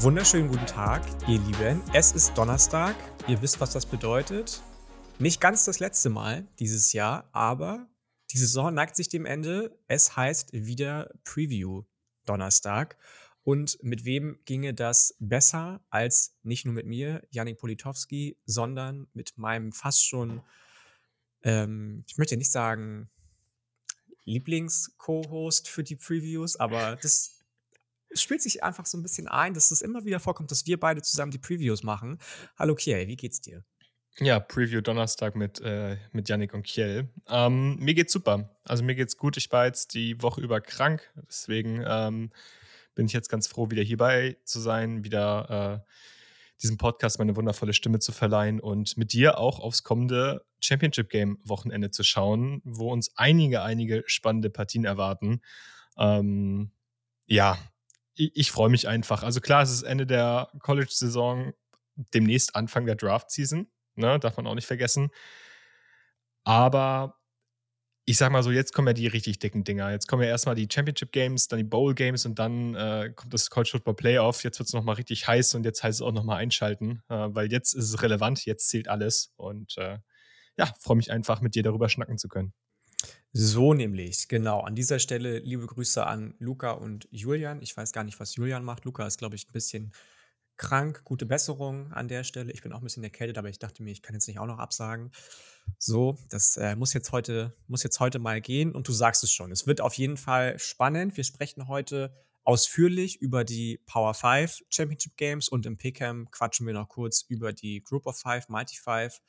Wunderschönen 0.00 0.48
guten 0.48 0.66
Tag, 0.66 1.02
ihr 1.26 1.40
Lieben. 1.40 1.80
Es 1.94 2.12
ist 2.12 2.36
Donnerstag. 2.36 2.94
Ihr 3.28 3.40
wisst, 3.40 3.60
was 3.60 3.72
das 3.72 3.86
bedeutet. 3.86 4.62
Nicht 5.18 5.40
ganz 5.40 5.64
das 5.64 5.80
letzte 5.80 6.10
Mal 6.10 6.46
dieses 6.58 6.92
Jahr, 6.92 7.30
aber 7.32 7.88
die 8.30 8.36
Saison 8.36 8.74
neigt 8.74 8.94
sich 8.94 9.08
dem 9.08 9.24
Ende. 9.24 9.78
Es 9.88 10.14
heißt 10.14 10.52
wieder 10.52 11.10
Preview 11.24 11.84
Donnerstag. 12.26 12.98
Und 13.42 13.82
mit 13.82 14.04
wem 14.04 14.38
ginge 14.44 14.74
das 14.74 15.16
besser 15.18 15.80
als 15.88 16.36
nicht 16.42 16.66
nur 16.66 16.74
mit 16.74 16.84
mir, 16.84 17.22
Janik 17.30 17.56
Politowski, 17.56 18.36
sondern 18.44 19.06
mit 19.14 19.38
meinem 19.38 19.72
fast 19.72 20.06
schon, 20.06 20.42
ähm, 21.42 22.04
ich 22.06 22.18
möchte 22.18 22.36
nicht 22.36 22.52
sagen 22.52 23.08
Lieblings-Co-Host 24.24 25.68
für 25.68 25.82
die 25.82 25.96
Previews, 25.96 26.56
aber 26.56 26.96
das 27.00 27.35
es 28.16 28.22
spielt 28.22 28.40
sich 28.40 28.64
einfach 28.64 28.86
so 28.86 28.96
ein 28.96 29.02
bisschen 29.02 29.28
ein, 29.28 29.52
dass 29.52 29.70
es 29.70 29.82
immer 29.82 30.06
wieder 30.06 30.20
vorkommt, 30.20 30.50
dass 30.50 30.66
wir 30.66 30.80
beide 30.80 31.02
zusammen 31.02 31.30
die 31.30 31.38
Previews 31.38 31.82
machen. 31.82 32.18
Hallo 32.58 32.74
Kiel, 32.74 33.06
wie 33.08 33.16
geht's 33.16 33.42
dir? 33.42 33.62
Ja, 34.18 34.40
Preview 34.40 34.80
Donnerstag 34.80 35.36
mit, 35.36 35.60
äh, 35.60 35.98
mit 36.12 36.30
Yannick 36.30 36.54
und 36.54 36.62
Kiel. 36.62 37.10
Ähm, 37.28 37.76
mir 37.76 37.92
geht's 37.92 38.14
super. 38.14 38.56
Also 38.64 38.82
mir 38.82 38.94
geht's 38.94 39.18
gut. 39.18 39.36
Ich 39.36 39.52
war 39.52 39.66
jetzt 39.66 39.92
die 39.92 40.22
Woche 40.22 40.40
über 40.40 40.62
krank. 40.62 41.12
Deswegen 41.28 41.84
ähm, 41.86 42.32
bin 42.94 43.04
ich 43.04 43.12
jetzt 43.12 43.28
ganz 43.28 43.46
froh, 43.46 43.70
wieder 43.70 43.82
hierbei 43.82 44.38
zu 44.44 44.58
sein, 44.60 45.04
wieder 45.04 45.84
äh, 45.84 45.92
diesem 46.62 46.78
Podcast 46.78 47.18
meine 47.18 47.36
wundervolle 47.36 47.74
Stimme 47.74 47.98
zu 47.98 48.12
verleihen 48.12 48.58
und 48.58 48.96
mit 48.96 49.12
dir 49.12 49.38
auch 49.38 49.60
aufs 49.60 49.82
kommende 49.82 50.46
Championship 50.60 51.10
Game 51.10 51.38
Wochenende 51.44 51.90
zu 51.90 52.02
schauen, 52.02 52.62
wo 52.64 52.90
uns 52.90 53.12
einige, 53.16 53.60
einige 53.60 54.02
spannende 54.06 54.48
Partien 54.48 54.86
erwarten. 54.86 55.42
Ähm, 55.98 56.70
ja, 57.26 57.58
ich, 58.16 58.32
ich 58.34 58.50
freue 58.50 58.70
mich 58.70 58.88
einfach. 58.88 59.22
Also 59.22 59.40
klar, 59.40 59.62
es 59.62 59.70
ist 59.70 59.82
Ende 59.82 60.06
der 60.06 60.50
College-Saison, 60.60 61.52
demnächst 62.14 62.56
Anfang 62.56 62.86
der 62.86 62.96
Draft-Season, 62.96 63.68
ne, 63.94 64.18
darf 64.18 64.36
man 64.36 64.46
auch 64.46 64.54
nicht 64.54 64.66
vergessen. 64.66 65.10
Aber 66.44 67.18
ich 68.08 68.18
sag 68.18 68.30
mal 68.30 68.42
so, 68.42 68.52
jetzt 68.52 68.72
kommen 68.72 68.86
ja 68.86 68.92
die 68.94 69.08
richtig 69.08 69.40
dicken 69.40 69.64
Dinger. 69.64 69.90
Jetzt 69.90 70.06
kommen 70.06 70.22
ja 70.22 70.28
erstmal 70.28 70.54
die 70.54 70.68
Championship 70.72 71.10
Games, 71.10 71.48
dann 71.48 71.58
die 71.58 71.64
Bowl 71.64 71.92
Games 71.94 72.24
und 72.24 72.38
dann 72.38 72.74
äh, 72.76 73.12
kommt 73.16 73.34
das 73.34 73.50
College 73.50 73.70
Football 73.72 73.94
Playoff. 73.96 74.44
Jetzt 74.44 74.60
wird 74.60 74.68
es 74.68 74.72
nochmal 74.74 74.94
richtig 74.94 75.26
heiß 75.26 75.56
und 75.56 75.64
jetzt 75.64 75.82
heißt 75.82 76.00
es 76.00 76.02
auch 76.06 76.12
nochmal 76.12 76.38
einschalten, 76.38 77.02
äh, 77.08 77.28
weil 77.30 77.50
jetzt 77.50 77.74
ist 77.74 77.92
es 77.92 78.02
relevant, 78.02 78.44
jetzt 78.46 78.68
zählt 78.68 78.86
alles. 78.88 79.32
Und 79.36 79.76
äh, 79.78 79.98
ja, 80.56 80.72
freue 80.80 80.96
mich 80.96 81.10
einfach, 81.10 81.40
mit 81.40 81.56
dir 81.56 81.64
darüber 81.64 81.88
schnacken 81.88 82.16
zu 82.16 82.28
können. 82.28 82.52
So 83.38 83.74
nämlich, 83.74 84.28
genau. 84.28 84.60
An 84.60 84.74
dieser 84.74 84.98
Stelle 84.98 85.40
liebe 85.40 85.66
Grüße 85.66 86.06
an 86.06 86.34
Luca 86.38 86.70
und 86.70 87.06
Julian. 87.10 87.60
Ich 87.60 87.76
weiß 87.76 87.92
gar 87.92 88.02
nicht, 88.02 88.18
was 88.18 88.34
Julian 88.34 88.64
macht. 88.64 88.86
Luca 88.86 89.06
ist, 89.06 89.18
glaube 89.18 89.36
ich, 89.36 89.46
ein 89.46 89.52
bisschen 89.52 89.92
krank. 90.56 91.02
Gute 91.04 91.26
Besserung 91.26 91.92
an 91.92 92.08
der 92.08 92.24
Stelle. 92.24 92.50
Ich 92.50 92.62
bin 92.62 92.72
auch 92.72 92.78
ein 92.78 92.84
bisschen 92.84 93.04
erkältet, 93.04 93.36
aber 93.36 93.50
ich 93.50 93.58
dachte 93.58 93.82
mir, 93.82 93.90
ich 93.90 94.00
kann 94.00 94.14
jetzt 94.14 94.26
nicht 94.26 94.38
auch 94.38 94.46
noch 94.46 94.58
absagen. 94.58 95.10
So, 95.78 96.16
das 96.30 96.56
äh, 96.56 96.76
muss, 96.76 96.94
jetzt 96.94 97.12
heute, 97.12 97.54
muss 97.66 97.82
jetzt 97.82 98.00
heute 98.00 98.18
mal 98.18 98.40
gehen. 98.40 98.72
Und 98.72 98.88
du 98.88 98.92
sagst 98.92 99.22
es 99.22 99.30
schon. 99.30 99.52
Es 99.52 99.66
wird 99.66 99.82
auf 99.82 99.92
jeden 99.92 100.16
Fall 100.16 100.58
spannend. 100.58 101.18
Wir 101.18 101.24
sprechen 101.24 101.68
heute 101.68 102.14
ausführlich 102.42 103.20
über 103.20 103.44
die 103.44 103.82
Power 103.84 104.14
5 104.14 104.60
Championship 104.70 105.18
Games 105.18 105.50
und 105.50 105.66
im 105.66 105.76
PCAM 105.76 106.30
quatschen 106.30 106.66
wir 106.66 106.72
noch 106.72 106.88
kurz 106.88 107.26
über 107.28 107.52
die 107.52 107.82
Group 107.82 108.06
of 108.06 108.18
Five, 108.18 108.48
Mighty 108.48 108.78
Five 108.78 109.20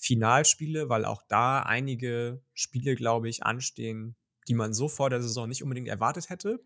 Finalspiele, 0.00 0.88
weil 0.88 1.04
auch 1.04 1.22
da 1.28 1.60
einige 1.60 2.42
Spiele, 2.54 2.94
glaube 2.96 3.28
ich, 3.28 3.44
anstehen, 3.44 4.16
die 4.48 4.54
man 4.54 4.72
so 4.72 4.88
vor 4.88 5.10
der 5.10 5.20
Saison 5.20 5.46
nicht 5.48 5.62
unbedingt 5.62 5.88
erwartet 5.88 6.30
hätte. 6.30 6.64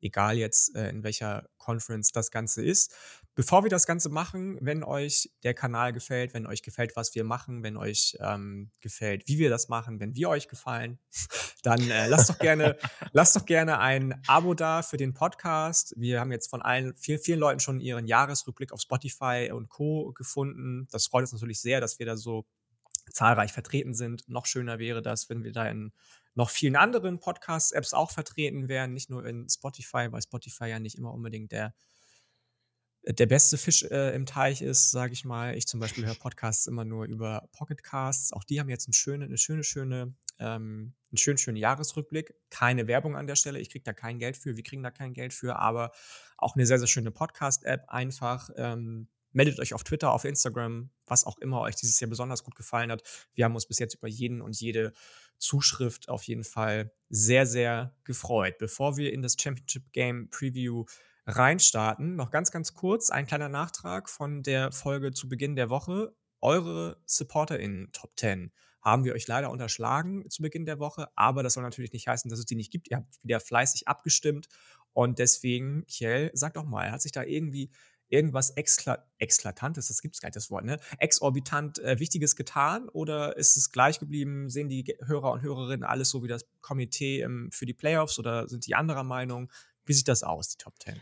Egal 0.00 0.36
jetzt, 0.36 0.76
äh, 0.76 0.88
in 0.90 1.02
welcher 1.02 1.48
Conference 1.58 2.12
das 2.12 2.30
Ganze 2.30 2.62
ist. 2.64 2.94
Bevor 3.34 3.64
wir 3.64 3.70
das 3.70 3.86
Ganze 3.86 4.08
machen, 4.08 4.56
wenn 4.60 4.84
euch 4.84 5.30
der 5.42 5.52
Kanal 5.52 5.92
gefällt, 5.92 6.32
wenn 6.32 6.46
euch 6.46 6.62
gefällt, 6.62 6.94
was 6.96 7.14
wir 7.14 7.24
machen, 7.24 7.62
wenn 7.62 7.76
euch 7.76 8.16
ähm, 8.20 8.70
gefällt, 8.80 9.26
wie 9.26 9.38
wir 9.38 9.50
das 9.50 9.68
machen, 9.68 9.98
wenn 9.98 10.14
wir 10.14 10.28
euch 10.28 10.48
gefallen, 10.48 10.98
dann 11.62 11.90
äh, 11.90 12.06
lasst 12.06 12.30
doch 12.30 12.38
gerne, 12.38 12.78
lasst 13.12 13.34
doch 13.34 13.46
gerne 13.46 13.80
ein 13.80 14.22
Abo 14.28 14.54
da 14.54 14.82
für 14.82 14.96
den 14.96 15.12
Podcast. 15.12 15.92
Wir 15.96 16.20
haben 16.20 16.30
jetzt 16.30 16.50
von 16.50 16.62
allen, 16.62 16.94
vielen, 16.94 17.18
vielen 17.18 17.40
Leuten 17.40 17.60
schon 17.60 17.80
ihren 17.80 18.06
Jahresrückblick 18.06 18.72
auf 18.72 18.80
Spotify 18.80 19.50
und 19.52 19.70
Co. 19.70 20.12
gefunden. 20.12 20.86
Das 20.92 21.06
freut 21.06 21.22
uns 21.22 21.32
natürlich 21.32 21.60
sehr, 21.60 21.80
dass 21.80 21.98
wir 21.98 22.06
da 22.06 22.16
so 22.16 22.46
zahlreich 23.10 23.52
vertreten 23.52 23.94
sind. 23.94 24.28
Noch 24.28 24.46
schöner 24.46 24.78
wäre 24.78 25.02
das, 25.02 25.28
wenn 25.28 25.44
wir 25.44 25.52
da 25.52 25.68
in 25.68 25.92
noch 26.34 26.50
vielen 26.50 26.76
anderen 26.76 27.18
Podcast-Apps 27.18 27.94
auch 27.94 28.10
vertreten 28.10 28.68
wären, 28.68 28.92
nicht 28.92 29.08
nur 29.08 29.24
in 29.24 29.48
Spotify, 29.48 30.08
weil 30.10 30.22
Spotify 30.22 30.66
ja 30.66 30.78
nicht 30.78 30.98
immer 30.98 31.12
unbedingt 31.12 31.50
der, 31.50 31.74
der 33.08 33.26
beste 33.26 33.56
Fisch 33.56 33.84
äh, 33.84 34.14
im 34.14 34.26
Teich 34.26 34.60
ist, 34.60 34.90
sage 34.90 35.14
ich 35.14 35.24
mal. 35.24 35.56
Ich 35.56 35.66
zum 35.66 35.80
Beispiel 35.80 36.04
höre 36.04 36.14
Podcasts 36.14 36.66
immer 36.66 36.84
nur 36.84 37.06
über 37.06 37.48
Pocketcasts. 37.52 38.32
Auch 38.32 38.44
die 38.44 38.60
haben 38.60 38.68
jetzt 38.68 38.86
eine 38.86 38.94
schöne, 38.94 39.24
eine 39.24 39.38
schöne, 39.38 39.62
schöne, 39.62 40.14
ähm, 40.38 40.94
einen 41.10 41.18
schönen, 41.18 41.38
schönen 41.38 41.56
Jahresrückblick. 41.56 42.34
Keine 42.50 42.86
Werbung 42.86 43.16
an 43.16 43.26
der 43.26 43.36
Stelle. 43.36 43.60
Ich 43.60 43.70
kriege 43.70 43.84
da 43.84 43.92
kein 43.92 44.18
Geld 44.18 44.36
für. 44.36 44.56
Wir 44.56 44.64
kriegen 44.64 44.82
da 44.82 44.90
kein 44.90 45.14
Geld 45.14 45.32
für, 45.32 45.56
aber 45.56 45.92
auch 46.36 46.56
eine 46.56 46.66
sehr, 46.66 46.78
sehr 46.78 46.88
schöne 46.88 47.12
Podcast-App. 47.12 47.84
Einfach 47.88 48.50
ähm, 48.56 49.08
Meldet 49.36 49.60
euch 49.60 49.74
auf 49.74 49.84
Twitter, 49.84 50.12
auf 50.12 50.24
Instagram, 50.24 50.88
was 51.06 51.26
auch 51.26 51.36
immer 51.36 51.60
euch 51.60 51.76
dieses 51.76 52.00
Jahr 52.00 52.08
besonders 52.08 52.42
gut 52.42 52.54
gefallen 52.54 52.90
hat. 52.90 53.02
Wir 53.34 53.44
haben 53.44 53.54
uns 53.54 53.66
bis 53.66 53.78
jetzt 53.78 53.96
über 53.96 54.08
jeden 54.08 54.40
und 54.40 54.58
jede 54.58 54.94
Zuschrift 55.36 56.08
auf 56.08 56.22
jeden 56.22 56.42
Fall 56.42 56.90
sehr, 57.10 57.44
sehr 57.44 57.94
gefreut. 58.04 58.56
Bevor 58.56 58.96
wir 58.96 59.12
in 59.12 59.20
das 59.20 59.36
Championship 59.38 59.92
Game 59.92 60.30
Preview 60.30 60.86
reinstarten, 61.26 62.16
noch 62.16 62.30
ganz, 62.30 62.50
ganz 62.50 62.72
kurz 62.72 63.10
ein 63.10 63.26
kleiner 63.26 63.50
Nachtrag 63.50 64.08
von 64.08 64.42
der 64.42 64.72
Folge 64.72 65.12
zu 65.12 65.28
Beginn 65.28 65.54
der 65.54 65.68
Woche. 65.68 66.16
Eure 66.40 66.98
SupporterInnen 67.04 67.92
Top 67.92 68.12
10 68.18 68.50
haben 68.80 69.04
wir 69.04 69.12
euch 69.12 69.26
leider 69.26 69.50
unterschlagen 69.50 70.30
zu 70.30 70.40
Beginn 70.40 70.64
der 70.64 70.78
Woche, 70.78 71.08
aber 71.14 71.42
das 71.42 71.52
soll 71.52 71.62
natürlich 71.62 71.92
nicht 71.92 72.08
heißen, 72.08 72.30
dass 72.30 72.38
es 72.38 72.46
die 72.46 72.54
nicht 72.54 72.72
gibt. 72.72 72.88
Ihr 72.90 72.96
habt 72.96 73.22
wieder 73.22 73.40
fleißig 73.40 73.86
abgestimmt 73.86 74.48
und 74.94 75.18
deswegen, 75.18 75.84
Kjell, 75.88 76.30
sag 76.32 76.54
doch 76.54 76.64
mal, 76.64 76.90
hat 76.90 77.02
sich 77.02 77.12
da 77.12 77.22
irgendwie 77.22 77.70
irgendwas 78.08 78.50
Exkla 78.50 79.04
Exklatantes, 79.18 79.88
das 79.88 80.02
gibt 80.02 80.14
es 80.14 80.20
gar 80.20 80.28
nicht 80.28 80.36
das 80.36 80.50
Wort, 80.50 80.64
ne? 80.64 80.78
Exorbitant 80.98 81.78
äh, 81.78 81.98
Wichtiges 81.98 82.36
getan 82.36 82.88
oder 82.90 83.36
ist 83.36 83.56
es 83.56 83.72
gleich 83.72 83.98
geblieben? 83.98 84.50
Sehen 84.50 84.68
die 84.68 84.84
Hörer 85.04 85.32
und 85.32 85.42
Hörerinnen 85.42 85.84
alles 85.84 86.10
so 86.10 86.22
wie 86.22 86.28
das 86.28 86.44
Komitee 86.60 87.22
ähm, 87.22 87.50
für 87.52 87.66
die 87.66 87.74
Playoffs 87.74 88.18
oder 88.18 88.48
sind 88.48 88.66
die 88.66 88.74
anderer 88.74 89.04
Meinung? 89.04 89.50
Wie 89.84 89.92
sieht 89.92 90.08
das 90.08 90.22
aus, 90.22 90.50
die 90.50 90.58
Top 90.58 90.74
10? 90.82 91.00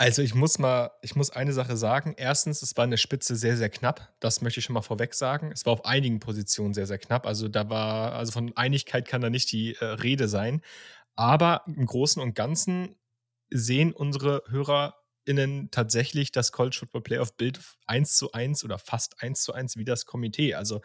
Also 0.00 0.22
ich 0.22 0.32
muss 0.32 0.60
mal, 0.60 0.92
ich 1.02 1.16
muss 1.16 1.30
eine 1.30 1.52
Sache 1.52 1.76
sagen. 1.76 2.14
Erstens, 2.16 2.62
es 2.62 2.76
war 2.76 2.84
eine 2.84 2.98
Spitze 2.98 3.34
sehr, 3.34 3.56
sehr 3.56 3.68
knapp. 3.68 4.14
Das 4.20 4.40
möchte 4.42 4.60
ich 4.60 4.64
schon 4.64 4.74
mal 4.74 4.82
vorweg 4.82 5.12
sagen. 5.12 5.50
Es 5.50 5.66
war 5.66 5.72
auf 5.72 5.84
einigen 5.84 6.20
Positionen 6.20 6.72
sehr, 6.72 6.86
sehr 6.86 6.98
knapp. 6.98 7.26
Also 7.26 7.48
da 7.48 7.68
war, 7.68 8.12
also 8.12 8.30
von 8.30 8.56
Einigkeit 8.56 9.08
kann 9.08 9.20
da 9.20 9.28
nicht 9.28 9.50
die 9.50 9.74
äh, 9.74 9.84
Rede 9.84 10.28
sein. 10.28 10.62
Aber 11.16 11.64
im 11.66 11.84
Großen 11.84 12.22
und 12.22 12.36
Ganzen 12.36 12.94
sehen 13.50 13.92
unsere 13.92 14.44
Hörer 14.48 14.94
innen 15.28 15.70
tatsächlich 15.70 16.32
das 16.32 16.50
College 16.52 16.76
Football 16.80 17.02
Playoff 17.02 17.36
Bild 17.36 17.60
eins 17.86 18.16
zu 18.16 18.32
eins 18.32 18.64
oder 18.64 18.78
fast 18.78 19.22
eins 19.22 19.42
zu 19.42 19.52
eins 19.52 19.76
wie 19.76 19.84
das 19.84 20.06
Komitee. 20.06 20.54
Also 20.54 20.80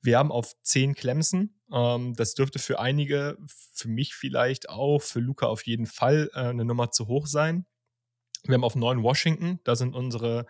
wir 0.00 0.18
haben 0.18 0.32
auf 0.32 0.54
zehn 0.62 0.94
Clemson. 0.94 1.54
Ähm, 1.72 2.14
das 2.14 2.34
dürfte 2.34 2.58
für 2.58 2.80
einige, 2.80 3.36
für 3.46 3.88
mich 3.88 4.14
vielleicht 4.14 4.68
auch, 4.68 5.00
für 5.02 5.20
Luca 5.20 5.46
auf 5.46 5.66
jeden 5.66 5.86
Fall 5.86 6.30
äh, 6.32 6.38
eine 6.38 6.64
Nummer 6.64 6.90
zu 6.90 7.06
hoch 7.06 7.26
sein. 7.26 7.66
Wir 8.44 8.54
haben 8.54 8.64
auf 8.64 8.76
neun 8.76 9.02
Washington. 9.02 9.60
Da 9.64 9.76
sind 9.76 9.94
unsere 9.94 10.46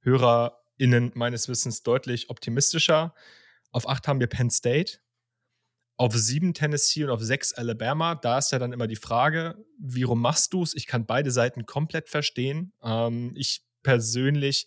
HörerInnen 0.00 1.12
meines 1.14 1.48
Wissens 1.48 1.82
deutlich 1.82 2.30
optimistischer. 2.30 3.14
Auf 3.72 3.88
acht 3.88 4.08
haben 4.08 4.20
wir 4.20 4.26
Penn 4.26 4.50
State 4.50 4.98
auf 6.00 6.14
sieben 6.14 6.54
Tennessee 6.54 7.04
und 7.04 7.10
auf 7.10 7.20
sechs 7.20 7.52
Alabama. 7.52 8.14
Da 8.14 8.38
ist 8.38 8.52
ja 8.52 8.58
dann 8.58 8.72
immer 8.72 8.86
die 8.86 8.96
Frage, 8.96 9.62
wie 9.78 10.02
rum 10.02 10.22
machst 10.22 10.54
du 10.54 10.62
es? 10.62 10.74
Ich 10.74 10.86
kann 10.86 11.04
beide 11.04 11.30
Seiten 11.30 11.66
komplett 11.66 12.08
verstehen. 12.08 12.72
Ähm, 12.82 13.34
ich 13.36 13.60
persönlich 13.82 14.66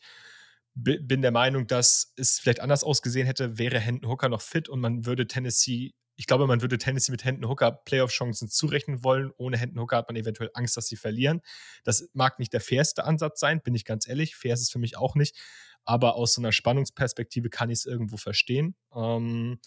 bin 0.75 1.23
der 1.23 1.31
Meinung, 1.31 1.65
dass 1.65 2.13
es 2.17 2.37
vielleicht 2.37 2.59
anders 2.59 2.83
ausgesehen 2.83 3.25
hätte, 3.25 3.57
wäre 3.57 3.79
Hendon 3.79 4.11
Hooker 4.11 4.29
noch 4.29 4.41
fit 4.41 4.69
und 4.69 4.79
man 4.79 5.07
würde 5.07 5.25
Tennessee, 5.25 5.95
ich 6.15 6.27
glaube, 6.27 6.45
man 6.45 6.61
würde 6.61 6.77
Tennessee 6.77 7.11
mit 7.11 7.25
Hendon 7.25 7.49
Hooker 7.49 7.71
Playoff-Chancen 7.71 8.47
zurechnen 8.47 9.03
wollen. 9.03 9.31
Ohne 9.35 9.57
Hendon 9.57 9.81
Hooker 9.81 9.97
hat 9.97 10.09
man 10.09 10.15
eventuell 10.15 10.51
Angst, 10.53 10.77
dass 10.77 10.85
sie 10.85 10.97
verlieren. 10.97 11.41
Das 11.83 12.07
mag 12.13 12.37
nicht 12.37 12.53
der 12.53 12.61
fairste 12.61 13.05
Ansatz 13.05 13.39
sein, 13.39 13.59
bin 13.63 13.73
ich 13.73 13.85
ganz 13.85 14.07
ehrlich. 14.07 14.35
Fair 14.35 14.53
ist 14.53 14.61
es 14.61 14.69
für 14.69 14.77
mich 14.77 14.97
auch 14.97 15.15
nicht. 15.15 15.35
Aber 15.83 16.13
aus 16.13 16.35
so 16.35 16.41
einer 16.41 16.51
Spannungsperspektive 16.51 17.49
kann 17.49 17.71
ich 17.71 17.79
es 17.79 17.85
irgendwo 17.87 18.17
verstehen. 18.17 18.75
Ähm, 18.95 19.57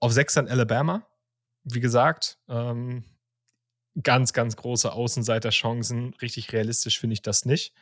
auf 0.00 0.12
6 0.12 0.34
dann 0.34 0.48
Alabama. 0.48 1.06
Wie 1.64 1.80
gesagt, 1.80 2.38
ähm, 2.48 3.04
ganz, 4.02 4.32
ganz 4.32 4.56
große 4.56 4.92
Außenseiterchancen. 4.92 6.14
Richtig 6.22 6.52
realistisch 6.52 7.00
finde 7.00 7.14
ich 7.14 7.22
das 7.22 7.44
nicht. 7.44 7.74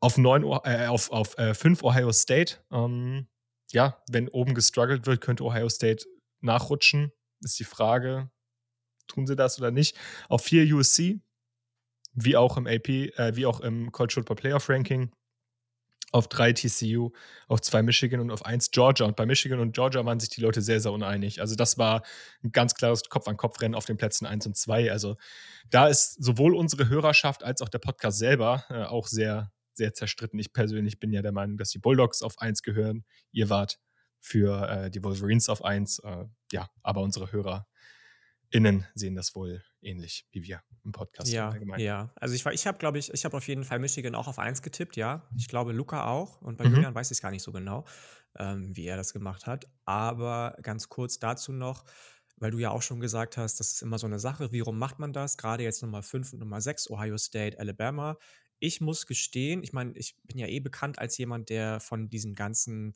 Auf 0.00 0.18
9, 0.18 0.42
äh, 0.64 0.86
auf, 0.86 1.10
auf 1.10 1.38
äh, 1.38 1.54
5 1.54 1.82
Ohio 1.82 2.12
State. 2.12 2.56
Ähm, 2.70 3.28
ja, 3.70 4.02
wenn 4.10 4.28
oben 4.28 4.54
gestruggelt 4.54 5.06
wird, 5.06 5.20
könnte 5.20 5.44
Ohio 5.44 5.68
State 5.68 6.06
nachrutschen. 6.40 7.12
Ist 7.40 7.58
die 7.58 7.64
Frage, 7.64 8.30
tun 9.08 9.26
sie 9.26 9.36
das 9.36 9.58
oder 9.58 9.70
nicht? 9.70 9.96
Auf 10.28 10.42
4 10.44 10.74
USC. 10.74 11.20
wie 12.14 12.36
auch 12.36 12.56
im 12.56 12.66
AP, 12.66 12.88
äh, 13.16 13.36
wie 13.36 13.46
auch 13.46 13.60
im 13.60 13.90
College 13.92 14.14
Football 14.14 14.36
Playoff 14.36 14.68
Ranking. 14.68 15.12
Auf 16.12 16.28
drei 16.28 16.52
TCU, 16.52 17.10
auf 17.48 17.60
zwei 17.62 17.82
Michigan 17.82 18.20
und 18.20 18.30
auf 18.30 18.44
eins 18.44 18.70
Georgia. 18.70 19.06
Und 19.06 19.16
bei 19.16 19.26
Michigan 19.26 19.58
und 19.60 19.72
Georgia 19.74 20.04
waren 20.04 20.20
sich 20.20 20.28
die 20.28 20.40
Leute 20.40 20.62
sehr, 20.62 20.80
sehr 20.80 20.92
uneinig. 20.92 21.40
Also, 21.40 21.56
das 21.56 21.78
war 21.78 22.02
ein 22.44 22.52
ganz 22.52 22.74
klares 22.74 23.02
Kopf-an-Kopf-Rennen 23.08 23.74
auf 23.74 23.86
den 23.86 23.96
Plätzen 23.96 24.26
eins 24.26 24.46
und 24.46 24.56
zwei. 24.56 24.92
Also, 24.92 25.16
da 25.70 25.88
ist 25.88 26.22
sowohl 26.22 26.54
unsere 26.54 26.88
Hörerschaft 26.88 27.42
als 27.42 27.62
auch 27.62 27.68
der 27.68 27.78
Podcast 27.80 28.18
selber 28.18 28.64
äh, 28.70 28.84
auch 28.84 29.06
sehr, 29.08 29.50
sehr 29.74 29.94
zerstritten. 29.94 30.38
Ich 30.38 30.52
persönlich 30.52 31.00
bin 31.00 31.12
ja 31.12 31.22
der 31.22 31.32
Meinung, 31.32 31.56
dass 31.56 31.70
die 31.70 31.78
Bulldogs 31.78 32.22
auf 32.22 32.38
eins 32.38 32.62
gehören. 32.62 33.04
Ihr 33.32 33.48
wart 33.48 33.78
für 34.20 34.68
äh, 34.68 34.90
die 34.90 35.02
Wolverines 35.02 35.48
auf 35.48 35.64
eins. 35.64 35.98
Äh, 35.98 36.26
ja, 36.52 36.68
aber 36.82 37.00
unsere 37.00 37.32
Hörer 37.32 37.66
innen 38.52 38.86
sehen 38.94 39.14
das 39.14 39.34
wohl 39.34 39.62
ähnlich 39.80 40.26
wie 40.30 40.42
wir 40.42 40.62
im 40.84 40.92
Podcast. 40.92 41.30
Ja, 41.32 41.54
ja. 41.76 42.12
Also 42.16 42.34
ich, 42.34 42.44
ich 42.46 42.66
habe, 42.66 42.78
glaube 42.78 42.98
ich, 42.98 43.12
ich 43.12 43.24
habe 43.24 43.36
auf 43.36 43.48
jeden 43.48 43.64
Fall 43.64 43.78
Michigan 43.78 44.14
auch 44.14 44.28
auf 44.28 44.38
1 44.38 44.62
getippt, 44.62 44.96
ja. 44.96 45.28
Ich 45.36 45.48
glaube, 45.48 45.72
Luca 45.72 46.06
auch. 46.06 46.40
Und 46.40 46.58
bei 46.58 46.68
mhm. 46.68 46.76
Julian 46.76 46.94
weiß 46.94 47.10
ich 47.10 47.16
es 47.16 47.22
gar 47.22 47.30
nicht 47.30 47.42
so 47.42 47.52
genau, 47.52 47.84
ähm, 48.38 48.76
wie 48.76 48.86
er 48.86 48.96
das 48.96 49.12
gemacht 49.12 49.46
hat. 49.46 49.66
Aber 49.84 50.56
ganz 50.62 50.88
kurz 50.88 51.18
dazu 51.18 51.52
noch, 51.52 51.84
weil 52.36 52.50
du 52.50 52.58
ja 52.58 52.70
auch 52.70 52.82
schon 52.82 53.00
gesagt 53.00 53.36
hast, 53.36 53.58
das 53.58 53.72
ist 53.72 53.82
immer 53.82 53.98
so 53.98 54.06
eine 54.06 54.18
Sache, 54.18 54.52
wie 54.52 54.60
rum 54.60 54.78
macht 54.78 54.98
man 54.98 55.12
das? 55.12 55.36
Gerade 55.36 55.62
jetzt 55.62 55.82
Nummer 55.82 56.02
5 56.02 56.34
und 56.34 56.38
Nummer 56.40 56.60
6, 56.60 56.90
Ohio 56.90 57.16
State, 57.18 57.58
Alabama. 57.58 58.18
Ich 58.58 58.80
muss 58.80 59.06
gestehen, 59.06 59.62
ich 59.62 59.72
meine, 59.72 59.92
ich 59.96 60.16
bin 60.24 60.38
ja 60.38 60.46
eh 60.46 60.60
bekannt 60.60 60.98
als 60.98 61.18
jemand, 61.18 61.48
der 61.48 61.80
von 61.80 62.08
diesen 62.10 62.34
ganzen 62.34 62.94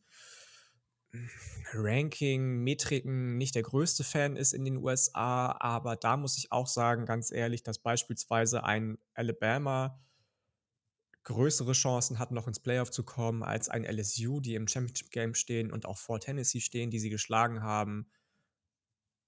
Ranking, 1.73 2.63
Metriken 2.63 3.37
nicht 3.37 3.55
der 3.55 3.63
größte 3.63 4.05
Fan 4.05 4.37
ist 4.37 4.53
in 4.53 4.65
den 4.65 4.77
USA, 4.77 5.57
aber 5.59 5.97
da 5.97 6.17
muss 6.17 6.39
ich 6.39 6.53
auch 6.53 6.67
sagen, 6.67 7.07
ganz 7.07 7.31
ehrlich, 7.31 7.63
dass 7.63 7.79
beispielsweise 7.79 8.65
ein 8.65 8.99
Alabama 9.15 9.99
größere 11.25 11.73
Chancen 11.73 12.19
hat, 12.19 12.31
noch 12.31 12.47
ins 12.47 12.61
Playoff 12.61 12.91
zu 12.91 13.03
kommen, 13.03 13.43
als 13.43 13.69
ein 13.69 13.85
LSU, 13.85 14.41
die 14.41 14.55
im 14.55 14.69
Championship 14.69 15.11
Game 15.11 15.35
stehen 15.35 15.73
und 15.73 15.85
auch 15.85 15.99
vor 15.99 16.21
Tennessee 16.21 16.61
stehen, 16.61 16.91
die 16.91 17.01
sie 17.01 17.11
geschlagen 17.11 17.63
haben, 17.63 18.09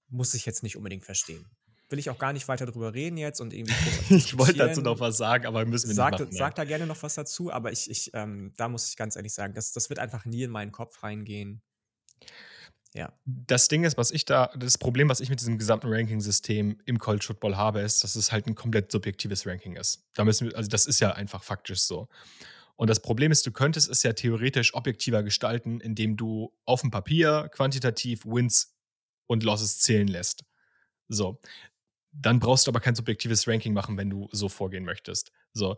muss 0.07 0.33
ich 0.33 0.45
jetzt 0.45 0.63
nicht 0.63 0.77
unbedingt 0.77 1.03
verstehen. 1.03 1.45
Will 1.89 1.99
ich 1.99 2.09
auch 2.09 2.17
gar 2.17 2.33
nicht 2.33 2.47
weiter 2.47 2.65
drüber 2.65 2.93
reden 2.93 3.17
jetzt 3.17 3.41
und 3.41 3.53
irgendwie. 3.53 3.73
ich 4.15 4.37
wollte 4.37 4.53
dazu 4.53 4.81
noch 4.81 4.99
was 4.99 5.17
sagen, 5.17 5.45
aber 5.45 5.65
müssen 5.65 5.89
wir 5.89 5.95
sag, 5.95 6.11
nicht 6.11 6.21
machen. 6.21 6.35
Sag 6.35 6.55
da 6.55 6.63
gerne 6.63 6.87
noch 6.87 7.01
was 7.03 7.15
dazu, 7.15 7.51
aber 7.51 7.71
ich, 7.71 7.89
ich 7.89 8.11
ähm, 8.13 8.53
da 8.55 8.69
muss 8.69 8.87
ich 8.87 8.95
ganz 8.95 9.15
ehrlich 9.15 9.33
sagen, 9.33 9.53
das, 9.53 9.73
das 9.73 9.89
wird 9.89 9.99
einfach 9.99 10.25
nie 10.25 10.43
in 10.43 10.51
meinen 10.51 10.71
Kopf 10.71 11.03
reingehen. 11.03 11.61
Ja. 12.93 13.13
Das 13.25 13.67
Ding 13.67 13.83
ist, 13.83 13.97
was 13.97 14.11
ich 14.11 14.25
da, 14.25 14.51
das 14.57 14.77
Problem, 14.77 15.09
was 15.09 15.19
ich 15.19 15.29
mit 15.29 15.39
diesem 15.39 15.57
gesamten 15.57 15.87
Ranking-System 15.87 16.79
im 16.85 16.99
College 16.99 17.25
Football 17.25 17.55
habe, 17.55 17.81
ist, 17.81 18.03
dass 18.03 18.15
es 18.15 18.31
halt 18.31 18.47
ein 18.47 18.55
komplett 18.55 18.91
subjektives 18.91 19.45
Ranking 19.45 19.75
ist. 19.75 20.07
Da 20.15 20.25
müssen 20.25 20.49
wir, 20.49 20.57
also 20.57 20.69
das 20.69 20.87
ist 20.87 20.99
ja 20.99 21.11
einfach 21.11 21.43
faktisch 21.43 21.81
so. 21.81 22.07
Und 22.75 22.89
das 22.89 23.01
Problem 23.01 23.31
ist, 23.31 23.45
du 23.45 23.51
könntest 23.51 23.89
es 23.89 24.03
ja 24.03 24.13
theoretisch 24.13 24.73
objektiver 24.73 25.21
gestalten, 25.21 25.81
indem 25.81 26.15
du 26.17 26.55
auf 26.65 26.81
dem 26.81 26.91
Papier 26.91 27.49
quantitativ 27.53 28.25
Wins 28.25 28.75
und 29.27 29.43
Losses 29.43 29.79
zählen 29.79 30.07
lässt. 30.07 30.45
So. 31.09 31.39
Dann 32.11 32.39
brauchst 32.39 32.65
du 32.65 32.71
aber 32.71 32.79
kein 32.79 32.95
subjektives 32.95 33.47
Ranking 33.47 33.73
machen, 33.73 33.97
wenn 33.97 34.09
du 34.09 34.29
so 34.31 34.49
vorgehen 34.49 34.85
möchtest. 34.85 35.31
So. 35.53 35.77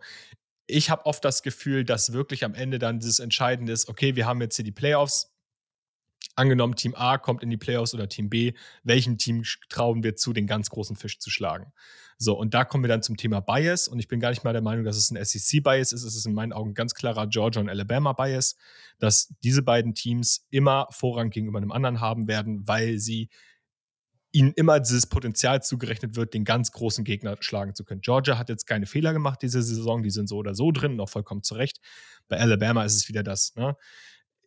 Ich 0.67 0.89
habe 0.89 1.05
oft 1.05 1.25
das 1.25 1.43
Gefühl, 1.43 1.83
dass 1.83 2.13
wirklich 2.13 2.45
am 2.45 2.53
Ende 2.53 2.79
dann 2.79 2.99
dieses 2.99 3.19
Entscheidende 3.19 3.73
ist, 3.73 3.89
okay, 3.89 4.15
wir 4.15 4.25
haben 4.25 4.39
jetzt 4.39 4.55
hier 4.55 4.63
die 4.63 4.71
Playoffs, 4.71 5.30
angenommen, 6.35 6.75
Team 6.75 6.95
A 6.95 7.17
kommt 7.17 7.43
in 7.43 7.49
die 7.49 7.57
Playoffs 7.57 7.93
oder 7.93 8.07
Team 8.07 8.29
B, 8.29 8.53
welchem 8.83 9.17
Team 9.17 9.43
trauen 9.69 10.03
wir 10.03 10.15
zu, 10.15 10.33
den 10.33 10.47
ganz 10.47 10.69
großen 10.69 10.95
Fisch 10.95 11.19
zu 11.19 11.29
schlagen? 11.29 11.71
So, 12.17 12.37
und 12.37 12.53
da 12.53 12.65
kommen 12.65 12.83
wir 12.83 12.87
dann 12.87 13.01
zum 13.01 13.17
Thema 13.17 13.39
Bias. 13.39 13.87
Und 13.87 13.97
ich 13.97 14.07
bin 14.07 14.19
gar 14.19 14.29
nicht 14.29 14.43
mal 14.43 14.53
der 14.53 14.61
Meinung, 14.61 14.85
dass 14.85 14.95
es 14.95 15.09
ein 15.09 15.23
SEC-Bias 15.23 15.91
ist. 15.91 16.03
Es 16.03 16.15
ist 16.15 16.27
in 16.27 16.35
meinen 16.35 16.53
Augen 16.53 16.75
ganz 16.75 16.93
klarer 16.93 17.25
Georgia 17.25 17.61
und 17.61 17.67
Alabama-Bias, 17.67 18.57
dass 18.99 19.33
diese 19.43 19.63
beiden 19.63 19.95
Teams 19.95 20.45
immer 20.51 20.87
Vorrang 20.91 21.31
gegenüber 21.31 21.57
einem 21.57 21.71
anderen 21.71 21.99
haben 21.99 22.27
werden, 22.27 22.67
weil 22.67 22.99
sie 22.99 23.29
ihnen 24.31 24.53
immer 24.53 24.79
dieses 24.79 25.07
Potenzial 25.07 25.61
zugerechnet 25.61 26.15
wird, 26.15 26.33
den 26.33 26.45
ganz 26.45 26.71
großen 26.71 27.03
Gegner 27.03 27.37
schlagen 27.39 27.75
zu 27.75 27.83
können. 27.83 28.01
Georgia 28.01 28.37
hat 28.37 28.49
jetzt 28.49 28.65
keine 28.65 28.85
Fehler 28.85 29.13
gemacht 29.13 29.41
diese 29.41 29.61
Saison, 29.61 30.03
die 30.03 30.11
sind 30.11 30.27
so 30.27 30.37
oder 30.37 30.55
so 30.55 30.71
drin, 30.71 30.95
noch 30.95 31.09
vollkommen 31.09 31.43
zurecht. 31.43 31.81
Bei 32.27 32.39
Alabama 32.39 32.85
ist 32.85 32.95
es 32.95 33.09
wieder 33.09 33.23
das. 33.23 33.55
Ne? 33.55 33.75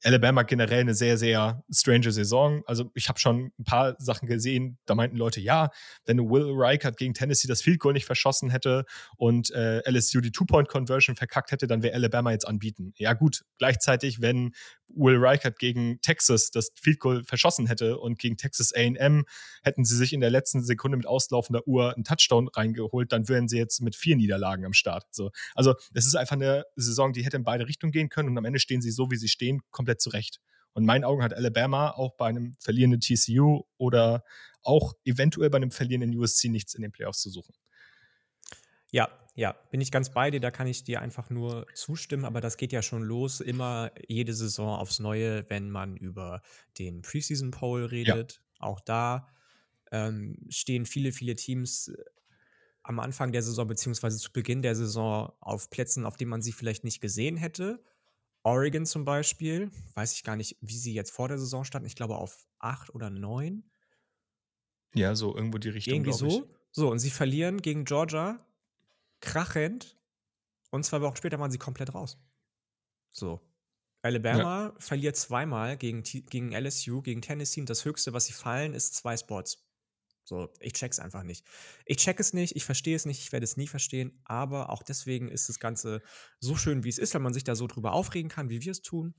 Alabama 0.04 0.42
generell 0.42 0.80
eine 0.80 0.94
sehr, 0.94 1.16
sehr 1.16 1.64
strange 1.72 2.12
Saison. 2.12 2.62
Also 2.66 2.90
ich 2.94 3.08
habe 3.08 3.18
schon 3.18 3.52
ein 3.58 3.64
paar 3.64 3.96
Sachen 3.98 4.28
gesehen, 4.28 4.78
da 4.84 4.94
meinten 4.94 5.16
Leute, 5.16 5.40
ja, 5.40 5.70
wenn 6.04 6.18
Will 6.18 6.52
Reichert 6.54 6.98
gegen 6.98 7.14
Tennessee 7.14 7.48
das 7.48 7.62
Field 7.62 7.80
Goal 7.80 7.94
nicht 7.94 8.04
verschossen 8.04 8.50
hätte 8.50 8.84
und 9.16 9.50
äh, 9.52 9.80
LSU 9.90 10.20
die 10.20 10.30
Two-Point-Conversion 10.30 11.16
verkackt 11.16 11.52
hätte, 11.52 11.66
dann 11.66 11.82
wäre 11.82 11.94
Alabama 11.94 12.32
jetzt 12.32 12.46
anbieten. 12.46 12.92
Ja 12.96 13.14
gut, 13.14 13.44
gleichzeitig, 13.58 14.20
wenn 14.20 14.52
Will 14.88 15.16
Reichert 15.16 15.58
gegen 15.58 16.00
Texas 16.00 16.50
das 16.50 16.70
Field 16.80 17.00
Goal 17.00 17.24
verschossen 17.24 17.66
hätte 17.66 17.98
und 17.98 18.18
gegen 18.18 18.36
Texas 18.36 18.72
A&M 18.74 19.24
hätten 19.62 19.84
sie 19.84 19.96
sich 19.96 20.12
in 20.12 20.20
der 20.20 20.30
letzten 20.30 20.62
Sekunde 20.62 20.96
mit 20.96 21.06
auslaufender 21.06 21.66
Uhr 21.66 21.94
einen 21.94 22.04
Touchdown 22.04 22.48
reingeholt, 22.48 23.12
dann 23.12 23.28
wären 23.28 23.48
sie 23.48 23.58
jetzt 23.58 23.80
mit 23.80 23.96
vier 23.96 24.16
Niederlagen 24.16 24.64
am 24.64 24.72
Start. 24.72 25.06
So. 25.10 25.30
Also 25.54 25.74
es 25.92 26.06
ist 26.06 26.14
einfach 26.14 26.36
eine 26.36 26.64
Saison, 26.76 27.12
die 27.12 27.24
hätte 27.24 27.36
in 27.36 27.44
beide 27.44 27.66
Richtungen 27.66 27.92
gehen 27.92 28.08
können 28.08 28.28
und 28.30 28.38
am 28.38 28.44
Ende 28.44 28.58
stehen 28.58 28.82
sie 28.82 28.90
so, 28.90 29.10
wie 29.10 29.16
sie 29.16 29.28
stehen, 29.28 29.60
komplett 29.70 30.00
zurecht. 30.00 30.40
Und 30.72 30.82
in 30.82 30.86
meinen 30.86 31.04
Augen 31.04 31.22
hat 31.22 31.32
Alabama 31.34 31.90
auch 31.90 32.16
bei 32.16 32.26
einem 32.26 32.54
verlierenden 32.58 33.00
TCU 33.00 33.62
oder 33.76 34.24
auch 34.62 34.94
eventuell 35.04 35.50
bei 35.50 35.56
einem 35.56 35.70
verlierenden 35.70 36.16
USC 36.18 36.48
nichts 36.48 36.74
in 36.74 36.82
den 36.82 36.90
Playoffs 36.90 37.20
zu 37.20 37.30
suchen. 37.30 37.54
Ja, 38.90 39.08
ja, 39.34 39.52
bin 39.70 39.80
ich 39.80 39.90
ganz 39.90 40.10
bei 40.10 40.30
dir, 40.30 40.40
da 40.40 40.50
kann 40.50 40.68
ich 40.68 40.84
dir 40.84 41.00
einfach 41.00 41.28
nur 41.28 41.66
zustimmen, 41.74 42.24
aber 42.24 42.40
das 42.40 42.56
geht 42.56 42.72
ja 42.72 42.82
schon 42.82 43.02
los, 43.02 43.40
immer 43.40 43.90
jede 44.06 44.32
Saison 44.32 44.78
aufs 44.78 45.00
Neue, 45.00 45.48
wenn 45.50 45.70
man 45.70 45.96
über 45.96 46.40
den 46.78 47.02
Preseason 47.02 47.50
Poll 47.50 47.84
redet. 47.86 48.32
Ja. 48.32 48.66
Auch 48.66 48.80
da 48.80 49.28
ähm, 49.90 50.38
stehen 50.48 50.86
viele, 50.86 51.10
viele 51.10 51.34
Teams 51.34 51.88
äh, 51.88 52.04
am 52.84 53.00
Anfang 53.00 53.32
der 53.32 53.42
Saison 53.42 53.66
beziehungsweise 53.66 54.18
zu 54.18 54.32
Beginn 54.32 54.62
der 54.62 54.76
Saison 54.76 55.32
auf 55.40 55.68
Plätzen, 55.68 56.04
auf 56.04 56.16
denen 56.16 56.30
man 56.30 56.42
sie 56.42 56.52
vielleicht 56.52 56.84
nicht 56.84 57.00
gesehen 57.00 57.36
hätte. 57.36 57.82
Oregon 58.44 58.86
zum 58.86 59.04
Beispiel, 59.04 59.70
weiß 59.94 60.12
ich 60.12 60.22
gar 60.22 60.36
nicht, 60.36 60.58
wie 60.60 60.76
sie 60.76 60.94
jetzt 60.94 61.10
vor 61.10 61.28
der 61.28 61.38
Saison 61.38 61.64
standen. 61.64 61.86
Ich 61.86 61.96
glaube 61.96 62.16
auf 62.16 62.46
acht 62.58 62.94
oder 62.94 63.10
neun. 63.10 63.64
Ja, 64.94 65.16
so 65.16 65.34
irgendwo 65.34 65.58
die 65.58 65.70
Richtung. 65.70 65.94
Irgendwie 65.94 66.12
so. 66.12 66.48
So, 66.70 66.90
und 66.90 66.98
sie 66.98 67.10
verlieren 67.10 67.62
gegen 67.62 67.84
Georgia 67.84 68.44
krachend. 69.20 69.98
Und 70.70 70.84
zwei 70.84 71.00
Wochen 71.00 71.16
später 71.16 71.38
waren 71.38 71.50
sie 71.50 71.58
komplett 71.58 71.94
raus. 71.94 72.18
So. 73.10 73.40
Alabama 74.02 74.66
ja. 74.66 74.74
verliert 74.78 75.16
zweimal 75.16 75.78
gegen, 75.78 76.02
gegen 76.02 76.52
LSU, 76.52 77.00
gegen 77.00 77.22
Tennessee 77.22 77.60
und 77.60 77.70
das 77.70 77.84
Höchste, 77.84 78.12
was 78.12 78.26
sie 78.26 78.34
fallen, 78.34 78.74
ist 78.74 78.94
zwei 78.94 79.16
Spots. 79.16 79.64
So, 80.24 80.50
ich 80.60 80.72
check's 80.72 80.98
einfach 80.98 81.22
nicht. 81.22 81.46
Ich 81.84 81.98
check 81.98 82.18
es 82.18 82.32
nicht, 82.32 82.56
ich 82.56 82.64
verstehe 82.64 82.96
es 82.96 83.04
nicht, 83.04 83.20
ich 83.20 83.32
werde 83.32 83.44
es 83.44 83.56
nie 83.56 83.66
verstehen, 83.66 84.20
aber 84.24 84.70
auch 84.70 84.82
deswegen 84.82 85.28
ist 85.28 85.48
das 85.48 85.58
Ganze 85.58 86.02
so 86.40 86.56
schön, 86.56 86.82
wie 86.82 86.88
es 86.88 86.98
ist, 86.98 87.14
wenn 87.14 87.22
man 87.22 87.34
sich 87.34 87.44
da 87.44 87.54
so 87.54 87.66
drüber 87.66 87.92
aufregen 87.92 88.30
kann, 88.30 88.48
wie 88.48 88.62
wir 88.62 88.72
es 88.72 88.82
tun. 88.82 89.14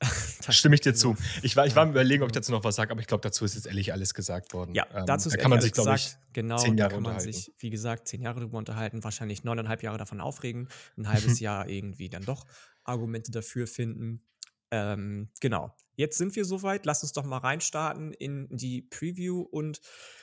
Stimme 0.50 0.76
ich 0.76 0.80
dir 0.80 0.94
zu. 0.94 1.16
Ich 1.42 1.56
war, 1.56 1.66
ich 1.66 1.74
war 1.74 1.82
am 1.82 1.90
überlegen, 1.90 2.22
ob 2.22 2.28
ich 2.28 2.34
dazu 2.34 2.52
noch 2.52 2.64
was 2.64 2.76
sage, 2.76 2.90
aber 2.90 3.00
ich 3.00 3.06
glaube, 3.06 3.22
dazu 3.22 3.44
ist 3.44 3.54
jetzt 3.54 3.66
ehrlich 3.66 3.92
alles 3.92 4.14
gesagt 4.14 4.54
worden. 4.54 4.74
Ja, 4.74 4.86
ähm, 4.94 5.06
dazu 5.06 5.28
ist 5.28 5.36
da 5.36 5.40
kann 5.40 5.50
man 5.50 5.60
sich, 5.60 5.72
glaube 5.72 5.94
ich, 5.96 6.16
genau, 6.32 6.56
zehn 6.56 6.78
Jahre 6.78 6.90
da 6.90 6.94
kann 6.96 7.02
man 7.02 7.20
sich, 7.20 7.52
wie 7.58 7.70
gesagt, 7.70 8.08
zehn 8.08 8.22
Jahre 8.22 8.40
darüber 8.40 8.58
unterhalten, 8.58 9.02
wahrscheinlich 9.02 9.44
neuneinhalb 9.44 9.82
Jahre 9.82 9.98
davon 9.98 10.20
aufregen, 10.20 10.68
ein 10.96 11.08
halbes 11.08 11.40
Jahr 11.40 11.68
irgendwie 11.68 12.08
dann 12.08 12.24
doch 12.24 12.46
Argumente 12.84 13.32
dafür 13.32 13.66
finden. 13.66 14.22
Ähm, 14.70 15.30
genau. 15.40 15.74
Jetzt 15.96 16.18
sind 16.18 16.36
wir 16.36 16.44
soweit. 16.44 16.86
Lass 16.86 17.02
uns 17.02 17.12
doch 17.12 17.24
mal 17.24 17.38
reinstarten 17.38 18.12
in 18.12 18.46
die 18.50 18.82
Preview 18.82 19.40
und 19.40 19.80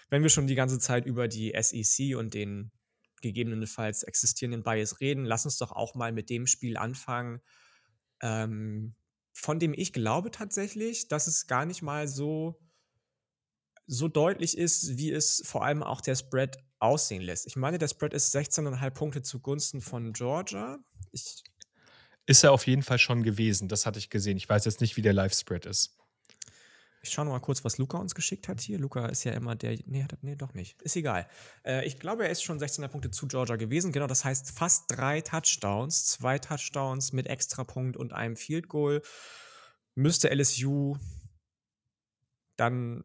wenn 0.10 0.22
wir 0.22 0.30
schon 0.30 0.48
die 0.48 0.56
ganze 0.56 0.80
Zeit 0.80 1.06
über 1.06 1.28
die 1.28 1.54
SEC 1.60 2.16
und 2.16 2.34
den 2.34 2.72
gegebenenfalls 3.22 4.04
existierenden 4.04 4.64
Bias 4.64 5.02
reden, 5.02 5.26
lass 5.26 5.46
uns 5.46 5.58
doch 5.58 5.72
auch 5.72 5.96
mal 5.96 6.12
mit 6.12 6.30
dem 6.30 6.48
Spiel 6.48 6.78
anfangen, 6.78 7.42
ähm, 8.22 8.96
von 9.36 9.60
dem 9.60 9.74
ich 9.74 9.94
glaube 9.94 10.32
tatsächlich, 10.32 11.08
dass 11.10 11.28
es 11.28 11.46
gar 11.46 11.66
nicht 11.66 11.82
mal 11.82 12.08
so, 12.08 12.60
so 13.86 14.08
deutlich 14.08 14.58
ist, 14.58 14.98
wie 14.98 15.12
es 15.12 15.44
vor 15.46 15.64
allem 15.64 15.84
auch 15.84 16.02
der 16.02 16.16
Spread 16.16 16.58
aussehen 16.80 17.22
lässt. 17.22 17.46
Ich 17.46 17.56
meine, 17.56 17.78
der 17.78 17.90
Spread 17.90 18.14
ist 18.14 18.34
16,5 18.34 18.90
Punkte 18.92 19.22
zugunsten 19.22 19.82
von 19.82 20.14
Georgia. 20.14 20.80
Ich 21.12 21.44
ist 22.28 22.44
er 22.44 22.52
auf 22.52 22.66
jeden 22.66 22.82
Fall 22.82 22.98
schon 22.98 23.22
gewesen, 23.22 23.68
das 23.68 23.86
hatte 23.86 24.00
ich 24.00 24.10
gesehen. 24.10 24.38
Ich 24.38 24.50
weiß 24.50 24.66
jetzt 24.66 24.82
nicht, 24.82 24.98
wie 24.98 25.04
der 25.04 25.14
Live-Spread 25.14 25.68
ist. 25.68 25.96
Ich 27.06 27.14
schaue 27.14 27.26
noch 27.26 27.34
mal 27.34 27.40
kurz, 27.40 27.64
was 27.64 27.78
Luca 27.78 28.00
uns 28.00 28.16
geschickt 28.16 28.48
hat 28.48 28.62
hier. 28.62 28.80
Luca 28.80 29.06
ist 29.06 29.24
ja 29.26 29.34
immer 29.34 29.56
der. 29.56 29.78
Nee, 29.86 30.04
hat, 30.04 30.18
nee 30.22 30.36
doch 30.36 30.56
nicht. 30.56 30.82
Ist 30.82 30.96
egal. 30.96 31.28
Äh, 31.64 31.86
ich 31.86 32.00
glaube, 32.00 32.24
er 32.24 32.32
ist 32.32 32.42
schon 32.42 32.60
16er 32.60 32.88
Punkte 32.88 33.12
zu 33.12 33.28
Georgia 33.28 33.58
gewesen. 33.58 33.92
Genau, 33.92 34.08
das 34.08 34.26
heißt 34.26 34.50
fast 34.50 34.86
drei 34.88 35.22
Touchdowns. 35.22 36.06
Zwei 36.06 36.40
Touchdowns 36.40 37.14
mit 37.14 37.28
Extrapunkt 37.28 37.96
und 37.96 38.12
einem 38.12 38.36
Field 38.36 38.70
Goal. 38.70 39.04
Müsste 39.94 40.34
LSU 40.34 40.98
dann 42.58 43.04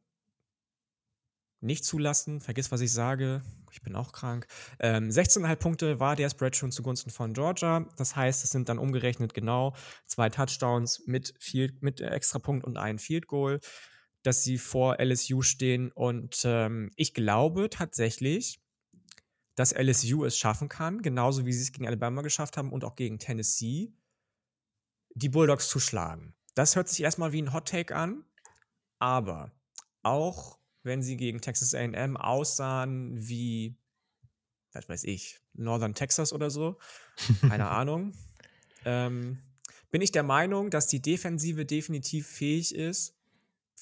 nicht 1.60 1.84
zulassen. 1.84 2.40
Vergiss, 2.40 2.70
was 2.70 2.80
ich 2.80 2.92
sage. 2.92 3.42
Ich 3.72 3.82
bin 3.82 3.94
auch 3.94 4.12
krank. 4.12 4.46
Ähm, 4.78 5.08
16,5 5.08 5.56
Punkte 5.56 6.00
war 6.00 6.16
der 6.16 6.30
Spread 6.30 6.56
schon 6.56 6.72
zugunsten 6.72 7.10
von 7.10 7.34
Georgia. 7.34 7.86
Das 7.96 8.16
heißt, 8.16 8.44
es 8.44 8.50
sind 8.50 8.68
dann 8.68 8.78
umgerechnet 8.78 9.34
genau 9.34 9.74
zwei 10.06 10.28
Touchdowns 10.28 11.06
mit, 11.06 11.34
Field, 11.38 11.82
mit 11.82 12.00
Extrapunkt 12.00 12.66
und 12.66 12.78
ein 12.78 12.98
Field 12.98 13.26
Goal, 13.26 13.60
dass 14.22 14.42
sie 14.42 14.58
vor 14.58 14.98
LSU 15.00 15.42
stehen. 15.42 15.92
Und 15.92 16.42
ähm, 16.44 16.90
ich 16.96 17.14
glaube 17.14 17.70
tatsächlich, 17.70 18.60
dass 19.54 19.72
LSU 19.72 20.24
es 20.24 20.38
schaffen 20.38 20.68
kann, 20.68 21.02
genauso 21.02 21.44
wie 21.44 21.52
sie 21.52 21.62
es 21.62 21.72
gegen 21.72 21.86
Alabama 21.86 22.22
geschafft 22.22 22.56
haben 22.56 22.72
und 22.72 22.84
auch 22.84 22.96
gegen 22.96 23.18
Tennessee, 23.18 23.92
die 25.14 25.28
Bulldogs 25.28 25.68
zu 25.68 25.80
schlagen. 25.80 26.34
Das 26.54 26.76
hört 26.76 26.88
sich 26.88 27.02
erstmal 27.02 27.32
wie 27.32 27.42
ein 27.42 27.52
Hot 27.52 27.68
Take 27.68 27.94
an, 27.94 28.24
aber 28.98 29.52
auch 30.02 30.59
wenn 30.82 31.02
sie 31.02 31.16
gegen 31.16 31.40
Texas 31.40 31.74
AM 31.74 32.16
aussahen 32.16 33.14
wie, 33.16 33.76
was 34.72 34.88
weiß 34.88 35.04
ich, 35.04 35.40
Northern 35.52 35.94
Texas 35.94 36.32
oder 36.32 36.50
so, 36.50 36.78
keine 37.40 37.68
Ahnung, 37.70 38.12
ähm, 38.84 39.38
bin 39.90 40.02
ich 40.02 40.12
der 40.12 40.22
Meinung, 40.22 40.70
dass 40.70 40.86
die 40.86 41.02
Defensive 41.02 41.66
definitiv 41.66 42.26
fähig 42.26 42.74
ist, 42.74 43.16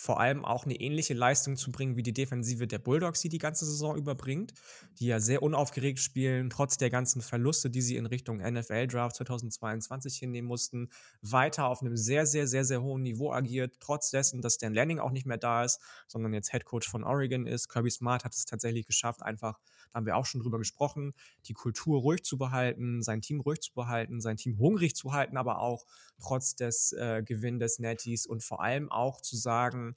vor 0.00 0.20
allem 0.20 0.44
auch 0.44 0.64
eine 0.64 0.76
ähnliche 0.76 1.12
Leistung 1.12 1.56
zu 1.56 1.72
bringen 1.72 1.96
wie 1.96 2.04
die 2.04 2.12
Defensive 2.12 2.68
der 2.68 2.78
Bulldogs, 2.78 3.20
die 3.20 3.28
die 3.28 3.38
ganze 3.38 3.66
Saison 3.66 3.96
überbringt, 3.96 4.54
die 5.00 5.06
ja 5.06 5.18
sehr 5.18 5.42
unaufgeregt 5.42 5.98
spielen, 5.98 6.50
trotz 6.50 6.76
der 6.76 6.88
ganzen 6.88 7.20
Verluste, 7.20 7.68
die 7.68 7.82
sie 7.82 7.96
in 7.96 8.06
Richtung 8.06 8.38
NFL-Draft 8.38 9.16
2022 9.16 10.18
hinnehmen 10.18 10.46
mussten, 10.46 10.88
weiter 11.20 11.66
auf 11.66 11.82
einem 11.82 11.96
sehr, 11.96 12.26
sehr, 12.26 12.46
sehr, 12.46 12.64
sehr 12.64 12.80
hohen 12.80 13.02
Niveau 13.02 13.32
agiert, 13.32 13.74
trotz 13.80 14.10
dessen, 14.10 14.40
dass 14.40 14.56
Dan 14.56 14.72
Lanning 14.72 15.00
auch 15.00 15.10
nicht 15.10 15.26
mehr 15.26 15.36
da 15.36 15.64
ist, 15.64 15.80
sondern 16.06 16.32
jetzt 16.32 16.52
Head 16.52 16.64
Coach 16.64 16.88
von 16.88 17.02
Oregon 17.02 17.48
ist. 17.48 17.68
Kirby 17.68 17.90
Smart 17.90 18.24
hat 18.24 18.36
es 18.36 18.44
tatsächlich 18.44 18.86
geschafft, 18.86 19.22
einfach, 19.24 19.58
da 19.92 19.96
haben 19.96 20.06
wir 20.06 20.16
auch 20.16 20.26
schon 20.26 20.40
drüber 20.40 20.58
gesprochen, 20.58 21.12
die 21.46 21.54
Kultur 21.54 22.00
ruhig 22.02 22.22
zu 22.22 22.38
behalten, 22.38 23.02
sein 23.02 23.20
Team 23.20 23.40
ruhig 23.40 23.62
zu 23.62 23.74
behalten, 23.74 24.20
sein 24.20 24.36
Team 24.36 24.58
hungrig 24.58 24.94
zu 24.94 25.12
halten, 25.12 25.36
aber 25.36 25.58
auch 25.58 25.86
trotz 26.20 26.54
des 26.54 26.92
äh, 26.92 27.24
Gewinn 27.24 27.58
des 27.58 27.80
Netties 27.80 28.26
und 28.26 28.44
vor 28.44 28.62
allem 28.62 28.92
auch 28.92 29.20
zu 29.20 29.36
sagen, 29.36 29.87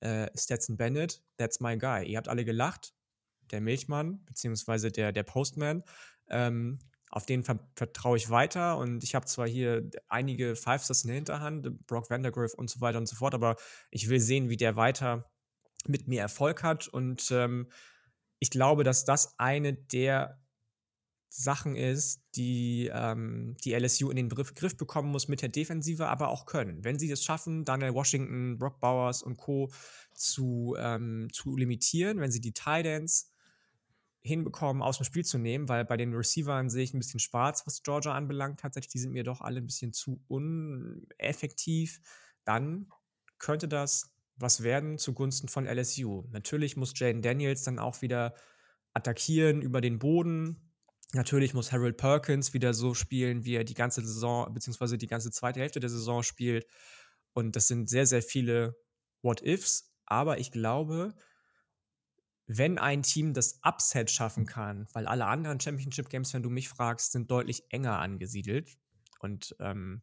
äh, 0.00 0.28
Stetson 0.36 0.76
Bennett, 0.76 1.22
that's 1.36 1.60
my 1.60 1.76
guy. 1.76 2.04
Ihr 2.04 2.18
habt 2.18 2.28
alle 2.28 2.44
gelacht, 2.44 2.94
der 3.50 3.60
Milchmann, 3.60 4.24
beziehungsweise 4.24 4.90
der, 4.90 5.12
der 5.12 5.22
Postman. 5.22 5.82
Ähm, 6.28 6.78
auf 7.10 7.26
den 7.26 7.42
ver 7.42 7.58
vertraue 7.74 8.16
ich 8.16 8.30
weiter 8.30 8.78
und 8.78 9.02
ich 9.02 9.14
habe 9.14 9.26
zwar 9.26 9.48
hier 9.48 9.90
einige 10.08 10.54
Five-Stars 10.54 11.02
in 11.02 11.08
der 11.08 11.16
Hinterhand, 11.16 11.86
Brock 11.86 12.08
Vandergriff 12.08 12.54
und 12.54 12.70
so 12.70 12.80
weiter 12.80 12.98
und 12.98 13.08
so 13.08 13.16
fort, 13.16 13.34
aber 13.34 13.56
ich 13.90 14.08
will 14.08 14.20
sehen, 14.20 14.48
wie 14.48 14.56
der 14.56 14.76
weiter 14.76 15.28
mit 15.86 16.06
mir 16.06 16.20
Erfolg 16.20 16.62
hat 16.62 16.86
und 16.86 17.30
ähm, 17.32 17.68
ich 18.38 18.50
glaube, 18.50 18.84
dass 18.84 19.04
das 19.04 19.38
eine 19.38 19.74
der 19.74 20.39
Sachen 21.32 21.76
ist, 21.76 22.20
die 22.34 22.90
ähm, 22.92 23.56
die 23.64 23.72
LSU 23.72 24.10
in 24.10 24.16
den 24.16 24.28
Griff, 24.28 24.76
bekommen 24.76 25.10
muss 25.10 25.28
mit 25.28 25.42
der 25.42 25.48
Defensive, 25.48 26.08
aber 26.08 26.28
auch 26.28 26.44
können. 26.44 26.84
Wenn 26.84 26.98
sie 26.98 27.10
es 27.10 27.24
schaffen, 27.24 27.64
Daniel 27.64 27.94
Washington, 27.94 28.58
Brock 28.58 28.80
Bowers 28.80 29.22
und 29.22 29.36
Co. 29.36 29.70
zu, 30.12 30.76
ähm, 30.78 31.28
zu 31.32 31.56
limitieren, 31.56 32.18
wenn 32.18 32.32
sie 32.32 32.40
die 32.40 32.52
Tidans 32.52 33.32
hinbekommen, 34.22 34.82
aus 34.82 34.98
dem 34.98 35.04
Spiel 35.04 35.24
zu 35.24 35.38
nehmen, 35.38 35.68
weil 35.68 35.84
bei 35.84 35.96
den 35.96 36.12
Receivern 36.12 36.68
sehe 36.68 36.82
ich 36.82 36.92
ein 36.92 36.98
bisschen 36.98 37.20
schwarz, 37.20 37.64
was 37.64 37.82
Georgia 37.82 38.12
anbelangt. 38.12 38.60
Tatsächlich, 38.60 38.92
die 38.92 38.98
sind 38.98 39.12
mir 39.12 39.24
doch 39.24 39.40
alle 39.40 39.60
ein 39.60 39.66
bisschen 39.66 39.92
zu 39.92 40.20
uneffektiv. 40.28 42.00
Dann 42.44 42.90
könnte 43.38 43.68
das 43.68 44.12
was 44.40 44.62
werden 44.62 44.98
zugunsten 44.98 45.48
von 45.48 45.66
LSU. 45.66 46.24
Natürlich 46.30 46.76
muss 46.76 46.98
Jaden 46.98 47.22
Daniels 47.22 47.62
dann 47.62 47.78
auch 47.78 48.00
wieder 48.00 48.34
attackieren 48.94 49.60
über 49.62 49.80
den 49.80 49.98
Boden, 49.98 50.69
Natürlich 51.12 51.54
muss 51.54 51.72
Harold 51.72 51.96
Perkins 51.96 52.54
wieder 52.54 52.72
so 52.72 52.94
spielen, 52.94 53.44
wie 53.44 53.54
er 53.54 53.64
die 53.64 53.74
ganze 53.74 54.00
Saison, 54.04 54.52
beziehungsweise 54.54 54.96
die 54.96 55.08
ganze 55.08 55.30
zweite 55.30 55.60
Hälfte 55.60 55.80
der 55.80 55.90
Saison 55.90 56.22
spielt. 56.22 56.66
Und 57.32 57.56
das 57.56 57.66
sind 57.66 57.88
sehr, 57.88 58.06
sehr 58.06 58.22
viele 58.22 58.76
What-Ifs. 59.22 59.92
Aber 60.06 60.38
ich 60.38 60.52
glaube, 60.52 61.14
wenn 62.46 62.78
ein 62.78 63.02
Team 63.02 63.32
das 63.32 63.60
Upset 63.62 64.10
schaffen 64.10 64.46
kann, 64.46 64.88
weil 64.92 65.06
alle 65.06 65.26
anderen 65.26 65.60
Championship 65.60 66.08
Games, 66.08 66.32
wenn 66.34 66.42
du 66.42 66.50
mich 66.50 66.68
fragst, 66.68 67.12
sind 67.12 67.30
deutlich 67.30 67.64
enger 67.70 67.98
angesiedelt 67.98 68.76
und 69.20 69.54
ähm, 69.60 70.02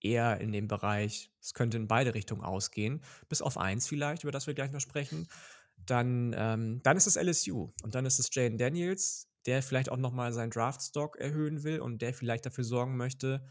eher 0.00 0.40
in 0.40 0.52
dem 0.52 0.66
Bereich, 0.66 1.30
es 1.40 1.54
könnte 1.54 1.76
in 1.76 1.86
beide 1.86 2.14
Richtungen 2.14 2.42
ausgehen, 2.42 3.02
bis 3.28 3.42
auf 3.42 3.58
eins 3.58 3.86
vielleicht, 3.86 4.24
über 4.24 4.32
das 4.32 4.46
wir 4.46 4.54
gleich 4.54 4.72
noch 4.72 4.80
sprechen, 4.80 5.28
dann, 5.76 6.34
ähm, 6.36 6.80
dann 6.82 6.96
ist 6.96 7.06
es 7.06 7.16
LSU 7.16 7.72
und 7.82 7.94
dann 7.94 8.06
ist 8.06 8.18
es 8.18 8.28
Jane 8.32 8.56
Daniels, 8.56 9.28
der 9.46 9.62
vielleicht 9.62 9.90
auch 9.90 9.96
nochmal 9.96 10.32
seinen 10.32 10.50
Draftstock 10.50 11.16
erhöhen 11.18 11.64
will 11.64 11.80
und 11.80 12.02
der 12.02 12.14
vielleicht 12.14 12.46
dafür 12.46 12.64
sorgen 12.64 12.96
möchte, 12.96 13.46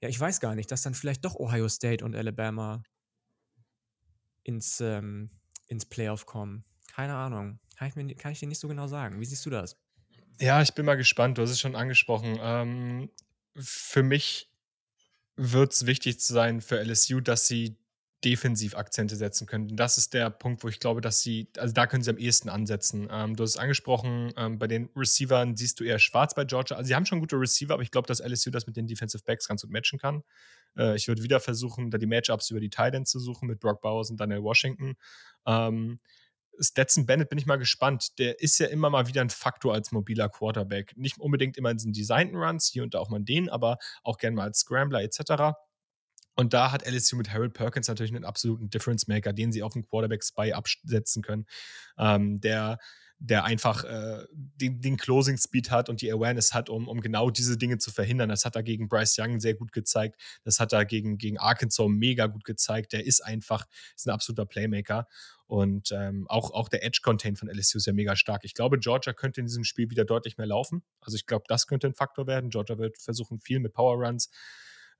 ja, 0.00 0.08
ich 0.08 0.18
weiß 0.18 0.40
gar 0.40 0.54
nicht, 0.54 0.70
dass 0.70 0.82
dann 0.82 0.94
vielleicht 0.94 1.24
doch 1.24 1.34
Ohio 1.34 1.68
State 1.68 2.04
und 2.04 2.16
Alabama 2.16 2.82
ins, 4.42 4.80
ähm, 4.80 5.30
ins 5.66 5.84
Playoff 5.84 6.26
kommen. 6.26 6.64
Keine 6.92 7.14
Ahnung. 7.14 7.60
Kann 7.76 7.88
ich, 7.88 7.96
mir, 7.96 8.14
kann 8.14 8.32
ich 8.32 8.40
dir 8.40 8.48
nicht 8.48 8.60
so 8.60 8.68
genau 8.68 8.86
sagen. 8.86 9.20
Wie 9.20 9.24
siehst 9.24 9.44
du 9.44 9.50
das? 9.50 9.76
Ja, 10.38 10.62
ich 10.62 10.74
bin 10.74 10.86
mal 10.86 10.96
gespannt. 10.96 11.36
Du 11.36 11.42
hast 11.42 11.50
es 11.50 11.60
schon 11.60 11.76
angesprochen. 11.76 12.38
Ähm, 12.40 13.10
für 13.56 14.02
mich 14.02 14.50
wird 15.36 15.72
es 15.72 15.86
wichtig 15.86 16.20
sein 16.20 16.60
für 16.60 16.80
LSU, 16.80 17.20
dass 17.20 17.46
sie 17.46 17.76
defensiv 18.24 18.74
Akzente 18.74 19.16
setzen 19.16 19.46
könnten. 19.46 19.76
Das 19.76 19.96
ist 19.96 20.12
der 20.12 20.30
Punkt, 20.30 20.62
wo 20.62 20.68
ich 20.68 20.78
glaube, 20.78 21.00
dass 21.00 21.20
sie, 21.20 21.48
also 21.56 21.72
da 21.72 21.86
können 21.86 22.02
sie 22.02 22.10
am 22.10 22.18
ehesten 22.18 22.48
ansetzen. 22.48 23.08
Ähm, 23.10 23.34
du 23.34 23.42
hast 23.42 23.50
es 23.50 23.56
angesprochen, 23.56 24.32
ähm, 24.36 24.58
bei 24.58 24.66
den 24.66 24.90
Receivern 24.94 25.56
siehst 25.56 25.80
du 25.80 25.84
eher 25.84 25.98
schwarz 25.98 26.34
bei 26.34 26.44
Georgia. 26.44 26.76
Also 26.76 26.88
sie 26.88 26.94
haben 26.94 27.06
schon 27.06 27.20
gute 27.20 27.36
Receiver, 27.36 27.72
aber 27.72 27.82
ich 27.82 27.90
glaube, 27.90 28.06
dass 28.06 28.20
LSU 28.20 28.50
das 28.50 28.66
mit 28.66 28.76
den 28.76 28.86
Defensive 28.86 29.24
Backs 29.24 29.48
ganz 29.48 29.62
gut 29.62 29.70
matchen 29.70 29.98
kann. 29.98 30.22
Äh, 30.76 30.96
ich 30.96 31.08
würde 31.08 31.22
wieder 31.22 31.40
versuchen, 31.40 31.90
da 31.90 31.98
die 31.98 32.06
Matchups 32.06 32.50
über 32.50 32.60
die 32.60 32.70
Titans 32.70 33.10
zu 33.10 33.20
suchen 33.20 33.48
mit 33.48 33.58
Brock 33.58 33.80
Bowers 33.80 34.10
und 34.10 34.20
Daniel 34.20 34.42
Washington. 34.42 34.96
Ähm, 35.46 35.98
Stetson 36.58 37.06
Bennett 37.06 37.30
bin 37.30 37.38
ich 37.38 37.46
mal 37.46 37.56
gespannt. 37.56 38.18
Der 38.18 38.40
ist 38.40 38.58
ja 38.58 38.66
immer 38.66 38.90
mal 38.90 39.06
wieder 39.06 39.22
ein 39.22 39.30
Faktor 39.30 39.72
als 39.72 39.92
mobiler 39.92 40.28
Quarterback. 40.28 40.94
Nicht 40.96 41.18
unbedingt 41.18 41.56
immer 41.56 41.70
in 41.70 41.78
diesen 41.78 41.94
designten 41.94 42.36
Runs, 42.36 42.66
hier 42.66 42.82
und 42.82 42.92
da 42.94 42.98
auch 42.98 43.08
mal 43.08 43.20
den, 43.20 43.48
aber 43.48 43.78
auch 44.02 44.18
gerne 44.18 44.36
mal 44.36 44.44
als 44.44 44.60
Scrambler 44.60 45.02
etc. 45.02 45.56
Und 46.36 46.54
da 46.54 46.72
hat 46.72 46.86
LSU 46.86 47.16
mit 47.16 47.32
Harold 47.32 47.52
Perkins 47.52 47.88
natürlich 47.88 48.14
einen 48.14 48.24
absoluten 48.24 48.70
Difference 48.70 49.06
Maker, 49.08 49.32
den 49.32 49.52
sie 49.52 49.62
auf 49.62 49.72
den 49.72 49.82
Quarterback 49.82 50.24
Spy 50.24 50.52
absetzen 50.52 51.22
können, 51.22 51.46
ähm, 51.98 52.40
der, 52.40 52.78
der 53.18 53.44
einfach 53.44 53.84
äh, 53.84 54.24
den, 54.32 54.80
den, 54.80 54.96
Closing 54.96 55.36
Speed 55.36 55.70
hat 55.70 55.90
und 55.90 56.00
die 56.00 56.10
Awareness 56.10 56.54
hat, 56.54 56.70
um, 56.70 56.88
um 56.88 57.02
genau 57.02 57.28
diese 57.28 57.58
Dinge 57.58 57.76
zu 57.76 57.90
verhindern. 57.90 58.30
Das 58.30 58.46
hat 58.46 58.56
er 58.56 58.62
gegen 58.62 58.88
Bryce 58.88 59.18
Young 59.18 59.40
sehr 59.40 59.54
gut 59.54 59.72
gezeigt. 59.72 60.18
Das 60.42 60.58
hat 60.58 60.72
er 60.72 60.86
gegen, 60.86 61.18
gegen 61.18 61.36
Arkansas 61.36 61.86
mega 61.88 62.26
gut 62.26 62.44
gezeigt. 62.44 62.94
Der 62.94 63.04
ist 63.04 63.20
einfach 63.20 63.66
ist 63.94 64.06
ein 64.06 64.14
absoluter 64.14 64.46
Playmaker. 64.46 65.06
Und 65.46 65.90
ähm, 65.92 66.26
auch, 66.28 66.52
auch 66.52 66.68
der 66.68 66.84
Edge-Contain 66.84 67.36
von 67.36 67.48
LSU 67.48 67.78
ist 67.78 67.86
ja 67.86 67.92
mega 67.92 68.14
stark. 68.16 68.44
Ich 68.44 68.54
glaube, 68.54 68.78
Georgia 68.78 69.12
könnte 69.12 69.40
in 69.40 69.46
diesem 69.46 69.64
Spiel 69.64 69.90
wieder 69.90 70.04
deutlich 70.04 70.38
mehr 70.38 70.46
laufen. 70.46 70.82
Also 71.00 71.16
ich 71.16 71.26
glaube, 71.26 71.44
das 71.48 71.66
könnte 71.66 71.88
ein 71.88 71.94
Faktor 71.94 72.26
werden. 72.26 72.50
Georgia 72.50 72.78
wird 72.78 72.96
versuchen, 72.98 73.40
viel 73.40 73.58
mit 73.58 73.74
Power 73.74 73.96
Runs 73.96 74.30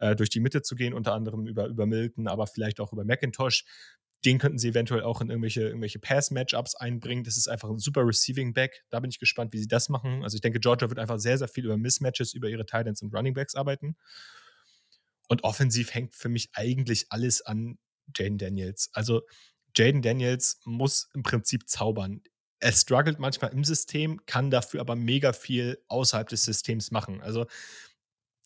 äh, 0.00 0.16
durch 0.16 0.30
die 0.30 0.40
Mitte 0.40 0.62
zu 0.62 0.74
gehen, 0.74 0.92
unter 0.92 1.14
anderem 1.14 1.46
über, 1.46 1.66
über 1.66 1.86
Milton, 1.86 2.26
aber 2.26 2.46
vielleicht 2.46 2.80
auch 2.80 2.92
über 2.92 3.04
McIntosh. 3.04 3.64
Den 4.24 4.38
könnten 4.38 4.58
sie 4.58 4.68
eventuell 4.68 5.02
auch 5.02 5.22
in 5.22 5.30
irgendwelche, 5.30 5.62
irgendwelche 5.62 5.98
Pass-Matchups 5.98 6.74
einbringen. 6.74 7.24
Das 7.24 7.38
ist 7.38 7.48
einfach 7.48 7.70
ein 7.70 7.78
super 7.78 8.06
Receiving 8.06 8.52
Back. 8.52 8.84
Da 8.90 9.00
bin 9.00 9.10
ich 9.10 9.18
gespannt, 9.18 9.52
wie 9.54 9.58
sie 9.58 9.68
das 9.68 9.88
machen. 9.88 10.22
Also 10.24 10.34
ich 10.34 10.42
denke, 10.42 10.60
Georgia 10.60 10.90
wird 10.90 10.98
einfach 10.98 11.18
sehr, 11.18 11.38
sehr 11.38 11.48
viel 11.48 11.64
über 11.64 11.78
Mismatches, 11.78 12.34
über 12.34 12.48
ihre 12.48 12.66
Titans 12.66 13.00
und 13.00 13.14
Running 13.14 13.32
Backs 13.32 13.54
arbeiten. 13.54 13.96
Und 15.28 15.44
offensiv 15.44 15.94
hängt 15.94 16.14
für 16.14 16.28
mich 16.28 16.50
eigentlich 16.52 17.06
alles 17.10 17.40
an 17.40 17.78
Jaden 18.14 18.36
Daniels. 18.36 18.90
Also 18.92 19.22
Jaden 19.76 20.02
Daniels 20.02 20.60
muss 20.64 21.08
im 21.14 21.22
Prinzip 21.22 21.68
zaubern. 21.68 22.22
Er 22.58 22.72
struggelt 22.72 23.18
manchmal 23.18 23.52
im 23.52 23.64
System, 23.64 24.26
kann 24.26 24.50
dafür 24.50 24.80
aber 24.80 24.96
mega 24.96 25.32
viel 25.32 25.82
außerhalb 25.88 26.28
des 26.28 26.44
Systems 26.44 26.90
machen. 26.90 27.22
Also 27.22 27.46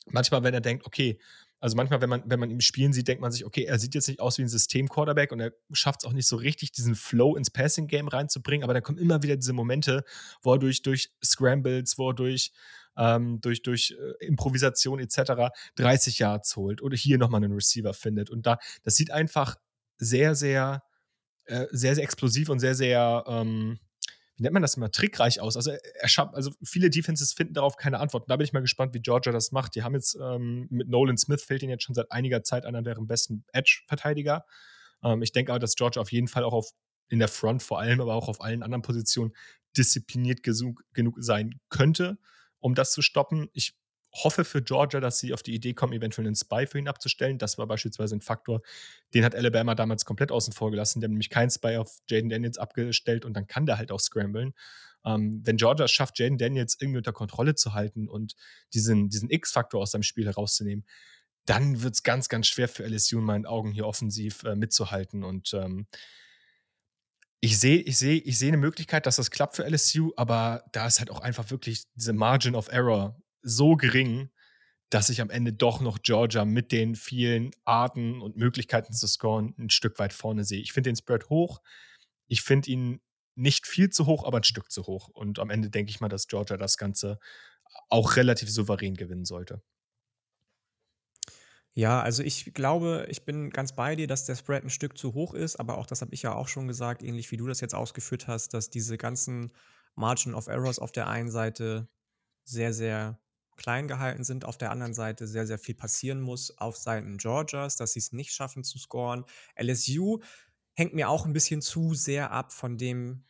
manchmal, 0.07 0.43
wenn 0.43 0.55
er 0.55 0.61
denkt, 0.61 0.87
okay, 0.87 1.19
also 1.65 1.77
manchmal, 1.77 2.03
wenn 2.03 2.11
man, 2.11 2.23
wenn 2.27 2.39
man 2.39 2.51
ihm 2.51 2.61
spielen 2.61 2.93
sieht, 2.93 3.09
denkt 3.09 3.23
man 3.23 3.33
sich, 3.33 3.47
okay, 3.47 3.65
er 3.65 3.79
sieht 3.79 3.95
jetzt 3.95 4.07
nicht 4.07 4.21
aus 4.21 4.37
wie 4.37 4.43
ein 4.43 4.49
System-Quarterback 4.49 5.33
und 5.33 5.41
er 5.41 5.55
schafft 5.73 6.03
es 6.03 6.05
auch 6.07 6.13
nicht 6.13 6.27
so 6.27 6.37
richtig, 6.37 6.73
diesen 6.73 6.95
Flow 6.95 7.37
ins 7.37 7.49
Passing-Game 7.49 8.07
reinzubringen, 8.07 8.65
aber 8.65 8.75
da 8.75 8.83
kommen 8.83 8.99
immer 8.99 9.23
wieder 9.23 9.35
diese 9.35 9.55
Momente, 9.55 10.05
wo 10.43 10.53
er 10.53 10.59
durch, 10.59 10.83
durch 10.83 11.11
Scrambles, 11.25 11.97
wo 11.97 12.11
er 12.11 12.15
durch, 12.15 12.53
ähm, 12.99 13.41
durch, 13.41 13.63
durch 13.63 13.97
äh, 13.99 14.27
Improvisation 14.27 14.99
etc. 14.99 15.55
30 15.77 16.19
Yards 16.19 16.55
holt 16.57 16.83
oder 16.83 16.99
hier 16.99 17.17
nochmal 17.17 17.43
einen 17.43 17.55
Receiver 17.55 17.95
findet. 17.95 18.29
Und 18.29 18.45
da, 18.45 18.59
das 18.83 18.97
sieht 18.97 19.11
einfach 19.11 19.57
sehr, 19.97 20.35
sehr, 20.35 20.83
äh, 21.47 21.65
sehr, 21.71 21.95
sehr 21.95 22.05
explosiv 22.05 22.51
und 22.51 22.59
sehr, 22.59 22.75
sehr, 22.75 23.25
ähm, 23.27 23.79
wie 24.37 24.43
nennt 24.43 24.53
man 24.53 24.63
das 24.63 24.75
immer, 24.75 24.91
trickreich 24.91 25.41
aus. 25.41 25.57
Also 25.57 25.71
er 25.71 26.35
also 26.35 26.51
viele 26.63 26.91
Defenses 26.91 27.33
finden 27.33 27.55
darauf 27.55 27.77
keine 27.77 28.01
Antwort. 28.01 28.29
Da 28.29 28.37
bin 28.37 28.45
ich 28.45 28.53
mal 28.53 28.61
gespannt, 28.61 28.95
wie 28.95 29.01
Georgia 29.01 29.33
das 29.33 29.53
macht. 29.53 29.75
Die 29.77 29.83
haben 29.83 29.95
jetzt 29.95 30.17
ähm, 30.21 30.67
mit 30.71 30.89
Nolan 30.89 31.17
Smith 31.17 31.45
fehlt 31.45 31.63
ihnen 31.63 31.71
jetzt 31.71 31.85
schon 31.85 31.95
seit 31.95 32.11
einiger 32.11 32.43
Zeit 32.43 32.65
einer 32.65 32.83
deren 32.83 33.07
besten 33.07 33.45
Edge-Verteidiger. 33.53 34.45
Ähm, 35.05 35.23
ich 35.23 35.33
denke 35.33 35.53
aber, 35.53 35.61
dass 35.61 35.77
Georgia 35.77 36.03
auf 36.03 36.11
jeden 36.11 36.29
Fall 36.29 36.43
auch 36.43 36.53
auf 36.53 36.71
in 37.09 37.19
der 37.19 37.29
Front 37.29 37.63
vor 37.63 37.79
allem, 37.79 38.01
aber 38.01 38.15
auch 38.15 38.29
auf 38.29 38.41
allen 38.41 38.63
anderen 38.63 38.83
Positionen 38.83 39.33
diszipliniert 39.77 40.43
genug 40.43 40.83
sein 41.19 41.61
könnte, 41.69 42.19
um 42.61 42.75
das 42.75 42.93
zu 42.93 43.03
stoppen. 43.03 43.49
Ich 43.53 43.77
hoffe 44.15 44.45
für 44.45 44.63
Georgia, 44.63 45.01
dass 45.01 45.19
sie 45.19 45.33
auf 45.35 45.43
die 45.43 45.55
Idee 45.55 45.75
kommen, 45.75 45.93
eventuell 45.93 46.27
einen 46.27 46.37
Spy 46.37 46.67
für 46.67 46.79
ihn 46.79 46.89
abzustellen. 46.89 47.39
Das 47.39 47.59
war 47.59 47.67
beispielsweise 47.67 48.17
ein 48.17 48.21
Faktor, 48.21 48.63
den 49.13 49.25
hat 49.25 49.35
Alabama 49.35 49.75
damals 49.75 50.05
komplett 50.05 50.31
außen 50.31 50.53
vor 50.53 50.71
gelassen. 50.71 51.01
Die 51.01 51.05
haben 51.05 51.13
nämlich 51.13 51.31
keinen 51.31 51.51
Spy 51.51 51.77
auf 51.77 51.99
Jaden 52.09 52.31
Daniels 52.31 52.59
abgestellt 52.59 53.25
und 53.25 53.35
dann 53.35 53.47
kann 53.47 53.67
der 53.67 53.79
halt 53.79 53.91
auch 53.91 54.01
scramblen. 54.01 54.55
Ähm, 55.05 55.43
wenn 55.45 55.57
Georgia 55.57 55.85
es 55.85 55.93
schafft, 55.93 56.19
Jaden 56.19 56.39
Daniels 56.39 56.77
irgendwie 56.81 56.99
unter 56.99 57.13
Kontrolle 57.13 57.55
zu 57.55 57.75
halten 57.75 58.09
und 58.09 58.37
diesen, 58.73 59.09
diesen 59.09 59.31
X-Faktor 59.31 59.83
aus 59.83 59.91
seinem 59.91 60.03
Spiel 60.03 60.27
herauszunehmen, 60.27 60.85
dann 61.45 61.83
wird 61.83 61.95
es 61.95 62.03
ganz, 62.03 62.29
ganz 62.29 62.47
schwer 62.47 62.69
für 62.69 62.85
LSU 62.85 63.19
in 63.19 63.25
meinen 63.25 63.47
Augen 63.47 63.73
hier 63.73 63.87
offensiv 63.87 64.45
äh, 64.45 64.55
mitzuhalten. 64.55 65.25
Und 65.25 65.53
ähm, 65.55 65.87
ich 67.41 67.59
sehe 67.59 67.81
ich 67.81 67.99
seh, 67.99 68.17
ich 68.17 68.39
seh 68.39 68.49
eine 68.49 68.57
Möglichkeit, 68.57 69.05
dass 69.05 69.17
das 69.17 69.31
klappt 69.31 69.57
für 69.57 69.69
LSU, 69.69 70.13
aber 70.17 70.65
da 70.73 70.87
ist 70.87 71.01
halt 71.01 71.11
auch 71.11 71.21
einfach 71.21 71.51
wirklich 71.51 71.85
diese 71.95 72.15
Margin 72.15 72.55
of 72.55 72.69
Error 72.69 73.21
so 73.45 73.77
gering, 73.77 74.31
dass 74.91 75.09
ich 75.09 75.21
am 75.21 75.31
Ende 75.31 75.53
doch 75.53 75.81
noch 75.81 76.03
Georgia 76.03 76.45
mit 76.45 76.73
den 76.73 76.95
vielen 76.95 77.51
Arten 77.65 78.21
und 78.21 78.37
Möglichkeiten 78.37 78.93
zu 78.93 79.07
scoren 79.07 79.55
ein 79.59 79.71
Stück 79.71 79.99
weit 79.99 80.13
vorne 80.13 80.45
sehe. 80.45 80.61
Ich 80.61 80.73
finde 80.73 80.91
den 80.91 80.97
Spread 80.97 81.29
hoch. 81.31 81.61
Ich 82.27 82.43
finde 82.43 82.71
ihn 82.71 83.01
nicht 83.35 83.67
viel 83.67 83.91
zu 83.91 84.07
hoch, 84.07 84.25
aber 84.25 84.39
ein 84.39 84.45
Stück 84.45 84.71
zu 84.71 84.87
hoch. 84.87 85.09
Und 85.09 85.39
am 85.39 85.51
Ende 85.51 85.71
denke 85.71 85.91
ich 85.91 86.01
mal, 86.01 86.09
dass 86.09 86.29
Georgia 86.29 86.57
das 86.57 86.77
Ganze 86.77 87.19
auch 87.89 88.17
relativ 88.17 88.51
souverän 88.51 88.95
gewinnen 88.95 89.25
sollte. 89.25 89.63
Ja, 91.77 92.01
also 92.01 92.23
ich 92.23 92.55
glaube, 92.55 93.07
ich 93.09 93.25
bin 93.25 93.51
ganz 93.51 93.75
bei 93.75 93.97
dir, 93.97 94.07
dass 94.07 94.27
der 94.27 94.37
Spread 94.37 94.63
ein 94.63 94.71
Stück 94.71 94.97
zu 94.97 95.13
hoch 95.15 95.35
ist, 95.35 95.57
aber 95.57 95.77
auch 95.77 95.87
das 95.87 96.03
habe 96.03 96.15
ich 96.15 96.23
ja 96.23 96.33
auch 96.33 96.47
schon 96.47 96.69
gesagt, 96.69 97.03
ähnlich 97.03 97.33
wie 97.33 97.37
du 97.37 97.49
das 97.49 97.61
jetzt 97.61 97.75
ausgeführt 97.75 98.29
hast, 98.29 98.55
dass 98.55 98.71
diese 98.71 98.97
ganzen 98.97 99.53
Margin 99.97 100.35
of 100.35 100.47
Errors 100.47 100.79
auf 100.79 100.93
der 100.93 101.09
einen 101.09 101.33
Seite 101.33 101.89
sehr, 102.45 102.73
sehr 102.73 103.19
klein 103.57 103.89
gehalten 103.89 104.25
sind, 104.25 104.45
auf 104.45 104.59
der 104.59 104.71
anderen 104.71 104.95
Seite 104.95 105.27
sehr, 105.27 105.47
sehr 105.47 105.59
viel 105.59 105.75
passieren 105.75 106.21
muss 106.21 106.57
auf 106.59 106.77
Seiten 106.77 107.19
Georgias, 107.19 107.77
dass 107.77 107.93
sie 107.93 108.01
es 108.01 108.13
nicht 108.13 108.33
schaffen 108.33 108.65
zu 108.65 108.79
scoren. 108.79 109.25
LSU 109.61 110.21
hängt 110.75 110.95
mir 110.95 111.09
auch 111.09 111.27
ein 111.27 111.33
bisschen 111.33 111.63
zu 111.63 111.95
sehr 111.95 112.31
ab 112.31 112.53
von 112.53 112.79
dem 112.79 113.25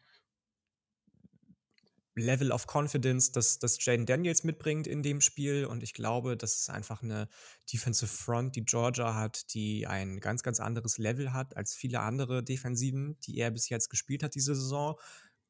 Level 2.16 2.52
of 2.52 2.66
Confidence, 2.72 3.32
das, 3.32 3.58
das 3.58 3.84
Jaden 3.84 4.06
Daniels 4.06 4.44
mitbringt 4.44 4.86
in 4.86 5.02
dem 5.02 5.20
Spiel. 5.20 5.66
Und 5.66 5.82
ich 5.82 5.94
glaube, 5.94 6.36
das 6.36 6.56
ist 6.60 6.70
einfach 6.70 7.02
eine 7.02 7.28
Defensive 7.72 8.06
Front, 8.06 8.56
die 8.56 8.64
Georgia 8.64 9.14
hat, 9.14 9.52
die 9.52 9.86
ein 9.86 10.20
ganz, 10.20 10.42
ganz 10.42 10.60
anderes 10.60 10.98
Level 10.98 11.32
hat 11.32 11.56
als 11.56 11.74
viele 11.74 12.00
andere 12.00 12.44
Defensiven, 12.44 13.18
die 13.20 13.38
er 13.38 13.50
bis 13.50 13.68
jetzt 13.68 13.90
gespielt 13.90 14.22
hat 14.22 14.34
diese 14.34 14.54
Saison. 14.54 14.98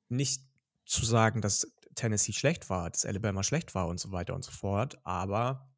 Nicht 0.08 0.42
zu 0.86 1.04
sagen, 1.04 1.42
dass 1.42 1.70
Tennessee 1.94 2.32
schlecht 2.32 2.70
war, 2.70 2.90
dass 2.90 3.04
Alabama 3.04 3.42
schlecht 3.42 3.74
war 3.74 3.88
und 3.88 3.98
so 3.98 4.12
weiter 4.12 4.34
und 4.34 4.44
so 4.44 4.50
fort, 4.50 4.98
aber 5.04 5.70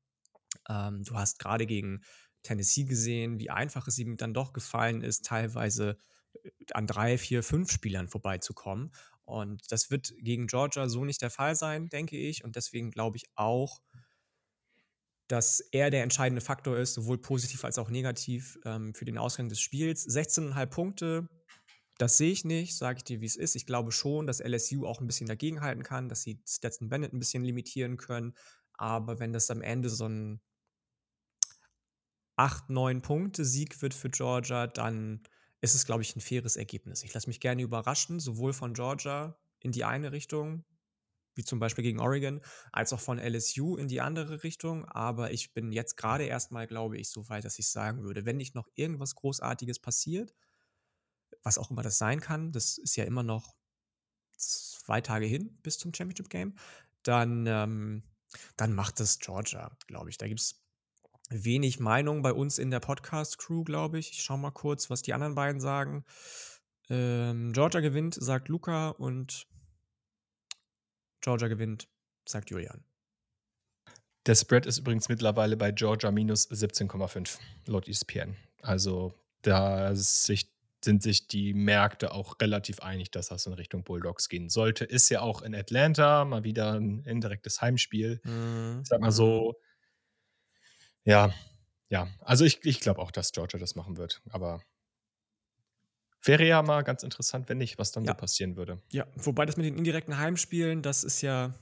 ähm, 0.69 1.03
du 1.05 1.15
hast 1.15 1.39
gerade 1.39 1.67
gegen 1.67 2.03
Tennessee 2.43 2.85
gesehen, 2.85 3.39
wie 3.39 3.51
einfach 3.51 3.87
es 3.89 3.99
ihm 3.99 4.17
dann 4.17 4.35
doch 4.35 4.53
gefallen 4.53 5.03
ist, 5.03 5.25
teilweise 5.25 5.99
äh, 6.43 6.51
an 6.73 6.87
drei, 6.87 7.19
vier, 7.19 7.43
fünf 7.43 7.71
Spielern 7.71 8.09
vorbeizukommen. 8.09 8.93
Und 9.25 9.73
das 9.73 9.91
wird 9.91 10.13
gegen 10.21 10.47
Georgia 10.47 10.89
so 10.89 11.05
nicht 11.05 11.21
der 11.21 11.31
Fall 11.31 11.57
sein, 11.57 11.89
denke 11.89 12.17
ich. 12.17 12.45
Und 12.45 12.55
deswegen 12.55 12.93
glaube 12.93 13.17
ich 13.17 13.25
auch, 13.35 13.81
dass 15.27 15.59
er 15.73 15.91
der 15.91 16.05
entscheidende 16.05 16.41
Faktor 16.41 16.79
ist, 16.79 16.95
sowohl 16.95 17.19
positiv 17.19 17.65
als 17.65 17.79
auch 17.79 17.91
negativ 17.91 18.59
ähm, 18.65 18.95
für 18.95 19.05
den 19.05 19.19
Ausgang 19.19 19.49
des 19.49 19.61
Spiels. 19.61 20.07
16,5 20.07 20.67
Punkte, 20.67 21.29
das 21.99 22.17
sehe 22.19 22.33
ich 22.33 22.45
nicht, 22.45 22.77
sage 22.77 22.99
ich 22.99 23.05
dir, 23.05 23.21
wie 23.21 23.27
es 23.27 23.37
ist. 23.37 23.57
Ich 23.57 23.67
glaube 23.67 23.93
schon, 23.93 24.27
dass 24.27 24.41
LSU 24.41 24.87
auch 24.87 25.01
ein 25.01 25.07
bisschen 25.07 25.29
dagegenhalten 25.29 25.83
kann, 25.83 26.09
dass 26.09 26.23
sie 26.23 26.43
Stetson 26.47 26.89
Bennett 26.89 27.13
ein 27.13 27.19
bisschen 27.19 27.45
limitieren 27.45 27.97
können. 27.97 28.35
Aber 28.75 29.19
wenn 29.19 29.33
das 29.33 29.51
am 29.51 29.63
Ende 29.63 29.89
so 29.89 30.07
ein 30.07 30.41
8-9 32.37 33.01
Punkte 33.01 33.45
Sieg 33.45 33.81
wird 33.81 33.95
für 33.95 34.11
Georgia, 34.11 34.67
dann 34.67 35.23
ist 35.63 35.75
es, 35.75 35.87
glaube 35.87 36.03
ich, 36.03 36.15
ein 36.15 36.21
faires 36.21 36.57
Ergebnis. 36.57 37.03
Ich 37.03 37.15
lasse 37.15 37.29
mich 37.29 37.41
gerne 37.41 37.63
überraschen, 37.63 38.21
sowohl 38.21 38.53
von 38.53 38.75
Georgia 38.75 39.39
in 39.61 39.73
die 39.73 39.85
eine 39.85 40.13
Richtung, 40.13 40.65
wie 41.35 41.45
zum 41.45 41.59
Beispiel 41.59 41.83
gegen 41.83 42.01
Oregon, 42.01 42.43
als 42.73 42.93
auch 42.93 43.01
von 43.01 43.19
LSU 43.19 43.77
in 43.77 43.89
die 43.89 44.03
andere 44.03 44.43
Richtung. 44.43 44.85
Aber 44.85 45.33
ich 45.33 45.55
bin 45.55 45.73
jetzt 45.73 45.97
gerade 45.97 46.25
erstmal, 46.25 46.67
glaube 46.67 46.99
ich, 46.99 47.09
so 47.11 47.29
weit, 47.31 47.45
dass 47.45 47.59
ich 47.59 47.69
sagen 47.71 48.03
würde, 48.03 48.27
wenn 48.27 48.37
nicht 48.37 48.55
noch 48.55 48.69
irgendwas 48.75 49.15
Großartiges 49.15 49.79
passiert, 49.79 50.35
was 51.47 51.59
auch 51.59 51.71
immer 51.71 51.83
das 51.83 51.97
sein 51.97 52.21
kann, 52.21 52.51
das 52.51 52.77
ist 52.77 52.97
ja 52.97 53.05
immer 53.05 53.23
noch 53.23 53.55
zwei 54.37 55.01
Tage 55.01 55.27
hin 55.27 55.57
bis 55.63 55.79
zum 55.79 55.95
Championship 55.95 56.29
Game, 56.29 56.57
dann, 57.05 57.47
ähm, 57.47 58.03
dann 58.57 58.75
macht 58.75 58.99
das 58.99 59.21
Georgia, 59.21 59.71
glaube 59.87 60.11
ich. 60.11 60.19
Da 60.19 60.27
gibt 60.27 60.41
es 60.41 60.61
wenig 61.31 61.79
Meinung 61.79 62.23
bei 62.23 62.33
uns 62.33 62.59
in 62.59 62.73
der 62.73 62.81
Podcast-Crew, 62.81 63.63
glaube 63.63 64.01
ich. 64.01 64.11
Ich 64.11 64.25
schaue 64.25 64.39
mal 64.39 64.51
kurz, 64.51 64.91
was 64.91 65.03
die 65.03 65.15
anderen 65.15 65.37
beiden 65.37 65.61
sagen. 65.61 66.05
Ähm, 66.91 67.53
Georgia 67.53 67.81
gewinnt, 67.81 68.15
sagt 68.15 68.49
Luca 68.49 68.89
und 68.89 69.47
Georgia 71.21 71.47
gewinnt, 71.47 71.87
sagt 72.27 72.51
Julian. 72.51 72.85
Der 74.27 74.35
Spread 74.35 74.67
ist 74.67 74.79
übrigens 74.79 75.09
mittlerweile 75.09 75.57
bei 75.57 75.71
Georgia 75.71 76.11
minus 76.11 76.51
17,5 76.51 77.39
laut 77.67 77.87
ESPN. 77.87 78.37
Also 78.63 79.15
da 79.43 79.95
sich, 79.95 80.56
sind 80.87 81.03
sich 81.03 81.27
die 81.27 81.53
Märkte 81.53 82.13
auch 82.13 82.41
relativ 82.41 82.81
einig, 82.81 83.11
dass 83.11 83.29
das 83.29 83.45
in 83.45 83.53
Richtung 83.53 83.85
Bulldogs 83.85 84.31
gehen 84.31 84.49
sollte. 84.49 84.85
Ist 84.85 85.11
ja 85.11 85.21
auch 85.21 85.43
in 85.43 85.55
Atlanta 85.55 86.25
mal 86.25 86.45
wieder 86.45 86.75
ein 86.75 87.03
indirektes 87.05 87.61
Heimspiel. 87.61 88.21
Mhm. 88.25 88.81
Ich 88.83 88.89
sag 88.89 89.01
mal 89.01 89.13
so. 89.13 89.57
Ja, 91.05 91.35
ja. 91.91 92.09
Also 92.21 92.45
ich, 92.45 92.65
ich 92.65 92.81
glaube 92.81 93.03
auch, 93.03 93.11
dass 93.11 93.33
Georgia 93.33 93.59
das 93.59 93.75
machen 93.75 93.97
wird. 93.97 94.23
Aber 94.31 94.63
wäre 96.23 96.47
ja 96.47 96.63
mal 96.63 96.83
ganz 96.83 97.03
interessant, 97.03 97.49
wenn 97.49 97.59
nicht, 97.59 97.79
was 97.79 97.93
dann 97.93 98.05
ja. 98.05 98.13
so 98.13 98.17
passieren 98.17 98.57
würde. 98.57 98.81
Ja, 98.93 99.07
wobei 99.17 99.45
das 99.45 99.57
mit 99.57 99.67
den 99.67 99.77
indirekten 99.77 100.17
Heimspielen, 100.19 100.83
das 100.83 101.05
ist 101.05 101.21
ja 101.21 101.53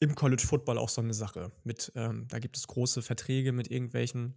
im 0.00 0.14
College 0.14 0.44
Football 0.46 0.78
auch 0.78 0.90
so 0.90 1.00
eine 1.00 1.14
Sache. 1.14 1.50
Mit, 1.64 1.92
ähm, 1.96 2.28
da 2.28 2.38
gibt 2.38 2.56
es 2.56 2.66
große 2.66 3.02
Verträge 3.02 3.52
mit 3.52 3.70
irgendwelchen, 3.70 4.34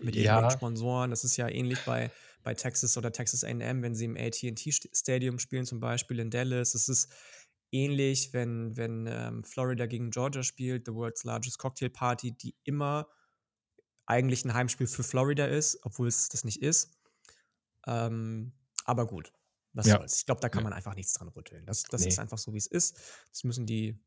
mit 0.00 0.16
ja. 0.16 0.22
irgendwelchen 0.22 0.58
Sponsoren. 0.58 1.10
Das 1.10 1.24
ist 1.24 1.36
ja 1.36 1.48
ähnlich 1.48 1.78
bei, 1.86 2.10
bei 2.44 2.54
Texas 2.54 2.96
oder 2.96 3.10
Texas 3.10 3.42
AM, 3.42 3.82
wenn 3.82 3.94
sie 3.94 4.04
im 4.04 4.16
AT&T 4.16 4.72
Stadium 4.92 5.38
spielen, 5.38 5.66
zum 5.66 5.80
Beispiel 5.80 6.20
in 6.20 6.30
Dallas. 6.30 6.74
Es 6.74 6.88
ist 6.88 7.12
ähnlich, 7.72 8.32
wenn, 8.32 8.76
wenn 8.76 9.06
ähm, 9.08 9.42
Florida 9.42 9.86
gegen 9.86 10.10
Georgia 10.10 10.42
spielt, 10.42 10.86
the 10.86 10.94
world's 10.94 11.24
largest 11.24 11.58
cocktail 11.58 11.88
party, 11.88 12.32
die 12.32 12.54
immer 12.62 13.08
eigentlich 14.06 14.44
ein 14.44 14.54
Heimspiel 14.54 14.86
für 14.86 15.02
Florida 15.02 15.46
ist, 15.46 15.78
obwohl 15.82 16.06
es 16.06 16.28
das 16.28 16.44
nicht 16.44 16.62
ist. 16.62 16.92
Ähm, 17.86 18.52
aber 18.84 19.06
gut, 19.06 19.32
was 19.72 19.86
ja. 19.86 19.96
soll's. 19.96 20.18
Ich 20.18 20.26
glaube, 20.26 20.40
da 20.40 20.48
kann 20.48 20.62
man 20.62 20.72
einfach 20.72 20.94
nichts 20.94 21.14
dran 21.14 21.28
rütteln. 21.28 21.64
Das, 21.66 21.82
das 21.84 22.02
nee. 22.02 22.08
ist 22.08 22.18
einfach 22.18 22.38
so, 22.38 22.52
wie 22.52 22.58
es 22.58 22.66
ist. 22.66 23.00
Das 23.30 23.44
müssen 23.44 23.66
die 23.66 23.98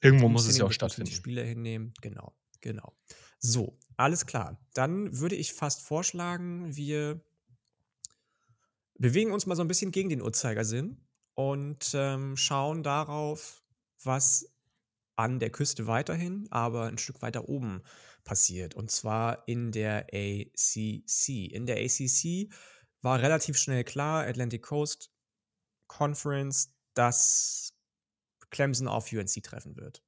Irgendwo 0.00 0.28
muss 0.28 0.46
es 0.46 0.56
ja 0.56 0.64
auch 0.64 0.72
stattfinden. 0.72 1.10
Die 1.10 1.16
Spieler 1.16 1.42
hinnehmen. 1.42 1.92
Genau, 2.00 2.36
genau. 2.60 2.96
So, 3.38 3.76
alles 3.96 4.26
klar. 4.26 4.64
Dann 4.74 5.18
würde 5.18 5.34
ich 5.34 5.52
fast 5.52 5.82
vorschlagen, 5.82 6.76
wir 6.76 7.20
bewegen 9.02 9.32
uns 9.32 9.46
mal 9.46 9.56
so 9.56 9.62
ein 9.62 9.68
bisschen 9.68 9.90
gegen 9.90 10.08
den 10.08 10.22
Uhrzeigersinn 10.22 10.96
und 11.34 11.90
ähm, 11.92 12.36
schauen 12.36 12.84
darauf, 12.84 13.62
was 14.04 14.54
an 15.16 15.40
der 15.40 15.50
Küste 15.50 15.88
weiterhin, 15.88 16.46
aber 16.50 16.84
ein 16.86 16.98
Stück 16.98 17.20
weiter 17.20 17.48
oben 17.48 17.82
passiert. 18.24 18.74
Und 18.74 18.90
zwar 18.92 19.46
in 19.48 19.72
der 19.72 20.06
ACC. 20.12 21.50
In 21.52 21.66
der 21.66 21.78
ACC 21.78 22.48
war 23.00 23.20
relativ 23.20 23.58
schnell 23.58 23.82
klar, 23.82 24.24
Atlantic 24.24 24.62
Coast 24.62 25.10
Conference, 25.88 26.72
dass 26.94 27.74
Clemson 28.50 28.86
auf 28.86 29.12
UNC 29.12 29.42
treffen 29.42 29.76
wird. 29.76 30.02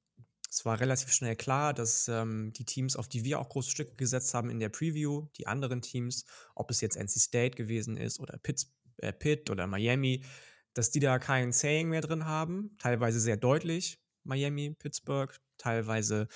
Es 0.49 0.63
war 0.63 0.79
relativ 0.79 1.11
schnell 1.11 1.35
klar, 1.35 1.73
dass 1.73 2.07
ähm, 2.07 2.53
die 2.53 2.63
Teams, 2.63 2.95
auf 2.95 3.09
die 3.09 3.25
wir 3.25 3.39
auch 3.39 3.49
große 3.49 3.71
Stücke 3.71 3.95
gesetzt 3.95 4.33
haben 4.33 4.49
in 4.49 4.61
der 4.61 4.69
Preview, 4.69 5.27
die 5.35 5.47
anderen 5.47 5.81
Teams, 5.81 6.23
ob 6.55 6.71
es 6.71 6.79
jetzt 6.79 6.95
NC 6.95 7.19
State 7.19 7.57
gewesen 7.57 7.97
ist 7.97 8.21
oder 8.21 8.37
Pitt, 8.37 8.65
äh, 8.97 9.13
Pitt 9.13 9.49
oder 9.49 9.67
Miami, 9.67 10.23
dass 10.73 10.91
die 10.91 10.99
da 10.99 11.19
kein 11.19 11.51
Saying 11.51 11.89
mehr 11.89 12.01
drin 12.01 12.25
haben. 12.25 12.75
Teilweise 12.79 13.19
sehr 13.19 13.37
deutlich, 13.37 13.99
Miami, 14.23 14.75
Pittsburgh, 14.77 15.33
teilweise 15.57 16.27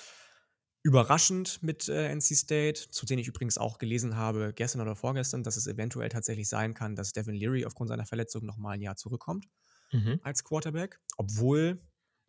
überraschend 0.82 1.62
mit 1.62 1.88
äh, 1.88 2.08
NC 2.14 2.36
State, 2.36 2.90
zu 2.90 3.04
denen 3.04 3.20
ich 3.20 3.28
übrigens 3.28 3.58
auch 3.58 3.78
gelesen 3.78 4.16
habe, 4.16 4.52
gestern 4.54 4.80
oder 4.80 4.96
vorgestern, 4.96 5.42
dass 5.42 5.56
es 5.56 5.66
eventuell 5.66 6.08
tatsächlich 6.08 6.48
sein 6.48 6.72
kann, 6.74 6.96
dass 6.96 7.12
Devin 7.12 7.34
Leary 7.34 7.66
aufgrund 7.66 7.88
seiner 7.88 8.06
Verletzung 8.06 8.46
nochmal 8.46 8.74
ein 8.74 8.80
Jahr 8.80 8.96
zurückkommt 8.96 9.46
mhm. 9.92 10.20
als 10.22 10.42
Quarterback. 10.42 10.98
Obwohl 11.18 11.82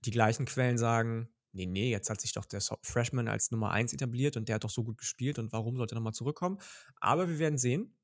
die 0.04 0.12
gleichen 0.12 0.46
Quellen 0.46 0.78
sagen, 0.78 1.30
nee, 1.54 1.66
nee, 1.66 1.92
jetzt 1.92 2.10
hat 2.10 2.20
sich 2.20 2.34
doch 2.34 2.46
der 2.46 2.62
Freshman 2.82 3.28
als 3.28 3.52
Nummer 3.52 3.72
1 3.72 3.94
etabliert 3.94 4.36
und 4.36 4.50
der 4.50 4.56
hat 4.56 4.64
doch 4.64 4.70
so 4.70 4.84
gut 4.84 4.98
gespielt 4.98 5.40
und 5.40 5.54
warum 5.54 5.78
sollte 5.78 5.96
er 5.96 5.98
nochmal 5.98 6.14
zurückkommen? 6.14 6.60
Aber 7.00 7.30
wir 7.30 7.40
werden 7.40 7.58
sehen. 7.58 7.96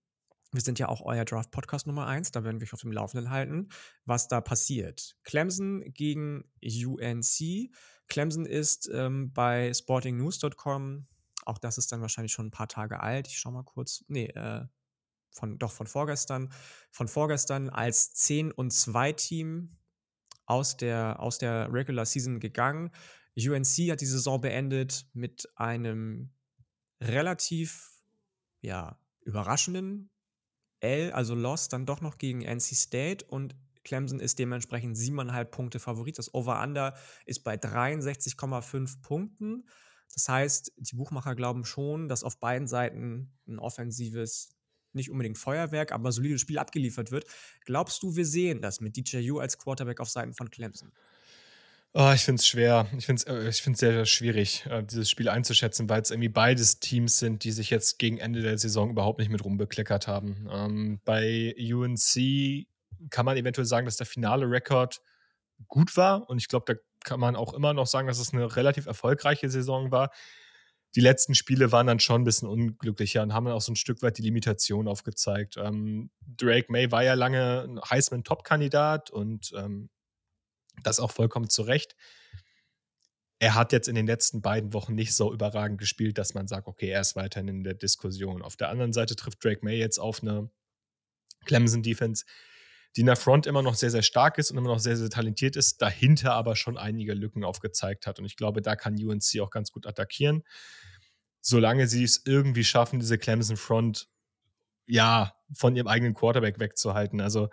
Wir 0.52 0.62
sind 0.62 0.80
ja 0.80 0.88
auch 0.88 1.02
euer 1.02 1.26
Draft-Podcast 1.26 1.88
Nummer 1.88 2.08
1, 2.08 2.32
da 2.32 2.44
werden 2.44 2.60
wir 2.60 2.66
euch 2.66 2.74
auf 2.74 2.82
dem 2.82 2.92
Laufenden 2.92 3.30
halten, 3.30 3.70
was 4.06 4.28
da 4.28 4.42
passiert. 4.42 5.18
Clemson 5.24 5.84
gegen 5.94 6.46
UNC. 6.62 7.72
Clemson 8.08 8.46
ist 8.46 8.90
ähm, 8.94 9.34
bei 9.34 9.74
sportingnews.com, 9.74 11.08
auch 11.46 11.58
das 11.58 11.78
ist 11.78 11.92
dann 11.92 12.02
wahrscheinlich 12.02 12.32
schon 12.32 12.48
ein 12.48 12.52
paar 12.52 12.68
Tage 12.68 13.02
alt. 13.02 13.28
Ich 13.28 13.38
schau 13.38 13.52
mal 13.52 13.64
kurz. 13.64 14.04
Nee, 14.08 14.28
äh, 14.28 14.66
von, 15.32 15.58
doch 15.58 15.72
von 15.72 15.88
vorgestern. 15.88 16.52
Von 16.92 17.08
vorgestern 17.08 17.70
als 17.70 18.14
10 18.14 18.52
und 18.52 18.72
2 18.72 19.14
Team 19.14 19.78
aus 20.46 20.78
der, 20.78 21.20
aus 21.20 21.38
der 21.38 21.72
Regular 21.72 22.06
Season 22.06 22.40
gegangen. 22.40 22.92
UNC 23.38 23.92
hat 23.92 24.02
die 24.02 24.06
Saison 24.06 24.42
beendet 24.42 25.08
mit 25.14 25.48
einem 25.56 26.34
relativ 27.00 28.02
ja, 28.62 29.00
überraschenden 29.22 30.10
L, 30.80 31.12
also 31.12 31.36
Loss, 31.36 31.70
dann 31.70 31.86
doch 31.86 32.02
noch 32.02 32.18
gegen 32.18 32.42
NC 32.42 32.76
State 32.76 33.26
und 33.26 33.56
Clemson 33.84 34.20
ist 34.20 34.38
dementsprechend 34.38 34.98
siebeneinhalb 34.98 35.50
Punkte 35.52 35.80
Favorit. 35.80 36.18
Das 36.18 36.34
Over-Under 36.34 36.94
ist 37.26 37.44
bei 37.46 37.56
63,5 37.56 39.02
Punkten. 39.02 39.66
Das 40.14 40.28
heißt, 40.28 40.74
die 40.78 40.96
Buchmacher 40.96 41.36
glauben 41.36 41.64
schon, 41.64 42.10
dass 42.10 42.24
auf 42.24 42.40
beiden 42.40 42.68
Seiten 42.68 43.32
ein 43.48 43.60
offensives, 43.60 44.50
nicht 44.92 45.10
unbedingt 45.10 45.38
Feuerwerk, 45.38 45.94
aber 45.94 46.12
solides 46.12 46.42
Spiel 46.42 46.60
abgeliefert 46.60 47.12
wird. 47.12 47.26
Glaubst 47.66 48.04
du, 48.04 48.16
wir 48.16 48.26
sehen 48.26 48.62
das 48.62 48.82
mit 48.82 48.98
DJU 48.98 49.40
als 49.40 49.58
Quarterback 49.58 50.02
auf 50.02 50.10
Seiten 50.10 50.34
von 50.34 50.50
Clemson? 50.50 50.92
Oh, 52.00 52.12
ich 52.14 52.22
finde 52.22 52.40
es 52.40 52.46
schwer. 52.46 52.86
Ich 52.96 53.08
finde 53.08 53.24
es 53.26 53.28
äh, 53.28 53.50
ich 53.50 53.64
sehr, 53.80 53.92
sehr 53.92 54.06
schwierig, 54.06 54.68
äh, 54.70 54.84
dieses 54.84 55.10
Spiel 55.10 55.30
einzuschätzen, 55.30 55.90
weil 55.90 56.00
es 56.00 56.12
irgendwie 56.12 56.30
beides 56.30 56.80
Teams 56.80 57.18
sind, 57.18 57.44
die 57.44 57.52
sich 57.52 57.72
jetzt 57.72 57.98
gegen 57.98 58.20
Ende 58.20 58.44
der 58.44 58.56
Saison 58.60 58.92
überhaupt 58.92 59.18
nicht 59.18 59.32
mit 59.32 59.44
rumbekleckert 59.44 60.08
haben. 60.08 60.48
Ähm, 60.52 61.02
bei 61.06 61.56
UNC 61.58 62.68
kann 63.10 63.26
man 63.26 63.36
eventuell 63.36 63.66
sagen, 63.66 63.88
dass 63.88 63.98
der 63.98 64.06
finale 64.06 64.48
Rekord 64.48 65.02
gut 65.68 65.98
war. 65.98 66.30
Und 66.30 66.38
ich 66.38 66.48
glaube, 66.50 66.72
da 66.72 66.80
kann 67.04 67.20
man 67.20 67.36
auch 67.36 67.56
immer 67.56 67.74
noch 67.74 67.88
sagen, 67.88 68.08
dass 68.08 68.20
es 68.20 68.32
eine 68.32 68.56
relativ 68.56 68.86
erfolgreiche 68.86 69.50
Saison 69.50 69.90
war. 69.90 70.12
Die 70.94 71.02
letzten 71.02 71.34
Spiele 71.34 71.72
waren 71.72 71.88
dann 71.88 72.00
schon 72.00 72.22
ein 72.22 72.26
bisschen 72.26 72.48
unglücklicher 72.48 73.24
und 73.24 73.34
haben 73.34 73.46
dann 73.46 73.56
auch 73.56 73.62
so 73.62 73.72
ein 73.72 73.76
Stück 73.76 74.04
weit 74.04 74.20
die 74.20 74.24
Limitation 74.24 74.88
aufgezeigt. 74.88 75.58
Ähm, 75.58 76.12
Drake 76.28 76.72
May 76.72 76.92
war 76.92 77.04
ja 77.04 77.16
lange 77.16 77.64
ein 77.64 77.82
Heisman-Top-Kandidat 77.82 79.10
und 79.10 79.52
ähm, 79.58 79.90
das 80.84 81.00
auch 81.00 81.12
vollkommen 81.12 81.50
zu 81.50 81.62
Recht. 81.64 81.96
Er 83.40 83.54
hat 83.54 83.72
jetzt 83.72 83.88
in 83.88 83.96
den 83.96 84.08
letzten 84.08 84.42
beiden 84.42 84.74
Wochen 84.74 84.96
nicht 84.96 85.16
so 85.16 85.32
überragend 85.32 85.78
gespielt, 85.80 86.18
dass 86.18 86.34
man 86.34 86.48
sagt, 86.48 86.68
okay, 86.68 86.90
er 86.90 87.02
ist 87.02 87.16
weiterhin 87.16 87.48
in 87.48 87.64
der 87.64 87.76
Diskussion. 87.76 88.42
Auf 88.42 88.56
der 88.56 88.70
anderen 88.70 88.94
Seite 88.94 89.16
trifft 89.16 89.44
Drake 89.44 89.64
May 89.64 89.78
jetzt 89.78 90.00
auf 90.00 90.24
eine 90.24 90.50
Clemson-Defense, 91.46 92.26
die 92.96 93.02
in 93.02 93.08
der 93.08 93.16
Front 93.16 93.46
immer 93.46 93.62
noch 93.62 93.76
sehr, 93.76 93.92
sehr 93.92 94.02
stark 94.02 94.40
ist 94.40 94.50
und 94.50 94.58
immer 94.58 94.70
noch 94.70 94.80
sehr, 94.80 94.98
sehr 94.98 95.10
talentiert 95.10 95.56
ist, 95.56 95.82
dahinter 95.84 96.34
aber 96.34 96.56
schon 96.56 96.78
einige 96.78 97.14
Lücken 97.14 97.44
aufgezeigt 97.44 98.08
hat. 98.08 98.18
Und 98.18 98.26
ich 98.26 98.38
glaube, 98.38 98.62
da 98.62 98.76
kann 98.76 98.96
UNC 98.96 99.40
auch 99.42 99.52
ganz 99.52 99.72
gut 99.72 99.86
attackieren. 99.86 100.44
Solange 101.42 101.88
sie 101.88 102.04
es 102.04 102.24
irgendwie 102.26 102.64
schaffen, 102.64 103.00
diese 103.00 103.20
Clemson-Front 103.20 104.08
ja 104.88 105.36
von 105.54 105.76
ihrem 105.76 105.88
eigenen 105.88 106.16
Quarterback 106.16 106.60
wegzuhalten. 106.60 107.22
Also 107.22 107.50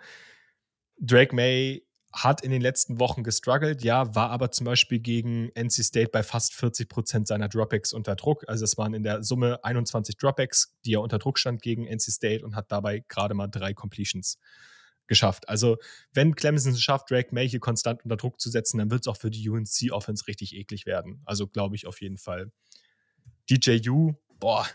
Drake 0.99 1.35
May 1.35 1.84
hat 2.15 2.41
in 2.41 2.49
den 2.49 2.61
letzten 2.61 2.99
Wochen 2.99 3.23
gestruggelt, 3.23 3.83
ja, 3.83 4.15
war 4.15 4.29
aber 4.29 4.49
zum 4.49 4.65
Beispiel 4.65 4.99
gegen 4.99 5.49
NC 5.53 5.83
State 5.83 6.09
bei 6.11 6.23
fast 6.23 6.53
40 6.53 6.87
Prozent 6.87 7.27
seiner 7.27 7.49
Dropbacks 7.49 7.91
unter 7.91 8.15
Druck. 8.15 8.45
Also 8.47 8.63
es 8.63 8.77
waren 8.77 8.93
in 8.93 9.03
der 9.03 9.21
Summe 9.21 9.61
21 9.65 10.15
Dropbacks, 10.15 10.73
die 10.85 10.93
er 10.93 11.01
unter 11.01 11.19
Druck 11.19 11.37
stand 11.37 11.61
gegen 11.61 11.85
NC 11.85 12.11
State 12.11 12.45
und 12.45 12.55
hat 12.55 12.71
dabei 12.71 13.03
gerade 13.09 13.33
mal 13.33 13.47
drei 13.47 13.73
Completions 13.73 14.39
geschafft. 15.07 15.49
Also 15.49 15.77
wenn 16.13 16.35
Clemson 16.35 16.71
es 16.71 16.81
schafft, 16.81 17.11
Drake 17.11 17.35
May 17.35 17.49
hier 17.49 17.59
konstant 17.59 18.03
unter 18.05 18.15
Druck 18.15 18.39
zu 18.39 18.49
setzen, 18.49 18.77
dann 18.77 18.91
wird 18.91 19.01
es 19.01 19.07
auch 19.07 19.17
für 19.17 19.29
die 19.29 19.49
UNC-Offense 19.49 20.27
richtig 20.27 20.55
eklig 20.55 20.85
werden. 20.85 21.21
Also 21.25 21.47
glaube 21.47 21.75
ich 21.75 21.85
auf 21.85 21.99
jeden 21.99 22.17
Fall. 22.17 22.49
DJU, 23.49 24.13
boah, 24.39 24.65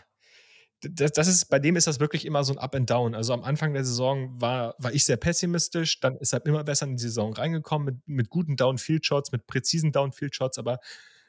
das, 0.81 1.11
das, 1.11 1.27
ist, 1.27 1.45
bei 1.45 1.59
dem 1.59 1.75
ist 1.75 1.87
das 1.87 1.99
wirklich 1.99 2.25
immer 2.25 2.43
so 2.43 2.53
ein 2.53 2.59
Up 2.59 2.75
and 2.75 2.89
Down. 2.89 3.13
Also 3.13 3.33
am 3.33 3.43
Anfang 3.43 3.73
der 3.73 3.85
Saison 3.85 4.39
war, 4.41 4.75
war 4.79 4.93
ich 4.93 5.05
sehr 5.05 5.17
pessimistisch, 5.17 5.99
dann 5.99 6.17
ist 6.17 6.33
er 6.33 6.45
immer 6.45 6.63
besser 6.63 6.87
in 6.87 6.97
die 6.97 7.03
Saison 7.03 7.33
reingekommen 7.33 7.85
mit, 7.85 8.07
mit 8.07 8.29
guten 8.29 8.55
Downfield-Shots, 8.55 9.31
mit 9.31 9.45
präzisen 9.45 9.91
Downfield-Shots, 9.91 10.57
aber 10.57 10.79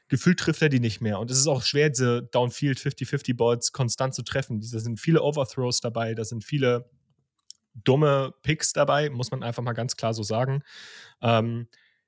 gefühlt 0.07 0.39
trifft 0.39 0.61
er 0.61 0.69
die 0.69 0.79
nicht 0.79 1.01
mehr. 1.01 1.19
Und 1.19 1.29
es 1.29 1.37
ist 1.37 1.47
auch 1.47 1.61
schwer, 1.63 1.89
diese 1.89 2.23
Downfield 2.23 2.79
50-50 2.79 3.35
Balls 3.35 3.71
konstant 3.71 4.15
zu 4.15 4.23
treffen. 4.23 4.59
Da 4.59 4.79
sind 4.79 4.99
viele 4.99 5.21
Overthrows 5.21 5.81
dabei, 5.81 6.15
da 6.15 6.23
sind 6.23 6.43
viele 6.43 6.89
dumme 7.75 8.33
Picks 8.41 8.73
dabei, 8.73 9.09
muss 9.09 9.31
man 9.31 9.43
einfach 9.43 9.63
mal 9.63 9.73
ganz 9.73 9.95
klar 9.95 10.13
so 10.13 10.23
sagen. 10.23 10.63
Ähm, 11.21 11.67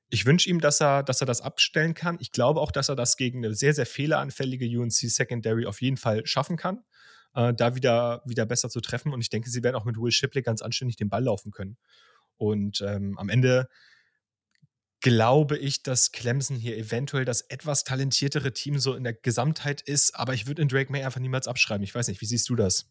ich 0.10 0.26
wünsche 0.26 0.50
ihm, 0.50 0.62
dass 0.62 0.82
er, 0.82 1.04
dass 1.04 1.22
er 1.22 1.28
das 1.28 1.42
abstellen 1.42 1.94
kann. 1.94 2.18
Ich 2.20 2.32
glaube 2.32 2.62
auch, 2.62 2.72
dass 2.72 2.90
er 2.90 2.96
das 2.96 3.18
gegen 3.18 3.44
eine 3.44 3.56
sehr, 3.56 3.74
sehr 3.74 3.88
fehleranfällige 3.88 4.80
UNC 4.80 4.92
Secondary 4.92 5.66
auf 5.66 5.82
jeden 5.82 5.98
Fall 5.98 6.26
schaffen 6.26 6.58
kann 6.58 6.84
äh, 7.36 7.54
da 7.54 7.76
wieder, 7.76 8.22
wieder 8.26 8.46
besser 8.46 8.70
zu 8.70 8.82
treffen. 8.82 9.14
Und 9.14 9.22
ich 9.22 9.30
denke, 9.30 9.50
sie 9.50 9.64
werden 9.64 9.76
auch 9.76 9.86
mit 9.86 9.98
Will 9.98 10.12
Shipley 10.12 10.42
ganz 10.42 10.62
anständig 10.62 10.96
den 10.96 11.10
Ball 11.10 11.24
laufen 11.24 11.52
können. 11.52 11.78
Und 12.38 12.82
ähm, 12.82 13.18
am 13.18 13.30
Ende 13.30 13.68
glaube 15.02 15.58
ich, 15.58 15.84
dass 15.84 16.12
Clemson 16.12 16.58
hier 16.58 16.78
eventuell 16.78 17.26
das 17.26 17.42
etwas 17.42 17.84
talentiertere 17.84 18.54
Team 18.54 18.80
so 18.80 18.96
in 18.96 19.04
der 19.04 19.14
Gesamtheit 19.14 19.82
ist. 19.82 20.16
Aber 20.16 20.34
ich 20.34 20.48
würde 20.48 20.62
in 20.62 20.68
Drake 20.68 20.92
May 20.92 21.04
einfach 21.04 21.22
niemals 21.22 21.48
abschreiben. 21.48 21.84
Ich 21.84 21.94
weiß 21.94 22.08
nicht, 22.08 22.22
wie 22.22 22.26
siehst 22.26 22.50
du 22.50 22.56
das? 22.56 22.88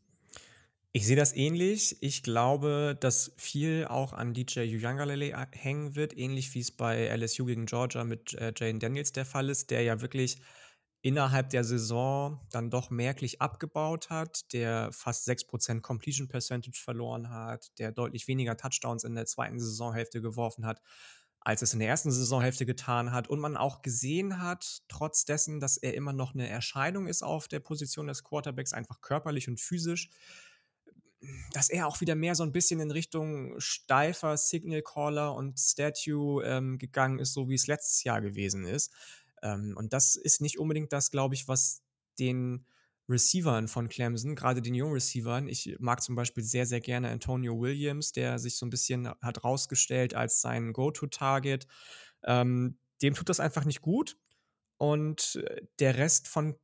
Ich 0.92 1.06
sehe 1.06 1.16
das 1.16 1.34
ähnlich. 1.34 1.96
Ich 2.02 2.22
glaube, 2.22 2.96
dass 3.00 3.32
viel 3.36 3.86
auch 3.88 4.12
an 4.12 4.32
DJ 4.32 4.60
Uyangalele 4.60 5.34
hängen 5.50 5.96
wird, 5.96 6.16
ähnlich 6.16 6.54
wie 6.54 6.60
es 6.60 6.70
bei 6.70 7.08
LSU 7.08 7.46
gegen 7.46 7.66
Georgia 7.66 8.04
mit 8.04 8.34
äh, 8.34 8.52
Jane 8.56 8.78
Daniels 8.78 9.10
der 9.10 9.24
Fall 9.24 9.50
ist, 9.50 9.72
der 9.72 9.82
ja 9.82 10.00
wirklich 10.00 10.36
innerhalb 11.04 11.50
der 11.50 11.64
Saison 11.64 12.40
dann 12.50 12.70
doch 12.70 12.88
merklich 12.88 13.42
abgebaut 13.42 14.08
hat, 14.08 14.50
der 14.54 14.90
fast 14.90 15.28
6% 15.28 15.82
Completion 15.82 16.28
Percentage 16.28 16.80
verloren 16.82 17.28
hat, 17.28 17.78
der 17.78 17.92
deutlich 17.92 18.26
weniger 18.26 18.56
Touchdowns 18.56 19.04
in 19.04 19.14
der 19.14 19.26
zweiten 19.26 19.60
Saisonhälfte 19.60 20.22
geworfen 20.22 20.64
hat, 20.64 20.80
als 21.40 21.60
es 21.60 21.74
in 21.74 21.80
der 21.80 21.88
ersten 21.88 22.10
Saisonhälfte 22.10 22.64
getan 22.64 23.12
hat. 23.12 23.28
Und 23.28 23.38
man 23.38 23.58
auch 23.58 23.82
gesehen 23.82 24.40
hat, 24.40 24.80
trotz 24.88 25.26
dessen, 25.26 25.60
dass 25.60 25.76
er 25.76 25.92
immer 25.92 26.14
noch 26.14 26.32
eine 26.32 26.48
Erscheinung 26.48 27.06
ist 27.06 27.22
auf 27.22 27.48
der 27.48 27.60
Position 27.60 28.06
des 28.06 28.24
Quarterbacks, 28.24 28.72
einfach 28.72 29.02
körperlich 29.02 29.46
und 29.46 29.60
physisch, 29.60 30.08
dass 31.52 31.68
er 31.68 31.86
auch 31.86 32.00
wieder 32.00 32.14
mehr 32.14 32.34
so 32.34 32.44
ein 32.44 32.52
bisschen 32.52 32.80
in 32.80 32.90
Richtung 32.90 33.60
steifer 33.60 34.38
Signal 34.38 34.80
Caller 34.80 35.34
und 35.34 35.60
Statue 35.60 36.42
ähm, 36.46 36.78
gegangen 36.78 37.18
ist, 37.18 37.34
so 37.34 37.50
wie 37.50 37.54
es 37.54 37.66
letztes 37.66 38.04
Jahr 38.04 38.22
gewesen 38.22 38.64
ist. 38.64 38.90
Ähm, 39.44 39.74
und 39.76 39.92
das 39.92 40.16
ist 40.16 40.40
nicht 40.40 40.58
unbedingt 40.58 40.92
das, 40.92 41.12
glaube 41.12 41.36
ich, 41.36 41.46
was 41.46 41.82
den 42.18 42.66
Receivern 43.08 43.68
von 43.68 43.88
Clemson, 43.88 44.34
gerade 44.34 44.62
den 44.62 44.74
jungen 44.74 44.94
Receivern. 44.94 45.46
Ich 45.46 45.76
mag 45.78 46.02
zum 46.02 46.14
Beispiel 46.14 46.42
sehr, 46.42 46.64
sehr 46.66 46.80
gerne 46.80 47.10
Antonio 47.10 47.60
Williams, 47.60 48.12
der 48.12 48.38
sich 48.38 48.56
so 48.56 48.64
ein 48.64 48.70
bisschen 48.70 49.08
hat 49.20 49.44
rausgestellt 49.44 50.14
als 50.14 50.40
sein 50.40 50.72
Go-To-Target. 50.72 51.66
Ähm, 52.24 52.78
dem 53.02 53.14
tut 53.14 53.28
das 53.28 53.40
einfach 53.40 53.66
nicht 53.66 53.82
gut. 53.82 54.16
Und 54.78 55.36
äh, 55.36 55.66
der 55.78 55.98
Rest 55.98 56.28
von 56.28 56.56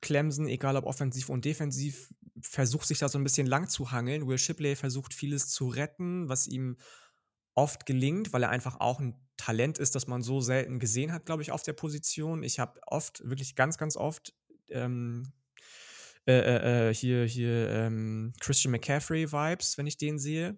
Clemson, 0.00 0.46
egal 0.46 0.76
ob 0.76 0.84
offensiv 0.84 1.28
und 1.28 1.44
defensiv, 1.44 2.12
versucht 2.40 2.86
sich 2.86 2.98
da 2.98 3.08
so 3.08 3.18
ein 3.18 3.24
bisschen 3.24 3.46
lang 3.46 3.68
zu 3.68 3.90
hangeln. 3.90 4.28
Will 4.28 4.38
Shipley 4.38 4.76
versucht 4.76 5.14
vieles 5.14 5.48
zu 5.48 5.68
retten, 5.68 6.28
was 6.28 6.46
ihm 6.46 6.76
oft 7.54 7.86
gelingt, 7.86 8.32
weil 8.32 8.44
er 8.44 8.50
einfach 8.50 8.78
auch 8.78 9.00
ein 9.00 9.25
Talent 9.36 9.78
ist, 9.78 9.94
das 9.94 10.06
man 10.06 10.22
so 10.22 10.40
selten 10.40 10.78
gesehen 10.78 11.12
hat, 11.12 11.26
glaube 11.26 11.42
ich, 11.42 11.52
auf 11.52 11.62
der 11.62 11.72
Position. 11.74 12.42
Ich 12.42 12.58
habe 12.58 12.80
oft, 12.86 13.22
wirklich 13.28 13.54
ganz, 13.54 13.78
ganz 13.78 13.96
oft 13.96 14.34
ähm, 14.70 15.32
äh, 16.26 16.32
äh, 16.32 16.88
äh, 16.88 16.94
hier, 16.94 17.24
hier 17.24 17.70
ähm, 17.70 18.32
Christian 18.40 18.72
McCaffrey-Vibes, 18.72 19.78
wenn 19.78 19.86
ich 19.86 19.96
den 19.96 20.18
sehe. 20.18 20.56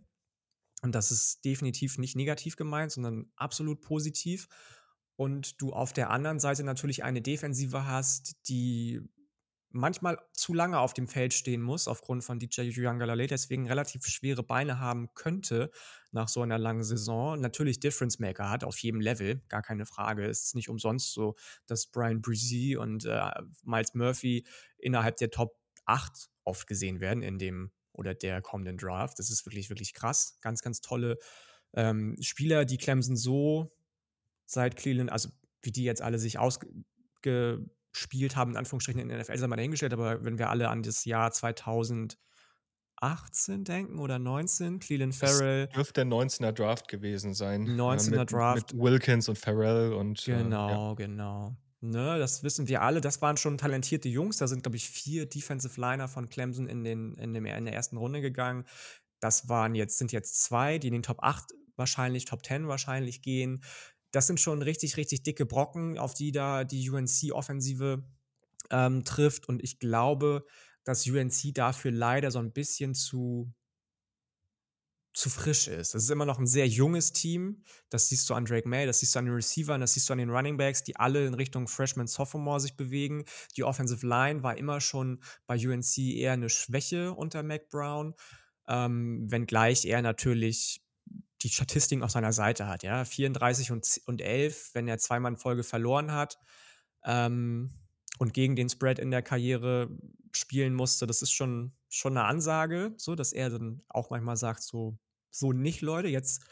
Und 0.82 0.94
das 0.94 1.10
ist 1.10 1.44
definitiv 1.44 1.98
nicht 1.98 2.16
negativ 2.16 2.56
gemeint, 2.56 2.92
sondern 2.92 3.30
absolut 3.36 3.80
positiv. 3.80 4.48
Und 5.16 5.60
du 5.60 5.72
auf 5.72 5.92
der 5.92 6.10
anderen 6.10 6.38
Seite 6.38 6.62
natürlich 6.62 7.02
eine 7.02 7.20
Defensive 7.20 7.86
hast, 7.86 8.48
die 8.48 9.02
manchmal 9.70 10.18
zu 10.32 10.54
lange 10.54 10.78
auf 10.78 10.94
dem 10.94 11.08
Feld 11.08 11.34
stehen 11.34 11.60
muss, 11.60 11.88
aufgrund 11.88 12.24
von 12.24 12.38
DJ 12.38 12.62
Yuyangalale, 12.62 13.26
deswegen 13.26 13.66
relativ 13.66 14.06
schwere 14.06 14.42
Beine 14.42 14.78
haben 14.78 15.12
könnte 15.14 15.70
nach 16.10 16.28
so 16.28 16.42
einer 16.42 16.58
langen 16.58 16.82
Saison. 16.82 17.40
Natürlich 17.40 17.80
Difference 17.80 18.18
Maker 18.18 18.50
hat 18.50 18.64
auf 18.64 18.78
jedem 18.78 19.00
Level, 19.00 19.42
gar 19.48 19.62
keine 19.62 19.86
Frage. 19.86 20.24
Es 20.26 20.44
ist 20.44 20.54
nicht 20.54 20.68
umsonst 20.68 21.12
so, 21.12 21.36
dass 21.66 21.86
Brian 21.86 22.22
Brzee 22.22 22.76
und 22.76 23.04
äh, 23.04 23.30
Miles 23.64 23.94
Murphy 23.94 24.46
innerhalb 24.78 25.16
der 25.16 25.30
Top 25.30 25.56
8 25.84 26.30
oft 26.44 26.66
gesehen 26.66 27.00
werden 27.00 27.22
in 27.22 27.38
dem 27.38 27.70
oder 27.92 28.14
der 28.14 28.40
kommenden 28.40 28.78
Draft. 28.78 29.18
Das 29.18 29.30
ist 29.30 29.44
wirklich, 29.44 29.68
wirklich 29.68 29.92
krass. 29.92 30.38
Ganz, 30.40 30.62
ganz 30.62 30.80
tolle 30.80 31.18
ähm, 31.74 32.16
Spieler, 32.20 32.64
die 32.64 32.78
Clemson 32.78 33.16
so 33.16 33.76
seit 34.46 34.76
Cleveland, 34.76 35.12
also 35.12 35.28
wie 35.60 35.72
die 35.72 35.84
jetzt 35.84 36.00
alle 36.00 36.18
sich 36.18 36.38
ausge 36.38 36.68
gespielt 37.98 38.36
haben, 38.36 38.52
in 38.52 38.56
Anführungsstrichen 38.56 39.00
in 39.00 39.08
der 39.08 39.18
NFL, 39.18 39.36
sei 39.36 39.46
mal 39.46 39.56
dahingestellt, 39.56 39.92
aber 39.92 40.24
wenn 40.24 40.38
wir 40.38 40.50
alle 40.50 40.68
an 40.68 40.82
das 40.82 41.04
Jahr 41.04 41.30
2000 41.30 42.18
2018 43.00 43.64
denken 43.64 43.98
oder 43.98 44.18
19. 44.18 44.80
Cleveland 44.80 45.14
Es 45.14 45.18
Farrell. 45.20 45.68
dürfte 45.68 46.04
der 46.04 46.06
19er 46.06 46.52
Draft 46.52 46.88
gewesen 46.88 47.34
sein. 47.34 47.66
19er 47.66 48.14
äh, 48.14 48.18
mit, 48.18 48.32
Draft. 48.32 48.72
Mit 48.72 48.82
Wilkins 48.82 49.28
und 49.28 49.38
Farrell 49.38 49.92
und. 49.92 50.24
Genau, 50.24 50.68
äh, 50.68 50.88
ja. 50.88 50.94
genau. 50.94 51.56
Ne, 51.80 52.18
das 52.18 52.42
wissen 52.42 52.66
wir 52.66 52.82
alle. 52.82 53.00
Das 53.00 53.22
waren 53.22 53.36
schon 53.36 53.56
talentierte 53.56 54.08
Jungs. 54.08 54.38
Da 54.38 54.48
sind, 54.48 54.64
glaube 54.64 54.76
ich, 54.76 54.88
vier 54.88 55.26
Defensive 55.26 55.80
Liner 55.80 56.08
von 56.08 56.28
Clemson 56.28 56.66
in, 56.66 56.82
den, 56.82 57.14
in, 57.14 57.32
dem, 57.32 57.46
in 57.46 57.64
der 57.66 57.74
ersten 57.74 57.96
Runde 57.96 58.20
gegangen. 58.20 58.64
Das 59.20 59.48
waren 59.48 59.76
jetzt, 59.76 59.98
sind 59.98 60.10
jetzt 60.10 60.42
zwei, 60.42 60.78
die 60.78 60.88
in 60.88 60.94
den 60.94 61.02
Top 61.04 61.22
8 61.22 61.52
wahrscheinlich, 61.76 62.24
Top 62.24 62.44
10 62.44 62.66
wahrscheinlich 62.66 63.22
gehen. 63.22 63.62
Das 64.10 64.26
sind 64.26 64.40
schon 64.40 64.62
richtig, 64.62 64.96
richtig 64.96 65.22
dicke 65.22 65.46
Brocken, 65.46 65.98
auf 65.98 66.14
die 66.14 66.32
da 66.32 66.64
die 66.64 66.88
UNC-Offensive 66.88 68.04
ähm, 68.70 69.04
trifft. 69.04 69.48
Und 69.48 69.62
ich 69.62 69.78
glaube, 69.78 70.44
dass 70.84 71.06
UNC 71.06 71.54
dafür 71.54 71.90
leider 71.90 72.30
so 72.30 72.38
ein 72.38 72.52
bisschen 72.52 72.94
zu 72.94 73.52
zu 75.18 75.30
frisch 75.30 75.66
ist. 75.66 75.94
Das 75.94 76.04
ist 76.04 76.10
immer 76.10 76.26
noch 76.26 76.38
ein 76.38 76.46
sehr 76.46 76.68
junges 76.68 77.12
Team. 77.12 77.64
Das 77.90 78.08
siehst 78.08 78.30
du 78.30 78.34
an 78.34 78.44
Drake 78.44 78.68
May, 78.68 78.86
das 78.86 79.00
siehst 79.00 79.14
du 79.14 79.18
an 79.18 79.24
den 79.24 79.34
Receivern, 79.34 79.80
das 79.80 79.94
siehst 79.94 80.08
du 80.08 80.12
an 80.12 80.18
den 80.18 80.30
Running 80.30 80.56
Backs, 80.56 80.84
die 80.84 80.94
alle 80.94 81.26
in 81.26 81.34
Richtung 81.34 81.66
Freshman, 81.66 82.06
Sophomore 82.06 82.60
sich 82.60 82.76
bewegen. 82.76 83.24
Die 83.56 83.64
Offensive 83.64 84.06
Line 84.06 84.44
war 84.44 84.56
immer 84.56 84.80
schon 84.80 85.20
bei 85.46 85.56
UNC 85.56 85.98
eher 85.98 86.32
eine 86.32 86.48
Schwäche 86.48 87.14
unter 87.14 87.42
Mac 87.42 87.68
Brown, 87.68 88.14
ähm, 88.68 89.26
wenngleich 89.28 89.86
er 89.86 90.02
natürlich 90.02 90.82
die 91.42 91.48
Statistiken 91.48 92.02
auf 92.02 92.10
seiner 92.10 92.32
Seite 92.32 92.66
hat. 92.66 92.82
Ja, 92.82 93.04
34 93.04 93.70
und, 93.70 94.00
und 94.06 94.20
11, 94.20 94.70
wenn 94.74 94.88
er 94.88 94.98
zweimal 94.98 95.32
in 95.32 95.38
Folge 95.38 95.62
verloren 95.62 96.12
hat. 96.12 96.38
Ähm, 97.04 97.72
und 98.18 98.34
gegen 98.34 98.56
den 98.56 98.68
Spread 98.68 98.98
in 98.98 99.10
der 99.10 99.22
Karriere 99.22 99.88
spielen 100.32 100.74
musste, 100.74 101.06
das 101.06 101.22
ist 101.22 101.30
schon, 101.30 101.72
schon 101.88 102.16
eine 102.16 102.26
Ansage, 102.26 102.92
so 102.96 103.14
dass 103.14 103.32
er 103.32 103.50
dann 103.50 103.82
auch 103.88 104.10
manchmal 104.10 104.36
sagt, 104.36 104.62
so, 104.62 104.98
so 105.30 105.52
nicht, 105.52 105.82
Leute, 105.82 106.08
jetzt 106.08 106.42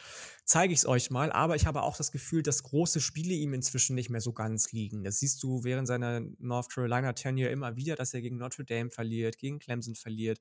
zeige 0.44 0.72
ich 0.72 0.80
es 0.80 0.86
euch 0.86 1.10
mal. 1.10 1.32
Aber 1.32 1.56
ich 1.56 1.66
habe 1.66 1.82
auch 1.82 1.96
das 1.96 2.12
Gefühl, 2.12 2.42
dass 2.42 2.62
große 2.62 3.00
Spiele 3.00 3.34
ihm 3.34 3.54
inzwischen 3.54 3.94
nicht 3.94 4.10
mehr 4.10 4.20
so 4.20 4.32
ganz 4.32 4.72
liegen. 4.72 5.02
Das 5.02 5.18
siehst 5.18 5.42
du 5.42 5.64
während 5.64 5.88
seiner 5.88 6.20
North 6.38 6.72
Carolina 6.72 7.12
Tenure 7.12 7.50
immer 7.50 7.76
wieder, 7.76 7.96
dass 7.96 8.14
er 8.14 8.20
gegen 8.20 8.36
Notre 8.36 8.64
Dame 8.64 8.90
verliert, 8.90 9.38
gegen 9.38 9.58
Clemson 9.58 9.94
verliert. 9.96 10.40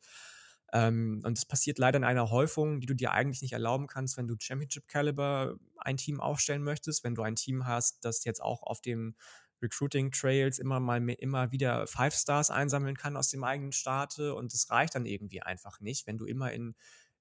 Ähm, 0.74 1.22
und 1.24 1.38
das 1.38 1.46
passiert 1.46 1.78
leider 1.78 1.98
in 1.98 2.04
einer 2.04 2.30
Häufung, 2.32 2.80
die 2.80 2.88
du 2.88 2.96
dir 2.96 3.12
eigentlich 3.12 3.42
nicht 3.42 3.54
erlauben 3.54 3.88
kannst, 3.88 4.18
wenn 4.18 4.28
du 4.28 4.36
Championship 4.40 4.88
Caliber 4.88 5.56
ein 5.78 5.98
Team 5.98 6.20
aufstellen 6.20 6.64
möchtest, 6.64 7.04
wenn 7.04 7.16
du 7.16 7.22
ein 7.22 7.36
Team 7.36 7.66
hast, 7.66 8.04
das 8.04 8.24
jetzt 8.24 8.42
auch 8.42 8.64
auf 8.64 8.82
dem 8.82 9.16
Recruiting 9.62 10.12
Trails 10.12 10.60
immer 10.60 10.80
mal 10.80 11.00
mehr, 11.00 11.22
immer 11.22 11.52
wieder 11.52 11.88
Five 11.88 12.14
Stars 12.14 12.50
einsammeln 12.50 12.98
kann 12.98 13.18
aus 13.18 13.30
dem 13.30 13.44
eigenen 13.44 13.72
Staate 13.72 14.36
und 14.36 14.54
es 14.54 14.70
reicht 14.70 14.96
dann 14.96 15.06
irgendwie 15.06 15.42
einfach 15.42 15.80
nicht, 15.80 16.08
wenn 16.08 16.18
du 16.18 16.26
immer 16.26 16.52
in 16.52 16.76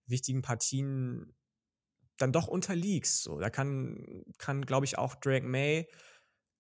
wichtigen 0.07 0.43
Partien 0.43 1.35
dann 2.19 2.33
doch 2.33 2.47
unterliegst. 2.47 3.23
So, 3.23 3.39
da 3.41 3.51
kann, 3.51 4.25
kann 4.39 4.67
glaube 4.67 4.87
ich, 4.87 4.99
auch 4.99 5.15
Drake 5.15 5.47
May 5.47 5.89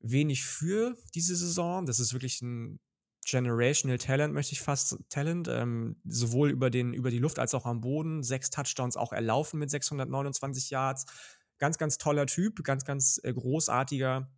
wenig 0.01 0.45
für 0.45 0.97
diese 1.15 1.37
Saison. 1.37 1.87
Das 1.87 1.99
ist 1.99 2.13
wirklich 2.13 2.43
ein 2.43 2.81
Generational 3.25 3.99
Talent, 3.99 4.35
möchte 4.35 4.53
ich 4.53 4.61
fast 4.61 4.99
Talent, 5.09 5.49
ähm, 5.49 5.97
sowohl 6.05 6.51
über, 6.51 6.71
den, 6.71 6.93
über 6.93 7.11
die 7.11 7.19
Luft 7.19 7.39
als 7.39 7.55
auch 7.55 7.67
am 7.67 7.81
Boden. 7.81 8.23
Sechs 8.23 8.51
Touchdowns 8.51 8.97
auch 8.97 9.13
erlaufen 9.13 9.59
mit 9.59 9.71
629 9.71 10.71
Yards. 10.71 11.07
Ganz, 11.59 11.79
ganz 11.79 11.99
toller 11.99 12.27
Typ, 12.27 12.63
ganz, 12.65 12.85
ganz 12.85 13.21
äh, 13.23 13.33
großartiger 13.33 14.31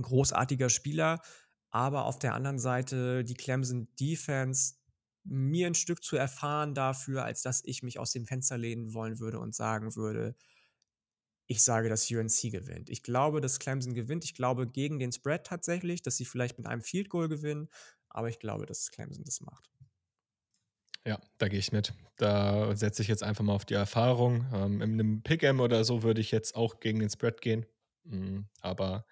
großartiger 0.00 0.70
Spieler, 0.70 1.20
aber 1.70 2.06
auf 2.06 2.18
der 2.18 2.34
anderen 2.34 2.58
Seite 2.58 3.24
die 3.24 3.34
Clemson 3.34 3.88
Defense 4.00 4.74
mir 5.24 5.66
ein 5.66 5.74
Stück 5.74 6.02
zu 6.02 6.16
erfahren 6.16 6.74
dafür, 6.74 7.24
als 7.24 7.42
dass 7.42 7.62
ich 7.64 7.82
mich 7.82 7.98
aus 7.98 8.12
dem 8.12 8.26
Fenster 8.26 8.58
lehnen 8.58 8.94
wollen 8.94 9.20
würde 9.20 9.38
und 9.38 9.54
sagen 9.54 9.94
würde, 9.94 10.34
ich 11.46 11.62
sage, 11.62 11.88
dass 11.88 12.10
UNC 12.10 12.50
gewinnt. 12.50 12.88
Ich 12.88 13.02
glaube, 13.02 13.40
dass 13.40 13.58
Clemson 13.58 13.94
gewinnt. 13.94 14.24
Ich 14.24 14.34
glaube 14.34 14.66
gegen 14.66 14.98
den 14.98 15.12
Spread 15.12 15.44
tatsächlich, 15.44 16.02
dass 16.02 16.16
sie 16.16 16.24
vielleicht 16.24 16.56
mit 16.58 16.66
einem 16.66 16.82
Field 16.82 17.10
Goal 17.10 17.28
gewinnen, 17.28 17.68
aber 18.12 18.28
ich 18.28 18.38
glaube, 18.38 18.66
dass 18.66 18.90
Clemson 18.90 19.24
das 19.24 19.40
macht. 19.40 19.68
Ja, 21.04 21.20
da 21.38 21.48
gehe 21.48 21.58
ich 21.58 21.72
mit. 21.72 21.94
Da 22.16 22.76
setze 22.76 23.02
ich 23.02 23.08
jetzt 23.08 23.24
einfach 23.24 23.42
mal 23.42 23.54
auf 23.54 23.64
die 23.64 23.74
Erfahrung. 23.74 24.46
Ähm, 24.54 24.80
in 24.80 24.92
einem 24.92 25.22
Pick'em 25.22 25.60
oder 25.60 25.84
so 25.84 26.02
würde 26.02 26.20
ich 26.20 26.30
jetzt 26.30 26.54
auch 26.54 26.78
gegen 26.78 27.00
den 27.00 27.10
Spread 27.10 27.40
gehen. 27.40 27.66
Mhm, 28.04 28.48
aber 28.60 29.06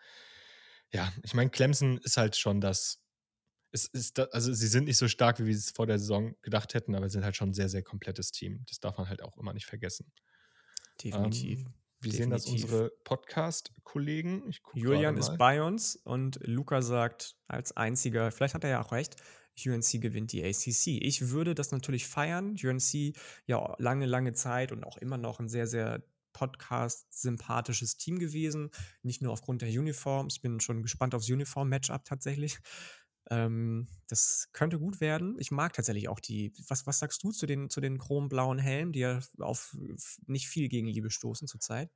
ja, 0.92 1.12
ich 1.22 1.34
meine, 1.34 1.50
Clemson 1.50 1.98
ist 1.98 2.16
halt 2.16 2.36
schon 2.36 2.60
das. 2.60 3.02
Es 3.72 3.86
ist 3.86 4.18
also 4.18 4.52
sie 4.52 4.66
sind 4.66 4.84
nicht 4.84 4.98
so 4.98 5.06
stark, 5.08 5.38
wie 5.38 5.46
wir 5.46 5.54
es 5.54 5.70
vor 5.70 5.86
der 5.86 5.98
Saison 5.98 6.34
gedacht 6.42 6.74
hätten, 6.74 6.94
aber 6.94 7.08
sie 7.08 7.14
sind 7.14 7.24
halt 7.24 7.36
schon 7.36 7.50
ein 7.50 7.54
sehr, 7.54 7.68
sehr 7.68 7.82
komplettes 7.82 8.32
Team. 8.32 8.64
Das 8.68 8.80
darf 8.80 8.98
man 8.98 9.08
halt 9.08 9.22
auch 9.22 9.36
immer 9.36 9.52
nicht 9.52 9.66
vergessen. 9.66 10.12
Definitiv. 11.02 11.60
Ähm, 11.60 11.74
wie 12.00 12.10
Definitiv. 12.10 12.16
sehen 12.16 12.30
das 12.30 12.46
unsere 12.46 12.90
Podcast-Kollegen? 13.04 14.52
Julian 14.74 15.16
ist 15.16 15.36
bei 15.36 15.62
uns 15.62 15.96
und 15.96 16.38
Luca 16.42 16.82
sagt 16.82 17.36
als 17.46 17.76
einziger, 17.76 18.30
vielleicht 18.30 18.54
hat 18.54 18.64
er 18.64 18.70
ja 18.70 18.82
auch 18.82 18.92
recht, 18.92 19.16
UNC 19.66 20.00
gewinnt 20.00 20.32
die 20.32 20.42
ACC. 20.42 21.02
Ich 21.02 21.30
würde 21.30 21.54
das 21.54 21.72
natürlich 21.72 22.06
feiern. 22.06 22.56
UNC 22.62 23.14
ja 23.46 23.74
lange, 23.78 24.06
lange 24.06 24.32
Zeit 24.32 24.72
und 24.72 24.84
auch 24.84 24.96
immer 24.96 25.18
noch 25.18 25.40
ein 25.40 25.48
sehr, 25.48 25.66
sehr 25.66 26.02
Podcast-sympathisches 26.32 27.96
Team 27.96 28.18
gewesen. 28.18 28.70
Nicht 29.02 29.20
nur 29.20 29.32
aufgrund 29.32 29.62
der 29.62 29.68
Uniform. 29.68 30.28
Ich 30.30 30.40
bin 30.40 30.60
schon 30.60 30.82
gespannt 30.82 31.14
aufs 31.14 31.28
Uniform-Matchup 31.28 32.04
tatsächlich. 32.04 32.58
Ähm, 33.30 33.88
das 34.08 34.48
könnte 34.52 34.78
gut 34.78 35.00
werden. 35.00 35.36
Ich 35.38 35.50
mag 35.50 35.72
tatsächlich 35.72 36.08
auch 36.08 36.20
die. 36.20 36.52
Was, 36.68 36.86
was 36.86 36.98
sagst 36.98 37.22
du 37.22 37.30
zu 37.32 37.46
den, 37.46 37.70
zu 37.70 37.80
den 37.80 37.98
chromblauen 37.98 38.58
Helmen, 38.58 38.92
die 38.92 39.00
ja 39.00 39.20
auf 39.38 39.76
nicht 40.26 40.48
viel 40.48 40.68
Gegenliebe 40.68 41.10
stoßen 41.10 41.46
zurzeit? 41.48 41.90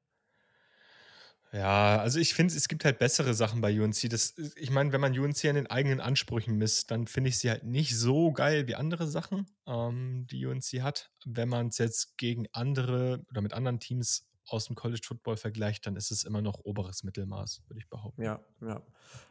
Ja, 1.53 1.99
also 1.99 2.19
ich 2.19 2.35
finde, 2.35 2.53
es 2.57 2.67
gibt 2.67 2.85
halt 2.85 2.99
bessere 2.99 3.33
Sachen 3.33 3.61
bei 3.61 3.81
UNC. 3.81 4.09
Das, 4.11 4.35
ich 4.57 4.71
meine, 4.71 4.93
wenn 4.93 5.01
man 5.01 5.17
UNC 5.17 5.45
an 5.45 5.55
den 5.55 5.69
eigenen 5.69 6.01
Ansprüchen 6.01 6.57
misst, 6.57 6.91
dann 6.91 7.07
finde 7.07 7.31
ich 7.31 7.39
sie 7.39 7.49
halt 7.49 7.63
nicht 7.63 7.97
so 7.97 8.33
geil 8.33 8.67
wie 8.67 8.75
andere 8.75 9.07
Sachen, 9.07 9.47
ähm, 9.67 10.27
die 10.29 10.45
UNC 10.47 10.83
hat. 10.83 11.13
Wenn 11.25 11.49
man 11.49 11.69
es 11.69 11.79
jetzt 11.79 12.19
gegen 12.19 12.47
andere 12.51 13.25
oder 13.31 13.41
mit 13.41 13.53
anderen 13.53 13.79
Teams 13.79 14.27
aus 14.47 14.67
dem 14.67 14.77
College 14.77 15.03
Football 15.05 15.37
vergleicht, 15.37 15.87
dann 15.87 15.97
ist 15.97 16.11
es 16.11 16.25
immer 16.25 16.43
noch 16.43 16.61
oberes 16.61 17.03
Mittelmaß, 17.03 17.63
würde 17.69 17.81
ich 17.81 17.89
behaupten. 17.89 18.23
Ja, 18.23 18.41
ja. 18.61 18.83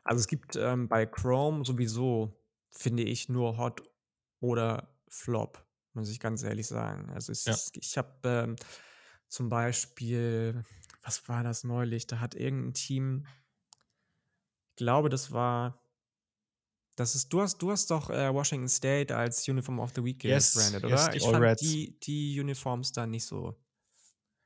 Also 0.03 0.19
es 0.19 0.27
gibt 0.27 0.55
ähm, 0.55 0.87
bei 0.89 1.05
Chrome 1.05 1.63
sowieso, 1.65 2.43
finde 2.71 3.03
ich, 3.03 3.29
nur 3.29 3.57
Hot 3.57 3.81
oder 4.39 4.97
Flop, 5.07 5.65
muss 5.93 6.09
ich 6.09 6.19
ganz 6.19 6.43
ehrlich 6.43 6.67
sagen. 6.67 7.09
Also 7.11 7.31
Ja. 7.45 7.55
ich 7.73 7.97
habe 7.97 8.19
ähm, 8.25 8.55
zum 9.27 9.49
Beispiel 9.49 10.63
was 11.05 11.27
war 11.27 11.43
das 11.43 11.65
neulich? 11.65 12.07
Da 12.07 12.19
hat 12.21 12.33
irgendein 12.33 12.73
Team, 12.73 13.25
ich 14.71 14.75
glaube, 14.75 15.09
das 15.09 15.31
war, 15.31 15.79
das 16.95 17.15
ist, 17.15 17.33
du 17.33 17.41
hast, 17.41 17.57
du 17.57 17.71
hast 17.71 17.89
doch 17.89 18.09
äh, 18.09 18.31
Washington 18.33 18.69
State 18.69 19.15
als 19.15 19.47
Uniform 19.47 19.79
of 19.79 19.91
the 19.95 20.03
Week 20.03 20.19
Yes, 20.25 20.49
gebrandet, 20.53 20.83
yes, 20.83 21.07
oder? 21.07 21.13
ich 21.13 21.29
fand 21.29 21.41
Reds. 21.41 21.61
die, 21.61 21.99
die 22.01 22.39
Uniforms 22.39 22.91
da 22.91 23.07
nicht 23.07 23.25
so, 23.25 23.55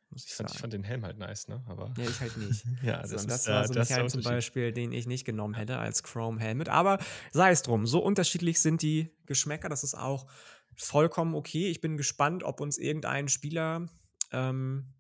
muss 0.10 0.24
ich 0.24 0.30
Ich 0.32 0.36
fand, 0.36 0.52
ich 0.52 0.58
fand 0.58 0.74
den 0.74 0.84
Helm 0.84 1.04
halt 1.06 1.18
nice, 1.18 1.48
ne? 1.48 1.64
Aber 1.68 1.94
Ja, 1.98 2.04
ich 2.06 2.20
halt 2.20 2.38
nicht. 2.38 2.64
ja, 2.84 3.06
So, 3.06 3.16
das 3.16 3.28
das 3.28 3.42
ist, 3.42 3.48
war 3.48 3.64
äh, 3.64 3.68
so 3.68 3.74
ein 3.74 3.76
das 3.76 3.90
Helm 3.90 4.10
zum. 4.10 4.24
Beispiel, 4.24 4.72
den 4.72 4.92
ich 4.92 5.08
nicht 5.08 5.26
genommen 5.26 5.54
hätte 5.54 5.78
als 5.78 6.04
Chrome 6.04 6.40
Helmet. 6.40 6.70
Aber 6.70 7.00
sei 7.32 7.52
es 7.52 7.62
drum, 7.62 7.86
so 7.86 8.00
unterschiedlich 8.00 8.60
sind 8.60 8.82
die 8.82 9.12
Geschmäcker. 9.26 9.70
Das 9.70 9.84
ist 9.84 9.96
auch 9.96 10.28
vollkommen 10.76 11.36
okay. 11.36 11.70
Ich 11.70 11.82
bin 11.82 11.98
gespannt, 11.98 12.44
ob 12.44 12.62
uns 12.62 12.78
irgendein 12.78 13.28
Spieler 13.28 13.88
ähm, 14.32 14.94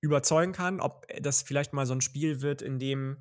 überzeugen 0.00 0.52
kann, 0.52 0.80
ob 0.80 1.06
das 1.20 1.42
vielleicht 1.42 1.72
mal 1.72 1.86
so 1.86 1.94
ein 1.94 2.00
Spiel 2.00 2.40
wird, 2.40 2.62
in 2.62 2.78
dem 2.78 3.18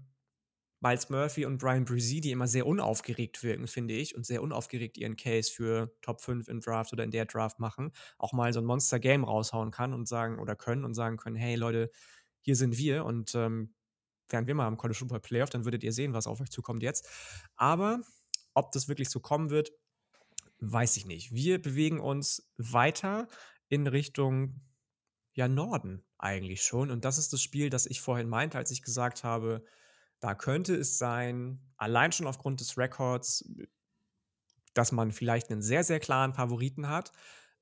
Miles 0.81 1.09
Murphy 1.09 1.45
und 1.45 1.57
Brian 1.57 1.85
Brzee, 1.85 2.21
die 2.21 2.31
immer 2.31 2.47
sehr 2.47 2.65
unaufgeregt 2.65 3.43
wirken, 3.43 3.67
finde 3.67 3.95
ich, 3.95 4.15
und 4.15 4.25
sehr 4.25 4.41
unaufgeregt 4.41 4.97
ihren 4.97 5.15
Case 5.15 5.51
für 5.51 5.93
Top 6.01 6.21
5 6.21 6.47
im 6.47 6.61
Draft 6.61 6.93
oder 6.93 7.03
in 7.03 7.11
der 7.11 7.25
Draft 7.25 7.59
machen, 7.59 7.91
auch 8.17 8.31
mal 8.31 8.53
so 8.53 8.59
ein 8.59 8.65
Monster-Game 8.65 9.23
raushauen 9.23 9.71
kann 9.71 9.93
und 9.93 10.07
sagen 10.07 10.39
oder 10.39 10.55
können 10.55 10.85
und 10.85 10.93
sagen 10.93 11.17
können, 11.17 11.35
hey 11.35 11.55
Leute, 11.55 11.91
hier 12.41 12.55
sind 12.55 12.77
wir 12.77 13.03
und 13.05 13.35
ähm, 13.35 13.73
wären 14.29 14.47
wir 14.47 14.55
mal 14.55 14.67
am 14.67 14.77
College 14.77 14.97
Football 14.99 15.19
Playoff, 15.19 15.49
dann 15.49 15.65
würdet 15.65 15.83
ihr 15.83 15.91
sehen, 15.91 16.13
was 16.13 16.27
auf 16.27 16.39
euch 16.39 16.49
zukommt 16.49 16.83
jetzt. 16.83 17.07
Aber 17.55 17.99
ob 18.53 18.71
das 18.71 18.87
wirklich 18.87 19.09
so 19.09 19.19
kommen 19.19 19.49
wird, 19.49 19.71
weiß 20.59 20.97
ich 20.97 21.05
nicht. 21.05 21.33
Wir 21.33 21.61
bewegen 21.61 21.99
uns 21.99 22.49
weiter 22.57 23.27
in 23.67 23.87
Richtung 23.87 24.61
ja 25.33 25.47
Norden 25.47 26.03
eigentlich 26.17 26.63
schon. 26.63 26.91
Und 26.91 27.05
das 27.05 27.17
ist 27.17 27.33
das 27.33 27.41
Spiel, 27.41 27.69
das 27.69 27.85
ich 27.85 28.01
vorhin 28.01 28.27
meinte, 28.27 28.57
als 28.57 28.71
ich 28.71 28.81
gesagt 28.81 29.23
habe, 29.23 29.63
da 30.19 30.35
könnte 30.35 30.75
es 30.75 30.97
sein, 30.97 31.59
allein 31.77 32.11
schon 32.11 32.27
aufgrund 32.27 32.59
des 32.59 32.77
Records, 32.77 33.49
dass 34.73 34.91
man 34.91 35.11
vielleicht 35.11 35.49
einen 35.49 35.61
sehr, 35.61 35.83
sehr 35.83 35.99
klaren 35.99 36.33
Favoriten 36.33 36.89
hat. 36.89 37.11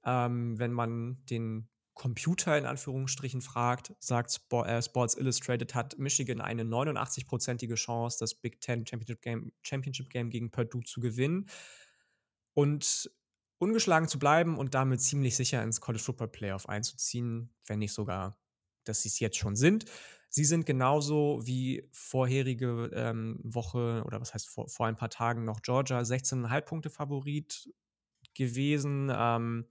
Ähm, 0.03 0.57
wenn 0.59 0.71
man 0.71 1.23
den 1.25 1.69
Computer 1.93 2.57
in 2.57 2.65
Anführungsstrichen 2.65 3.41
fragt, 3.41 3.93
sagt 3.99 4.39
äh, 4.51 4.81
Sports 4.81 5.15
Illustrated, 5.15 5.73
hat 5.73 5.97
Michigan 5.97 6.41
eine 6.41 6.63
89-prozentige 6.63 7.75
Chance, 7.75 8.17
das 8.19 8.35
Big 8.35 8.61
Ten 8.61 8.85
Championship 8.85 9.21
Game, 9.21 9.51
Championship 9.63 10.09
Game 10.09 10.29
gegen 10.29 10.51
Purdue 10.51 10.83
zu 10.83 10.99
gewinnen. 10.99 11.49
Und 12.53 13.11
ungeschlagen 13.59 14.07
zu 14.07 14.19
bleiben 14.19 14.57
und 14.57 14.75
damit 14.75 15.01
ziemlich 15.01 15.35
sicher 15.35 15.63
ins 15.63 15.81
College 15.81 16.03
Football 16.03 16.27
Playoff 16.29 16.69
einzuziehen, 16.69 17.53
wenn 17.65 17.79
nicht 17.79 17.93
sogar, 17.93 18.37
dass 18.87 19.01
sie 19.01 19.09
es 19.09 19.19
jetzt 19.19 19.37
schon 19.37 19.55
sind. 19.55 19.85
Sie 20.29 20.45
sind 20.45 20.65
genauso 20.65 21.39
wie 21.43 21.87
vorherige 21.91 22.91
ähm, 22.93 23.39
Woche 23.43 24.03
oder 24.05 24.19
was 24.19 24.33
heißt 24.33 24.47
vor, 24.47 24.67
vor 24.67 24.87
ein 24.87 24.97
paar 24.97 25.09
Tagen 25.09 25.45
noch 25.45 25.61
Georgia 25.61 25.99
16,5 25.99 26.61
Punkte 26.61 26.89
Favorit 26.89 27.69
gewesen. 28.33 29.11
Ähm, 29.13 29.65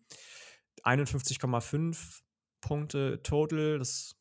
51,5 0.82 2.22
Punkte 2.60 3.22
total. 3.22 3.78
Das 3.78 4.16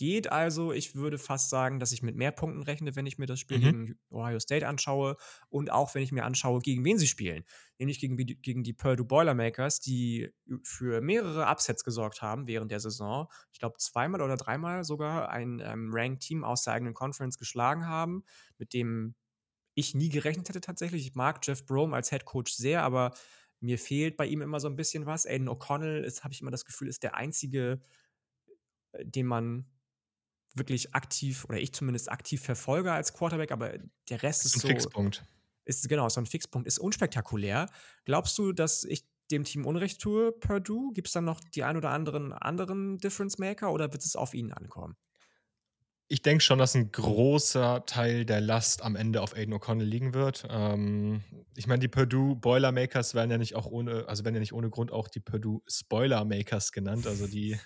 geht 0.00 0.32
also. 0.32 0.72
Ich 0.72 0.94
würde 0.94 1.18
fast 1.18 1.50
sagen, 1.50 1.78
dass 1.78 1.92
ich 1.92 2.02
mit 2.02 2.16
mehr 2.16 2.32
Punkten 2.32 2.62
rechne, 2.62 2.96
wenn 2.96 3.04
ich 3.04 3.18
mir 3.18 3.26
das 3.26 3.38
Spiel 3.38 3.58
mhm. 3.58 3.62
gegen 3.62 3.98
Ohio 4.08 4.40
State 4.40 4.66
anschaue 4.66 5.18
und 5.50 5.70
auch 5.70 5.94
wenn 5.94 6.02
ich 6.02 6.10
mir 6.10 6.24
anschaue, 6.24 6.60
gegen 6.60 6.82
wen 6.86 6.96
sie 6.96 7.06
spielen. 7.06 7.44
Nämlich 7.78 8.00
gegen, 8.00 8.16
gegen 8.16 8.62
die 8.62 8.72
Purdue 8.72 9.04
Boilermakers, 9.04 9.78
die 9.78 10.30
für 10.62 11.02
mehrere 11.02 11.44
Upsets 11.44 11.84
gesorgt 11.84 12.22
haben 12.22 12.46
während 12.46 12.70
der 12.70 12.80
Saison. 12.80 13.28
Ich 13.52 13.58
glaube, 13.58 13.76
zweimal 13.76 14.22
oder 14.22 14.38
dreimal 14.38 14.84
sogar 14.84 15.28
ein 15.28 15.60
ähm, 15.62 15.90
Ranked-Team 15.92 16.44
aus 16.44 16.64
der 16.64 16.72
eigenen 16.72 16.94
Conference 16.94 17.36
geschlagen 17.36 17.86
haben, 17.86 18.24
mit 18.56 18.72
dem 18.72 19.14
ich 19.74 19.94
nie 19.94 20.08
gerechnet 20.08 20.48
hätte 20.48 20.62
tatsächlich. 20.62 21.06
Ich 21.06 21.14
mag 21.14 21.46
Jeff 21.46 21.66
Brome 21.66 21.94
als 21.94 22.08
Head 22.08 22.24
Coach 22.24 22.54
sehr, 22.54 22.84
aber 22.84 23.12
mir 23.60 23.78
fehlt 23.78 24.16
bei 24.16 24.24
ihm 24.24 24.40
immer 24.40 24.60
so 24.60 24.68
ein 24.68 24.76
bisschen 24.76 25.04
was. 25.04 25.26
Aiden 25.26 25.50
O'Connell 25.50 26.00
ist, 26.00 26.24
habe 26.24 26.32
ich 26.32 26.40
immer 26.40 26.50
das 26.50 26.64
Gefühl, 26.64 26.88
ist 26.88 27.02
der 27.02 27.16
einzige, 27.16 27.82
äh, 28.92 29.04
den 29.04 29.26
man 29.26 29.66
wirklich 30.54 30.94
aktiv, 30.94 31.44
oder 31.48 31.58
ich 31.58 31.72
zumindest 31.72 32.10
aktiv 32.10 32.42
verfolge 32.42 32.92
als 32.92 33.12
Quarterback, 33.12 33.52
aber 33.52 33.74
der 34.08 34.22
Rest 34.22 34.44
ist, 34.44 34.56
ist 34.56 34.56
ein 34.56 34.60
so. 34.60 34.68
Fixpunkt. 34.68 35.24
Ist 35.64 35.88
genau, 35.88 36.08
so 36.08 36.20
ein 36.20 36.26
Fixpunkt, 36.26 36.66
ist 36.66 36.78
unspektakulär. 36.78 37.70
Glaubst 38.04 38.36
du, 38.38 38.52
dass 38.52 38.84
ich 38.84 39.04
dem 39.30 39.44
Team 39.44 39.66
Unrecht 39.66 40.00
tue, 40.00 40.32
Purdue? 40.32 40.92
Gibt 40.92 41.06
es 41.08 41.12
dann 41.12 41.24
noch 41.24 41.40
die 41.40 41.62
ein 41.62 41.76
oder 41.76 41.90
anderen 41.90 42.32
anderen 42.32 42.98
Difference 42.98 43.38
Maker 43.38 43.72
oder 43.72 43.92
wird 43.92 44.04
es 44.04 44.16
auf 44.16 44.34
ihn 44.34 44.52
ankommen? 44.52 44.96
Ich 46.12 46.22
denke 46.22 46.42
schon, 46.42 46.58
dass 46.58 46.74
ein 46.74 46.90
großer 46.90 47.84
Teil 47.86 48.24
der 48.24 48.40
Last 48.40 48.82
am 48.82 48.96
Ende 48.96 49.22
auf 49.22 49.36
Aiden 49.36 49.54
O'Connell 49.54 49.84
liegen 49.84 50.12
wird. 50.12 50.44
Ähm, 50.50 51.22
ich 51.54 51.68
meine, 51.68 51.78
die 51.78 51.86
Purdue 51.86 52.34
Boilermakers 52.34 53.14
werden 53.14 53.30
ja 53.30 53.38
nicht 53.38 53.54
auch 53.54 53.66
ohne, 53.66 54.08
also 54.08 54.24
werden 54.24 54.34
ja 54.34 54.40
nicht 54.40 54.52
ohne 54.52 54.70
Grund 54.70 54.90
auch 54.90 55.06
die 55.06 55.20
Purdue 55.20 55.60
Spoilermakers 55.68 56.72
genannt. 56.72 57.06
Also 57.06 57.28
die 57.28 57.60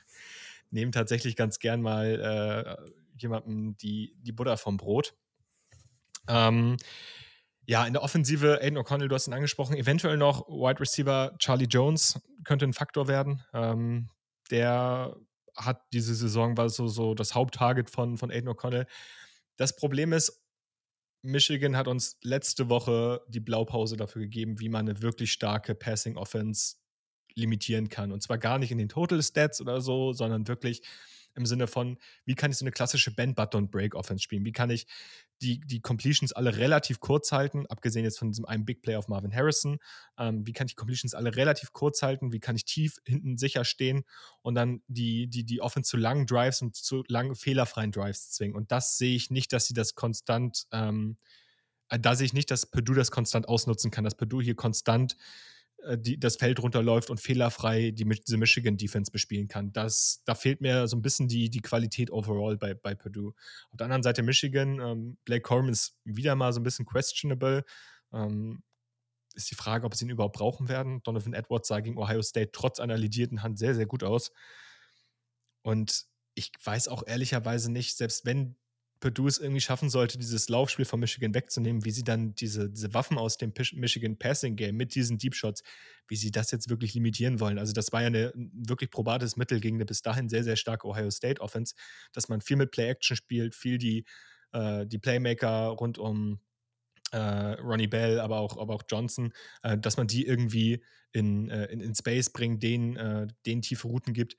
nehmen 0.75 0.93
tatsächlich 0.93 1.37
ganz 1.37 1.59
gern 1.59 1.81
mal 1.81 2.21
äh, 2.21 2.91
jemandem 3.17 3.77
die, 3.79 4.15
die 4.21 4.33
Butter 4.33 4.57
vom 4.57 4.77
Brot. 4.77 5.15
Ähm, 6.29 6.77
ja, 7.67 7.87
in 7.87 7.95
der 7.95 8.03
Offensive, 8.03 8.61
Aiden 8.61 8.79
O'Connell, 8.79 9.09
du 9.09 9.15
hast 9.15 9.27
ihn 9.27 9.33
angesprochen, 9.33 9.77
eventuell 9.77 10.19
noch 10.19 10.47
Wide 10.49 10.81
Receiver 10.81 11.35
Charlie 11.39 11.67
Jones 11.67 12.21
könnte 12.45 12.67
ein 12.67 12.75
Faktor 12.75 13.09
werden. 13.09 13.43
Ähm, 13.55 14.11
der 14.51 15.17
hat 15.57 15.83
diese 15.93 16.15
Saison 16.15 16.57
war 16.57 16.69
so, 16.69 16.89
so 16.89 17.15
das 17.15 17.35
Haupttarget 17.35 17.89
von, 17.89 18.19
von 18.19 18.31
Aiden 18.31 18.51
O'Connell. 18.51 18.87
Das 19.57 19.77
Problem 19.77 20.13
ist, 20.13 20.43
Michigan 21.23 21.77
hat 21.77 21.89
uns 21.89 22.19
letzte 22.23 22.69
Woche 22.69 23.23
die 23.29 23.41
Blaupause 23.41 23.97
dafür 23.97 24.23
gegeben, 24.23 24.61
wie 24.61 24.69
man 24.69 24.87
eine 24.87 25.01
wirklich 25.01 25.33
starke 25.33 25.75
Passing 25.75 26.19
Offense 26.19 26.77
limitieren 27.35 27.89
kann. 27.89 28.13
Und 28.13 28.23
zwar 28.23 28.39
gar 28.39 28.59
nicht 28.59 28.71
in 28.71 28.79
den 28.79 28.89
Total 28.89 29.23
Stats 29.23 29.61
oder 29.61 29.81
so, 29.81 30.13
sondern 30.13 30.47
wirklich 30.49 30.83
im 31.37 31.47
Sinne 31.47 31.67
von, 31.67 31.99
wie 32.25 32.35
kann 32.35 32.51
ich 32.51 32.59
so 32.59 32.65
eine 32.65 32.73
klassische 32.73 33.13
Bend-Button-Break-Offense 33.13 34.23
spielen? 34.23 34.45
Wie 34.45 34.53
kann 34.53 34.71
ich 34.71 34.87
die, 35.43 35.61
die 35.61 35.81
Completions 35.81 36.33
alle 36.33 36.57
relativ 36.57 37.01
kurz 37.01 37.33
halten, 37.33 37.67
abgesehen 37.67 38.05
jetzt 38.05 38.19
von 38.19 38.31
diesem 38.31 38.45
einen 38.45 38.65
Big 38.65 38.83
Play 38.83 38.97
auf 38.97 39.09
Marvin 39.09 39.35
Harrison? 39.35 39.79
Ähm, 40.17 40.47
wie 40.47 40.53
kann 40.53 40.67
ich 40.67 40.73
die 40.73 40.77
Completions 40.77 41.15
alle 41.15 41.35
relativ 41.35 41.73
kurz 41.73 42.03
halten? 42.03 42.33
Wie 42.33 42.41
kann 42.41 42.57
ich 42.57 42.65
tief 42.65 42.99
hinten 43.05 43.37
sicher 43.37 43.65
stehen 43.65 44.05
und 44.43 44.55
dann 44.55 44.83
die, 44.87 45.27
die, 45.27 45.45
die 45.45 45.61
Offense 45.61 45.91
zu 45.91 45.97
langen 45.97 46.27
Drives 46.27 46.63
und 46.63 46.77
zu 46.77 47.03
langen 47.09 47.35
fehlerfreien 47.35 47.91
Drives 47.91 48.31
zwingen? 48.31 48.55
Und 48.55 48.71
das 48.71 48.97
sehe 48.97 49.17
ich 49.17 49.31
nicht, 49.31 49.53
dass 49.53 49.67
sie 49.67 49.75
das 49.75 49.95
konstant, 49.95 50.67
ähm, 50.73 51.17
äh, 51.89 51.99
da 51.99 52.15
sehe 52.15 52.27
ich 52.27 52.33
nicht, 52.33 52.51
dass 52.51 52.67
Purdue 52.67 52.97
das 52.97 53.11
konstant 53.11 53.49
ausnutzen 53.49 53.91
kann, 53.91 54.05
dass 54.05 54.17
Purdue 54.17 54.43
hier 54.43 54.55
konstant 54.55 55.17
die, 55.97 56.19
das 56.19 56.37
Feld 56.37 56.63
runterläuft 56.63 57.11
und 57.11 57.21
fehlerfrei 57.21 57.91
die, 57.91 58.05
die 58.05 58.37
Michigan 58.37 58.77
Defense 58.77 59.11
bespielen 59.11 59.49
kann. 59.49 59.73
Das, 59.73 60.23
da 60.25 60.35
fehlt 60.35 60.61
mir 60.61 60.89
so 60.89 60.97
ein 60.97 61.03
bisschen 61.03 61.29
die, 61.29 61.51
die 61.51 61.61
Qualität 61.61 62.11
overall 62.11 62.57
bei, 62.57 62.75
bei 62.75 62.95
Purdue. 62.95 63.35
Auf 63.71 63.77
der 63.77 63.87
anderen 63.87 64.03
Seite 64.03 64.23
Michigan, 64.23 64.81
ähm, 64.81 65.19
Blake 65.25 65.43
Corum 65.43 65.69
ist 65.69 65.97
wieder 66.05 66.35
mal 66.35 66.53
so 66.53 66.61
ein 66.61 66.65
bisschen 66.65 66.87
questionable. 66.87 67.65
Ähm, 68.13 68.63
ist 69.35 69.51
die 69.51 69.57
Frage, 69.57 69.85
ob 69.85 69.95
sie 69.95 70.05
ihn 70.05 70.11
überhaupt 70.11 70.37
brauchen 70.37 70.69
werden. 70.69 71.03
Donovan 71.03 71.35
Edwards 71.35 71.69
sah 71.69 71.81
gegen 71.81 71.99
Ohio 71.99 72.23
State 72.23 72.53
trotz 72.53 72.79
einer 72.79 72.97
lidierten 72.97 73.43
Hand 73.43 73.59
sehr, 73.59 73.75
sehr 73.75 73.87
gut 73.87 74.05
aus. 74.05 74.31
Und 75.63 76.07
ich 76.35 76.53
weiß 76.63 76.89
auch 76.89 77.03
ehrlicherweise 77.07 77.71
nicht, 77.71 77.97
selbst 77.97 78.25
wenn 78.25 78.57
Purdue 79.05 79.29
es 79.29 79.37
irgendwie 79.37 79.61
schaffen 79.61 79.91
sollte, 79.91 80.17
dieses 80.17 80.49
Laufspiel 80.49 80.87
von 80.87 80.99
Michigan 80.99 81.35
wegzunehmen, 81.35 81.85
wie 81.85 81.91
sie 81.91 82.05
dann 82.05 82.35
diese, 82.37 82.71
diese 82.71 82.95
Waffen 82.95 83.19
aus 83.19 83.37
dem 83.37 83.53
Michigan 83.75 84.17
Passing 84.19 84.57
Game 84.57 84.77
mit 84.77 84.95
diesen 84.95 85.19
Deep 85.19 85.35
Shots, 85.35 85.63
wie 86.09 86.17
sie 86.17 86.31
das 86.31 86.51
jetzt 86.53 86.71
wirklich 86.71 86.95
limitieren 86.95 87.39
wollen. 87.39 87.59
Also 87.59 87.75
das 87.75 87.93
war 87.93 88.01
ja 88.01 88.09
ein 88.09 88.51
wirklich 88.55 88.91
probates 88.91 89.37
Mittel 89.37 89.61
gegen 89.61 89.77
eine 89.77 89.85
bis 89.85 90.01
dahin 90.01 90.31
sehr, 90.31 90.43
sehr 90.43 90.57
starke 90.57 90.89
Ohio 90.89 91.11
State 91.11 91.43
Offense, 91.43 91.75
dass 92.15 92.31
man 92.31 92.41
viel 92.41 92.57
mit 92.57 92.71
Play-Action 92.71 93.15
spielt, 93.15 93.55
viel 93.55 93.77
die, 93.77 94.07
äh, 94.53 94.87
die 94.87 94.99
Playmaker 94.99 95.67
rund 95.67 95.99
um 95.99 96.41
äh, 97.13 97.19
Ronnie 97.19 97.89
Bell, 97.89 98.21
aber 98.21 98.39
auch, 98.39 98.57
aber 98.57 98.75
auch 98.75 98.85
Johnson, 98.89 99.35
äh, 99.65 99.77
dass 99.77 99.99
man 99.99 100.07
die 100.07 100.25
irgendwie 100.25 100.83
in, 101.13 101.51
äh, 101.51 101.67
in, 101.67 101.81
in 101.81 101.95
Space 101.95 102.31
bringt, 102.31 102.63
denen, 102.63 102.97
äh, 102.97 103.27
denen 103.45 103.61
tiefe 103.61 103.87
Routen 103.87 104.15
gibt. 104.15 104.39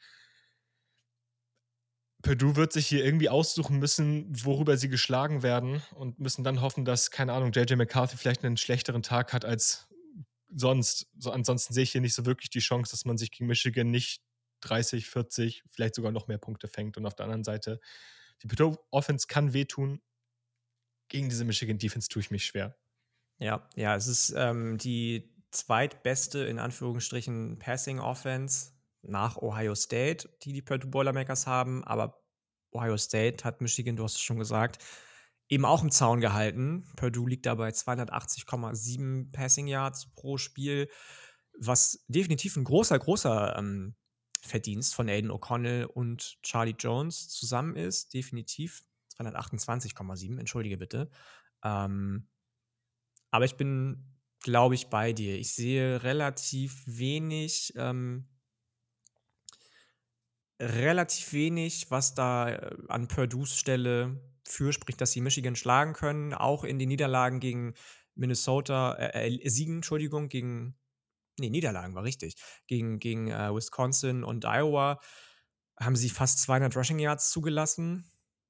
Purdue 2.25 2.55
wird 2.55 2.73
sich 2.73 2.87
hier 2.87 3.05
irgendwie 3.05 3.29
aussuchen 3.29 3.77
müssen, 3.77 4.25
worüber 4.43 4.77
sie 4.77 4.89
geschlagen 4.89 5.43
werden 5.43 5.83
und 5.93 6.19
müssen 6.19 6.43
dann 6.43 6.59
hoffen, 6.59 6.83
dass, 6.83 7.11
keine 7.11 7.33
Ahnung, 7.33 7.51
JJ 7.51 7.75
McCarthy 7.75 8.17
vielleicht 8.17 8.43
einen 8.43 8.57
schlechteren 8.57 9.03
Tag 9.03 9.31
hat 9.31 9.45
als 9.45 9.87
sonst. 10.49 11.07
So, 11.19 11.29
ansonsten 11.29 11.75
sehe 11.75 11.83
ich 11.83 11.91
hier 11.91 12.01
nicht 12.01 12.15
so 12.15 12.25
wirklich 12.25 12.49
die 12.49 12.59
Chance, 12.59 12.89
dass 12.89 13.05
man 13.05 13.19
sich 13.19 13.29
gegen 13.29 13.45
Michigan 13.45 13.91
nicht 13.91 14.23
30, 14.61 15.07
40, 15.07 15.63
vielleicht 15.69 15.93
sogar 15.93 16.11
noch 16.11 16.27
mehr 16.27 16.39
Punkte 16.39 16.67
fängt. 16.67 16.97
Und 16.97 17.05
auf 17.05 17.13
der 17.13 17.25
anderen 17.25 17.43
Seite, 17.43 17.79
die 18.41 18.47
Purdue 18.47 18.75
Offense 18.89 19.27
kann 19.27 19.53
wehtun. 19.53 20.01
Gegen 21.09 21.29
diese 21.29 21.45
Michigan 21.45 21.77
Defense 21.77 22.09
tue 22.09 22.21
ich 22.21 22.31
mich 22.31 22.45
schwer. 22.45 22.75
Ja, 23.37 23.69
ja, 23.75 23.95
es 23.95 24.07
ist 24.07 24.33
ähm, 24.35 24.79
die 24.79 25.31
zweitbeste, 25.51 26.39
in 26.39 26.57
Anführungsstrichen, 26.57 27.59
Passing 27.59 27.99
Offense 27.99 28.71
nach 29.07 29.37
Ohio 29.37 29.75
State, 29.75 30.29
die 30.43 30.53
die 30.53 30.61
Purdue 30.61 30.89
Boilermakers 30.89 31.47
haben, 31.47 31.83
aber 31.83 32.21
Ohio 32.71 32.97
State 32.97 33.43
hat 33.43 33.61
Michigan, 33.61 33.95
du 33.95 34.03
hast 34.03 34.15
es 34.15 34.21
schon 34.21 34.37
gesagt, 34.37 34.83
eben 35.49 35.65
auch 35.65 35.83
im 35.83 35.91
Zaun 35.91 36.21
gehalten. 36.21 36.85
Purdue 36.95 37.29
liegt 37.29 37.45
dabei 37.45 37.69
280,7 37.69 39.31
Passing 39.31 39.67
Yards 39.67 40.11
pro 40.15 40.37
Spiel, 40.37 40.89
was 41.57 42.03
definitiv 42.07 42.55
ein 42.57 42.63
großer, 42.63 42.97
großer 42.99 43.57
ähm, 43.57 43.95
Verdienst 44.41 44.93
von 44.93 45.09
Aiden 45.09 45.31
O'Connell 45.31 45.85
und 45.85 46.37
Charlie 46.43 46.75
Jones 46.77 47.29
zusammen 47.29 47.75
ist. 47.75 48.13
Definitiv 48.13 48.83
228,7, 49.17 50.39
entschuldige 50.39 50.77
bitte. 50.77 51.09
Ähm, 51.63 52.27
aber 53.31 53.45
ich 53.45 53.55
bin, 53.55 54.15
glaube 54.41 54.75
ich, 54.75 54.89
bei 54.89 55.13
dir. 55.13 55.37
Ich 55.37 55.53
sehe 55.53 56.03
relativ 56.03 56.83
wenig 56.85 57.73
ähm, 57.75 58.27
relativ 60.59 61.33
wenig, 61.33 61.91
was 61.91 62.15
da 62.15 62.49
äh, 62.49 62.75
an 62.87 63.07
Purdues 63.07 63.57
Stelle 63.57 64.21
für 64.47 64.71
spricht, 64.73 65.01
dass 65.01 65.11
sie 65.11 65.21
Michigan 65.21 65.55
schlagen 65.55 65.93
können. 65.93 66.33
Auch 66.33 66.63
in 66.63 66.79
den 66.79 66.89
Niederlagen 66.89 67.39
gegen 67.39 67.73
Minnesota, 68.15 68.93
äh, 68.93 69.35
äh, 69.35 69.49
Siegen, 69.49 69.77
Entschuldigung, 69.77 70.29
gegen, 70.29 70.77
nee, 71.39 71.49
Niederlagen 71.49 71.95
war 71.95 72.03
richtig, 72.03 72.35
gegen, 72.67 72.99
gegen 72.99 73.29
äh, 73.29 73.53
Wisconsin 73.53 74.23
und 74.23 74.45
Iowa 74.45 74.99
haben 75.79 75.95
sie 75.95 76.09
fast 76.09 76.39
200 76.41 76.75
Rushing 76.75 76.99
Yards 76.99 77.31
zugelassen. 77.31 78.09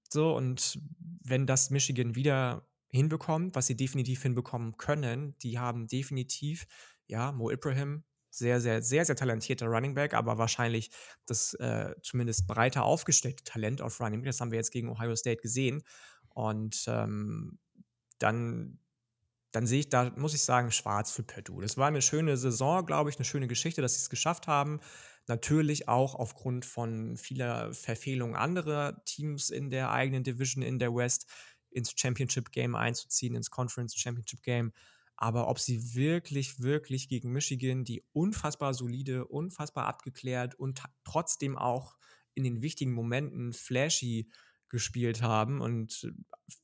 So, 0.09 0.35
und 0.35 0.79
wenn 1.23 1.47
das 1.47 1.71
Michigan 1.71 2.13
wieder 2.13 2.67
hinbekommt, 2.89 3.55
was 3.55 3.65
sie 3.65 3.75
definitiv 3.75 4.21
hinbekommen 4.21 4.77
können, 4.77 5.35
die 5.39 5.57
haben 5.57 5.87
definitiv, 5.87 6.67
ja, 7.07 7.31
Mo 7.31 7.49
Ibrahim 7.49 8.03
sehr, 8.37 8.59
sehr, 8.59 8.81
sehr, 8.81 9.05
sehr 9.05 9.15
talentierter 9.15 9.67
Running 9.67 9.93
Back, 9.93 10.13
aber 10.13 10.37
wahrscheinlich 10.37 10.91
das 11.25 11.53
äh, 11.55 11.95
zumindest 12.01 12.47
breiter 12.47 12.83
aufgestellte 12.83 13.43
Talent 13.43 13.81
auf 13.81 13.99
Running 13.99 14.21
Back. 14.21 14.27
Das 14.27 14.41
haben 14.41 14.51
wir 14.51 14.57
jetzt 14.57 14.71
gegen 14.71 14.89
Ohio 14.89 15.15
State 15.15 15.41
gesehen. 15.41 15.83
Und 16.29 16.83
ähm, 16.87 17.59
dann, 18.19 18.79
dann 19.51 19.65
sehe 19.65 19.79
ich 19.79 19.89
da, 19.89 20.11
muss 20.17 20.33
ich 20.33 20.43
sagen, 20.43 20.71
schwarz 20.71 21.11
für 21.11 21.23
Purdue. 21.23 21.61
Das 21.61 21.77
war 21.77 21.87
eine 21.87 22.01
schöne 22.01 22.35
Saison, 22.35 22.85
glaube 22.85 23.09
ich, 23.09 23.15
eine 23.15 23.25
schöne 23.25 23.47
Geschichte, 23.47 23.81
dass 23.81 23.93
sie 23.93 24.01
es 24.01 24.09
geschafft 24.09 24.47
haben. 24.47 24.81
Natürlich 25.27 25.87
auch 25.87 26.13
aufgrund 26.13 26.65
von 26.65 27.17
vieler 27.17 27.73
Verfehlungen 27.73 28.35
anderer 28.35 29.03
Teams 29.05 29.49
in 29.49 29.69
der 29.69 29.91
eigenen 29.91 30.23
Division 30.23 30.61
in 30.61 30.77
der 30.77 30.93
West 30.93 31.27
ins 31.71 31.93
Championship 31.95 32.51
Game 32.51 32.75
einzuziehen, 32.75 33.35
ins 33.35 33.49
Conference 33.49 33.95
Championship 33.95 34.43
Game. 34.43 34.71
Aber 35.17 35.47
ob 35.47 35.59
sie 35.59 35.95
wirklich, 35.95 36.59
wirklich 36.59 37.07
gegen 37.07 37.31
Michigan, 37.31 37.83
die 37.85 38.03
unfassbar 38.11 38.73
solide, 38.73 39.25
unfassbar 39.27 39.85
abgeklärt 39.85 40.55
und 40.55 40.83
trotzdem 41.05 41.57
auch 41.57 41.95
in 42.33 42.43
den 42.43 42.61
wichtigen 42.61 42.91
Momenten 42.91 43.53
flashy 43.53 44.29
gespielt 44.69 45.21
haben 45.21 45.61
und 45.61 46.11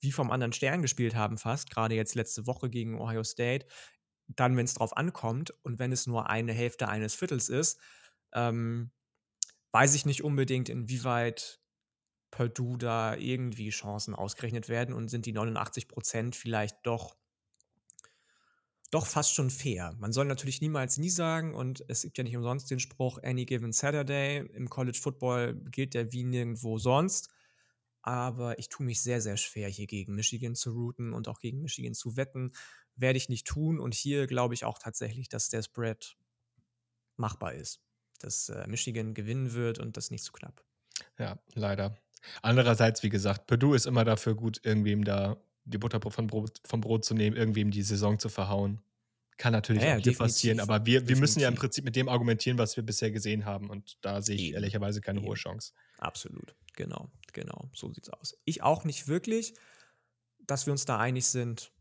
wie 0.01 0.11
vom 0.11 0.31
anderen 0.31 0.53
Stern 0.53 0.81
gespielt 0.81 1.15
haben 1.15 1.37
fast, 1.37 1.69
gerade 1.69 1.95
jetzt 1.95 2.15
letzte 2.15 2.45
Woche 2.45 2.69
gegen 2.69 2.99
Ohio 2.99 3.23
State, 3.23 3.67
dann, 4.27 4.57
wenn 4.57 4.65
es 4.65 4.73
drauf 4.73 4.95
ankommt 4.97 5.53
und 5.63 5.79
wenn 5.79 5.91
es 5.91 6.07
nur 6.07 6.29
eine 6.29 6.53
Hälfte 6.53 6.87
eines 6.89 7.15
Viertels 7.15 7.49
ist, 7.49 7.79
ähm, 8.33 8.91
weiß 9.71 9.95
ich 9.95 10.05
nicht 10.05 10.23
unbedingt, 10.23 10.69
inwieweit 10.69 11.61
Purdue 12.31 12.77
da 12.77 13.15
irgendwie 13.15 13.69
Chancen 13.69 14.15
ausgerechnet 14.15 14.69
werden 14.69 14.93
und 14.95 15.09
sind 15.09 15.25
die 15.25 15.33
89 15.33 15.87
Prozent 15.87 16.35
vielleicht 16.35 16.77
doch 16.83 17.17
doch 18.91 19.07
fast 19.07 19.33
schon 19.33 19.49
fair. 19.49 19.95
Man 19.99 20.11
soll 20.11 20.25
natürlich 20.25 20.61
niemals 20.61 20.97
nie 20.97 21.09
sagen 21.09 21.55
und 21.55 21.83
es 21.87 22.01
gibt 22.01 22.17
ja 22.17 22.23
nicht 22.23 22.35
umsonst 22.35 22.69
den 22.69 22.79
Spruch 22.79 23.17
Any 23.23 23.45
given 23.45 23.71
Saturday. 23.71 24.45
Im 24.53 24.69
College 24.69 24.99
Football 25.01 25.55
gilt 25.71 25.93
der 25.93 26.11
wie 26.11 26.23
nirgendwo 26.23 26.77
sonst. 26.77 27.29
Aber 28.03 28.59
ich 28.59 28.67
tue 28.67 28.85
mich 28.85 29.01
sehr, 29.01 29.21
sehr 29.21 29.37
schwer, 29.37 29.69
hier 29.69 29.87
gegen 29.87 30.15
Michigan 30.15 30.55
zu 30.55 30.71
routen 30.71 31.13
und 31.13 31.27
auch 31.27 31.39
gegen 31.39 31.61
Michigan 31.61 31.93
zu 31.93 32.17
wetten. 32.17 32.51
Werde 32.95 33.17
ich 33.17 33.29
nicht 33.29 33.47
tun. 33.47 33.79
Und 33.79 33.93
hier 33.93 34.27
glaube 34.27 34.55
ich 34.55 34.65
auch 34.65 34.77
tatsächlich, 34.77 35.29
dass 35.29 35.49
der 35.49 35.63
Spread 35.63 36.17
machbar 37.15 37.53
ist. 37.53 37.79
Dass 38.19 38.49
äh, 38.49 38.67
Michigan 38.67 39.13
gewinnen 39.13 39.53
wird 39.53 39.79
und 39.79 39.95
das 39.97 40.11
nicht 40.11 40.23
zu 40.23 40.33
knapp. 40.33 40.65
Ja, 41.17 41.39
leider. 41.53 41.97
Andererseits, 42.41 43.03
wie 43.03 43.09
gesagt, 43.09 43.47
Purdue 43.47 43.75
ist 43.75 43.85
immer 43.85 44.03
dafür 44.03 44.35
gut, 44.35 44.59
irgendwem 44.63 45.05
da 45.05 45.37
die 45.65 45.77
Butter 45.77 45.99
vom 46.11 46.27
Brot, 46.27 46.61
vom 46.65 46.81
Brot 46.81 47.05
zu 47.05 47.13
nehmen, 47.13 47.35
irgendwem 47.35 47.71
die 47.71 47.83
Saison 47.83 48.19
zu 48.19 48.29
verhauen. 48.29 48.81
Kann 49.37 49.53
natürlich 49.53 49.83
ja, 49.83 49.97
auch 49.97 50.01
hier 50.01 50.15
passieren, 50.15 50.59
aber 50.59 50.85
wir, 50.85 51.07
wir 51.07 51.17
müssen 51.17 51.39
ja 51.39 51.47
im 51.47 51.55
Prinzip 51.55 51.83
mit 51.83 51.95
dem 51.95 52.09
argumentieren, 52.09 52.57
was 52.57 52.75
wir 52.75 52.83
bisher 52.83 53.11
gesehen 53.11 53.45
haben. 53.45 53.69
Und 53.69 53.97
da 54.01 54.21
sehe 54.21 54.35
ich 54.35 54.43
Eben. 54.43 54.55
ehrlicherweise 54.55 55.01
keine 55.01 55.19
Eben. 55.19 55.27
hohe 55.27 55.35
Chance. 55.35 55.73
Absolut, 55.97 56.55
genau, 56.75 57.09
genau, 57.33 57.69
so 57.73 57.91
sieht's 57.91 58.09
aus. 58.09 58.37
Ich 58.45 58.61
auch 58.61 58.83
nicht 58.83 59.07
wirklich, 59.07 59.55
dass 60.45 60.67
wir 60.67 60.71
uns 60.71 60.85
da 60.85 60.99
einig 60.99 61.25
sind. 61.25 61.71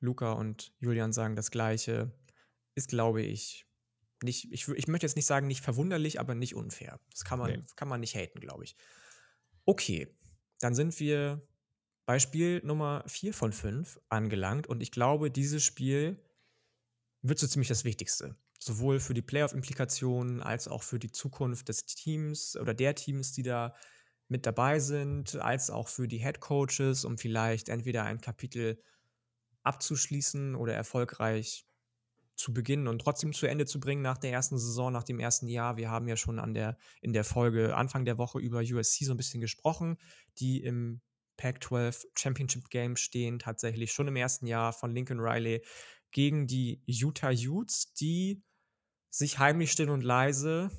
Luca 0.00 0.32
und 0.32 0.72
Julian 0.80 1.12
sagen 1.12 1.36
das 1.36 1.50
Gleiche. 1.50 2.12
Ist, 2.74 2.88
glaube 2.88 3.22
ich, 3.22 3.64
nicht, 4.22 4.52
ich, 4.52 4.66
ich 4.66 4.88
möchte 4.88 5.06
jetzt 5.06 5.16
nicht 5.16 5.26
sagen, 5.26 5.46
nicht 5.46 5.60
verwunderlich, 5.60 6.18
aber 6.18 6.34
nicht 6.34 6.56
unfair. 6.56 6.98
Das 7.10 7.24
kann 7.24 7.38
man, 7.38 7.50
nee. 7.52 7.64
kann 7.76 7.88
man 7.88 8.00
nicht 8.00 8.16
haten, 8.16 8.40
glaube 8.40 8.64
ich. 8.64 8.74
Okay, 9.64 10.08
dann 10.58 10.74
sind 10.74 10.98
wir 10.98 11.46
bei 12.06 12.18
Spiel 12.18 12.60
Nummer 12.64 13.02
4 13.06 13.32
von 13.32 13.52
5 13.52 14.00
angelangt 14.08 14.66
und 14.66 14.82
ich 14.82 14.90
glaube, 14.90 15.30
dieses 15.30 15.62
Spiel 15.62 16.20
wird 17.22 17.38
so 17.38 17.46
ziemlich 17.46 17.68
das 17.68 17.84
Wichtigste. 17.84 18.36
Sowohl 18.58 19.00
für 19.00 19.14
die 19.14 19.22
Playoff-Implikationen 19.22 20.42
als 20.42 20.68
auch 20.68 20.82
für 20.82 20.98
die 20.98 21.10
Zukunft 21.10 21.68
des 21.68 21.86
Teams 21.86 22.56
oder 22.56 22.74
der 22.74 22.94
Teams, 22.94 23.32
die 23.32 23.42
da 23.42 23.74
mit 24.28 24.46
dabei 24.46 24.78
sind, 24.80 25.36
als 25.36 25.70
auch 25.70 25.88
für 25.88 26.08
die 26.08 26.18
Head 26.18 26.40
Coaches, 26.40 27.04
um 27.04 27.18
vielleicht 27.18 27.68
entweder 27.68 28.04
ein 28.04 28.20
Kapitel 28.20 28.82
abzuschließen 29.62 30.54
oder 30.54 30.74
erfolgreich 30.74 31.66
zu 32.36 32.52
beginnen 32.52 32.88
und 32.88 32.98
trotzdem 32.98 33.32
zu 33.32 33.46
Ende 33.46 33.64
zu 33.64 33.80
bringen 33.80 34.02
nach 34.02 34.18
der 34.18 34.32
ersten 34.32 34.58
Saison, 34.58 34.92
nach 34.92 35.04
dem 35.04 35.20
ersten 35.20 35.46
Jahr. 35.46 35.76
Wir 35.76 35.90
haben 35.90 36.08
ja 36.08 36.16
schon 36.16 36.38
an 36.38 36.52
der, 36.52 36.76
in 37.00 37.12
der 37.12 37.24
Folge 37.24 37.76
Anfang 37.76 38.04
der 38.04 38.18
Woche 38.18 38.40
über 38.40 38.58
USC 38.60 39.04
so 39.04 39.12
ein 39.12 39.16
bisschen 39.16 39.40
gesprochen, 39.40 39.98
die 40.38 40.62
im 40.62 41.00
Pac-12 41.36 42.06
Championship 42.16 42.70
Game 42.70 42.96
stehen, 42.96 43.38
tatsächlich 43.38 43.92
schon 43.92 44.08
im 44.08 44.16
ersten 44.16 44.46
Jahr 44.46 44.72
von 44.72 44.92
Lincoln 44.92 45.20
Riley 45.20 45.64
gegen 46.10 46.46
die 46.46 46.82
Utah 46.86 47.32
Utes, 47.32 47.92
die 47.94 48.42
sich 49.10 49.38
heimlich 49.38 49.72
still 49.72 49.90
und 49.90 50.02
leise 50.02 50.70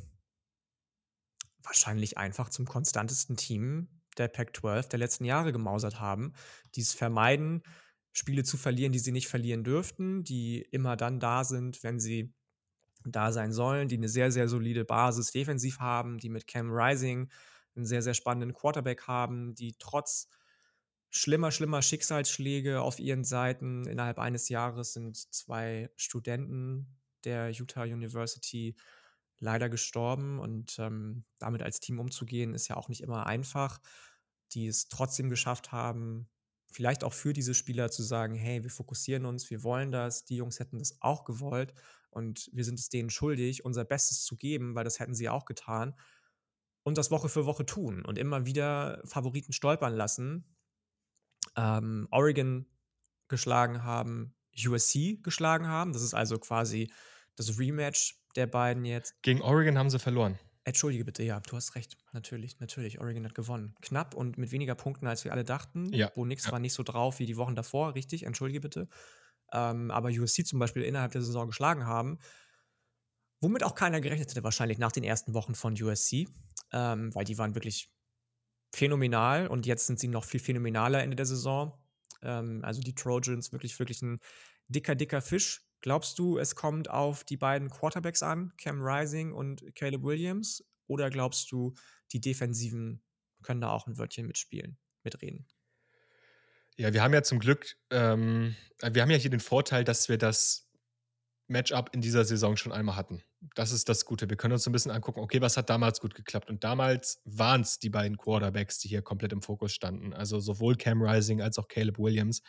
wahrscheinlich 1.63 2.17
einfach 2.17 2.49
zum 2.49 2.65
konstantesten 2.65 3.37
Team 3.37 3.89
der 4.17 4.27
Pac-12 4.27 4.89
der 4.89 4.99
letzten 4.99 5.25
Jahre 5.25 5.51
gemausert 5.51 5.99
haben, 5.99 6.33
die 6.75 6.81
es 6.81 6.93
vermeiden, 6.93 7.63
Spiele 8.13 8.43
zu 8.43 8.55
verlieren, 8.55 8.93
die 8.93 8.99
sie 8.99 9.11
nicht 9.11 9.27
verlieren 9.27 9.63
dürften, 9.63 10.23
die 10.23 10.61
immer 10.71 10.95
dann 10.95 11.19
da 11.19 11.43
sind, 11.43 11.83
wenn 11.83 11.99
sie 11.99 12.33
da 13.03 13.31
sein 13.31 13.51
sollen, 13.51 13.87
die 13.87 13.97
eine 13.97 14.09
sehr, 14.09 14.31
sehr 14.31 14.47
solide 14.47 14.85
Basis 14.85 15.31
defensiv 15.31 15.79
haben, 15.79 16.17
die 16.17 16.29
mit 16.29 16.47
Cam 16.47 16.71
Rising 16.71 17.29
einen 17.75 17.85
sehr, 17.85 18.01
sehr 18.01 18.13
spannenden 18.13 18.53
Quarterback 18.53 19.07
haben, 19.07 19.53
die 19.53 19.75
trotz 19.77 20.29
schlimmer, 21.15 21.51
schlimmer 21.51 21.81
Schicksalsschläge 21.81 22.81
auf 22.81 22.99
ihren 22.99 23.23
Seiten. 23.23 23.87
Innerhalb 23.87 24.19
eines 24.19 24.49
Jahres 24.49 24.93
sind 24.93 25.15
zwei 25.33 25.89
Studenten 25.95 26.99
der 27.23 27.51
Utah 27.51 27.83
University 27.83 28.75
leider 29.39 29.69
gestorben 29.69 30.39
und 30.39 30.77
ähm, 30.77 31.23
damit 31.39 31.63
als 31.63 31.79
Team 31.79 31.99
umzugehen, 31.99 32.53
ist 32.53 32.67
ja 32.67 32.75
auch 32.75 32.89
nicht 32.89 33.01
immer 33.01 33.27
einfach. 33.27 33.79
Die 34.51 34.67
es 34.67 34.89
trotzdem 34.89 35.29
geschafft 35.29 35.71
haben, 35.71 36.29
vielleicht 36.67 37.03
auch 37.03 37.13
für 37.13 37.31
diese 37.31 37.53
Spieler 37.53 37.89
zu 37.91 38.03
sagen, 38.03 38.35
hey, 38.35 38.63
wir 38.63 38.69
fokussieren 38.69 39.25
uns, 39.25 39.49
wir 39.49 39.63
wollen 39.63 39.91
das, 39.91 40.25
die 40.25 40.35
Jungs 40.35 40.59
hätten 40.59 40.79
das 40.79 41.01
auch 41.01 41.23
gewollt 41.23 41.73
und 42.09 42.49
wir 42.51 42.65
sind 42.65 42.77
es 42.77 42.89
denen 42.89 43.09
schuldig, 43.09 43.63
unser 43.63 43.85
Bestes 43.85 44.23
zu 44.23 44.35
geben, 44.35 44.75
weil 44.75 44.83
das 44.83 44.99
hätten 44.99 45.15
sie 45.15 45.29
auch 45.29 45.45
getan 45.45 45.95
und 46.83 46.97
das 46.97 47.09
Woche 47.09 47.29
für 47.29 47.45
Woche 47.45 47.65
tun 47.65 48.03
und 48.05 48.17
immer 48.19 48.45
wieder 48.45 49.01
Favoriten 49.05 49.53
stolpern 49.53 49.95
lassen, 49.95 50.54
ähm, 51.55 52.07
Oregon 52.11 52.65
geschlagen 53.27 53.83
haben, 53.83 54.35
USC 54.55 55.19
geschlagen 55.21 55.67
haben. 55.67 55.93
Das 55.93 56.01
ist 56.01 56.13
also 56.13 56.37
quasi 56.37 56.91
das 57.35 57.59
Rematch 57.59 58.21
der 58.35 58.47
beiden 58.47 58.85
jetzt. 58.85 59.21
Gegen 59.21 59.41
Oregon 59.41 59.77
haben 59.77 59.89
sie 59.89 59.99
verloren. 59.99 60.39
Entschuldige 60.63 61.05
bitte, 61.05 61.23
ja, 61.23 61.39
du 61.41 61.55
hast 61.55 61.75
recht. 61.75 61.95
Natürlich, 62.11 62.59
natürlich. 62.59 62.99
Oregon 62.99 63.23
hat 63.25 63.35
gewonnen. 63.35 63.75
Knapp 63.81 64.15
und 64.15 64.37
mit 64.37 64.51
weniger 64.51 64.73
Punkten, 64.73 65.05
als 65.05 65.23
wir 65.23 65.31
alle 65.31 65.43
dachten. 65.43 65.93
Ja. 65.93 66.11
Wo 66.15 66.25
nix 66.25 66.45
ja. 66.45 66.51
war 66.51 66.59
nicht 66.59 66.73
so 66.73 66.81
drauf 66.81 67.19
wie 67.19 67.27
die 67.27 67.37
Wochen 67.37 67.55
davor, 67.55 67.93
richtig, 67.93 68.23
entschuldige 68.23 68.61
bitte. 68.61 68.87
Ähm, 69.53 69.91
aber 69.91 70.09
USC 70.09 70.43
zum 70.43 70.57
Beispiel 70.57 70.81
innerhalb 70.81 71.11
der 71.11 71.21
Saison 71.21 71.47
geschlagen 71.47 71.85
haben. 71.85 72.17
Womit 73.41 73.63
auch 73.63 73.75
keiner 73.75 74.01
gerechnet 74.01 74.31
hätte, 74.31 74.43
wahrscheinlich 74.43 74.79
nach 74.79 74.91
den 74.91 75.03
ersten 75.03 75.35
Wochen 75.35 75.53
von 75.53 75.79
USC. 75.79 76.27
Ähm, 76.71 77.13
weil 77.13 77.25
die 77.25 77.37
waren 77.37 77.53
wirklich 77.53 77.94
phänomenal 78.75 79.47
und 79.47 79.65
jetzt 79.65 79.87
sind 79.87 79.99
sie 79.99 80.07
noch 80.07 80.25
viel 80.25 80.39
phänomenaler 80.39 81.01
Ende 81.01 81.15
der 81.15 81.25
Saison. 81.25 81.77
Ähm, 82.21 82.61
also 82.63 82.81
die 82.81 82.95
Trojans 82.95 83.51
wirklich, 83.51 83.77
wirklich 83.79 84.01
ein 84.01 84.19
dicker, 84.67 84.95
dicker 84.95 85.21
Fisch. 85.21 85.61
Glaubst 85.81 86.19
du, 86.19 86.37
es 86.37 86.55
kommt 86.55 86.89
auf 86.89 87.23
die 87.23 87.37
beiden 87.37 87.69
Quarterbacks 87.69 88.23
an, 88.23 88.53
Cam 88.57 88.81
Rising 88.81 89.33
und 89.33 89.63
Caleb 89.75 90.03
Williams? 90.03 90.63
Oder 90.87 91.09
glaubst 91.09 91.51
du, 91.51 91.73
die 92.11 92.21
Defensiven 92.21 93.03
können 93.41 93.61
da 93.61 93.71
auch 93.71 93.87
ein 93.87 93.97
Wörtchen 93.97 94.27
mitspielen, 94.27 94.77
mitreden? 95.03 95.47
Ja, 96.77 96.93
wir 96.93 97.03
haben 97.03 97.13
ja 97.13 97.23
zum 97.23 97.39
Glück, 97.39 97.77
ähm, 97.89 98.55
wir 98.81 99.01
haben 99.01 99.11
ja 99.11 99.17
hier 99.17 99.29
den 99.29 99.39
Vorteil, 99.39 99.83
dass 99.83 100.09
wir 100.09 100.17
das 100.17 100.69
Matchup 101.47 101.89
in 101.93 102.01
dieser 102.01 102.25
Saison 102.25 102.57
schon 102.57 102.71
einmal 102.71 102.95
hatten 102.95 103.23
das 103.53 103.71
ist 103.71 103.89
das 103.89 104.05
Gute. 104.05 104.29
Wir 104.29 104.37
können 104.37 104.53
uns 104.53 104.65
ein 104.65 104.71
bisschen 104.71 104.91
angucken, 104.91 105.19
okay, 105.19 105.41
was 105.41 105.57
hat 105.57 105.69
damals 105.69 105.99
gut 105.99 106.15
geklappt? 106.15 106.49
Und 106.49 106.63
damals 106.63 107.21
waren 107.25 107.61
es 107.61 107.79
die 107.79 107.89
beiden 107.89 108.17
Quarterbacks, 108.17 108.79
die 108.79 108.87
hier 108.87 109.01
komplett 109.01 109.33
im 109.33 109.41
Fokus 109.41 109.73
standen. 109.73 110.13
Also 110.13 110.39
sowohl 110.39 110.75
Cam 110.75 111.01
Rising 111.01 111.41
als 111.41 111.59
auch 111.59 111.67
Caleb 111.67 111.99
Williams 111.99 112.41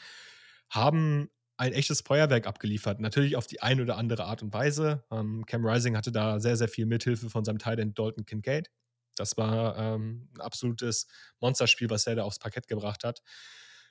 haben 0.70 1.28
ein 1.58 1.72
echtes 1.72 2.00
Feuerwerk 2.00 2.46
abgeliefert. 2.46 3.00
Natürlich 3.00 3.36
auf 3.36 3.46
die 3.46 3.62
eine 3.62 3.82
oder 3.82 3.96
andere 3.96 4.24
Art 4.24 4.42
und 4.42 4.52
Weise. 4.52 5.04
Ähm, 5.10 5.44
Cam 5.46 5.64
Rising 5.66 5.96
hatte 5.96 6.12
da 6.12 6.40
sehr, 6.40 6.56
sehr 6.56 6.68
viel 6.68 6.86
Mithilfe 6.86 7.30
von 7.30 7.44
seinem 7.44 7.58
Teil 7.58 7.76
Dalton 7.76 8.26
Kincaid. 8.26 8.70
Das 9.16 9.36
war 9.38 9.76
ähm, 9.78 10.28
ein 10.34 10.40
absolutes 10.42 11.06
Monsterspiel, 11.40 11.88
was 11.88 12.06
er 12.06 12.16
da 12.16 12.24
aufs 12.24 12.38
Parkett 12.38 12.68
gebracht 12.68 13.04
hat. 13.04 13.22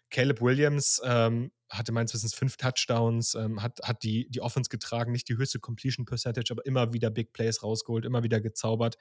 Caleb 0.09 0.41
Williams 0.41 1.01
ähm, 1.03 1.51
hatte 1.69 1.91
meines 1.91 2.13
Wissens 2.13 2.33
fünf 2.33 2.57
Touchdowns, 2.57 3.35
ähm, 3.35 3.61
hat, 3.61 3.79
hat 3.83 4.03
die, 4.03 4.29
die 4.29 4.41
Offense 4.41 4.69
getragen, 4.69 5.11
nicht 5.11 5.27
die 5.29 5.37
höchste 5.37 5.59
Completion 5.59 6.05
Percentage, 6.05 6.51
aber 6.51 6.65
immer 6.65 6.93
wieder 6.93 7.09
Big 7.09 7.33
Plays 7.33 7.63
rausgeholt, 7.63 8.05
immer 8.05 8.23
wieder 8.23 8.39
gezaubert. 8.39 8.97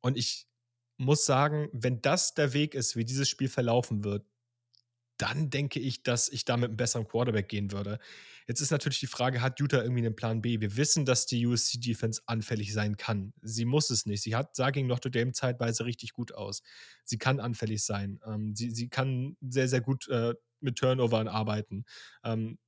Und 0.00 0.16
ich 0.16 0.46
muss 0.98 1.24
sagen, 1.24 1.68
wenn 1.72 2.00
das 2.00 2.34
der 2.34 2.52
Weg 2.52 2.74
ist, 2.74 2.96
wie 2.96 3.04
dieses 3.04 3.28
Spiel 3.28 3.48
verlaufen 3.48 4.04
wird, 4.04 4.26
dann 5.18 5.50
denke 5.50 5.80
ich, 5.80 6.02
dass 6.02 6.28
ich 6.28 6.44
da 6.44 6.56
mit 6.56 6.68
einem 6.68 6.76
besseren 6.76 7.06
Quarterback 7.06 7.48
gehen 7.48 7.72
würde. 7.72 7.98
Jetzt 8.46 8.60
ist 8.60 8.70
natürlich 8.70 9.00
die 9.00 9.06
Frage, 9.06 9.40
hat 9.40 9.58
Utah 9.58 9.82
irgendwie 9.82 10.06
einen 10.06 10.14
Plan 10.14 10.40
B? 10.40 10.60
Wir 10.60 10.76
wissen, 10.76 11.04
dass 11.04 11.26
die 11.26 11.46
USC-Defense 11.46 12.22
anfällig 12.26 12.72
sein 12.72 12.96
kann. 12.96 13.32
Sie 13.42 13.64
muss 13.64 13.90
es 13.90 14.06
nicht. 14.06 14.22
Sie 14.22 14.36
hat, 14.36 14.54
sah 14.54 14.70
gegen 14.70 14.86
Notre 14.86 15.10
Dame 15.10 15.32
zeitweise 15.32 15.84
richtig 15.84 16.12
gut 16.12 16.32
aus. 16.32 16.62
Sie 17.04 17.18
kann 17.18 17.40
anfällig 17.40 17.84
sein. 17.84 18.20
Ähm, 18.24 18.54
sie, 18.54 18.70
sie 18.70 18.88
kann 18.88 19.36
sehr, 19.40 19.68
sehr 19.68 19.80
gut 19.80 20.06
äh, 20.08 20.34
mit 20.60 20.76
Turnovern 20.76 21.28
arbeiten. 21.28 21.84
Ähm, 22.22 22.58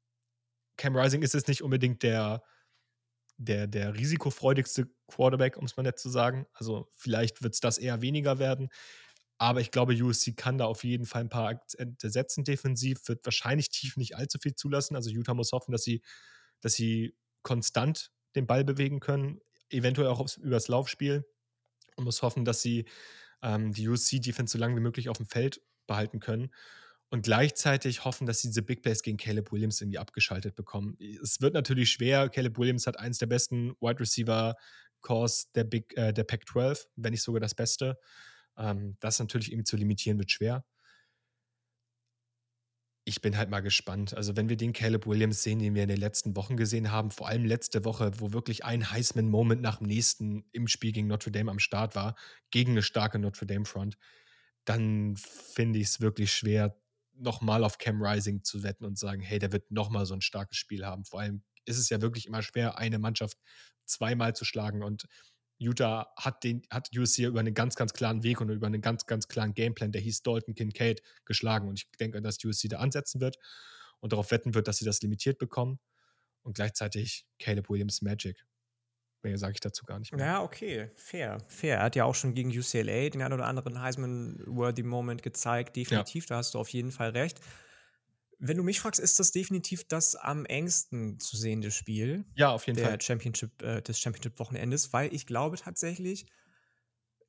Cam 0.76 0.96
Rising 0.96 1.22
ist 1.22 1.34
jetzt 1.34 1.49
nicht 1.49 1.62
unbedingt 1.62 2.03
der, 2.03 2.42
der, 3.36 3.66
der 3.66 3.94
risikofreudigste 3.94 4.88
Quarterback, 5.07 5.57
um 5.57 5.64
es 5.64 5.76
mal 5.76 5.82
nett 5.82 5.99
zu 5.99 6.09
sagen. 6.09 6.46
Also 6.53 6.88
vielleicht 6.92 7.42
wird 7.42 7.55
es 7.55 7.61
das 7.61 7.78
eher 7.78 8.03
weniger 8.03 8.38
werden. 8.38 8.68
Aber 9.39 9.61
ich 9.61 9.70
glaube, 9.70 9.95
USC 9.95 10.34
kann 10.36 10.59
da 10.59 10.66
auf 10.66 10.84
jeden 10.84 11.07
Fall 11.07 11.22
ein 11.22 11.28
paar 11.28 11.49
Akzente 11.49 12.11
setzen 12.11 12.45
defensiv, 12.45 13.07
wird 13.07 13.24
wahrscheinlich 13.24 13.70
tief 13.70 13.97
nicht 13.97 14.16
allzu 14.16 14.39
viel 14.39 14.55
zulassen. 14.55 14.97
Also 14.97 15.11
Utah 15.11 15.34
muss 15.34 15.53
hoffen, 15.53 15.72
dass 15.72 15.84
sie 15.84 16.03
dass 16.61 16.74
sie 16.74 17.16
konstant 17.43 18.11
den 18.34 18.47
Ball 18.47 18.64
bewegen 18.64 19.01
können, 19.01 19.41
eventuell 19.70 20.09
auch 20.09 20.20
aufs, 20.20 20.36
übers 20.36 20.68
Laufspiel 20.68 21.24
und 21.97 22.05
muss 22.05 22.22
hoffen, 22.22 22.45
dass 22.45 22.62
sie 22.62 22.86
ähm, 23.43 23.72
die 23.72 23.89
USC-Defense 23.89 24.53
so 24.53 24.59
lange 24.59 24.76
wie 24.76 24.80
möglich 24.80 25.09
auf 25.09 25.16
dem 25.16 25.26
Feld 25.26 25.61
behalten 25.86 26.20
können 26.20 26.51
und 27.11 27.22
gleichzeitig 27.22 28.05
hoffen, 28.05 28.26
dass 28.26 28.41
sie 28.41 28.49
diese 28.49 28.62
Big 28.62 28.82
Plays 28.82 29.03
gegen 29.03 29.16
Caleb 29.16 29.51
Williams 29.53 29.80
irgendwie 29.80 29.99
abgeschaltet 29.99 30.55
bekommen. 30.55 30.97
Es 31.22 31.41
wird 31.41 31.55
natürlich 31.55 31.91
schwer. 31.91 32.28
Caleb 32.28 32.59
Williams 32.59 32.86
hat 32.86 32.99
eins 32.99 33.18
der 33.18 33.26
besten 33.26 33.74
Wide 33.80 34.01
Receiver 34.01 34.57
Cores 35.01 35.51
der, 35.53 35.64
Big, 35.64 35.97
äh, 35.97 36.12
der 36.12 36.24
Pac-12, 36.24 36.86
wenn 36.97 37.12
nicht 37.12 37.22
sogar 37.22 37.41
das 37.41 37.55
Beste. 37.55 37.99
Ähm, 38.59 38.97
das 39.01 39.19
natürlich 39.19 39.51
irgendwie 39.53 39.65
zu 39.65 39.77
limitieren 39.77 40.19
wird 40.19 40.31
schwer. 40.31 40.65
Ich 43.05 43.23
bin 43.23 43.39
halt 43.39 43.49
mal 43.49 43.61
gespannt. 43.61 44.13
Also, 44.15 44.37
wenn 44.37 44.51
wir 44.51 44.59
den 44.59 44.75
Caleb 44.75 45.07
Williams 45.07 45.43
sehen, 45.43 45.61
den 45.61 45.75
wir 45.75 45.83
in 45.83 45.89
den 45.89 45.99
letzten 45.99 46.37
Wochen 46.37 46.59
gesehen 46.59 46.93
haben, 46.93 47.11
vor 47.11 47.27
allem 47.29 47.47
letzte 47.47 47.87
Woche, 47.87 48.13
wo 48.21 48.35
wirklich 48.35 48.67
ein 48.67 48.91
Heisman-Moment 48.91 49.63
nach 49.63 49.79
dem 49.79 49.87
nächsten 49.87 50.45
im 50.53 50.69
Spiel 50.69 50.93
gegen 50.93 51.07
Notre 51.07 51.31
Dame 51.33 51.51
am 51.51 51.59
Start 51.59 51.95
war, 51.95 52.17
gegen 52.51 52.73
eine 52.73 52.83
starke 52.83 53.19
Notre 53.19 53.47
Dame-Front, 53.47 53.97
dann 54.67 55.17
finde 55.17 55.79
ich 55.79 55.87
es 55.87 56.01
wirklich 56.03 56.33
schwer, 56.33 56.79
nochmal 57.15 57.65
auf 57.65 57.79
Cam 57.79 58.03
Rising 58.03 58.45
zu 58.45 58.63
wetten 58.63 58.85
und 58.85 58.99
sagen, 58.99 59.23
hey, 59.23 59.39
der 59.39 59.53
wird 59.53 59.71
nochmal 59.71 60.07
so 60.07 60.15
ein 60.15 60.21
starkes 60.21 60.59
Spiel 60.59 60.85
haben. 60.85 61.05
Vor 61.05 61.21
allem 61.21 61.43
ist 61.65 61.79
es 61.79 61.89
ja 61.89 62.03
wirklich 62.03 62.27
immer 62.27 62.43
schwer, 62.43 62.79
eine 62.79 62.99
Mannschaft 62.99 63.39
zweimal 63.87 64.37
zu 64.37 64.45
schlagen 64.45 64.83
und 64.83 65.07
Utah 65.59 66.13
hat, 66.17 66.45
den, 66.45 66.63
hat 66.71 66.91
USC 66.97 67.25
über 67.25 67.41
einen 67.41 67.55
ganz, 67.55 67.75
ganz 67.75 67.93
klaren 67.93 68.23
Weg 68.23 68.41
und 68.41 68.49
über 68.49 68.67
einen 68.67 68.81
ganz, 68.81 69.07
ganz 69.07 69.27
klaren 69.29 69.55
Gameplan, 69.55 69.93
der 69.93 70.01
hieß 70.01 70.23
Dalton 70.23 70.55
Kincaid, 70.55 71.03
geschlagen. 71.25 71.69
Und 71.69 71.81
ich 71.81 71.91
denke, 71.99 72.23
dass 72.23 72.43
USC 72.45 72.69
da 72.69 72.79
ansetzen 72.79 73.21
wird 73.21 73.37
und 74.01 74.13
darauf 74.13 74.31
wetten 74.31 74.55
wird, 74.55 74.69
dass 74.69 74.79
sie 74.79 74.85
das 74.85 75.03
limitiert 75.03 75.39
bekommen. 75.39 75.81
Und 76.43 76.55
gleichzeitig 76.55 77.27
Caleb 77.39 77.69
Williams 77.69 78.01
Magic. 78.01 78.47
Mehr 79.23 79.37
sage 79.37 79.55
ich 79.55 79.61
dazu 79.61 79.85
gar 79.85 79.99
nicht 79.99 80.13
mehr. 80.13 80.25
Ja, 80.25 80.43
okay, 80.43 80.91
fair, 80.95 81.39
fair. 81.49 81.79
Er 81.79 81.83
hat 81.83 81.97
ja 81.97 82.05
auch 82.05 82.15
schon 82.15 82.35
gegen 82.35 82.51
UCLA 82.51 83.11
den 83.11 83.21
einen 83.21 83.35
oder 83.35 83.47
anderen 83.47 83.83
Heisman-worthy 83.83 84.85
Moment 84.85 85.25
gezeigt, 85.25 85.75
definitiv, 85.75 86.25
ja. 86.25 86.29
da 86.29 86.37
hast 86.37 86.55
du 86.55 86.59
auf 86.61 86.69
jeden 86.69 86.93
Fall 86.93 87.11
recht. 87.11 87.41
Wenn 88.39 88.57
du 88.57 88.62
mich 88.62 88.80
fragst, 88.80 89.01
ist 89.01 89.18
das 89.18 89.32
definitiv 89.32 89.86
das 89.89 90.14
am 90.14 90.45
engsten 90.45 91.18
zu 91.18 91.36
sehende 91.36 91.70
Spiel. 91.70 92.24
Ja, 92.34 92.51
auf 92.51 92.66
jeden 92.66 92.76
der 92.76 92.89
Fall. 92.89 93.01
Championship, 93.01 93.62
äh, 93.62 93.82
des 93.82 93.99
Championship-Wochenendes, 93.99 94.93
weil 94.93 95.12
ich 95.12 95.26
glaube 95.26 95.57
tatsächlich, 95.57 96.26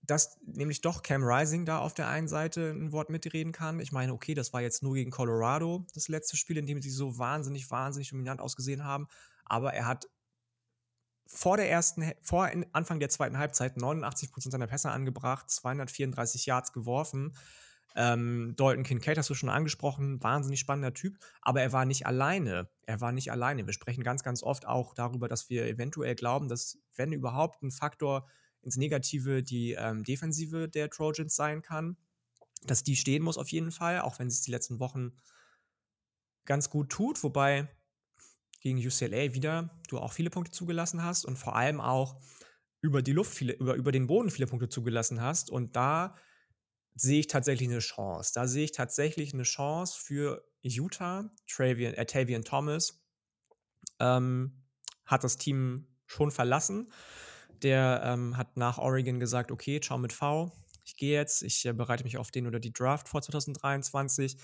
dass 0.03 0.38
nämlich 0.41 0.82
doch 0.82 1.03
Cam 1.03 1.24
Rising 1.24 1.66
da 1.66 1.80
auf 1.80 1.93
der 1.93 2.07
einen 2.07 2.28
Seite 2.28 2.72
ein 2.72 2.91
Wort 2.91 3.10
mitreden 3.10 3.51
kann. 3.51 3.80
Ich 3.80 3.91
meine, 3.91 4.14
okay, 4.14 4.34
das 4.34 4.53
war 4.53 4.62
jetzt 4.62 4.82
nur 4.84 4.95
gegen 4.95 5.12
Colorado 5.12 5.86
das 5.93 6.07
letzte 6.07 6.38
Spiel, 6.38 6.57
in 6.57 6.66
dem 6.66 6.82
sie 6.82 6.89
so 6.89 7.18
wahnsinnig, 7.18 7.70
wahnsinnig 7.70 8.10
dominant 8.10 8.39
ausgesehen 8.39 8.84
haben. 8.84 9.07
Aber 9.45 9.74
er 9.74 9.88
hat 9.88 10.07
vor 11.28 11.57
der 11.57 11.70
ersten, 11.70 12.12
vor 12.22 12.49
Anfang 12.72 12.99
der 12.99 13.10
zweiten 13.10 13.38
Halbzeit 13.38 13.78
89% 13.78 14.51
seiner 14.51 14.68
Pässe 14.68 14.89
angebracht, 14.89 15.49
234 15.49 16.45
Yards 16.47 16.74
geworfen. 16.74 17.36
Ähm, 17.96 18.54
Dalton 18.56 18.84
Kincaid 18.84 19.18
hast 19.18 19.30
du 19.30 19.34
schon 19.34 19.50
angesprochen, 19.50 20.22
wahnsinnig 20.22 20.60
spannender 20.60 20.94
Typ, 20.94 21.18
aber 21.42 21.62
er 21.62 21.74
war 21.74 21.86
nicht 21.86 22.06
alleine. 22.06 22.70
Er 22.86 23.02
war 23.02 23.12
nicht 23.12 23.32
alleine. 23.32 23.66
Wir 23.66 23.74
sprechen 23.74 24.04
ganz, 24.04 24.24
ganz 24.24 24.44
oft 24.44 24.68
auch 24.68 24.94
darüber, 24.94 25.28
dass 25.28 25.50
wir 25.50 25.66
eventuell 25.66 26.16
glauben, 26.16 26.48
dass, 26.48 26.78
wenn 26.96 27.12
überhaupt 27.12 27.62
ein 27.64 27.72
Faktor 27.72 28.28
ins 28.62 28.78
Negative 28.78 29.42
die 29.42 29.74
ähm, 29.74 30.04
Defensive 30.04 30.70
der 30.70 30.90
Trojans 30.90 31.36
sein 31.36 31.62
kann, 31.62 31.98
dass 32.64 32.84
die 32.84 32.96
stehen 32.96 33.24
muss 33.24 33.38
auf 33.38 33.50
jeden 33.50 33.72
Fall, 33.72 34.02
auch 34.02 34.20
wenn 34.20 34.30
sie 34.30 34.36
es 34.36 34.42
die 34.42 34.52
letzten 34.52 34.80
Wochen 34.80 35.14
ganz 36.46 36.70
gut 36.70 36.90
tut, 36.90 37.24
wobei 37.24 37.70
gegen 38.62 38.78
UCLA 38.78 39.34
wieder 39.34 39.80
du 39.88 40.00
auch 40.00 40.12
viele 40.12 40.30
Punkte 40.30 40.52
zugelassen 40.52 41.04
hast 41.04 41.26
und 41.26 41.38
vor 41.38 41.56
allem 41.56 41.80
auch 41.80 42.20
über 42.82 43.02
die 43.02 43.14
Luft 43.14 43.34
viele, 43.34 43.54
über, 43.54 43.76
über 43.76 43.92
den 43.92 44.08
Boden 44.08 44.30
viele 44.30 44.48
Punkte 44.48 44.70
zugelassen 44.70 45.22
hast. 45.22 45.50
Und 45.50 45.76
da 45.76 46.16
sehe 47.00 47.22
ich 47.22 47.28
tatsächlich 47.28 47.70
eine 47.70 47.80
Chance. 47.80 48.32
Da 48.34 48.47
sehe 48.47 48.66
ich 48.66 48.72
tatsächlich 48.72 49.34
eine 49.34 49.43
Chance 49.43 50.00
für 50.00 50.43
Utah. 50.62 51.30
Travian, 51.50 51.93
äh, 51.93 52.06
Tavian 52.06 52.43
Thomas 52.43 53.02
ähm, 54.00 54.64
hat 55.06 55.24
das 55.24 55.38
Team 55.38 55.88
schon 56.06 56.32
verlassen. 56.32 56.91
Der 57.62 58.02
ähm, 58.06 58.38
hat 58.38 58.58
nach 58.58 58.78
Oregon 58.78 59.20
gesagt, 59.20 59.52
okay, 59.52 59.80
ciao 59.80 59.97
mit 59.97 60.14
V. 60.14 60.52
Ich 60.84 60.95
gehe 60.95 61.14
jetzt, 61.14 61.43
ich 61.43 61.66
äh, 61.66 61.74
bereite 61.74 62.04
mich 62.04 62.18
auf 62.18 62.32
den 62.32 62.47
oder 62.47 62.60
die 62.60 62.74
Draft 62.74 63.08
vor 63.08 63.22
2023. 63.22 64.38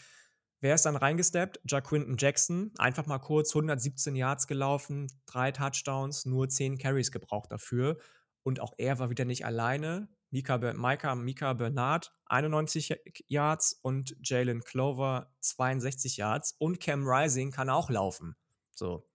Wer 0.61 0.75
ist 0.75 0.85
dann 0.85 0.95
reingesteppt? 0.95 1.59
Jaquinton 1.67 2.15
Jackson. 2.17 2.71
Einfach 2.77 3.05
mal 3.05 3.19
kurz 3.19 3.53
117 3.53 4.15
Yards 4.15 4.47
gelaufen, 4.47 5.07
drei 5.25 5.51
Touchdowns, 5.51 6.25
nur 6.25 6.47
10 6.47 6.77
Carries 6.77 7.11
gebraucht 7.11 7.51
dafür. 7.51 7.97
Und 8.43 8.59
auch 8.59 8.73
er 8.77 8.99
war 8.99 9.09
wieder 9.09 9.25
nicht 9.25 9.45
alleine. 9.45 10.07
Mika, 10.35 10.57
Micah, 10.57 11.15
Mika 11.15 11.53
Bernard 11.53 12.13
91 12.25 12.93
Yards 13.27 13.79
und 13.81 14.17
Jalen 14.21 14.65
Clover 14.65 15.33
62 15.39 16.17
Yards. 16.17 16.55
Und 16.59 16.81
Cam 16.81 17.07
Rising 17.07 17.51
kann 17.51 17.69
auch 17.69 17.89
laufen. 17.89 18.35
So. 18.75 19.07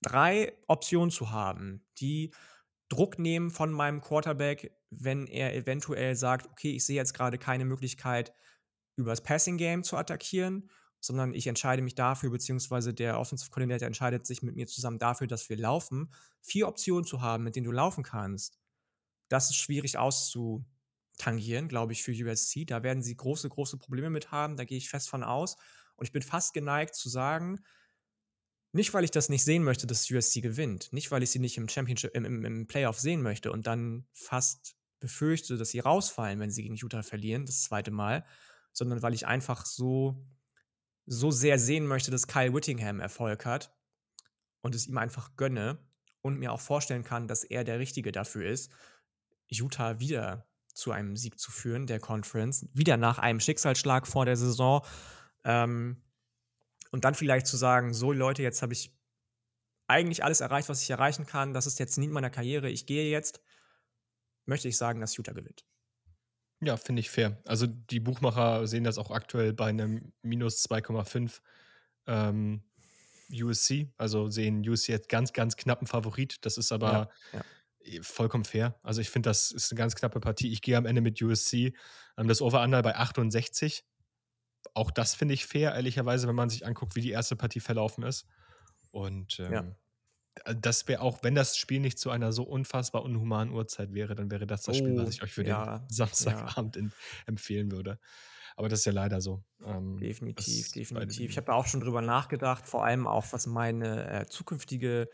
Drei 0.00 0.56
Optionen 0.66 1.10
zu 1.10 1.30
haben, 1.30 1.84
die 1.98 2.32
Druck 2.88 3.18
nehmen 3.18 3.50
von 3.50 3.70
meinem 3.70 4.00
Quarterback, 4.00 4.74
wenn 4.88 5.26
er 5.26 5.54
eventuell 5.54 6.16
sagt, 6.16 6.46
okay, 6.50 6.74
ich 6.74 6.86
sehe 6.86 6.96
jetzt 6.96 7.12
gerade 7.12 7.36
keine 7.36 7.66
Möglichkeit, 7.66 8.32
übers 8.96 9.22
Passing 9.22 9.58
Game 9.58 9.82
zu 9.82 9.98
attackieren, 9.98 10.70
sondern 11.00 11.34
ich 11.34 11.48
entscheide 11.48 11.82
mich 11.82 11.96
dafür, 11.96 12.30
beziehungsweise 12.30 12.94
der 12.94 13.20
Offensive 13.20 13.50
Coordinator 13.50 13.86
entscheidet 13.86 14.26
sich 14.26 14.42
mit 14.42 14.56
mir 14.56 14.66
zusammen 14.66 14.98
dafür, 14.98 15.26
dass 15.26 15.50
wir 15.50 15.58
laufen. 15.58 16.14
Vier 16.40 16.66
Optionen 16.66 17.04
zu 17.04 17.20
haben, 17.20 17.44
mit 17.44 17.56
denen 17.56 17.66
du 17.66 17.72
laufen 17.72 18.04
kannst, 18.04 18.58
das 19.28 19.50
ist 19.50 19.56
schwierig 19.56 19.98
auszutangieren, 19.98 21.68
glaube 21.68 21.92
ich, 21.92 22.02
für 22.02 22.12
USC. 22.12 22.64
Da 22.64 22.82
werden 22.82 23.02
sie 23.02 23.16
große, 23.16 23.48
große 23.48 23.78
Probleme 23.78 24.10
mit 24.10 24.30
haben. 24.30 24.56
Da 24.56 24.64
gehe 24.64 24.78
ich 24.78 24.88
fest 24.88 25.08
von 25.08 25.24
aus. 25.24 25.56
Und 25.96 26.06
ich 26.06 26.12
bin 26.12 26.22
fast 26.22 26.54
geneigt 26.54 26.94
zu 26.94 27.08
sagen, 27.08 27.60
nicht, 28.72 28.92
weil 28.92 29.04
ich 29.04 29.10
das 29.10 29.28
nicht 29.28 29.44
sehen 29.44 29.64
möchte, 29.64 29.86
dass 29.86 30.10
USC 30.10 30.42
gewinnt, 30.42 30.92
nicht, 30.92 31.10
weil 31.10 31.22
ich 31.22 31.30
sie 31.30 31.38
nicht 31.38 31.56
im 31.56 31.68
Championship, 31.68 32.14
im, 32.14 32.24
im, 32.24 32.44
im 32.44 32.66
Playoff 32.66 33.00
sehen 33.00 33.22
möchte 33.22 33.50
und 33.50 33.66
dann 33.66 34.06
fast 34.12 34.76
befürchte, 35.00 35.56
dass 35.56 35.70
sie 35.70 35.80
rausfallen, 35.80 36.40
wenn 36.40 36.50
sie 36.50 36.62
gegen 36.62 36.74
Utah 36.74 37.02
verlieren, 37.02 37.46
das 37.46 37.62
zweite 37.62 37.90
Mal, 37.90 38.24
sondern 38.72 39.02
weil 39.02 39.14
ich 39.14 39.26
einfach 39.26 39.64
so, 39.64 40.26
so 41.06 41.30
sehr 41.30 41.58
sehen 41.58 41.86
möchte, 41.86 42.10
dass 42.10 42.26
Kyle 42.26 42.52
Whittingham 42.52 43.00
Erfolg 43.00 43.46
hat 43.46 43.74
und 44.60 44.74
es 44.74 44.86
ihm 44.86 44.98
einfach 44.98 45.36
gönne 45.36 45.78
und 46.20 46.38
mir 46.38 46.52
auch 46.52 46.60
vorstellen 46.60 47.04
kann, 47.04 47.28
dass 47.28 47.44
er 47.44 47.64
der 47.64 47.78
Richtige 47.78 48.12
dafür 48.12 48.50
ist, 48.50 48.70
Utah 49.48 50.00
wieder 50.00 50.46
zu 50.72 50.92
einem 50.92 51.16
Sieg 51.16 51.38
zu 51.38 51.50
führen, 51.50 51.86
der 51.86 52.00
Conference, 52.00 52.68
wieder 52.72 52.96
nach 52.96 53.18
einem 53.18 53.40
Schicksalsschlag 53.40 54.06
vor 54.06 54.26
der 54.26 54.36
Saison. 54.36 54.84
Ähm, 55.44 56.02
und 56.90 57.04
dann 57.04 57.14
vielleicht 57.14 57.46
zu 57.46 57.56
sagen, 57.56 57.92
so 57.94 58.12
Leute, 58.12 58.42
jetzt 58.42 58.62
habe 58.62 58.72
ich 58.72 58.94
eigentlich 59.86 60.24
alles 60.24 60.40
erreicht, 60.40 60.68
was 60.68 60.82
ich 60.82 60.90
erreichen 60.90 61.26
kann. 61.26 61.54
Das 61.54 61.66
ist 61.66 61.78
jetzt 61.78 61.96
nie 61.98 62.06
in 62.06 62.12
meiner 62.12 62.30
Karriere. 62.30 62.68
Ich 62.68 62.86
gehe 62.86 63.10
jetzt. 63.10 63.40
Möchte 64.44 64.68
ich 64.68 64.76
sagen, 64.76 65.00
dass 65.00 65.16
Utah 65.16 65.32
gewinnt. 65.32 65.64
Ja, 66.60 66.76
finde 66.76 67.00
ich 67.00 67.10
fair. 67.10 67.42
Also 67.44 67.66
die 67.66 68.00
Buchmacher 68.00 68.66
sehen 68.66 68.84
das 68.84 68.98
auch 68.98 69.10
aktuell 69.10 69.52
bei 69.52 69.66
einem 69.66 70.12
minus 70.22 70.64
2,5 70.68 71.40
ähm, 72.06 72.62
USC. 73.30 73.92
Also 73.98 74.30
sehen 74.30 74.66
USC 74.68 74.92
jetzt 74.92 75.08
ganz, 75.08 75.32
ganz 75.32 75.56
knappen 75.56 75.86
Favorit. 75.86 76.44
Das 76.44 76.58
ist 76.58 76.72
aber 76.72 76.92
ja, 76.92 77.10
ja. 77.38 77.44
Eh, 77.86 78.02
vollkommen 78.02 78.44
fair. 78.44 78.78
Also 78.82 79.00
ich 79.00 79.10
finde, 79.10 79.30
das 79.30 79.50
ist 79.50 79.72
eine 79.72 79.78
ganz 79.78 79.94
knappe 79.94 80.20
Partie. 80.20 80.52
Ich 80.52 80.62
gehe 80.62 80.76
am 80.76 80.86
Ende 80.86 81.00
mit 81.00 81.20
USC. 81.22 81.74
Ähm, 82.18 82.28
das 82.28 82.42
Over-Under 82.42 82.82
bei 82.82 82.96
68. 82.96 83.84
Auch 84.74 84.90
das 84.90 85.14
finde 85.14 85.34
ich 85.34 85.46
fair, 85.46 85.74
ehrlicherweise, 85.74 86.28
wenn 86.28 86.34
man 86.34 86.50
sich 86.50 86.66
anguckt, 86.66 86.96
wie 86.96 87.00
die 87.00 87.10
erste 87.10 87.36
Partie 87.36 87.60
verlaufen 87.60 88.04
ist. 88.04 88.26
Und 88.90 89.38
ähm, 89.40 89.52
ja 89.52 89.76
das 90.44 90.86
wäre 90.88 91.00
auch, 91.00 91.22
wenn 91.22 91.34
das 91.34 91.56
Spiel 91.56 91.80
nicht 91.80 91.98
zu 91.98 92.10
einer 92.10 92.32
so 92.32 92.42
unfassbar 92.42 93.02
unhumanen 93.02 93.52
Uhrzeit 93.52 93.92
wäre, 93.94 94.14
dann 94.14 94.30
wäre 94.30 94.46
das 94.46 94.62
das 94.62 94.76
oh, 94.76 94.78
Spiel, 94.78 94.96
was 94.96 95.06
oh, 95.06 95.10
ich 95.10 95.22
euch 95.22 95.32
für 95.32 95.44
ja, 95.44 95.78
den 95.78 95.88
Samstagabend 95.88 96.76
ja. 96.76 96.82
in, 96.82 96.92
empfehlen 97.26 97.70
würde. 97.72 97.98
Aber 98.56 98.68
das 98.68 98.80
ist 98.80 98.84
ja 98.86 98.92
leider 98.92 99.20
so. 99.20 99.44
Ähm, 99.64 99.98
definitiv, 99.98 100.72
definitiv. 100.72 101.30
Ich 101.30 101.36
habe 101.36 101.52
auch 101.52 101.66
schon 101.66 101.80
drüber 101.80 102.00
nachgedacht, 102.00 102.66
vor 102.66 102.84
allem 102.84 103.06
auch 103.06 103.26
was 103.32 103.46
meine 103.46 104.08
äh, 104.10 104.26
zukünftige 104.26 105.10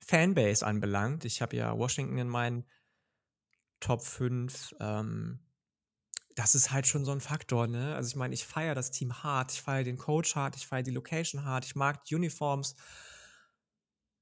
Fanbase 0.00 0.64
anbelangt. 0.64 1.24
Ich 1.24 1.42
habe 1.42 1.56
ja 1.56 1.76
Washington 1.76 2.18
in 2.18 2.28
meinen 2.28 2.64
Top 3.80 4.02
5. 4.02 4.74
Ähm, 4.80 5.40
das 6.34 6.54
ist 6.54 6.70
halt 6.70 6.86
schon 6.86 7.04
so 7.04 7.12
ein 7.12 7.20
Faktor, 7.20 7.66
ne? 7.66 7.94
Also 7.94 8.08
ich 8.08 8.16
meine, 8.16 8.34
ich 8.34 8.44
feiere 8.44 8.74
das 8.74 8.90
Team 8.90 9.22
hart, 9.22 9.52
ich 9.52 9.62
feiere 9.62 9.84
den 9.84 9.96
Coach 9.96 10.34
hart, 10.36 10.56
ich 10.56 10.66
feiere 10.66 10.82
die 10.82 10.90
Location 10.90 11.44
hart, 11.44 11.64
ich 11.64 11.76
mag 11.76 12.04
die 12.04 12.14
Uniforms 12.14 12.76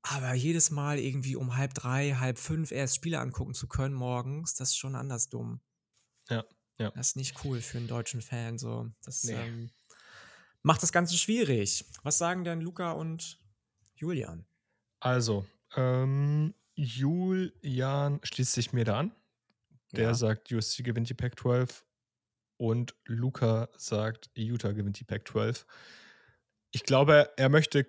aber 0.06 0.34
jedes 0.34 0.70
Mal 0.70 0.98
irgendwie 0.98 1.34
um 1.34 1.56
halb 1.56 1.72
drei, 1.72 2.12
halb 2.12 2.38
fünf 2.38 2.72
erst 2.72 2.96
Spiele 2.96 3.20
angucken 3.20 3.54
zu 3.54 3.66
können 3.66 3.94
morgens, 3.94 4.54
das 4.54 4.70
ist 4.70 4.76
schon 4.76 4.94
anders 4.94 5.30
dumm. 5.30 5.60
Ja, 6.28 6.44
ja. 6.78 6.90
Das 6.90 7.08
ist 7.08 7.16
nicht 7.16 7.42
cool 7.44 7.62
für 7.62 7.78
einen 7.78 7.88
deutschen 7.88 8.20
Fan. 8.20 8.58
So. 8.58 8.90
Das 9.02 9.24
nee. 9.24 9.32
ähm, 9.32 9.70
macht 10.62 10.82
das 10.82 10.92
Ganze 10.92 11.16
schwierig. 11.16 11.86
Was 12.02 12.18
sagen 12.18 12.44
denn 12.44 12.60
Luca 12.60 12.92
und 12.92 13.40
Julian? 13.94 14.46
Also, 15.00 15.46
ähm, 15.76 16.54
Julian 16.76 18.20
schließt 18.22 18.52
sich 18.52 18.72
mir 18.72 18.84
da 18.84 18.98
an. 19.00 19.12
Der 19.92 20.04
Ja. 20.08 20.14
sagt, 20.14 20.50
USC 20.52 20.82
gewinnt 20.82 21.08
die 21.08 21.14
Pac-12 21.14 21.84
und 22.56 22.94
Luca 23.06 23.68
sagt, 23.76 24.30
Utah 24.34 24.72
gewinnt 24.72 24.98
die 25.00 25.04
Pac-12. 25.04 25.64
Ich 26.72 26.82
glaube, 26.84 27.30
er 27.36 27.48
möchte 27.48 27.86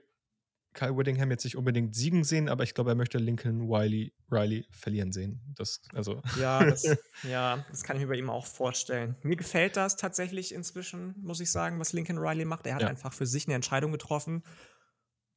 Kyle 0.74 0.96
Whittingham 0.98 1.32
jetzt 1.32 1.46
nicht 1.46 1.56
unbedingt 1.56 1.96
siegen 1.96 2.24
sehen, 2.24 2.50
aber 2.50 2.64
ich 2.64 2.74
glaube, 2.74 2.92
er 2.92 2.96
möchte 2.96 3.18
Lincoln 3.18 3.62
Riley, 3.72 4.14
Riley 4.30 4.68
verlieren 4.70 5.12
sehen. 5.14 5.40
Das, 5.56 5.82
also. 5.94 6.22
Ja, 6.38 6.66
das, 6.66 6.84
ja, 7.24 7.66
das 7.70 7.84
kann 7.84 7.96
ich 7.96 8.04
mir 8.04 8.10
bei 8.10 8.18
ihm 8.18 8.30
auch 8.30 8.46
vorstellen. 8.46 9.16
Mir 9.24 9.38
gefällt 9.38 9.78
das 9.78 9.96
tatsächlich 9.96 10.54
inzwischen, 10.54 11.16
muss 11.22 11.40
ich 11.40 11.50
sagen, 11.50 11.80
was 11.80 11.94
Lincoln 11.94 12.18
Riley 12.20 12.46
macht. 12.46 12.68
Er 12.68 12.76
hat 12.76 12.82
Ja. 12.82 12.88
einfach 12.90 13.14
für 13.14 13.26
sich 13.26 13.48
eine 13.48 13.56
Entscheidung 13.56 13.92
getroffen 13.94 14.44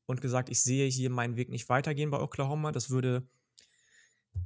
und 0.09 0.23
gesagt, 0.23 0.49
ich 0.49 0.63
sehe 0.63 0.89
hier 0.89 1.11
meinen 1.11 1.37
Weg 1.37 1.51
nicht 1.51 1.69
weitergehen 1.69 2.11
bei 2.11 2.19
Oklahoma. 2.19 2.73
Das 2.73 2.89
würde 2.89 3.29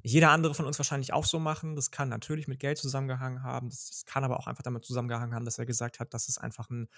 jeder 0.02 0.30
andere 0.30 0.54
von 0.54 0.66
uns 0.66 0.76
wahrscheinlich 0.76 1.12
auch 1.12 1.24
so 1.24 1.38
machen. 1.38 1.76
Das 1.76 1.92
kann 1.92 2.08
natürlich 2.08 2.48
mit 2.48 2.58
Geld 2.58 2.78
zusammengehangen 2.78 3.44
haben. 3.44 3.70
Das, 3.70 3.88
das 3.88 4.04
kann 4.04 4.24
aber 4.24 4.40
auch 4.40 4.48
einfach 4.48 4.64
damit 4.64 4.84
zusammengehangen 4.84 5.36
haben, 5.36 5.44
dass 5.44 5.58
er 5.58 5.66
gesagt 5.66 6.00
hat, 6.00 6.14
das 6.14 6.28
ist 6.28 6.38
einfach 6.38 6.68
ein 6.68 6.88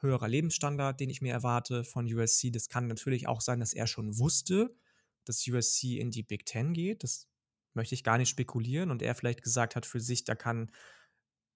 höherer 0.00 0.28
Lebensstandard, 0.28 1.00
den 1.00 1.08
ich 1.08 1.22
mir 1.22 1.32
erwarte 1.32 1.82
von 1.82 2.04
USC. 2.04 2.50
Das 2.50 2.68
kann 2.68 2.88
natürlich 2.88 3.26
auch 3.26 3.40
sein, 3.40 3.58
dass 3.58 3.72
er 3.72 3.86
schon 3.86 4.18
wusste, 4.18 4.76
dass 5.24 5.48
USC 5.48 5.98
in 5.98 6.10
die 6.10 6.22
Big 6.22 6.44
Ten 6.44 6.74
geht. 6.74 7.04
Das 7.04 7.26
möchte 7.72 7.94
ich 7.94 8.04
gar 8.04 8.18
nicht 8.18 8.28
spekulieren. 8.28 8.90
Und 8.90 9.00
er 9.00 9.14
vielleicht 9.14 9.42
gesagt 9.42 9.76
hat 9.76 9.86
für 9.86 10.00
sich, 10.00 10.24
da 10.24 10.34
kann 10.34 10.70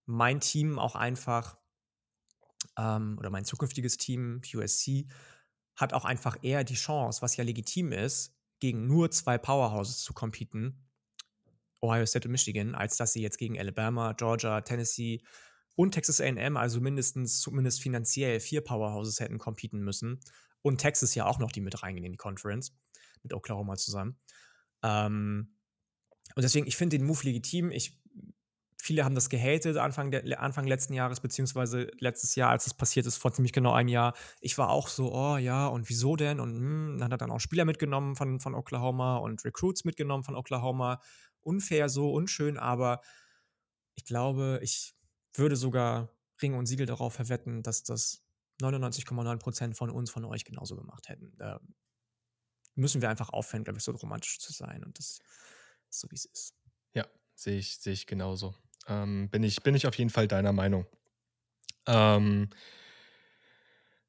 mein 0.07 0.41
Team 0.41 0.79
auch 0.79 0.95
einfach 0.95 1.59
ähm, 2.79 3.19
oder 3.19 3.29
mein 3.29 3.45
zukünftiges 3.45 3.99
Team, 3.99 4.41
USC, 4.55 5.09
hat 5.79 5.93
auch 5.93 6.05
einfach 6.05 6.37
eher 6.43 6.65
die 6.65 6.75
Chance, 6.75 7.23
was 7.23 7.37
ja 7.37 7.45
legitim 7.45 7.93
ist, 7.93 8.35
gegen 8.61 8.87
nur 8.87 9.11
zwei 9.11 9.39
Powerhouses 9.39 10.03
zu 10.03 10.13
competen, 10.13 10.85
Ohio 11.81 12.05
State 12.05 12.27
und 12.27 12.33
Michigan, 12.33 12.75
als 12.75 12.97
dass 12.97 13.13
sie 13.13 13.23
jetzt 13.23 13.39
gegen 13.39 13.59
Alabama, 13.59 14.13
Georgia, 14.13 14.61
Tennessee 14.61 15.23
und 15.77 15.93
Texas 15.93 16.21
AM, 16.21 16.57
also 16.57 16.81
mindestens, 16.81 17.41
zumindest 17.41 17.81
finanziell, 17.81 18.41
vier 18.41 18.63
Powerhouses 18.63 19.21
hätten 19.21 19.39
competen 19.39 19.81
müssen. 19.81 20.19
Und 20.63 20.79
Texas 20.79 21.15
ja 21.15 21.27
auch 21.27 21.39
noch, 21.39 21.53
die 21.53 21.61
mit 21.61 21.81
reingehen 21.81 22.05
in 22.05 22.13
die 22.13 22.19
Conference, 22.19 22.77
mit 23.23 23.33
Oklahoma 23.33 23.77
zusammen. 23.77 24.19
Ähm, 24.83 25.55
und 26.35 26.43
deswegen, 26.43 26.67
ich 26.67 26.77
finde 26.77 26.99
den 26.99 27.07
Move 27.07 27.23
legitim. 27.23 27.71
Ich, 27.71 27.98
viele 28.89 29.05
haben 29.05 29.15
das 29.15 29.29
gehatet 29.29 29.77
Anfang, 29.77 30.11
der, 30.11 30.41
Anfang 30.41 30.67
letzten 30.67 30.95
Jahres, 30.95 31.21
beziehungsweise 31.21 31.91
letztes 31.99 32.35
Jahr, 32.37 32.51
als 32.51 32.67
es 32.67 32.73
passiert 32.73 33.05
ist, 33.05 33.19
vor 33.19 33.35
ziemlich 33.35 33.53
genau 33.53 33.73
einem 33.75 33.91
Jahr. 33.91 34.15
Ich 34.41 34.57
war 34.57 34.71
auch 34.71 34.89
so, 34.89 35.13
oh 35.15 35.37
ja, 35.37 35.67
und 35.67 35.91
wieso 35.91 36.17
denn? 36.17 36.41
Und 36.41 36.57
hm, 36.57 36.97
dann 36.99 37.05
hat 37.05 37.13
er 37.13 37.19
dann 37.19 37.31
auch 37.31 37.39
Spieler 37.39 37.67
mitgenommen 37.67 38.17
von, 38.17 38.41
von 38.41 38.55
Oklahoma 38.55 39.19
und 39.19 39.45
Recruits 39.45 39.85
mitgenommen 39.85 40.25
von 40.25 40.35
Oklahoma. 40.35 41.03
Unfair 41.43 41.91
so, 41.91 42.11
unschön, 42.11 42.57
aber 42.57 43.03
ich 43.95 44.07
glaube, 44.07 44.59
ich 44.63 44.95
würde 45.35 45.57
sogar 45.57 46.09
Ring 46.41 46.55
und 46.55 46.65
Siegel 46.65 46.87
darauf 46.87 47.13
verwetten, 47.13 47.63
dass 47.63 47.83
das 47.83 48.25
99,9% 48.63 49.75
von 49.75 49.91
uns, 49.91 50.11
von 50.11 50.25
euch 50.25 50.47
genauso 50.47 50.77
gemacht 50.77 51.11
hätten. 51.11 51.35
Da 51.37 51.61
müssen 52.75 53.03
wir 53.03 53.11
einfach 53.11 53.29
aufhören, 53.29 53.65
glaube 53.65 53.79
ich, 53.79 53.85
so 53.85 53.93
romantisch 53.93 54.39
zu 54.39 54.55
sein. 54.55 54.83
Und 54.83 54.99
das 54.99 55.19
so, 55.91 56.11
wie 56.11 56.15
es 56.15 56.25
ist. 56.25 56.55
Ja, 56.95 57.07
sehe 57.35 57.59
ich, 57.59 57.77
sehe 57.77 57.93
ich 57.93 58.07
genauso. 58.07 58.55
Ähm, 58.89 59.29
bin, 59.31 59.43
ich, 59.45 59.63
bin 59.63 59.75
ich 59.75 59.87
auf 59.87 59.97
jeden 59.97 60.11
Fall 60.11 60.29
deiner 60.29 60.53
Meinung. 60.53 60.87
Ähm, 61.87 62.51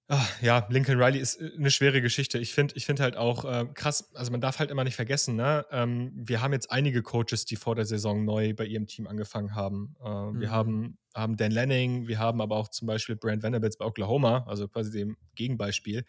ach, 0.08 0.42
ja, 0.42 0.66
Lincoln 0.70 1.02
Riley 1.02 1.20
ist 1.20 1.36
äh, 1.40 1.52
eine 1.58 1.72
schwere 1.72 2.02
Geschichte. 2.02 2.40
Ich 2.40 2.54
finde 2.54 2.76
ich 2.76 2.86
find 2.86 3.00
halt 3.00 3.16
auch 3.18 3.46
äh, 3.46 3.66
krass, 3.74 4.14
also 4.16 4.32
man 4.32 4.42
darf 4.42 4.60
halt 4.60 4.72
immer 4.72 4.84
nicht 4.84 4.96
vergessen, 4.96 5.36
ne? 5.36 5.66
Ähm, 5.72 6.12
wir 6.16 6.42
haben 6.42 6.54
jetzt 6.54 6.72
einige 6.72 7.04
Coaches, 7.04 7.46
die 7.46 7.56
vor 7.56 7.76
der 7.76 7.86
Saison 7.86 8.26
neu 8.26 8.54
bei 8.54 8.66
ihrem 8.66 8.88
Team 8.88 9.08
angefangen 9.08 9.56
haben. 9.56 9.96
Äh, 10.00 10.06
Wir 10.40 10.50
Mhm. 10.50 10.52
haben, 10.52 10.98
haben 11.14 11.38
Dan 11.38 11.52
Lanning, 11.52 12.08
wir 12.08 12.20
haben 12.20 12.42
aber 12.42 12.56
auch 12.58 12.70
zum 12.70 12.88
Beispiel 12.88 13.16
Brand 13.16 13.44
Venables 13.44 13.78
bei 13.78 13.86
Oklahoma, 13.86 14.46
also 14.48 14.68
quasi 14.68 14.92
dem 14.92 15.18
Gegenbeispiel. 15.36 16.06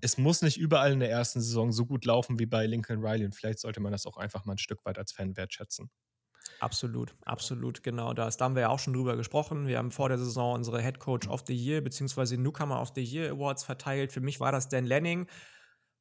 Es 0.00 0.16
muss 0.18 0.42
nicht 0.42 0.58
überall 0.58 0.92
in 0.92 1.00
der 1.00 1.10
ersten 1.10 1.40
Saison 1.40 1.72
so 1.72 1.86
gut 1.86 2.04
laufen 2.04 2.38
wie 2.38 2.46
bei 2.46 2.66
Lincoln 2.66 3.04
Riley 3.04 3.24
und 3.24 3.34
vielleicht 3.34 3.58
sollte 3.60 3.80
man 3.80 3.92
das 3.92 4.06
auch 4.06 4.16
einfach 4.16 4.44
mal 4.44 4.52
ein 4.54 4.58
Stück 4.58 4.84
weit 4.84 4.98
als 4.98 5.12
Fan 5.12 5.36
wertschätzen. 5.36 5.90
Absolut, 6.60 7.14
absolut, 7.24 7.84
genau 7.84 8.14
das. 8.14 8.36
Da 8.36 8.44
haben 8.44 8.56
wir 8.56 8.62
ja 8.62 8.68
auch 8.68 8.80
schon 8.80 8.92
drüber 8.92 9.16
gesprochen. 9.16 9.68
Wir 9.68 9.78
haben 9.78 9.92
vor 9.92 10.08
der 10.08 10.18
Saison 10.18 10.54
unsere 10.54 10.82
Head 10.82 10.98
Coach 10.98 11.28
of 11.28 11.44
the 11.46 11.54
Year 11.54 11.80
bzw. 11.80 12.36
Newcomer 12.36 12.80
of 12.80 12.90
the 12.96 13.02
Year 13.02 13.30
Awards 13.30 13.62
verteilt. 13.62 14.12
Für 14.12 14.20
mich 14.20 14.40
war 14.40 14.50
das 14.50 14.68
Dan 14.68 14.84
Lanning. 14.84 15.28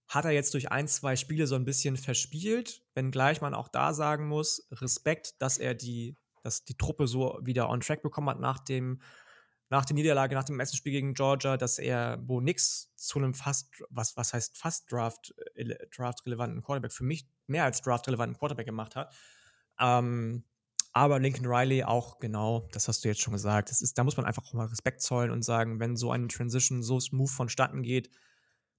Hat 0.07 0.25
er 0.25 0.31
jetzt 0.31 0.53
durch 0.55 0.71
ein, 0.71 0.87
zwei 0.87 1.15
Spiele 1.15 1.45
so 1.45 1.55
ein 1.55 1.65
bisschen 1.65 1.95
verspielt, 1.95 2.81
wenngleich 2.95 3.41
man 3.41 3.53
auch 3.53 3.67
da 3.67 3.93
sagen 3.93 4.27
muss, 4.27 4.67
Respekt, 4.71 5.39
dass 5.41 5.59
er 5.59 5.75
die, 5.75 6.17
dass 6.43 6.63
die 6.63 6.77
Truppe 6.77 7.07
so 7.07 7.37
wieder 7.43 7.69
on 7.69 7.81
track 7.81 8.01
bekommen 8.01 8.29
hat 8.29 8.39
nach 8.39 8.57
dem, 8.59 9.01
nach 9.69 9.85
der 9.85 9.95
Niederlage, 9.95 10.33
nach 10.33 10.45
dem 10.45 10.59
ersten 10.59 10.77
Spiel 10.77 10.93
gegen 10.93 11.13
Georgia, 11.13 11.57
dass 11.57 11.77
er 11.77 12.17
Bo 12.17 12.41
Nix 12.41 12.93
zu 12.95 13.19
einem 13.19 13.33
fast, 13.33 13.69
was, 13.89 14.15
was 14.17 14.33
heißt 14.33 14.57
fast 14.57 14.91
Draft, 14.91 15.35
äh, 15.55 15.75
Draft-relevanten 15.95 16.63
Quarterback, 16.63 16.93
für 16.93 17.03
mich 17.03 17.27
mehr 17.45 17.65
als 17.65 17.81
Draft-relevanten 17.81 18.39
Quarterback 18.39 18.65
gemacht 18.65 18.95
hat. 18.95 19.13
Ähm, 19.79 20.43
aber 20.93 21.19
Lincoln 21.19 21.45
Riley 21.45 21.83
auch 21.83 22.17
genau, 22.19 22.67
das 22.71 22.87
hast 22.87 23.03
du 23.03 23.07
jetzt 23.07 23.21
schon 23.21 23.33
gesagt. 23.33 23.69
Das 23.69 23.81
ist, 23.81 23.97
da 23.97 24.03
muss 24.03 24.17
man 24.17 24.25
einfach 24.25 24.43
auch 24.45 24.53
mal 24.53 24.65
Respekt 24.65 25.01
zollen 25.01 25.31
und 25.31 25.43
sagen, 25.43 25.79
wenn 25.79 25.95
so 25.95 26.11
eine 26.11 26.27
Transition 26.27 26.81
so 26.81 26.99
smooth 26.99 27.29
vonstatten 27.29 27.83
geht, 27.83 28.09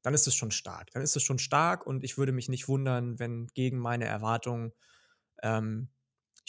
dann 0.03 0.14
ist 0.14 0.26
es 0.26 0.34
schon 0.34 0.51
stark. 0.51 0.90
Dann 0.92 1.03
ist 1.03 1.16
es 1.16 1.22
schon 1.22 1.38
stark 1.38 1.86
und 1.86 2.03
ich 2.03 2.18
würde 2.18 2.32
mich 2.32 2.49
nicht 2.49 2.68
wundern, 2.68 3.18
wenn 3.18 3.46
gegen 3.55 3.78
meine 3.78 4.07
Erwartungen 4.07 4.72
ähm, 5.42 5.90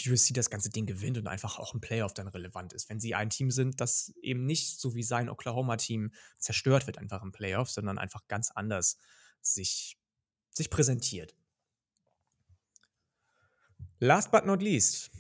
USC 0.08 0.34
das 0.34 0.50
ganze 0.50 0.70
Ding 0.70 0.86
gewinnt 0.86 1.18
und 1.18 1.28
einfach 1.28 1.60
auch 1.60 1.74
im 1.74 1.82
Playoff 1.82 2.14
dann 2.14 2.28
relevant 2.28 2.74
ist. 2.74 2.90
Wenn 2.90 3.00
sie 3.00 3.16
ein 3.16 3.30
Team 3.30 3.52
sind, 3.52 3.82
das 3.82 4.14
eben 4.22 4.46
nicht 4.46 4.80
so 4.80 4.96
wie 4.96 5.04
sein 5.04 5.30
Oklahoma-Team 5.30 6.14
zerstört 6.38 6.88
wird 6.88 6.98
einfach 6.98 7.22
im 7.22 7.32
Playoff, 7.32 7.70
sondern 7.70 7.98
einfach 7.98 8.28
ganz 8.28 8.52
anders 8.52 8.98
sich, 9.42 9.98
sich 10.52 10.70
präsentiert. 10.70 11.36
Last 14.02 14.32
but 14.32 14.46
not 14.46 14.64
least, 14.64 15.12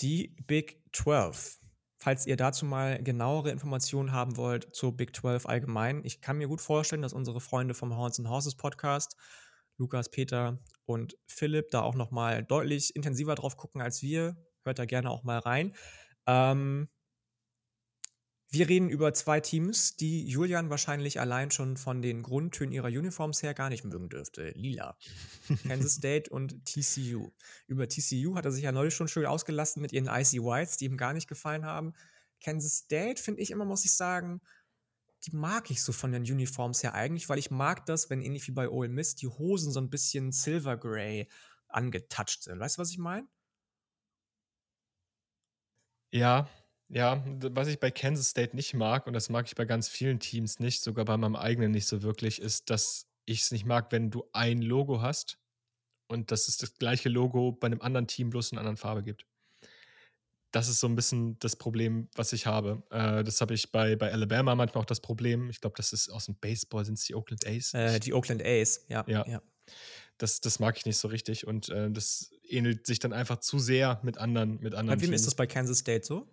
die 0.00 0.34
Big 0.46 0.82
12. 0.94 1.60
Falls 1.98 2.26
ihr 2.26 2.36
dazu 2.36 2.64
mal 2.64 3.02
genauere 3.02 3.50
Informationen 3.50 4.12
haben 4.12 4.38
wollt 4.38 4.74
zur 4.74 4.96
Big 4.96 5.14
12 5.14 5.44
allgemein, 5.44 6.02
ich 6.02 6.22
kann 6.22 6.38
mir 6.38 6.48
gut 6.48 6.62
vorstellen, 6.62 7.02
dass 7.02 7.12
unsere 7.12 7.42
Freunde 7.42 7.74
vom 7.74 7.94
Horns 7.94 8.18
and 8.18 8.30
Horses 8.30 8.54
Podcast, 8.54 9.16
Lukas, 9.76 10.10
Peter 10.10 10.58
und 10.86 11.18
Philipp, 11.26 11.70
da 11.72 11.82
auch 11.82 11.94
noch 11.94 12.10
mal 12.10 12.42
deutlich 12.42 12.96
intensiver 12.96 13.34
drauf 13.34 13.58
gucken 13.58 13.82
als 13.82 14.00
wir. 14.00 14.34
Hört 14.64 14.78
da 14.78 14.86
gerne 14.86 15.10
auch 15.10 15.24
mal 15.24 15.38
rein. 15.38 15.74
Ähm, 16.26 16.88
wir 18.52 18.68
reden 18.68 18.90
über 18.90 19.14
zwei 19.14 19.40
Teams, 19.40 19.96
die 19.96 20.26
Julian 20.26 20.68
wahrscheinlich 20.68 21.18
allein 21.18 21.50
schon 21.50 21.78
von 21.78 22.02
den 22.02 22.22
Grundtönen 22.22 22.72
ihrer 22.72 22.88
Uniforms 22.88 23.42
her 23.42 23.54
gar 23.54 23.70
nicht 23.70 23.82
mögen 23.82 24.10
dürfte. 24.10 24.50
Lila. 24.50 24.98
Kansas 25.66 25.94
State 25.94 26.28
und 26.28 26.66
TCU. 26.66 27.32
Über 27.66 27.88
TCU 27.88 28.36
hat 28.36 28.44
er 28.44 28.52
sich 28.52 28.64
ja 28.64 28.72
neulich 28.72 28.94
schon 28.94 29.08
schön 29.08 29.24
ausgelassen 29.24 29.80
mit 29.80 29.92
ihren 29.92 30.06
Icy 30.06 30.42
Whites, 30.42 30.76
die 30.76 30.84
ihm 30.84 30.98
gar 30.98 31.14
nicht 31.14 31.28
gefallen 31.28 31.64
haben. 31.64 31.94
Kansas 32.44 32.74
State 32.74 33.22
finde 33.22 33.40
ich 33.40 33.50
immer, 33.52 33.64
muss 33.64 33.86
ich 33.86 33.96
sagen, 33.96 34.42
die 35.24 35.34
mag 35.34 35.70
ich 35.70 35.82
so 35.82 35.92
von 35.92 36.12
den 36.12 36.22
Uniforms 36.22 36.82
her 36.82 36.92
eigentlich, 36.92 37.30
weil 37.30 37.38
ich 37.38 37.50
mag 37.50 37.86
das, 37.86 38.10
wenn 38.10 38.20
ähnlich 38.20 38.46
wie 38.48 38.52
bei 38.52 38.68
Ole 38.68 38.90
Miss 38.90 39.14
die 39.14 39.28
Hosen 39.28 39.72
so 39.72 39.80
ein 39.80 39.88
bisschen 39.88 40.30
Silver 40.30 40.76
Gray 40.76 41.26
angetouched 41.68 42.42
sind. 42.42 42.60
Weißt 42.60 42.76
du, 42.76 42.82
was 42.82 42.90
ich 42.90 42.98
meine? 42.98 43.26
Ja, 46.10 46.50
ja, 46.92 47.24
was 47.26 47.68
ich 47.68 47.80
bei 47.80 47.90
Kansas 47.90 48.28
State 48.28 48.54
nicht 48.54 48.74
mag, 48.74 49.06
und 49.06 49.14
das 49.14 49.30
mag 49.30 49.46
ich 49.46 49.54
bei 49.54 49.64
ganz 49.64 49.88
vielen 49.88 50.20
Teams 50.20 50.60
nicht, 50.60 50.82
sogar 50.82 51.06
bei 51.06 51.16
meinem 51.16 51.36
eigenen 51.36 51.70
nicht 51.70 51.86
so 51.86 52.02
wirklich, 52.02 52.40
ist, 52.40 52.68
dass 52.68 53.06
ich 53.24 53.40
es 53.40 53.50
nicht 53.50 53.64
mag, 53.64 53.90
wenn 53.92 54.10
du 54.10 54.24
ein 54.32 54.60
Logo 54.60 55.00
hast 55.00 55.38
und 56.06 56.30
dass 56.30 56.48
es 56.48 56.58
das 56.58 56.74
gleiche 56.74 57.08
Logo 57.08 57.52
bei 57.52 57.66
einem 57.66 57.80
anderen 57.80 58.06
Team 58.06 58.28
bloß 58.28 58.52
in 58.52 58.58
einer 58.58 58.68
anderen 58.68 58.76
Farbe 58.76 59.02
gibt. 59.02 59.24
Das 60.50 60.68
ist 60.68 60.80
so 60.80 60.86
ein 60.86 60.94
bisschen 60.94 61.38
das 61.38 61.56
Problem, 61.56 62.10
was 62.14 62.34
ich 62.34 62.44
habe. 62.44 62.82
Äh, 62.90 63.24
das 63.24 63.40
habe 63.40 63.54
ich 63.54 63.72
bei, 63.72 63.96
bei 63.96 64.12
Alabama 64.12 64.54
manchmal 64.54 64.82
auch 64.82 64.86
das 64.86 65.00
Problem. 65.00 65.48
Ich 65.48 65.62
glaube, 65.62 65.76
das 65.78 65.94
ist 65.94 66.10
aus 66.10 66.26
dem 66.26 66.34
Baseball, 66.34 66.84
sind 66.84 66.98
es 66.98 67.06
die 67.06 67.14
Oakland 67.14 67.46
A's? 67.46 67.72
Äh, 67.72 68.00
die 68.00 68.12
Oakland 68.12 68.44
A's, 68.44 68.84
ja. 68.88 69.02
Ja. 69.06 69.26
ja. 69.26 69.40
Das, 70.18 70.42
das 70.42 70.58
mag 70.58 70.76
ich 70.76 70.84
nicht 70.84 70.98
so 70.98 71.08
richtig 71.08 71.46
und 71.46 71.70
äh, 71.70 71.90
das 71.90 72.32
ähnelt 72.46 72.86
sich 72.86 72.98
dann 72.98 73.14
einfach 73.14 73.38
zu 73.38 73.58
sehr 73.58 73.98
mit 74.02 74.18
anderen, 74.18 74.60
mit 74.60 74.74
anderen 74.74 74.98
Bei 74.98 75.02
wem 75.02 75.10
Teams. 75.10 75.22
ist 75.22 75.26
das 75.26 75.34
bei 75.34 75.46
Kansas 75.46 75.78
State 75.78 76.04
so? 76.04 76.28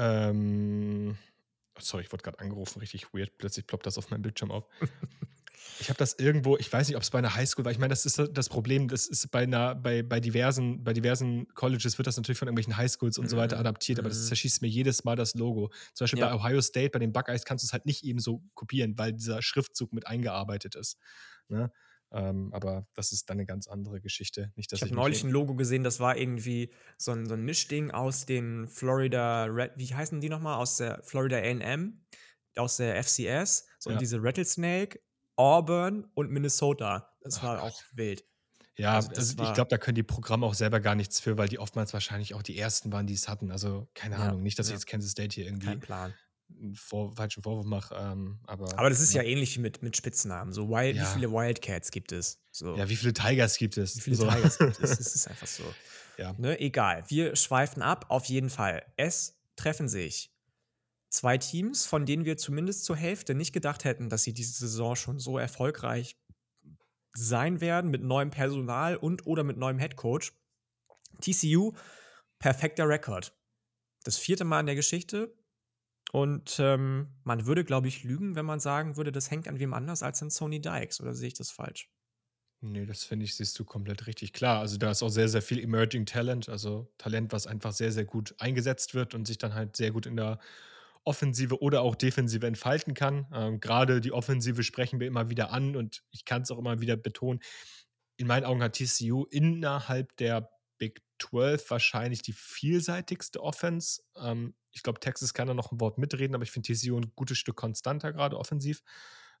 Ähm, 0.00 1.18
sorry, 1.78 2.04
ich 2.04 2.12
wurde 2.12 2.22
gerade 2.22 2.38
angerufen, 2.40 2.80
richtig 2.80 3.12
weird. 3.12 3.36
Plötzlich 3.38 3.66
ploppt 3.66 3.86
das 3.86 3.98
auf 3.98 4.10
meinem 4.10 4.22
Bildschirm 4.22 4.50
auf. 4.50 4.66
Ich 5.78 5.88
habe 5.88 5.96
das 5.96 6.12
irgendwo, 6.18 6.58
ich 6.58 6.70
weiß 6.70 6.88
nicht, 6.88 6.96
ob 6.96 7.02
es 7.02 7.08
bei 7.10 7.18
einer 7.18 7.34
Highschool 7.34 7.64
war. 7.64 7.72
Ich 7.72 7.78
meine, 7.78 7.88
das 7.90 8.04
ist 8.04 8.18
das 8.32 8.48
Problem, 8.50 8.88
das 8.88 9.06
ist 9.06 9.30
bei 9.30 9.44
einer, 9.44 9.74
bei, 9.74 10.02
bei 10.02 10.20
diversen, 10.20 10.84
bei 10.84 10.92
diversen 10.92 11.48
Colleges 11.54 11.96
wird 11.96 12.06
das 12.06 12.18
natürlich 12.18 12.38
von 12.38 12.48
irgendwelchen 12.48 12.76
Highschools 12.76 13.16
und 13.16 13.28
so 13.30 13.38
weiter 13.38 13.58
Mhm, 13.58 13.58
adaptiert, 13.58 13.98
aber 13.98 14.08
das 14.10 14.26
mhm. 14.26 14.26
zerschießt 14.26 14.60
mir 14.60 14.68
jedes 14.68 15.04
Mal 15.04 15.16
das 15.16 15.34
Logo. 15.34 15.70
Zum 15.94 16.04
Beispiel 16.04 16.18
bei 16.18 16.34
Ja. 16.34 16.34
Ohio 16.34 16.60
State, 16.60 16.90
bei 16.90 16.98
den 16.98 17.12
Buckeyes 17.12 17.44
kannst 17.46 17.64
du 17.64 17.66
es 17.66 17.72
halt 17.72 17.86
nicht 17.86 18.04
eben 18.04 18.18
so 18.18 18.42
kopieren, 18.54 18.98
weil 18.98 19.14
dieser 19.14 19.40
Schriftzug 19.40 19.92
mit 19.94 20.06
eingearbeitet 20.06 20.74
ist. 20.74 20.98
Ne? 21.48 21.72
Ähm, 22.12 22.52
aber 22.52 22.86
das 22.94 23.12
ist 23.12 23.30
dann 23.30 23.36
eine 23.38 23.46
ganz 23.46 23.68
andere 23.68 24.00
Geschichte. 24.00 24.52
Nicht, 24.56 24.72
Ich 24.72 24.82
dass 24.82 24.82
habe 24.82 24.92
ich 24.92 24.94
mich 24.94 25.10
neulich 25.10 25.24
ein 25.24 25.30
Logo 25.30 25.56
gesehen, 25.56 25.82
das 25.82 25.98
war 25.98 26.16
irgendwie 26.16 26.72
so 26.96 27.10
'n 27.12 27.26
so 27.26 27.34
'n 27.34 27.42
Mischding 27.44 27.90
aus 27.90 28.24
den 28.24 28.68
Florida 28.68 29.46
Rat 29.48 29.72
wie 29.76 29.92
heißen 29.94 30.20
die 30.20 30.28
noch 30.28 30.40
mal? 30.40 30.56
Aus 30.58 30.76
der 30.76 31.02
Florida 31.02 31.36
A&M, 31.38 32.04
aus 32.56 32.76
der 32.76 32.96
FCS, 32.96 33.66
so 33.80 33.90
und 33.90 33.98
Ja. 33.98 34.00
diese 34.00 34.22
Rattlesnake, 34.22 35.00
Auburn 35.36 36.08
und 36.14 36.30
Minnesota. 36.30 37.16
Das 37.22 37.42
Oh 37.42 37.42
war 37.42 37.60
Gott. 37.60 37.64
auch 37.64 37.84
wild. 37.92 38.24
Ja, 38.78 38.94
Also, 38.94 39.10
also 39.14 39.14
das 39.14 39.36
ich 39.38 39.52
war 39.54 39.54
glaube, 39.54 39.68
da 39.70 39.78
können 39.78 39.94
die 39.96 40.02
Programme 40.02 40.46
auch 40.46 40.54
selber 40.54 40.80
gar 40.80 40.94
nichts 40.94 41.20
für, 41.20 41.36
weil 41.38 41.48
die 41.48 41.58
oftmals 41.58 41.92
wahrscheinlich 41.92 42.34
auch 42.34 42.42
die 42.42 42.58
ersten 42.58 42.92
waren, 42.92 43.06
die 43.06 43.14
es 43.14 43.28
hatten. 43.28 43.50
Also, 43.50 43.90
keine 43.94 44.18
ja, 44.18 44.20
Ahnung, 44.20 44.42
nicht, 44.42 44.58
dass 44.58 44.68
ich 44.68 44.72
ja, 44.72 44.78
jetzt 44.78 44.86
Kansas 44.86 45.10
State 45.12 45.34
hier 45.34 45.46
irgendwie 45.46 45.70
kein 45.70 45.80
Plan. 45.80 46.18
'n 46.60 46.74
vor 46.76 47.14
falschen 47.16 47.42
Vorwurf 47.42 47.66
mache, 47.66 47.94
ähm, 47.96 48.40
aber 48.46 48.78
Aber 48.78 48.90
das 48.90 49.00
ist 49.00 49.12
ja. 49.12 49.22
ja 49.22 49.22
ähnlich 49.22 49.56
wie 49.56 49.60
mit 49.60 49.82
mit 49.82 49.96
Spitznamen. 49.96 50.52
So 50.52 50.68
Wild 50.68 50.98
wie 50.98 51.06
Ja. 51.06 51.06
viele 51.06 51.30
Wildcats 51.32 51.90
gibt 51.90 52.12
es? 52.12 52.42
So, 52.50 52.78
Ja, 52.78 52.88
wie 52.88 52.96
viele 52.96 53.12
Tigers 53.12 53.56
gibt 53.58 53.76
es? 53.78 53.96
wie 53.96 54.00
viele 54.00 54.16
So. 54.16 54.28
Tigers 54.28 54.58
gibt 54.58 54.78
es? 54.78 54.96
Das 54.98 55.14
ist 55.14 55.26
einfach 55.28 55.46
so. 55.46 55.76
Ja. 56.18 56.36
Ne, 56.36 56.58
egal. 56.60 57.04
Wir 57.08 57.36
schweifen 57.36 57.82
ab, 57.82 58.06
auf 58.08 58.26
jeden 58.26 58.50
Fall. 58.50 58.84
Es 58.96 59.42
treffen 59.56 59.88
sich 59.88 60.32
2 61.10 61.38
Teams, 61.38 61.86
von 61.86 62.06
denen 62.06 62.24
wir 62.26 62.36
zumindest 62.38 62.84
zur 62.84 62.96
Hälfte 62.96 63.34
nicht 63.34 63.52
gedacht 63.52 63.84
hätten, 63.84 64.10
dass 64.10 64.24
sie 64.24 64.34
diese 64.34 64.52
Saison 64.54 64.96
schon 64.96 65.18
so 65.20 65.38
erfolgreich 65.38 66.16
sein 67.14 67.60
werden 67.60 67.90
mit 67.90 68.02
neuem 68.02 68.30
Personal 68.30 68.96
und 68.96 69.26
oder 69.26 69.44
mit 69.44 69.56
neuem 69.56 69.78
Headcoach. 69.78 70.32
TCU, 71.20 71.72
perfekter 72.38 72.88
Rekord. 72.88 73.36
Das 74.04 74.18
vierte 74.18 74.44
Mal 74.44 74.60
in 74.60 74.66
der 74.66 74.76
Geschichte. 74.76 75.36
Und 76.12 76.58
ähm, 76.60 77.08
man 77.24 77.46
würde, 77.46 77.64
glaube 77.64 77.88
ich, 77.88 78.04
lügen, 78.04 78.34
wenn 78.36 78.46
man 78.46 78.60
sagen 78.60 78.96
würde, 78.96 79.12
das 79.12 79.30
hängt 79.30 79.48
an 79.48 79.58
wem 79.60 79.74
anders 79.74 80.02
als 80.02 80.22
an 80.22 80.30
Sony 80.30 80.60
Dykes. 80.60 81.00
Oder 81.00 81.14
sehe 81.14 81.28
ich 81.28 81.34
das 81.34 81.50
falsch? 81.50 81.88
Ne, 82.62 82.84
das 82.84 83.04
finde 83.04 83.24
ich, 83.24 83.34
siehst 83.36 83.58
du 83.58 83.64
komplett 83.64 84.06
richtig. 84.06 84.34
Klar, 84.34 84.60
also 84.60 84.76
da 84.76 84.90
ist 84.90 85.02
auch 85.02 85.08
sehr, 85.08 85.28
sehr 85.30 85.40
viel 85.40 85.58
Emerging 85.58 86.04
Talent, 86.04 86.50
also 86.50 86.92
Talent, 86.98 87.32
was 87.32 87.46
einfach 87.46 87.72
sehr, 87.72 87.90
sehr 87.90 88.04
gut 88.04 88.34
eingesetzt 88.38 88.94
wird 88.94 89.14
und 89.14 89.26
sich 89.26 89.38
dann 89.38 89.54
halt 89.54 89.76
sehr 89.76 89.92
gut 89.92 90.04
in 90.04 90.16
der 90.16 90.38
Offensive 91.04 91.62
oder 91.62 91.80
auch 91.80 91.94
Defensive 91.94 92.46
entfalten 92.46 92.92
kann. 92.92 93.26
Ähm, 93.32 93.60
Gerade 93.60 94.02
die 94.02 94.12
Offensive 94.12 94.62
sprechen 94.62 95.00
wir 95.00 95.06
immer 95.06 95.30
wieder 95.30 95.52
an 95.52 95.74
und 95.74 96.02
ich 96.10 96.26
kann 96.26 96.42
es 96.42 96.50
auch 96.50 96.58
immer 96.58 96.82
wieder 96.82 96.98
betonen. 96.98 97.40
In 98.18 98.26
meinen 98.26 98.44
Augen 98.44 98.62
hat 98.62 98.74
TCU 98.74 99.24
innerhalb 99.30 100.14
der 100.18 100.50
12 101.20 101.70
wahrscheinlich 101.70 102.22
die 102.22 102.32
vielseitigste 102.32 103.42
Offense. 103.42 104.02
Ähm, 104.16 104.54
ich 104.72 104.82
glaube, 104.82 105.00
Texas 105.00 105.34
kann 105.34 105.48
da 105.48 105.54
noch 105.54 105.72
ein 105.72 105.80
Wort 105.80 105.98
mitreden, 105.98 106.34
aber 106.34 106.44
ich 106.44 106.50
finde 106.50 106.72
TCU 106.72 106.96
ein 106.96 107.12
gutes 107.16 107.38
Stück 107.38 107.56
konstanter, 107.56 108.12
gerade 108.12 108.38
offensiv. 108.38 108.82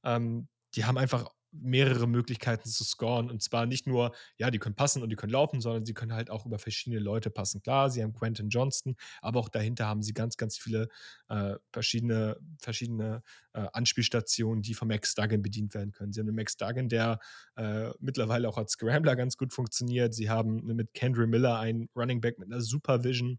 Ähm, 0.04 0.48
die 0.74 0.84
haben 0.84 0.98
einfach 0.98 1.28
mehrere 1.52 2.06
Möglichkeiten 2.06 2.68
zu 2.68 2.84
scoren. 2.84 3.30
Und 3.30 3.42
zwar 3.42 3.66
nicht 3.66 3.86
nur, 3.86 4.14
ja, 4.36 4.50
die 4.50 4.58
können 4.58 4.74
passen 4.74 5.02
und 5.02 5.10
die 5.10 5.16
können 5.16 5.32
laufen, 5.32 5.60
sondern 5.60 5.84
sie 5.84 5.94
können 5.94 6.12
halt 6.12 6.30
auch 6.30 6.46
über 6.46 6.58
verschiedene 6.58 7.00
Leute 7.00 7.30
passen. 7.30 7.60
Klar, 7.62 7.90
sie 7.90 8.02
haben 8.02 8.12
Quentin 8.12 8.48
Johnston, 8.48 8.96
aber 9.20 9.40
auch 9.40 9.48
dahinter 9.48 9.86
haben 9.86 10.02
sie 10.02 10.12
ganz, 10.12 10.36
ganz 10.36 10.56
viele 10.58 10.88
äh, 11.28 11.54
verschiedene, 11.72 12.36
verschiedene 12.60 13.22
äh, 13.52 13.66
Anspielstationen, 13.72 14.62
die 14.62 14.74
von 14.74 14.88
Max 14.88 15.14
Duggan 15.14 15.42
bedient 15.42 15.74
werden 15.74 15.92
können. 15.92 16.12
Sie 16.12 16.20
haben 16.20 16.28
einen 16.28 16.36
Max 16.36 16.56
Duggan, 16.56 16.88
der 16.88 17.18
äh, 17.56 17.90
mittlerweile 17.98 18.48
auch 18.48 18.58
als 18.58 18.72
Scrambler 18.72 19.16
ganz 19.16 19.36
gut 19.36 19.52
funktioniert. 19.52 20.14
Sie 20.14 20.30
haben 20.30 20.64
mit 20.64 20.94
Kendra 20.94 21.26
Miller 21.26 21.58
einen 21.58 21.88
Running 21.96 22.20
Back 22.20 22.38
mit 22.38 22.50
einer 22.50 22.60
Supervision, 22.60 23.38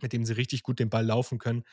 mit 0.00 0.12
dem 0.12 0.24
sie 0.24 0.34
richtig 0.34 0.62
gut 0.62 0.78
den 0.78 0.90
Ball 0.90 1.04
laufen 1.04 1.38
können 1.38 1.64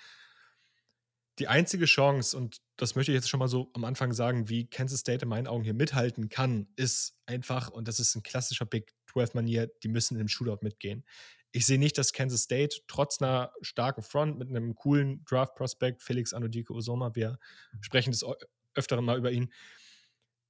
die 1.39 1.47
einzige 1.47 1.85
Chance, 1.85 2.37
und 2.37 2.61
das 2.77 2.95
möchte 2.95 3.11
ich 3.11 3.15
jetzt 3.15 3.29
schon 3.29 3.39
mal 3.39 3.47
so 3.47 3.71
am 3.73 3.85
Anfang 3.85 4.13
sagen, 4.13 4.49
wie 4.49 4.67
Kansas 4.67 4.99
State 4.99 5.23
in 5.23 5.29
meinen 5.29 5.47
Augen 5.47 5.63
hier 5.63 5.73
mithalten 5.73 6.29
kann, 6.29 6.67
ist 6.75 7.15
einfach, 7.25 7.69
und 7.69 7.87
das 7.87 7.99
ist 7.99 8.15
ein 8.15 8.23
klassischer 8.23 8.65
Big 8.65 8.93
12-Manier, 9.11 9.67
die 9.81 9.87
müssen 9.87 10.19
im 10.19 10.27
Shootout 10.27 10.59
mitgehen. 10.61 11.03
Ich 11.51 11.65
sehe 11.65 11.79
nicht, 11.79 11.97
dass 11.97 12.13
Kansas 12.13 12.43
State 12.43 12.81
trotz 12.87 13.21
einer 13.21 13.51
starken 13.61 14.03
Front 14.03 14.37
mit 14.37 14.49
einem 14.49 14.75
coolen 14.75 15.23
Draft-Prospect, 15.25 16.01
Felix 16.01 16.33
Anodike 16.33 16.73
Osoma, 16.73 17.15
wir 17.15 17.39
sprechen 17.81 18.11
des 18.11 18.25
Öfteren 18.75 19.05
mal 19.05 19.17
über 19.17 19.31
ihn, 19.31 19.51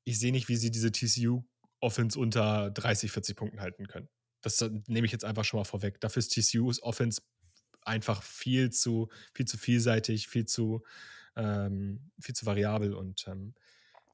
ich 0.06 0.20
sehe 0.20 0.32
nicht, 0.32 0.50
wie 0.50 0.58
sie 0.58 0.72
diese 0.72 0.92
TCU-Offense 0.92 2.20
unter 2.20 2.72
30, 2.72 3.12
40 3.12 3.36
Punkten 3.38 3.62
halten 3.62 3.88
können. 3.88 4.10
Das 4.42 4.60
nehme 4.88 5.06
ich 5.06 5.14
jetzt 5.14 5.24
einfach 5.24 5.46
schon 5.46 5.60
mal 5.60 5.64
vorweg. 5.64 6.02
Dafür 6.02 6.20
ist 6.20 6.34
TCU's 6.34 6.84
Offense 6.84 7.22
einfach 7.86 8.24
viel 8.24 8.72
zu, 8.72 9.10
viel 9.34 9.46
zu 9.46 9.58
vielseitig, 9.58 10.28
viel 10.28 10.46
zu, 10.46 10.84
ähm, 11.36 12.12
viel 12.20 12.36
zu 12.36 12.46
variabel 12.46 12.94
und 12.94 13.28
ähm, 13.28 13.54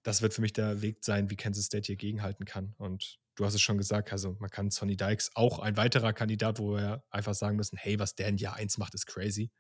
das 0.04 0.22
wird 0.22 0.34
für 0.34 0.42
mich 0.42 0.54
der 0.54 0.82
Weg 0.82 1.04
sein, 1.04 1.30
wie 1.30 1.36
Kansas 1.36 1.66
State 1.66 1.88
hier 1.88 1.96
gegenhalten 1.96 2.46
kann. 2.46 2.74
Und 2.78 3.20
du 3.36 3.46
hast 3.46 3.54
es 3.54 3.62
schon 3.62 3.78
gesagt, 3.78 4.12
also 4.12 4.36
man 4.40 4.50
kann 4.50 4.72
Sonny 4.72 4.96
Dykes 4.96 5.32
auch 5.36 5.60
ein 5.60 5.78
weiterer 5.78 6.14
Kandidat, 6.14 6.60
wo 6.60 6.76
wir 6.76 7.04
einfach 7.10 7.34
sagen 7.34 7.58
müssen, 7.58 7.78
hey, 7.78 8.00
was 8.00 8.16
der 8.16 8.28
in 8.28 8.38
Jahr 8.38 8.56
1 8.56 8.78
macht, 8.78 8.94
ist 8.94 9.06
crazy. 9.06 9.52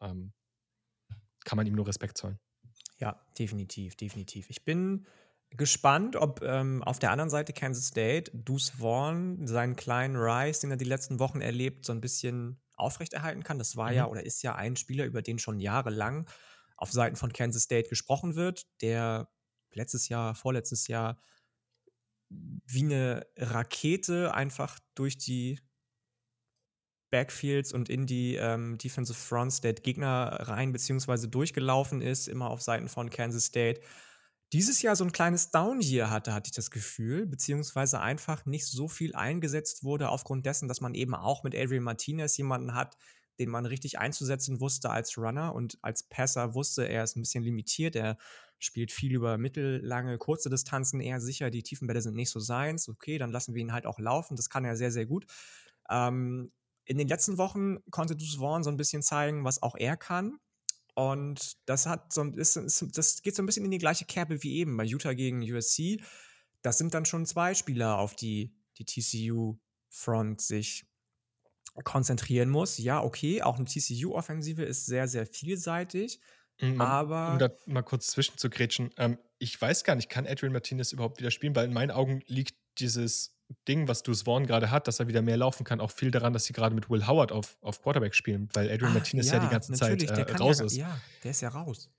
Ähm, 0.00 0.32
kann 1.44 1.56
man 1.56 1.66
ihm 1.66 1.74
nur 1.74 1.86
Respekt 1.86 2.18
zollen. 2.18 2.38
Ja, 2.98 3.20
definitiv, 3.38 3.96
definitiv. 3.96 4.50
Ich 4.50 4.64
bin 4.64 5.06
gespannt, 5.50 6.16
ob 6.16 6.42
ähm, 6.42 6.82
auf 6.82 6.98
der 6.98 7.10
anderen 7.10 7.30
Seite 7.30 7.52
Kansas 7.52 7.86
State 7.86 8.30
Deuce 8.34 8.70
Vaughn 8.70 9.46
seinen 9.46 9.76
kleinen 9.76 10.16
Rise, 10.16 10.62
den 10.62 10.72
er 10.72 10.76
die 10.76 10.84
letzten 10.84 11.18
Wochen 11.18 11.40
erlebt, 11.40 11.86
so 11.86 11.92
ein 11.92 12.00
bisschen 12.00 12.60
aufrechterhalten 12.78 13.42
kann. 13.44 13.58
Das 13.58 13.76
war 13.76 13.92
Mhm. 13.92 13.94
ja 13.94 14.06
oder 14.06 14.24
ist 14.24 14.42
ja 14.42 14.54
ein 14.54 14.76
Spieler, 14.76 15.04
über 15.06 15.22
den 15.22 15.38
schon 15.38 15.60
jahrelang 15.60 16.28
auf 16.76 16.92
Seiten 16.92 17.16
von 17.16 17.32
Kansas 17.32 17.64
State 17.64 17.88
gesprochen 17.88 18.34
wird, 18.36 18.66
der 18.82 19.28
letztes 19.72 20.08
Jahr, 20.08 20.34
vorletztes 20.34 20.86
Jahr 20.88 21.18
wie 22.30 22.82
eine 22.84 23.26
Rakete 23.36 24.34
einfach 24.34 24.78
durch 24.94 25.16
die 25.18 25.60
Backfields 27.10 27.72
und 27.72 27.88
in 27.88 28.06
die 28.06 28.34
ähm, 28.36 28.76
Defensive 28.76 29.18
Fronts 29.18 29.62
der 29.62 29.72
Gegner 29.72 30.26
rein 30.48 30.72
beziehungsweise 30.72 31.28
durchgelaufen 31.28 32.02
ist, 32.02 32.28
immer 32.28 32.50
auf 32.50 32.60
Seiten 32.60 32.88
von 32.88 33.08
Kansas 33.08 33.46
State. 33.46 33.80
Dieses 34.54 34.80
Jahr 34.80 34.96
so 34.96 35.04
ein 35.04 35.12
kleines 35.12 35.50
Down 35.50 35.80
hier 35.80 36.10
hatte, 36.10 36.32
hatte 36.32 36.48
ich 36.48 36.54
das 36.54 36.70
Gefühl, 36.70 37.26
beziehungsweise 37.26 38.00
einfach 38.00 38.46
nicht 38.46 38.66
so 38.66 38.88
viel 38.88 39.14
eingesetzt 39.14 39.84
wurde, 39.84 40.08
aufgrund 40.08 40.46
dessen, 40.46 40.68
dass 40.68 40.80
man 40.80 40.94
eben 40.94 41.14
auch 41.14 41.42
mit 41.44 41.54
Adrian 41.54 41.84
Martinez 41.84 42.36
jemanden 42.38 42.74
hat, 42.74 42.96
den 43.38 43.50
man 43.50 43.66
richtig 43.66 43.98
einzusetzen 43.98 44.58
wusste 44.60 44.88
als 44.88 45.18
Runner 45.18 45.54
und 45.54 45.78
als 45.82 46.02
Passer 46.02 46.54
wusste, 46.54 46.88
er 46.88 47.04
ist 47.04 47.16
ein 47.16 47.22
bisschen 47.22 47.44
limitiert, 47.44 47.94
er 47.94 48.16
spielt 48.58 48.90
viel 48.90 49.14
über 49.14 49.36
mittellange, 49.36 50.16
kurze 50.16 50.48
Distanzen 50.48 51.00
eher 51.00 51.20
sicher, 51.20 51.50
die 51.50 51.62
Tiefenbälle 51.62 52.00
sind 52.00 52.16
nicht 52.16 52.30
so 52.30 52.40
seins, 52.40 52.88
okay, 52.88 53.18
dann 53.18 53.30
lassen 53.30 53.54
wir 53.54 53.60
ihn 53.60 53.72
halt 53.72 53.86
auch 53.86 53.98
laufen, 53.98 54.34
das 54.34 54.48
kann 54.48 54.64
er 54.64 54.76
sehr, 54.76 54.90
sehr 54.90 55.06
gut. 55.06 55.26
Ähm, 55.90 56.52
in 56.86 56.96
den 56.96 57.06
letzten 57.06 57.36
Wochen 57.36 57.78
konnte 57.90 58.16
Vaughn 58.38 58.64
so 58.64 58.70
ein 58.70 58.78
bisschen 58.78 59.02
zeigen, 59.02 59.44
was 59.44 59.62
auch 59.62 59.76
er 59.76 59.98
kann. 59.98 60.38
Und 60.98 61.56
das 61.66 61.86
hat 61.86 62.12
so 62.12 62.24
ist, 62.24 62.56
ist, 62.56 62.84
das 62.98 63.22
geht 63.22 63.36
so 63.36 63.42
ein 63.44 63.46
bisschen 63.46 63.64
in 63.64 63.70
die 63.70 63.78
gleiche 63.78 64.04
Kerbe 64.04 64.42
wie 64.42 64.56
eben 64.56 64.76
bei 64.76 64.82
Utah 64.82 65.12
gegen 65.12 65.40
USC. 65.40 66.02
Das 66.60 66.76
sind 66.76 66.92
dann 66.92 67.04
schon 67.04 67.24
zwei 67.24 67.54
Spieler, 67.54 67.98
auf 67.98 68.16
die 68.16 68.52
die 68.78 68.84
TCU-Front 68.84 70.40
sich 70.40 70.88
konzentrieren 71.84 72.48
muss. 72.50 72.78
Ja, 72.78 73.00
okay, 73.00 73.42
auch 73.42 73.58
eine 73.58 73.66
TCU-Offensive 73.66 74.64
ist 74.64 74.86
sehr, 74.86 75.06
sehr 75.06 75.24
vielseitig. 75.24 76.18
Um, 76.60 76.80
aber. 76.80 77.34
Um 77.34 77.38
da 77.38 77.50
mal 77.66 77.82
kurz 77.82 78.08
zwischenzugrätschen, 78.08 78.90
ähm, 78.96 79.18
ich 79.38 79.60
weiß 79.60 79.84
gar 79.84 79.94
nicht, 79.94 80.08
kann 80.08 80.26
Adrian 80.26 80.52
Martinez 80.52 80.90
überhaupt 80.90 81.20
wieder 81.20 81.30
spielen? 81.30 81.54
Weil 81.54 81.66
in 81.66 81.74
meinen 81.74 81.92
Augen 81.92 82.22
liegt 82.26 82.56
dieses 82.78 83.37
Ding, 83.66 83.88
was 83.88 84.02
Deuce 84.02 84.22
Vaughn 84.22 84.46
gerade 84.46 84.70
hat, 84.70 84.88
dass 84.88 85.00
er 85.00 85.08
wieder 85.08 85.22
mehr 85.22 85.36
laufen 85.36 85.64
kann, 85.64 85.80
auch 85.80 85.90
viel 85.90 86.10
daran, 86.10 86.32
dass 86.32 86.44
sie 86.44 86.52
gerade 86.52 86.74
mit 86.74 86.90
Will 86.90 87.06
Howard 87.06 87.32
auf, 87.32 87.56
auf 87.62 87.82
Quarterback 87.82 88.14
spielen, 88.14 88.48
weil 88.52 88.70
Adrian 88.70 88.92
ah, 88.92 88.94
Martinez 88.94 89.28
ja, 89.28 89.34
ja 89.34 89.40
die 89.40 89.48
ganze 89.48 89.72
Zeit 89.72 90.02
äh, 90.02 90.32
raus 90.36 90.58
ja, 90.58 90.66
ist. 90.66 90.76
Ja, 90.76 91.00
der 91.24 91.30
ist 91.30 91.40
ja 91.40 91.48
raus. 91.48 91.90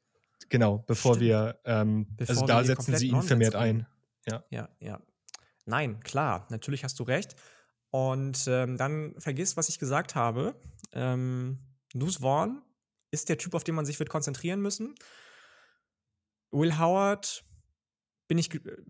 Genau, 0.50 0.80
bevor 0.88 1.16
Stimmt. 1.16 1.28
wir, 1.28 1.60
ähm, 1.66 2.08
Bevor 2.16 2.36
also 2.36 2.46
da 2.46 2.64
setzen 2.64 2.96
sie 2.96 3.10
ihn 3.10 3.22
vermehrt 3.22 3.56
ein. 3.56 3.88
Ja. 4.28 4.44
Ja, 4.50 4.70
ja. 4.80 5.02
Nein, 5.66 6.00
klar, 6.02 6.48
natürlich 6.50 6.84
hast 6.84 7.00
du 7.00 7.04
recht. 7.04 7.36
Und 7.92 8.46
ähm, 8.48 8.78
dann 8.78 9.16
vergiss, 9.18 9.58
was 9.58 9.70
ich 9.70 9.80
gesagt 9.80 10.16
habe. 10.16 10.56
Ähm, 10.94 11.60
Deuce 11.94 12.18
Vaughn 12.18 12.62
ist 13.12 13.30
der 13.30 13.38
Typ, 13.38 13.56
auf 13.56 13.64
den 13.64 13.76
man 13.76 13.86
sich 13.86 14.00
wird 14.00 14.10
konzentrieren 14.10 14.62
müssen. 14.62 14.96
Will 16.52 16.78
Howard 16.78 17.44
bin 18.28 18.38
ich, 18.38 18.50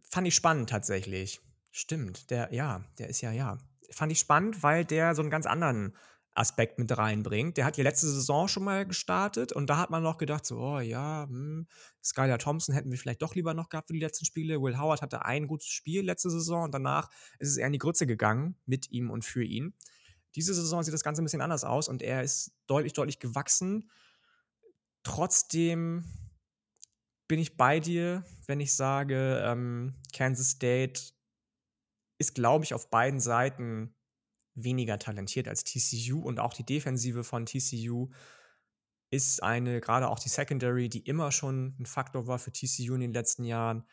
fand 0.10 0.28
ich 0.28 0.36
spannend 0.36 0.70
tatsächlich. 0.70 1.42
Stimmt, 1.72 2.30
der, 2.30 2.54
ja, 2.54 2.84
der 2.98 3.10
ist 3.10 3.22
ja, 3.22 3.32
ja. 3.32 3.58
Fand 3.92 4.12
ich 4.12 4.20
spannend, 4.20 4.64
weil 4.64 4.86
der 4.86 5.16
so 5.16 5.22
einen 5.22 5.32
ganz 5.32 5.46
anderen 5.46 5.96
Aspekt 6.34 6.80
mit 6.80 6.96
reinbringt. 6.98 7.58
Der 7.58 7.66
hat 7.66 7.78
ja 7.78 7.84
letzte 7.84 8.08
Saison 8.08 8.48
schon 8.48 8.64
mal 8.64 8.86
gestartet 8.86 9.52
und 9.52 9.70
da 9.70 9.78
hat 9.78 9.90
man 9.90 10.02
noch 10.02 10.18
gedacht, 10.18 10.46
so, 10.46 10.58
oh 10.58 10.80
ja, 10.80 11.26
hm, 11.28 11.68
Skylar 12.04 12.38
Thompson 12.38 12.74
hätten 12.74 12.92
wir 12.92 12.98
vielleicht 12.98 13.22
doch 13.22 13.36
lieber 13.36 13.54
noch 13.54 13.70
gehabt 13.70 13.88
für 13.88 13.94
die 13.94 14.00
letzten 14.00 14.26
Spiele. 14.26 14.62
Will 14.62 14.80
Howard 14.80 15.02
hatte 15.02 15.26
ein 15.26 15.48
gutes 15.48 15.68
Spiel 15.68 16.06
letzte 16.06 16.30
Saison 16.30 16.64
und 16.64 16.74
danach 16.74 17.10
ist 17.40 17.50
es 17.50 17.58
eher 17.58 17.68
in 17.68 17.74
die 17.74 17.80
Grütze 17.80 18.08
gegangen 18.08 18.56
mit 18.66 18.90
ihm 18.92 19.10
und 19.10 19.26
für 19.26 19.44
ihn. 19.44 19.74
Diese 20.36 20.54
Saison 20.54 20.84
sieht 20.84 20.94
das 20.94 21.04
Ganze 21.04 21.22
ein 21.22 21.26
bisschen 21.26 21.42
anders 21.42 21.64
aus 21.64 21.88
und 21.88 22.02
er 22.02 22.24
ist 22.24 22.54
deutlich, 22.68 22.94
deutlich 22.94 23.20
gewachsen. 23.20 23.90
Trotzdem 25.04 26.06
bin 27.28 27.40
ich 27.40 27.58
bei 27.58 27.80
dir, 27.80 28.24
wenn 28.46 28.60
ich 28.60 28.76
sage, 28.76 29.42
ähm, 29.46 29.96
Kansas 30.14 30.52
State 30.52 31.02
ist, 32.20 32.36
glaube 32.36 32.66
ich, 32.66 32.74
auf 32.74 32.90
beiden 32.90 33.20
Seiten 33.20 33.96
weniger 34.54 35.00
talentiert 35.00 35.48
als 35.48 35.64
TCU 35.64 36.20
und 36.20 36.40
auch 36.40 36.54
die 36.54 36.66
Defensive 36.66 37.24
von 37.24 37.46
TCU 37.46 38.10
ist 39.12 39.42
eine, 39.42 39.82
gerade 39.82 40.10
auch 40.10 40.20
die 40.20 40.30
Secondary, 40.30 40.90
die 40.90 41.00
immer 41.00 41.32
schon 41.32 41.76
ein 41.80 41.86
Faktor 41.86 42.28
war 42.28 42.38
für 42.38 42.52
TCU 42.52 42.94
in 42.94 43.02
den 43.02 43.14
letzten 43.14 43.44
Jahren, 43.44 43.86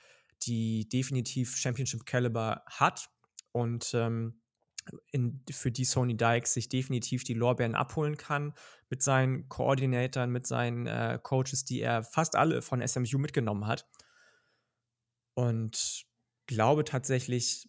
die 0.42 0.88
definitiv 0.88 1.56
Championship 1.56 2.04
Caliber 2.04 2.62
hat 2.66 3.08
und 3.52 3.92
ähm, 3.94 4.42
in, 5.10 5.42
für 5.50 5.72
die 5.72 5.84
Sony 5.84 6.16
Dykes 6.16 6.52
sich 6.52 6.68
definitiv 6.68 7.24
die 7.24 7.34
Lorbeeren 7.34 7.74
abholen 7.74 8.16
kann 8.16 8.54
mit 8.88 9.02
seinen 9.02 9.48
Koordinatoren, 9.48 10.30
mit 10.30 10.46
seinen 10.46 10.86
äh, 10.86 11.18
Coaches, 11.22 11.64
die 11.64 11.80
er 11.80 12.02
fast 12.02 12.36
alle 12.36 12.62
von 12.62 12.86
SMU 12.86 13.18
mitgenommen 13.18 13.66
hat. 13.66 13.88
Und 15.34 16.06
glaube 16.46 16.84
tatsächlich, 16.84 17.68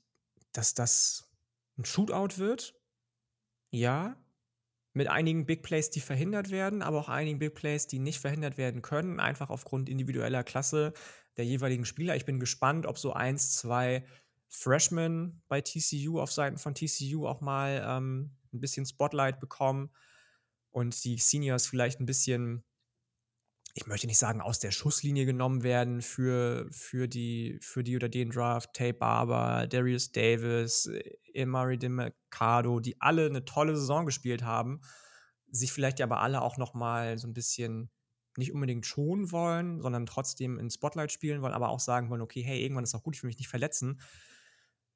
dass 0.53 0.73
das 0.73 1.31
ein 1.77 1.85
Shootout 1.85 2.37
wird. 2.37 2.73
Ja, 3.71 4.17
mit 4.93 5.07
einigen 5.07 5.45
Big 5.45 5.61
Plays, 5.61 5.91
die 5.91 5.99
verhindert 5.99 6.49
werden, 6.49 6.81
aber 6.81 6.99
auch 6.99 7.09
einigen 7.09 7.39
Big 7.39 7.53
Plays, 7.53 7.87
die 7.87 7.99
nicht 7.99 8.19
verhindert 8.19 8.57
werden 8.57 8.81
können, 8.81 9.19
einfach 9.19 9.49
aufgrund 9.49 9.89
individueller 9.89 10.43
Klasse 10.43 10.93
der 11.37 11.45
jeweiligen 11.45 11.85
Spieler. 11.85 12.15
Ich 12.15 12.25
bin 12.25 12.39
gespannt, 12.39 12.87
ob 12.87 12.97
so 12.97 13.13
eins, 13.13 13.55
zwei 13.55 14.05
Freshmen 14.49 15.43
bei 15.47 15.61
TCU 15.61 16.19
auf 16.19 16.31
Seiten 16.31 16.57
von 16.57 16.73
TCU 16.73 17.27
auch 17.27 17.41
mal 17.41 17.83
ähm, 17.85 18.35
ein 18.53 18.59
bisschen 18.59 18.85
Spotlight 18.85 19.39
bekommen 19.39 19.91
und 20.71 21.03
die 21.03 21.17
Seniors 21.17 21.67
vielleicht 21.67 21.99
ein 21.99 22.05
bisschen, 22.05 22.63
ich 23.77 23.85
möchte 23.85 24.07
nicht 24.07 24.17
sagen, 24.17 24.41
aus 24.41 24.57
der 24.57 24.71
Schusslinie 24.71 25.27
genommen 25.27 25.61
werden 25.61 26.01
für, 26.01 26.67
für, 26.71 27.07
die, 27.07 27.59
für 27.61 27.83
die 27.83 27.95
oder 27.95 28.09
den 28.09 28.31
Draft. 28.31 28.73
Tay 28.73 28.91
Barber, 28.91 29.67
Darius 29.67 30.11
Davis, 30.11 30.89
Emari 31.31 31.77
de 31.77 31.89
Mercado, 31.89 32.79
die 32.79 32.99
alle 32.99 33.27
eine 33.27 33.45
tolle 33.45 33.75
Saison 33.75 34.07
gespielt 34.07 34.43
haben, 34.43 34.81
sich 35.51 35.71
vielleicht 35.71 36.01
aber 36.01 36.21
alle 36.21 36.41
auch 36.41 36.57
noch 36.57 36.73
mal 36.73 37.19
so 37.19 37.27
ein 37.27 37.35
bisschen 37.35 37.91
nicht 38.35 38.51
unbedingt 38.51 38.87
schonen 38.87 39.31
wollen, 39.31 39.79
sondern 39.79 40.07
trotzdem 40.07 40.57
in 40.57 40.71
Spotlight 40.71 41.11
spielen 41.11 41.43
wollen, 41.43 41.53
aber 41.53 41.69
auch 41.69 41.79
sagen 41.79 42.09
wollen, 42.09 42.21
okay, 42.21 42.41
hey, 42.41 42.59
irgendwann 42.59 42.83
ist 42.83 42.95
auch 42.95 43.03
gut, 43.03 43.15
ich 43.15 43.21
will 43.21 43.27
mich 43.27 43.37
nicht 43.37 43.49
verletzen. 43.49 44.01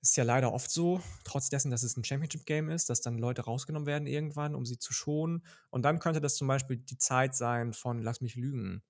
Ist 0.02 0.18
ja 0.18 0.24
leider 0.24 0.52
oft 0.52 0.72
so, 0.72 1.00
trotz 1.24 1.50
dessen, 1.50 1.70
dass 1.70 1.84
es 1.84 1.96
ein 1.96 2.04
Championship-Game 2.04 2.70
ist, 2.70 2.90
dass 2.90 3.02
dann 3.02 3.20
Leute 3.20 3.44
rausgenommen 3.44 3.86
werden 3.86 4.08
irgendwann, 4.08 4.56
um 4.56 4.66
sie 4.66 4.80
zu 4.80 4.94
schonen. 4.94 5.46
Und 5.70 5.84
dann 5.84 6.00
könnte 6.00 6.22
das 6.22 6.36
zum 6.36 6.48
Beispiel 6.48 6.78
die 6.78 6.98
Zeit 6.98 7.36
sein 7.36 7.74
von, 7.74 8.02
lass 8.02 8.20
mich 8.20 8.36
lügen, 8.36 8.84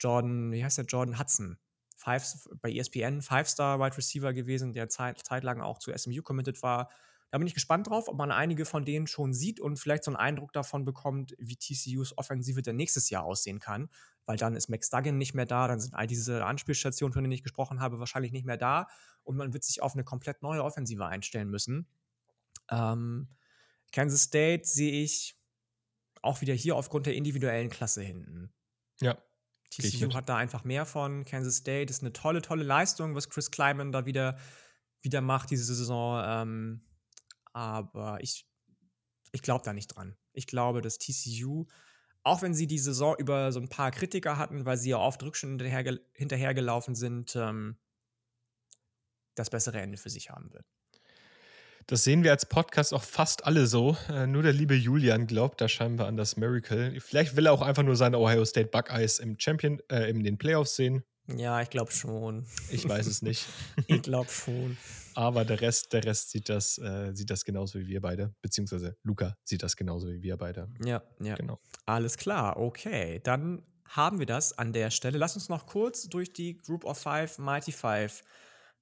Jordan, 0.00 0.50
wie 0.52 0.64
heißt 0.64 0.78
der, 0.78 0.86
Jordan 0.86 1.18
Hudson. 1.18 1.58
Five, 1.96 2.48
bei 2.62 2.72
ESPN 2.72 3.22
Five-Star-Wide 3.22 3.96
Receiver 3.96 4.32
gewesen, 4.32 4.72
der 4.72 4.88
zeit, 4.88 5.20
zeitlang 5.24 5.60
auch 5.60 5.78
zu 5.78 5.96
SMU 5.96 6.22
committed 6.22 6.62
war. 6.62 6.90
Da 7.30 7.38
bin 7.38 7.46
ich 7.46 7.54
gespannt 7.54 7.88
drauf, 7.88 8.08
ob 8.08 8.16
man 8.16 8.30
einige 8.30 8.64
von 8.64 8.84
denen 8.84 9.06
schon 9.06 9.34
sieht 9.34 9.60
und 9.60 9.78
vielleicht 9.78 10.04
so 10.04 10.10
einen 10.10 10.16
Eindruck 10.16 10.52
davon 10.52 10.84
bekommt, 10.84 11.34
wie 11.38 11.56
TCUs 11.56 12.16
Offensive 12.16 12.62
dann 12.62 12.76
nächstes 12.76 13.10
Jahr 13.10 13.24
aussehen 13.24 13.60
kann. 13.60 13.90
Weil 14.24 14.38
dann 14.38 14.56
ist 14.56 14.68
Max 14.68 14.88
Duggan 14.88 15.18
nicht 15.18 15.34
mehr 15.34 15.46
da, 15.46 15.68
dann 15.68 15.80
sind 15.80 15.94
all 15.94 16.06
diese 16.06 16.44
Anspielstationen, 16.44 17.12
von 17.12 17.22
denen 17.22 17.32
ich 17.32 17.42
gesprochen 17.42 17.80
habe, 17.80 17.98
wahrscheinlich 17.98 18.32
nicht 18.32 18.46
mehr 18.46 18.56
da 18.56 18.86
und 19.24 19.36
man 19.36 19.52
wird 19.52 19.64
sich 19.64 19.82
auf 19.82 19.92
eine 19.92 20.04
komplett 20.04 20.42
neue 20.42 20.64
Offensive 20.64 21.04
einstellen 21.04 21.50
müssen. 21.50 21.86
Ähm, 22.70 23.28
Kansas 23.92 24.22
State 24.22 24.64
sehe 24.64 25.02
ich 25.02 25.38
auch 26.22 26.40
wieder 26.40 26.54
hier 26.54 26.76
aufgrund 26.76 27.06
der 27.06 27.14
individuellen 27.14 27.68
Klasse 27.68 28.02
hinten. 28.02 28.52
Ja. 29.00 29.18
TCU 29.70 30.12
hat 30.14 30.28
da 30.30 30.36
einfach 30.36 30.64
mehr 30.64 30.86
von. 30.86 31.24
Kansas 31.24 31.56
State 31.56 31.90
ist 31.90 32.02
eine 32.02 32.12
tolle, 32.12 32.40
tolle 32.40 32.64
Leistung, 32.64 33.14
was 33.14 33.28
Chris 33.28 33.50
Kleiman 33.50 33.92
da 33.92 34.06
wieder, 34.06 34.38
wieder 35.02 35.20
macht 35.20 35.50
diese 35.50 35.64
Saison. 35.64 36.22
Ähm, 36.24 36.87
aber 37.58 38.18
ich, 38.20 38.46
ich 39.32 39.42
glaube 39.42 39.64
da 39.64 39.72
nicht 39.72 39.88
dran. 39.88 40.16
Ich 40.32 40.46
glaube, 40.46 40.80
dass 40.80 40.98
TCU, 40.98 41.66
auch 42.22 42.40
wenn 42.40 42.54
sie 42.54 42.68
die 42.68 42.78
Saison 42.78 43.16
über 43.18 43.50
so 43.50 43.58
ein 43.58 43.68
paar 43.68 43.90
Kritiker 43.90 44.38
hatten, 44.38 44.64
weil 44.64 44.76
sie 44.76 44.90
ja 44.90 44.98
oft 44.98 45.20
Rückschritte 45.24 45.64
hinterher, 45.64 45.98
hinterhergelaufen 46.12 46.94
sind, 46.94 47.34
ähm, 47.34 47.76
das 49.34 49.50
bessere 49.50 49.80
Ende 49.80 49.98
für 49.98 50.08
sich 50.08 50.30
haben 50.30 50.52
wird. 50.52 50.66
Das 51.88 52.04
sehen 52.04 52.22
wir 52.22 52.30
als 52.30 52.46
Podcast 52.46 52.94
auch 52.94 53.02
fast 53.02 53.44
alle 53.44 53.66
so. 53.66 53.96
Äh, 54.08 54.28
nur 54.28 54.44
der 54.44 54.52
liebe 54.52 54.74
Julian 54.74 55.26
glaubt 55.26 55.60
da 55.60 55.66
scheinbar 55.66 56.06
an 56.06 56.16
das 56.16 56.36
Miracle. 56.36 57.00
Vielleicht 57.00 57.34
will 57.34 57.46
er 57.46 57.52
auch 57.52 57.62
einfach 57.62 57.82
nur 57.82 57.96
seine 57.96 58.18
Ohio 58.18 58.44
State 58.44 58.68
Buckeyes 58.68 59.18
im 59.18 59.36
Champion, 59.36 59.80
äh, 59.90 60.08
in 60.08 60.22
den 60.22 60.38
Playoffs 60.38 60.76
sehen. 60.76 61.02
Ja, 61.36 61.60
ich 61.60 61.70
glaube 61.70 61.92
schon. 61.92 62.46
Ich 62.70 62.88
weiß 62.88 63.06
es 63.06 63.22
nicht. 63.22 63.46
ich 63.86 64.02
glaube 64.02 64.30
schon. 64.30 64.76
Aber 65.14 65.44
der 65.44 65.60
Rest, 65.60 65.92
der 65.92 66.04
Rest 66.04 66.30
sieht 66.30 66.48
das, 66.48 66.78
äh, 66.78 67.12
sieht 67.12 67.30
das 67.30 67.44
genauso 67.44 67.78
wie 67.78 67.86
wir 67.86 68.00
beide. 68.00 68.34
Beziehungsweise 68.40 68.96
Luca 69.02 69.36
sieht 69.44 69.62
das 69.62 69.76
genauso 69.76 70.08
wie 70.08 70.22
wir 70.22 70.36
beide. 70.36 70.68
Ja, 70.84 71.02
ja. 71.20 71.34
Genau. 71.34 71.60
Alles 71.86 72.16
klar, 72.16 72.56
okay. 72.56 73.20
Dann 73.22 73.62
haben 73.84 74.18
wir 74.18 74.26
das 74.26 74.56
an 74.56 74.72
der 74.72 74.90
Stelle. 74.90 75.18
Lass 75.18 75.34
uns 75.34 75.48
noch 75.48 75.66
kurz 75.66 76.08
durch 76.08 76.32
die 76.32 76.56
Group 76.56 76.84
of 76.84 76.98
Five, 76.98 77.38
Mighty 77.38 77.72
Five 77.72 78.22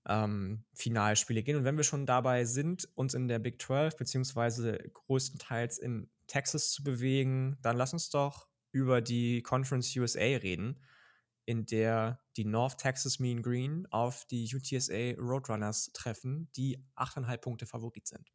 ähm, 0.08 0.64
Finalspiele 0.74 1.42
gehen. 1.42 1.56
Und 1.56 1.64
wenn 1.64 1.76
wir 1.76 1.84
schon 1.84 2.06
dabei 2.06 2.44
sind, 2.44 2.88
uns 2.94 3.14
in 3.14 3.28
der 3.28 3.38
Big 3.38 3.60
12 3.60 3.96
beziehungsweise 3.96 4.78
größtenteils 4.92 5.78
in 5.78 6.10
Texas 6.26 6.70
zu 6.70 6.82
bewegen, 6.82 7.58
dann 7.62 7.76
lass 7.76 7.92
uns 7.92 8.10
doch 8.10 8.48
über 8.72 9.00
die 9.00 9.42
Conference 9.42 9.96
USA 9.96 10.20
reden, 10.20 10.80
in 11.46 11.64
der 11.64 12.20
die 12.36 12.44
North 12.44 12.78
Texas 12.78 13.18
Mean 13.18 13.42
Green 13.42 13.86
auf 13.90 14.26
die 14.26 14.48
UTSA 14.54 15.14
Roadrunners 15.18 15.90
treffen, 15.94 16.50
die 16.56 16.78
8,5 16.96 17.38
Punkte 17.38 17.66
Favorit 17.66 18.06
sind. 18.06 18.30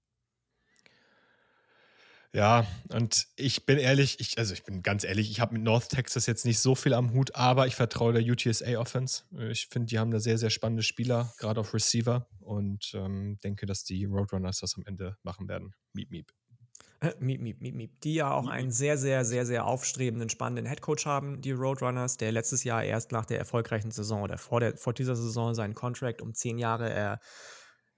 Ja, 2.34 2.66
und 2.88 3.28
ich 3.36 3.66
bin 3.66 3.78
ehrlich, 3.78 4.22
ich, 4.22 4.38
also 4.38 4.54
ich 4.54 4.64
bin 4.64 4.84
ganz 4.84 5.04
ehrlich, 5.04 5.30
ich 5.30 5.42
habe 5.42 5.54
mit 5.54 5.64
North 5.64 5.90
Texas 5.90 6.28
jetzt 6.28 6.46
nicht 6.46 6.60
so 6.60 6.76
viel 6.76 6.94
am 6.94 7.12
Hut, 7.12 7.36
aber 7.36 7.68
ich 7.68 7.76
vertraue 7.76 8.14
der 8.14 8.24
UTSA 8.24 8.80
Offense. 8.80 9.24
Ich 9.50 9.68
finde, 9.68 9.88
die 9.88 10.00
haben 10.00 10.12
da 10.12 10.20
sehr, 10.22 10.38
sehr 10.38 10.50
spannende 10.50 10.84
Spieler, 10.84 11.34
gerade 11.38 11.60
auf 11.60 11.74
Receiver 11.74 12.30
und 12.40 12.94
ähm, 12.94 13.38
denke, 13.44 13.66
dass 13.66 13.84
die 13.84 14.06
Roadrunners 14.06 14.60
das 14.60 14.76
am 14.78 14.86
Ende 14.86 15.18
machen 15.24 15.50
werden. 15.50 15.74
Miep, 15.92 16.10
miep. 16.10 16.32
Äh, 17.02 17.16
miep, 17.20 17.42
miep, 17.42 17.62
miep, 17.62 17.76
miep. 17.76 18.02
Die 18.02 18.14
ja 18.14 18.32
auch 18.32 18.44
miep, 18.44 18.52
einen 18.52 18.72
sehr, 18.72 18.98
sehr, 18.98 19.26
sehr, 19.26 19.46
sehr 19.46 19.66
aufstrebenden, 19.66 20.30
spannenden 20.30 20.68
Headcoach 20.68 21.06
haben, 21.06 21.42
die 21.42 21.52
Roadrunners, 21.52 22.18
der 22.18 22.32
letztes 22.32 22.64
Jahr 22.64 22.84
erst 22.84 23.12
nach 23.12 23.26
der 23.26 23.40
erfolgreichen 23.40 23.90
Saison 23.90 24.22
oder 24.22 24.38
vor, 24.38 24.60
der, 24.60 24.78
vor 24.78 24.94
dieser 24.94 25.16
Saison 25.16 25.56
seinen 25.56 25.74
Contract 25.74 26.22
um 26.22 26.36
zehn 26.36 26.60
Jahre 26.60 26.94
äh, 26.94 27.18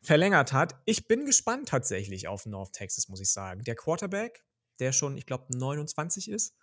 verlängert 0.02 0.54
hat. 0.54 0.76
Ich 0.86 1.08
bin 1.08 1.26
gespannt 1.26 1.68
tatsächlich 1.68 2.30
auf 2.30 2.46
North 2.46 2.74
Texas, 2.74 3.10
muss 3.10 3.20
ich 3.20 3.30
sagen. 3.30 3.64
Der 3.66 3.76
Quarterback, 3.76 4.46
der 4.80 4.94
schon, 4.94 5.18
ich 5.18 5.26
glaube, 5.26 5.46
29 5.58 6.30
ist, 6.30 6.56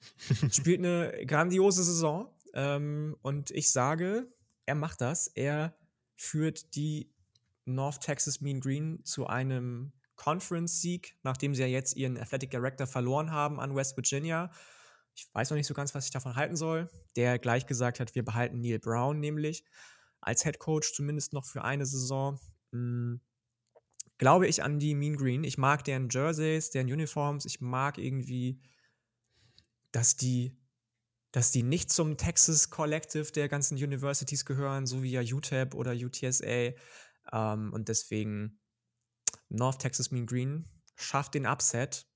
spielt 0.50 0.78
eine 0.78 1.26
grandiose 1.26 1.84
Saison. 1.84 2.34
Ähm, 2.54 3.16
und 3.20 3.50
ich 3.50 3.70
sage, 3.70 4.32
er 4.64 4.74
macht 4.76 5.02
das. 5.02 5.26
Er 5.26 5.76
führt 6.16 6.74
die 6.74 7.14
North 7.66 8.00
Texas 8.00 8.40
Mean 8.40 8.60
Green 8.60 9.04
zu 9.04 9.26
einem 9.26 9.92
Conference-Sieg, 10.16 11.16
nachdem 11.22 11.54
sie 11.54 11.62
ja 11.62 11.68
jetzt 11.68 11.96
ihren 11.96 12.18
Athletic 12.18 12.50
Director 12.50 12.86
verloren 12.86 13.30
haben 13.30 13.60
an 13.60 13.74
West 13.74 13.96
Virginia. 13.96 14.50
Ich 15.14 15.28
weiß 15.32 15.50
noch 15.50 15.56
nicht 15.56 15.66
so 15.66 15.74
ganz, 15.74 15.94
was 15.94 16.06
ich 16.06 16.10
davon 16.10 16.36
halten 16.36 16.56
soll. 16.56 16.88
Der 17.16 17.38
gleich 17.38 17.66
gesagt 17.66 18.00
hat, 18.00 18.14
wir 18.14 18.24
behalten 18.24 18.60
Neil 18.60 18.78
Brown 18.78 19.20
nämlich 19.20 19.64
als 20.20 20.44
Head 20.44 20.58
Coach 20.58 20.94
zumindest 20.94 21.32
noch 21.32 21.44
für 21.44 21.64
eine 21.64 21.84
Saison 21.84 22.38
mh, 22.70 22.78
hm, 22.78 23.20
glaube 24.18 24.46
ich 24.46 24.62
an 24.62 24.78
die 24.78 24.94
Mean 24.94 25.16
Green. 25.16 25.44
Ich 25.44 25.58
mag 25.58 25.84
deren 25.84 26.08
Jerseys, 26.08 26.70
deren 26.70 26.86
Uniforms. 26.86 27.44
Ich 27.44 27.60
mag 27.60 27.98
irgendwie, 27.98 28.62
dass 29.90 30.16
die, 30.16 30.56
dass 31.32 31.50
die 31.50 31.64
nicht 31.64 31.90
zum 31.90 32.16
Texas 32.16 32.70
Collective 32.70 33.32
der 33.32 33.48
ganzen 33.48 33.76
Universities 33.76 34.44
gehören, 34.44 34.86
so 34.86 35.02
wie 35.02 35.10
ja 35.10 35.22
UTEP 35.22 35.74
oder 35.74 35.92
UTSA. 35.92 36.72
Ähm, 37.32 37.72
und 37.72 37.88
deswegen 37.88 38.60
North 39.52 39.80
Texas 39.80 40.10
Mean 40.10 40.26
Green 40.26 40.64
schafft 40.96 41.34
den 41.34 41.46
Upset. 41.46 42.06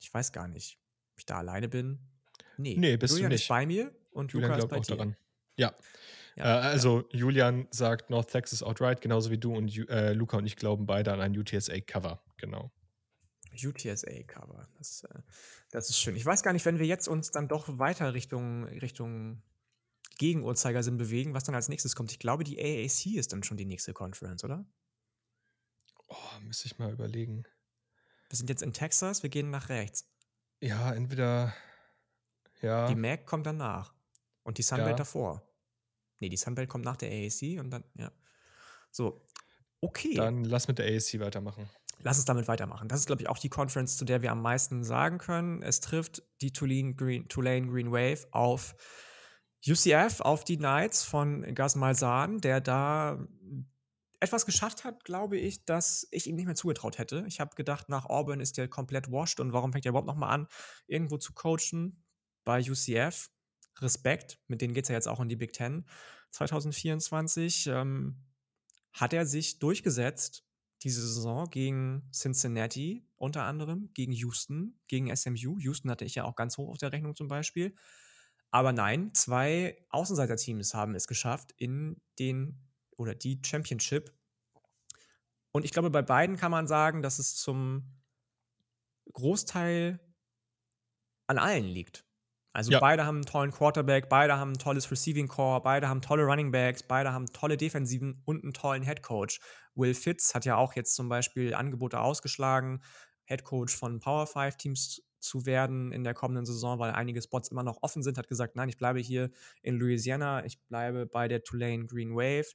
Ich 0.00 0.12
weiß 0.12 0.32
gar 0.32 0.48
nicht, 0.48 0.78
ob 1.12 1.18
ich 1.18 1.26
da 1.26 1.38
alleine 1.38 1.68
bin. 1.68 1.98
Nee, 2.56 2.76
nee 2.78 2.96
bist 2.96 3.14
Julian 3.14 3.30
du 3.30 3.34
nicht. 3.34 3.42
ist 3.42 3.48
bei 3.48 3.66
mir 3.66 3.92
und 4.10 4.32
Julian 4.32 4.52
Luca 4.52 4.62
ist 4.62 4.68
bei 4.68 4.76
auch 4.78 4.84
dir. 4.84 4.96
daran. 4.96 5.16
Ja. 5.56 5.74
Ja, 6.36 6.60
äh, 6.60 6.62
also 6.62 7.00
ja. 7.10 7.18
Julian 7.18 7.66
sagt 7.70 8.10
North 8.10 8.30
Texas 8.30 8.62
outright, 8.62 9.00
genauso 9.00 9.30
wie 9.30 9.38
du 9.38 9.56
und 9.56 9.76
äh, 9.88 10.12
Luca 10.12 10.38
und 10.38 10.46
ich 10.46 10.56
glauben 10.56 10.86
beide 10.86 11.12
an 11.12 11.20
ein 11.20 11.36
UTSA-Cover, 11.36 12.22
genau. 12.36 12.70
UTSA-Cover. 13.52 14.68
Das, 14.78 15.02
äh, 15.02 15.18
das 15.70 15.90
ist 15.90 15.98
schön. 15.98 16.14
Ich 16.14 16.24
weiß 16.24 16.44
gar 16.44 16.52
nicht, 16.52 16.64
wenn 16.64 16.78
wir 16.78 16.86
jetzt 16.86 17.08
uns 17.08 17.32
dann 17.32 17.48
doch 17.48 17.78
weiter 17.78 18.14
Richtung, 18.14 18.64
Richtung 18.64 19.42
Gegenuhrzeigersinn 20.18 20.96
bewegen, 20.96 21.34
was 21.34 21.44
dann 21.44 21.56
als 21.56 21.68
nächstes 21.68 21.96
kommt. 21.96 22.12
Ich 22.12 22.20
glaube, 22.20 22.44
die 22.44 22.58
AAC 22.58 23.16
ist 23.16 23.32
dann 23.32 23.42
schon 23.42 23.56
die 23.56 23.64
nächste 23.64 23.92
Conference, 23.92 24.44
oder? 24.44 24.64
Oh, 26.08 26.40
müsste 26.42 26.66
ich 26.66 26.78
mal 26.78 26.92
überlegen. 26.92 27.44
Wir 28.28 28.36
sind 28.36 28.50
jetzt 28.50 28.62
in 28.62 28.72
Texas, 28.72 29.22
wir 29.22 29.30
gehen 29.30 29.50
nach 29.50 29.68
rechts. 29.68 30.06
Ja, 30.60 30.92
entweder. 30.92 31.54
Ja. 32.60 32.88
Die 32.88 32.94
MAC 32.94 33.26
kommt 33.26 33.46
danach. 33.46 33.94
Und 34.42 34.58
die 34.58 34.62
Sunbelt 34.62 34.90
ja. 34.90 34.96
davor. 34.96 35.42
Nee, 36.20 36.28
die 36.28 36.36
Sunbelt 36.36 36.68
kommt 36.68 36.84
nach 36.84 36.96
der 36.96 37.10
AAC 37.10 37.60
und 37.60 37.70
dann, 37.70 37.84
ja. 37.94 38.10
So, 38.90 39.24
okay. 39.80 40.14
Dann 40.14 40.44
lass 40.44 40.68
mit 40.68 40.78
der 40.78 40.86
AAC 40.86 41.20
weitermachen. 41.20 41.68
Lass 42.00 42.16
uns 42.16 42.24
damit 42.24 42.48
weitermachen. 42.48 42.88
Das 42.88 43.00
ist, 43.00 43.06
glaube 43.06 43.22
ich, 43.22 43.28
auch 43.28 43.38
die 43.38 43.48
Conference, 43.48 43.96
zu 43.96 44.04
der 44.04 44.22
wir 44.22 44.32
am 44.32 44.40
meisten 44.40 44.84
sagen 44.84 45.18
können. 45.18 45.62
Es 45.62 45.80
trifft 45.80 46.22
die 46.40 46.52
Tulane 46.52 46.94
Green, 46.94 47.28
Tulane 47.28 47.66
Green 47.66 47.90
Wave 47.90 48.26
auf 48.30 48.74
UCF, 49.66 50.20
auf 50.20 50.44
die 50.44 50.56
Knights 50.56 51.02
von 51.02 51.54
Gas 51.54 51.74
Malzahn, 51.74 52.38
der 52.38 52.60
da 52.60 53.18
etwas 54.20 54.46
geschafft 54.46 54.84
hat, 54.84 55.04
glaube 55.04 55.36
ich, 55.36 55.64
dass 55.64 56.06
ich 56.10 56.26
ihm 56.26 56.36
nicht 56.36 56.46
mehr 56.46 56.54
zugetraut 56.54 56.98
hätte. 56.98 57.24
Ich 57.28 57.40
habe 57.40 57.54
gedacht, 57.54 57.88
nach 57.88 58.06
Auburn 58.06 58.40
ist 58.40 58.56
der 58.56 58.68
komplett 58.68 59.10
washed 59.10 59.40
und 59.40 59.52
warum 59.52 59.72
fängt 59.72 59.86
er 59.86 59.90
überhaupt 59.90 60.08
nochmal 60.08 60.34
an, 60.34 60.48
irgendwo 60.86 61.18
zu 61.18 61.32
coachen 61.34 62.04
bei 62.44 62.60
UCF? 62.60 63.30
Respekt, 63.80 64.40
mit 64.48 64.60
denen 64.60 64.74
geht 64.74 64.84
es 64.84 64.88
ja 64.88 64.96
jetzt 64.96 65.06
auch 65.06 65.20
in 65.20 65.28
die 65.28 65.36
Big 65.36 65.52
Ten 65.52 65.84
2024. 66.32 67.68
Ähm, 67.68 68.24
hat 68.92 69.12
er 69.12 69.24
sich 69.26 69.60
durchgesetzt 69.60 70.44
diese 70.82 71.06
Saison 71.06 71.48
gegen 71.50 72.08
Cincinnati 72.12 73.06
unter 73.16 73.44
anderem, 73.44 73.90
gegen 73.94 74.12
Houston, 74.12 74.78
gegen 74.86 75.14
SMU. 75.14 75.58
Houston 75.58 75.90
hatte 75.90 76.04
ich 76.04 76.14
ja 76.14 76.24
auch 76.24 76.36
ganz 76.36 76.56
hoch 76.56 76.70
auf 76.70 76.78
der 76.78 76.92
Rechnung 76.92 77.14
zum 77.14 77.28
Beispiel. 77.28 77.74
Aber 78.50 78.72
nein, 78.72 79.12
zwei 79.14 79.84
Außenseiterteams 79.90 80.74
haben 80.74 80.94
es 80.94 81.06
geschafft 81.06 81.52
in 81.56 82.00
den 82.18 82.67
oder 82.98 83.14
die 83.14 83.40
Championship. 83.44 84.12
Und 85.52 85.64
ich 85.64 85.72
glaube, 85.72 85.90
bei 85.90 86.02
beiden 86.02 86.36
kann 86.36 86.50
man 86.50 86.66
sagen, 86.66 87.00
dass 87.00 87.18
es 87.18 87.36
zum 87.36 87.98
Großteil 89.12 89.98
an 91.26 91.38
allen 91.38 91.64
liegt. 91.64 92.04
Also 92.52 92.72
ja. 92.72 92.80
beide 92.80 93.06
haben 93.06 93.18
einen 93.18 93.24
tollen 93.24 93.52
Quarterback, 93.52 94.08
beide 94.08 94.36
haben 94.36 94.52
ein 94.52 94.58
tolles 94.58 94.90
Receiving 94.90 95.28
Core, 95.28 95.62
beide 95.62 95.88
haben 95.88 96.02
tolle 96.02 96.24
Running 96.24 96.50
Backs, 96.50 96.82
beide 96.82 97.12
haben 97.12 97.26
tolle 97.26 97.56
Defensiven 97.56 98.22
und 98.24 98.42
einen 98.42 98.52
tollen 98.52 98.82
Head 98.82 99.02
Coach. 99.02 99.40
Will 99.74 99.94
Fitz 99.94 100.34
hat 100.34 100.44
ja 100.44 100.56
auch 100.56 100.74
jetzt 100.74 100.94
zum 100.94 101.08
Beispiel 101.08 101.54
Angebote 101.54 102.00
ausgeschlagen, 102.00 102.82
Head 103.26 103.44
Coach 103.44 103.76
von 103.76 104.00
Power 104.00 104.26
5 104.26 104.56
Teams 104.56 105.02
zu 105.20 105.46
werden 105.46 105.92
in 105.92 106.04
der 106.04 106.14
kommenden 106.14 106.46
Saison, 106.46 106.78
weil 106.78 106.92
einige 106.92 107.20
Spots 107.22 107.48
immer 107.48 107.62
noch 107.62 107.82
offen 107.82 108.02
sind, 108.02 108.18
hat 108.18 108.28
gesagt, 108.28 108.56
nein, 108.56 108.68
ich 108.68 108.78
bleibe 108.78 109.00
hier 109.00 109.30
in 109.62 109.76
Louisiana, 109.76 110.44
ich 110.44 110.60
bleibe 110.66 111.06
bei 111.06 111.28
der 111.28 111.42
Tulane 111.42 111.86
Green 111.86 112.14
Wave, 112.14 112.54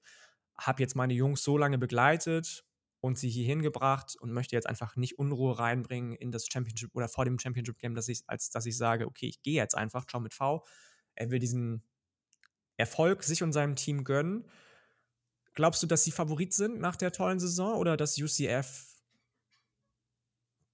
habe 0.57 0.81
jetzt 0.81 0.95
meine 0.95 1.13
Jungs 1.13 1.43
so 1.43 1.57
lange 1.57 1.77
begleitet 1.77 2.65
und 2.99 3.17
sie 3.17 3.29
hier 3.29 3.45
hingebracht 3.45 4.15
und 4.19 4.31
möchte 4.31 4.55
jetzt 4.55 4.67
einfach 4.67 4.95
nicht 4.95 5.19
Unruhe 5.19 5.59
reinbringen 5.59 6.15
in 6.15 6.31
das 6.31 6.47
Championship 6.47 6.95
oder 6.95 7.09
vor 7.09 7.25
dem 7.25 7.37
Championship 7.37 7.77
Game, 7.77 7.95
dass 7.95 8.07
ich, 8.07 8.23
als 8.27 8.49
dass 8.49 8.65
ich 8.65 8.77
sage, 8.77 9.05
okay, 9.07 9.27
ich 9.27 9.41
gehe 9.41 9.55
jetzt 9.55 9.75
einfach, 9.75 10.05
schau 10.09 10.19
mit 10.19 10.33
V. 10.33 10.65
Er 11.15 11.29
will 11.29 11.39
diesen 11.39 11.83
Erfolg 12.77 13.23
sich 13.23 13.43
und 13.43 13.51
seinem 13.51 13.75
Team 13.75 14.03
gönnen. 14.03 14.49
Glaubst 15.53 15.83
du, 15.83 15.87
dass 15.87 16.03
sie 16.03 16.11
Favorit 16.11 16.53
sind 16.53 16.79
nach 16.79 16.95
der 16.95 17.11
tollen 17.11 17.39
Saison 17.39 17.77
oder 17.77 17.97
dass 17.97 18.17
UCF 18.17 18.87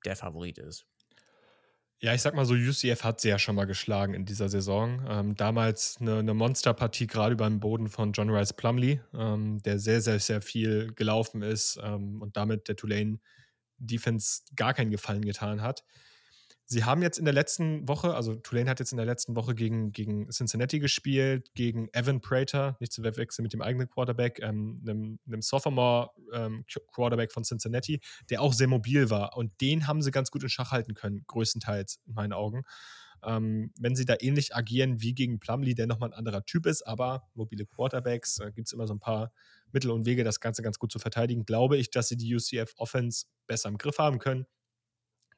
der 0.06 0.16
Favorit 0.16 0.58
ist? 0.60 0.86
Ja, 2.02 2.14
ich 2.14 2.22
sag 2.22 2.34
mal 2.34 2.46
so, 2.46 2.54
UCF 2.54 3.04
hat 3.04 3.20
sie 3.20 3.28
ja 3.28 3.38
schon 3.38 3.56
mal 3.56 3.66
geschlagen 3.66 4.14
in 4.14 4.24
dieser 4.26 4.48
Saison. 4.48 5.06
Ähm, 5.10 5.36
damals 5.36 5.98
eine, 6.00 6.20
eine 6.20 6.34
Monsterpartie 6.34 7.08
gerade 7.08 7.34
über 7.34 7.48
den 7.50 7.60
Boden 7.60 7.90
von 7.90 8.14
John 8.14 8.30
Rice 8.30 8.54
Plumley, 8.54 9.02
ähm, 9.14 9.62
der 9.64 9.80
sehr, 9.80 10.00
sehr, 10.02 10.20
sehr 10.20 10.42
viel 10.42 10.94
gelaufen 10.94 11.42
ist 11.42 11.78
ähm, 11.84 12.22
und 12.22 12.38
damit 12.38 12.70
der 12.70 12.78
Tulane 12.78 13.20
Defense 13.80 14.44
gar 14.56 14.74
keinen 14.74 14.92
Gefallen 14.92 15.26
getan 15.26 15.62
hat. 15.62 15.84
Sie 16.72 16.84
haben 16.84 17.02
jetzt 17.02 17.18
in 17.18 17.26
der 17.26 17.34
letzten 17.34 17.88
Woche, 17.88 18.14
also 18.14 18.36
Tulane 18.36 18.70
hat 18.70 18.80
jetzt 18.80 18.92
in 18.92 18.98
der 18.98 19.06
letzten 19.08 19.36
Woche 19.36 19.56
gegen, 19.56 19.92
gegen 19.92 20.30
Cincinnati 20.30 20.78
gespielt, 20.78 21.50
gegen 21.56 21.90
Evan 21.94 22.22
Prater, 22.22 22.78
nicht 22.80 22.94
zu 22.94 23.04
wechseln 23.04 23.42
mit 23.42 23.54
dem 23.54 23.64
eigenen 23.64 23.90
Quarterback, 23.90 24.40
ähm, 24.44 24.80
einem, 24.88 25.18
einem 25.26 25.42
Sophomore-Quarterback 25.42 27.30
ähm, 27.32 27.34
von 27.34 27.44
Cincinnati, 27.44 28.02
der 28.30 28.44
auch 28.44 28.54
sehr 28.54 28.68
mobil 28.68 29.10
war. 29.10 29.36
Und 29.36 29.60
den 29.62 29.88
haben 29.88 30.04
sie 30.04 30.12
ganz 30.12 30.30
gut 30.30 30.44
in 30.44 30.50
Schach 30.50 30.70
halten 30.70 30.94
können, 30.94 31.24
größtenteils 31.26 32.02
in 32.06 32.14
meinen 32.14 32.34
Augen. 32.34 32.62
Ähm, 33.24 33.74
wenn 33.80 33.96
sie 33.96 34.06
da 34.06 34.18
ähnlich 34.20 34.56
agieren 34.56 35.02
wie 35.02 35.16
gegen 35.16 35.40
Plumlee, 35.40 35.74
der 35.74 35.88
nochmal 35.88 36.10
ein 36.10 36.18
anderer 36.20 36.46
Typ 36.46 36.68
ist, 36.68 36.86
aber 36.86 37.24
mobile 37.34 37.66
Quarterbacks, 37.66 38.38
äh, 38.42 38.52
gibt 38.52 38.68
es 38.68 38.74
immer 38.74 38.86
so 38.86 38.94
ein 38.94 39.00
paar 39.00 39.34
Mittel 39.72 39.90
und 39.90 40.06
Wege, 40.06 40.24
das 40.24 40.40
Ganze 40.40 40.62
ganz 40.62 40.78
gut 40.78 40.92
zu 40.92 41.00
verteidigen, 41.00 41.46
glaube 41.46 41.78
ich, 41.78 41.90
dass 41.90 42.10
sie 42.10 42.16
die 42.16 42.36
UCF 42.36 42.76
Offense 42.78 43.26
besser 43.48 43.70
im 43.70 43.80
Griff 43.80 43.98
haben 43.98 44.20
können 44.20 44.46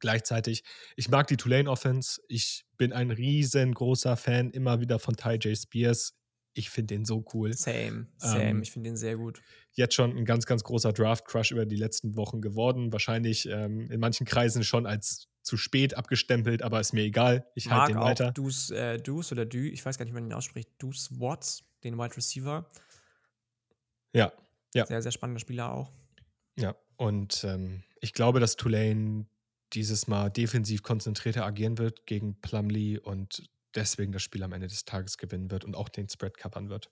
gleichzeitig, 0.02 0.64
ich 0.96 1.10
mag 1.10 1.28
die 1.28 1.38
Tulane 1.38 1.70
Offense. 1.70 2.22
Ich 2.28 2.66
bin 2.78 2.92
ein 2.92 3.12
riesengroßer 3.12 4.18
Fan 4.18 4.52
immer 4.52 4.82
wieder 4.82 5.00
von 5.00 5.16
Ty 5.16 5.36
J. 5.36 5.58
Spears. 5.58 6.18
Ich 6.54 6.70
finde 6.70 6.96
den 6.96 7.06
so 7.06 7.24
cool. 7.34 7.54
Same, 7.54 8.08
same. 8.18 8.44
Ähm, 8.44 8.62
ich 8.62 8.72
finde 8.72 8.90
den 8.90 8.98
sehr 8.98 9.16
gut. 9.16 9.42
Jetzt 9.72 9.96
schon 9.96 10.18
ein 10.18 10.26
ganz, 10.26 10.46
ganz 10.46 10.64
großer 10.64 10.92
Draft-Crush 10.92 11.52
über 11.52 11.66
die 11.66 11.78
letzten 11.78 12.18
Wochen 12.18 12.42
geworden. 12.42 12.92
Wahrscheinlich 12.92 13.48
ähm, 13.48 13.90
in 13.90 14.02
manchen 14.02 14.26
Kreisen 14.26 14.66
schon 14.66 14.86
als 14.86 15.30
zu 15.44 15.56
spät 15.56 15.96
abgestempelt, 15.96 16.62
aber 16.62 16.82
ist 16.82 16.94
mir 16.94 17.04
egal. 17.04 17.48
Ich 17.56 17.72
halte 17.72 17.94
den 17.94 18.02
weiter. 18.02 18.32
Deuce, 18.32 18.72
äh, 18.72 18.98
Deuce 18.98 19.32
oder 19.32 19.46
Dü, 19.46 19.70
ich 19.70 19.86
weiß 19.86 19.98
gar 19.98 20.06
nicht, 20.06 20.14
wie 20.14 20.20
man 20.20 20.26
ihn 20.26 20.34
ausspricht. 20.34 20.70
Deuce 20.78 21.10
Watts, 21.20 21.64
den 21.84 21.98
Wide 21.98 22.18
Receiver. 22.18 22.68
Ja, 24.14 24.34
ja. 24.74 24.86
Sehr, 24.86 25.02
sehr 25.02 25.12
spannender 25.12 25.40
Spieler 25.40 25.72
auch. 25.72 25.92
Ja, 26.58 26.76
und 26.98 27.44
ähm, 27.44 27.84
ich 28.02 28.14
glaube, 28.14 28.40
dass 28.40 28.56
Tulane 28.56 29.26
dieses 29.74 30.08
Mal 30.08 30.30
defensiv 30.30 30.84
konzentrierter 30.84 31.46
agieren 31.46 31.78
wird 31.78 32.06
gegen 32.06 32.40
Plumlee 32.42 32.98
und 32.98 33.50
deswegen 33.76 34.12
das 34.12 34.22
Spiel 34.22 34.44
am 34.44 34.54
Ende 34.54 34.68
des 34.68 34.86
Tages 34.86 35.18
gewinnen 35.18 35.52
wird 35.52 35.66
und 35.66 35.76
auch 35.76 35.90
den 35.90 36.10
Spread 36.10 36.38
covern 36.38 36.70
wird. 36.70 36.92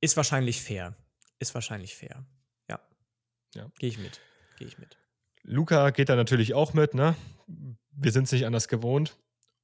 Ist 0.00 0.16
wahrscheinlich 0.16 0.60
fair. 0.60 0.96
Ist 1.38 1.54
wahrscheinlich 1.54 1.94
fair. 1.94 2.26
Ja. 2.68 2.80
ja. 3.54 3.70
Gehe 3.78 3.88
ich 3.88 3.98
mit. 3.98 4.20
Gehe 4.58 4.68
ich 4.68 4.78
mit. 4.78 4.98
Luca 5.42 5.90
geht 5.90 6.08
da 6.08 6.16
natürlich 6.16 6.54
auch 6.54 6.74
mit, 6.74 6.94
ne? 6.94 7.16
Wir 7.90 8.12
sind 8.12 8.24
es 8.24 8.32
nicht 8.32 8.46
anders 8.46 8.68
gewohnt. 8.68 9.18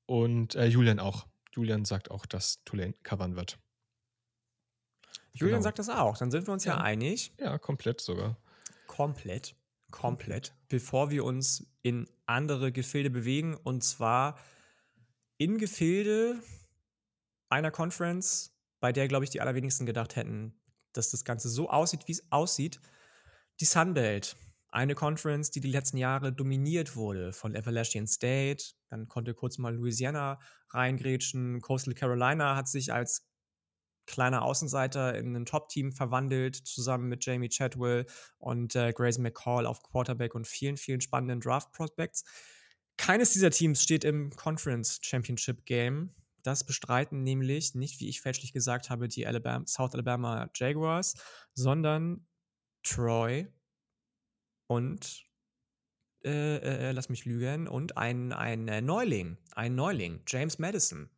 Und 0.07 0.55
äh, 0.55 0.67
Julian 0.67 0.99
auch. 0.99 1.27
Julian 1.53 1.85
sagt 1.85 2.11
auch, 2.11 2.27
dass 2.27 2.63
Tulane 2.65 2.95
covern 3.03 3.37
wird. 3.37 3.59
Julian 5.33 5.59
genau. 5.59 5.63
sagt 5.63 5.79
das 5.79 5.89
auch. 5.89 6.17
Dann 6.19 6.31
sind 6.31 6.47
wir 6.47 6.53
uns 6.53 6.65
ja, 6.65 6.77
ja 6.77 6.81
einig. 6.81 7.33
Ja, 7.39 7.59
komplett 7.59 8.01
sogar. 8.01 8.37
Komplett 8.87 9.55
komplett, 9.91 10.55
bevor 10.69 11.11
wir 11.11 11.25
uns 11.25 11.67
in 11.83 12.09
andere 12.27 12.73
Gefilde 12.73 13.11
bewegen. 13.11 13.55
Und 13.55 13.83
zwar 13.83 14.39
in 15.37 15.59
Gefilde 15.59 16.41
einer 17.49 17.71
Conference, 17.71 18.57
bei 18.81 18.93
der, 18.93 19.09
glaube 19.09 19.25
ich, 19.25 19.31
die 19.31 19.41
allerwenigsten 19.41 19.87
gedacht 19.87 20.17
hätten, 20.17 20.59
dass 20.93 21.11
das 21.11 21.25
Ganze 21.25 21.49
so 21.49 21.69
aussieht, 21.69 22.07
wie 22.07 22.13
es 22.13 22.31
aussieht. 22.31 22.81
Die 23.61 23.65
Sunbelt. 23.65 24.37
Eine 24.73 24.95
Conference, 24.95 25.51
die 25.51 25.61
die 25.61 25.71
letzten 25.71 25.97
Jahre 25.97 26.33
dominiert 26.33 26.95
wurde 26.95 27.33
von 27.33 27.57
Appalachian 27.57 28.07
State. 28.07 28.65
Dann 28.89 29.09
konnte 29.09 29.35
kurz 29.35 29.59
mal 29.59 29.75
Louisiana 29.75 30.39
reingrätschen. 30.71 31.61
Coastal 31.61 31.95
Carolina 31.95 32.55
hat 32.55 32.69
sich 32.69 32.93
als 32.93 33.30
kleiner 34.11 34.43
Außenseiter 34.43 35.15
in 35.17 35.37
ein 35.37 35.47
Top-Team 35.47 35.93
verwandelt, 35.93 36.57
zusammen 36.57 37.09
mit 37.09 37.25
Jamie 37.25 37.49
Chadwell 37.49 38.07
und 38.39 38.75
äh, 38.75 38.93
Grayson 38.93 39.23
McCall 39.23 39.67
auf 39.67 39.83
Quarterback 39.83 40.35
und 40.35 40.49
vielen, 40.49 40.77
vielen 40.77 41.01
spannenden 41.01 41.41
Draft-Prospects. 41.41 42.25
Keines 42.97 43.33
dieser 43.33 43.51
Teams 43.51 43.83
steht 43.83 44.05
im 44.05 44.31
Conference 44.31 44.99
Championship 45.01 45.65
Game. 45.65 46.15
Das 46.43 46.65
bestreiten 46.65 47.23
nämlich 47.23 47.75
nicht, 47.75 48.01
wie 48.01 48.09
ich 48.09 48.21
fälschlich 48.21 48.53
gesagt 48.53 48.91
habe, 48.91 49.07
die 49.07 49.27
Alabama, 49.27 49.65
South 49.67 49.95
Alabama 49.95 50.51
Jaguars, 50.55 51.15
sondern 51.55 52.27
Troy 52.83 53.47
und 54.67 55.25
äh, 56.25 56.57
äh, 56.57 56.89
äh 56.89 56.93
lass 56.93 57.09
mich 57.09 57.25
lügen, 57.25 57.69
und 57.69 57.97
ein, 57.97 58.33
ein 58.33 58.69
äh, 58.69 58.81
Neuling, 58.81 59.39
ein 59.53 59.75
Neuling, 59.75 60.23
James 60.27 60.59
Madison. 60.59 61.11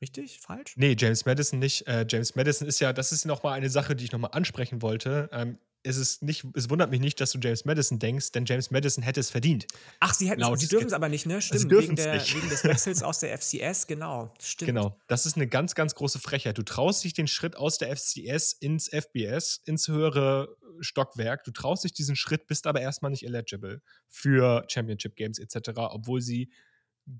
Richtig? 0.00 0.40
Falsch? 0.40 0.74
Nee, 0.76 0.94
James 0.98 1.24
Madison 1.24 1.58
nicht. 1.58 1.86
Äh, 1.86 2.04
James 2.08 2.34
Madison 2.34 2.68
ist 2.68 2.80
ja, 2.80 2.92
das 2.92 3.12
ist 3.12 3.24
nochmal 3.24 3.54
eine 3.54 3.70
Sache, 3.70 3.96
die 3.96 4.04
ich 4.04 4.12
nochmal 4.12 4.32
ansprechen 4.32 4.82
wollte. 4.82 5.30
Ähm, 5.32 5.58
es, 5.82 5.96
ist 5.96 6.22
nicht, 6.22 6.44
es 6.54 6.68
wundert 6.68 6.90
mich 6.90 7.00
nicht, 7.00 7.20
dass 7.20 7.30
du 7.30 7.38
James 7.38 7.64
Madison 7.64 7.98
denkst, 7.98 8.32
denn 8.32 8.44
James 8.44 8.70
Madison 8.70 9.02
hätte 9.02 9.20
es 9.20 9.30
verdient. 9.30 9.66
Ach, 10.00 10.12
sie 10.12 10.28
hätten 10.28 10.42
es, 10.42 10.60
sie 10.60 10.68
dürfen 10.68 10.88
es 10.88 10.92
aber 10.92 11.08
nicht, 11.08 11.26
ne? 11.26 11.40
Stimmt, 11.40 11.60
sie 11.62 11.70
wegen, 11.70 11.96
der, 11.96 12.14
nicht. 12.14 12.34
wegen 12.34 12.48
des 12.48 12.64
Wechsels 12.64 13.02
aus 13.02 13.20
der 13.20 13.36
FCS, 13.38 13.86
genau. 13.86 14.34
Stimmt. 14.40 14.66
Genau, 14.66 14.98
das 15.06 15.24
ist 15.24 15.36
eine 15.36 15.46
ganz, 15.46 15.74
ganz 15.74 15.94
große 15.94 16.18
Frechheit. 16.18 16.58
Du 16.58 16.62
traust 16.62 17.04
dich 17.04 17.14
den 17.14 17.28
Schritt 17.28 17.56
aus 17.56 17.78
der 17.78 17.96
FCS 17.96 18.52
ins 18.52 18.88
FBS, 18.88 19.62
ins 19.64 19.88
höhere 19.88 20.56
Stockwerk. 20.80 21.44
Du 21.44 21.52
traust 21.52 21.84
dich 21.84 21.92
diesen 21.92 22.16
Schritt, 22.16 22.46
bist 22.46 22.66
aber 22.66 22.80
erstmal 22.80 23.10
nicht 23.10 23.24
eligible 23.24 23.80
für 24.08 24.64
Championship 24.68 25.16
Games 25.16 25.38
etc., 25.38 25.70
obwohl 25.76 26.20
sie 26.20 26.50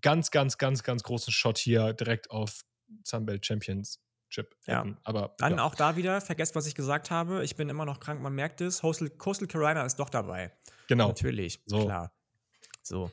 ganz, 0.02 0.30
ganz, 0.30 0.58
ganz, 0.58 0.82
ganz 0.82 1.02
großen 1.02 1.32
Shot 1.32 1.58
hier 1.58 1.92
direkt 1.92 2.30
auf 2.30 2.62
Sunbelt 3.04 3.44
Champions 3.44 4.00
Chip 4.28 4.56
ja. 4.66 4.84
Aber 5.04 5.34
dann 5.38 5.56
ja. 5.56 5.62
auch 5.62 5.74
da 5.74 5.96
wieder, 5.96 6.20
vergesst, 6.20 6.56
was 6.56 6.66
ich 6.66 6.74
gesagt 6.74 7.10
habe. 7.10 7.44
Ich 7.44 7.56
bin 7.56 7.68
immer 7.68 7.84
noch 7.84 8.00
krank, 8.00 8.20
man 8.20 8.34
merkt 8.34 8.60
es. 8.60 8.80
Coastal, 8.80 9.08
Coastal 9.10 9.46
Carolina 9.46 9.84
ist 9.84 9.96
doch 9.96 10.10
dabei. 10.10 10.52
Genau. 10.88 11.08
Natürlich, 11.08 11.60
so. 11.66 11.84
klar. 11.84 12.12
So. 12.82 13.10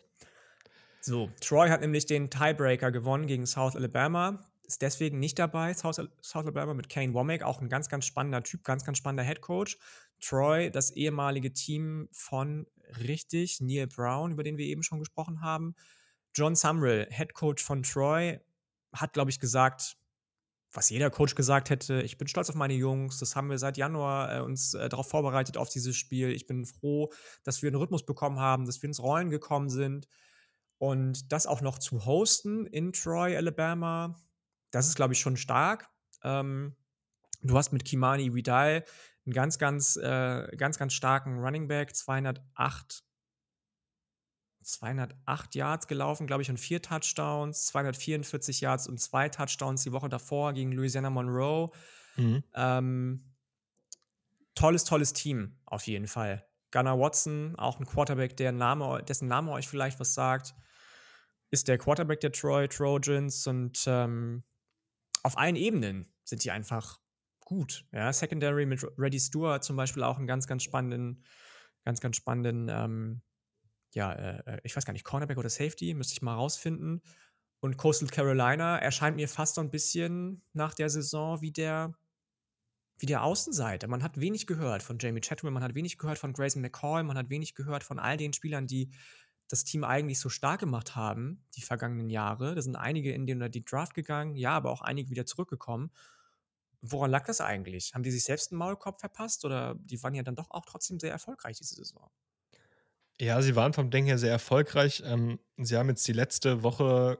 So, 1.01 1.29
Troy 1.41 1.69
hat 1.69 1.81
nämlich 1.81 2.05
den 2.05 2.29
Tiebreaker 2.29 2.91
gewonnen 2.91 3.27
gegen 3.27 3.45
South 3.45 3.75
Alabama. 3.75 4.39
Ist 4.65 4.81
deswegen 4.81 5.19
nicht 5.19 5.37
dabei, 5.37 5.73
South, 5.73 5.95
South 6.21 6.45
Alabama 6.45 6.73
mit 6.73 6.87
Kane 6.87 7.13
Womack, 7.13 7.43
auch 7.43 7.59
ein 7.59 7.67
ganz, 7.67 7.89
ganz 7.89 8.05
spannender 8.05 8.41
Typ, 8.41 8.63
ganz, 8.63 8.85
ganz 8.85 8.97
spannender 8.97 9.23
Head 9.23 9.41
Coach. 9.41 9.77
Troy, 10.21 10.71
das 10.71 10.91
ehemalige 10.91 11.51
Team 11.51 12.07
von 12.13 12.65
richtig 13.01 13.59
Neil 13.59 13.87
Brown, 13.87 14.31
über 14.31 14.43
den 14.43 14.57
wir 14.57 14.65
eben 14.65 14.81
schon 14.81 14.99
gesprochen 14.99 15.41
haben. 15.41 15.75
John 16.33 16.55
Sumrall, 16.55 17.07
Head 17.09 17.33
Coach 17.33 17.63
von 17.63 17.83
Troy, 17.83 18.39
hat, 18.93 19.13
glaube 19.13 19.31
ich, 19.31 19.39
gesagt, 19.39 19.97
was 20.71 20.89
jeder 20.89 21.11
Coach 21.11 21.35
gesagt 21.35 21.69
hätte, 21.69 22.01
ich 22.01 22.17
bin 22.17 22.27
stolz 22.27 22.49
auf 22.49 22.55
meine 22.55 22.73
Jungs, 22.73 23.19
das 23.19 23.35
haben 23.35 23.49
wir 23.49 23.59
seit 23.59 23.77
Januar 23.77 24.37
äh, 24.37 24.41
uns 24.41 24.73
äh, 24.73 24.89
darauf 24.89 25.07
vorbereitet, 25.07 25.57
auf 25.57 25.69
dieses 25.69 25.95
Spiel. 25.95 26.31
Ich 26.31 26.47
bin 26.47 26.65
froh, 26.65 27.11
dass 27.43 27.61
wir 27.61 27.69
einen 27.69 27.77
Rhythmus 27.77 28.05
bekommen 28.05 28.39
haben, 28.39 28.65
dass 28.65 28.81
wir 28.81 28.87
ins 28.87 29.01
Rollen 29.01 29.29
gekommen 29.29 29.69
sind. 29.69 30.07
Und 30.79 31.31
das 31.31 31.47
auch 31.47 31.61
noch 31.61 31.77
zu 31.77 32.05
hosten 32.05 32.65
in 32.65 32.91
Troy, 32.91 33.37
Alabama, 33.37 34.15
das 34.71 34.87
ist, 34.87 34.95
glaube 34.95 35.13
ich, 35.13 35.19
schon 35.19 35.37
stark. 35.37 35.89
Ähm, 36.23 36.75
du 37.43 37.55
hast 37.55 37.71
mit 37.71 37.85
Kimani 37.85 38.33
Vidal 38.33 38.83
einen 39.25 39.33
ganz, 39.33 39.59
ganz, 39.59 39.95
äh, 39.95 40.47
ganz, 40.57 40.77
ganz 40.79 40.93
starken 40.93 41.39
Running 41.39 41.67
Back, 41.67 41.95
208 41.95 43.03
208 44.63 45.55
Yards 45.55 45.87
gelaufen, 45.87 46.27
glaube 46.27 46.41
ich, 46.41 46.49
und 46.49 46.59
vier 46.59 46.81
Touchdowns, 46.81 47.67
244 47.67 48.61
Yards 48.61 48.87
und 48.87 48.99
zwei 48.99 49.29
Touchdowns 49.29 49.83
die 49.83 49.91
Woche 49.91 50.09
davor 50.09 50.53
gegen 50.53 50.71
Louisiana 50.71 51.09
Monroe. 51.09 51.71
Mhm. 52.15 52.43
Ähm, 52.55 53.33
tolles, 54.55 54.83
tolles 54.83 55.13
Team, 55.13 55.57
auf 55.65 55.87
jeden 55.87 56.07
Fall. 56.07 56.45
Gunnar 56.71 56.99
Watson, 56.99 57.55
auch 57.57 57.79
ein 57.79 57.85
Quarterback, 57.85 58.35
der 58.37 58.51
Name, 58.51 59.03
dessen 59.03 59.27
Name 59.27 59.51
euch 59.51 59.67
vielleicht 59.67 59.99
was 59.99 60.13
sagt, 60.13 60.55
ist 61.51 61.67
der 61.67 61.77
Quarterback 61.77 62.19
der 62.19 62.31
Troy 62.31 62.67
Trojans 62.67 63.45
und 63.45 63.83
ähm, 63.85 64.43
auf 65.21 65.37
allen 65.37 65.55
Ebenen 65.55 66.11
sind 66.23 66.43
die 66.43 66.51
einfach 66.51 66.99
gut. 67.45 67.85
Ja, 67.91 68.11
Secondary 68.11 68.65
mit 68.65 68.83
Reddy 68.97 69.19
Stewart 69.19 69.63
zum 69.63 69.75
Beispiel 69.75 70.03
auch 70.03 70.17
einen 70.17 70.27
ganz, 70.27 70.47
ganz 70.47 70.63
spannenden, 70.63 71.23
ganz, 71.85 71.99
ganz 72.01 72.15
spannenden 72.15 72.69
ähm, 72.69 73.21
ja, 73.93 74.11
äh, 74.13 74.55
äh, 74.55 74.59
ich 74.63 74.75
weiß 74.75 74.85
gar 74.85 74.93
nicht, 74.93 75.05
Cornerback 75.05 75.37
oder 75.37 75.49
Safety, 75.49 75.93
müsste 75.93 76.13
ich 76.13 76.21
mal 76.21 76.35
rausfinden. 76.35 77.01
Und 77.59 77.77
Coastal 77.77 78.09
Carolina 78.09 78.77
erscheint 78.77 79.15
mir 79.15 79.29
fast 79.29 79.55
so 79.55 79.61
ein 79.61 79.71
bisschen 79.71 80.43
nach 80.53 80.73
der 80.73 80.89
Saison 80.89 81.41
wie 81.41 81.51
der, 81.51 81.93
wie 82.97 83.05
der 83.05 83.23
Außenseiter. 83.23 83.87
Man 83.87 84.03
hat 84.03 84.19
wenig 84.19 84.47
gehört 84.47 84.83
von 84.83 84.97
Jamie 84.99 85.21
Chatwin, 85.21 85.53
man 85.53 85.63
hat 85.63 85.75
wenig 85.75 85.97
gehört 85.97 86.17
von 86.17 86.33
Grayson 86.33 86.61
McCall, 86.61 87.03
man 87.03 87.17
hat 87.17 87.29
wenig 87.29 87.55
gehört 87.55 87.83
von 87.83 87.99
all 87.99 88.17
den 88.17 88.33
Spielern, 88.33 88.67
die 88.67 88.89
das 89.47 89.63
Team 89.63 89.83
eigentlich 89.83 90.19
so 90.19 90.29
stark 90.29 90.59
gemacht 90.59 90.95
haben, 90.95 91.45
die 91.55 91.61
vergangenen 91.61 92.09
Jahre. 92.09 92.55
Da 92.55 92.61
sind 92.61 92.75
einige 92.75 93.13
in 93.13 93.25
den 93.27 93.51
die 93.51 93.63
Draft 93.63 93.93
gegangen, 93.93 94.35
ja, 94.35 94.51
aber 94.51 94.71
auch 94.71 94.81
einige 94.81 95.09
wieder 95.09 95.25
zurückgekommen. 95.25 95.91
Woran 96.81 97.11
lag 97.11 97.25
das 97.25 97.39
eigentlich? 97.39 97.93
Haben 97.93 98.03
die 98.03 98.11
sich 98.11 98.23
selbst 98.23 98.51
einen 98.51 98.59
Maulkorb 98.59 98.99
verpasst 98.99 99.45
oder 99.45 99.75
die 99.75 100.01
waren 100.03 100.15
ja 100.15 100.23
dann 100.23 100.35
doch 100.35 100.51
auch 100.51 100.65
trotzdem 100.65 100.99
sehr 100.99 101.11
erfolgreich 101.11 101.57
diese 101.57 101.75
Saison? 101.75 102.09
Ja, 103.19 103.41
sie 103.41 103.55
waren 103.55 103.73
vom 103.73 103.89
Denken 103.89 104.07
her 104.07 104.17
sehr 104.17 104.31
erfolgreich. 104.31 105.03
Ähm, 105.05 105.39
sie 105.57 105.77
haben 105.77 105.89
jetzt 105.89 106.07
die 106.07 106.13
letzte 106.13 106.63
Woche 106.63 107.19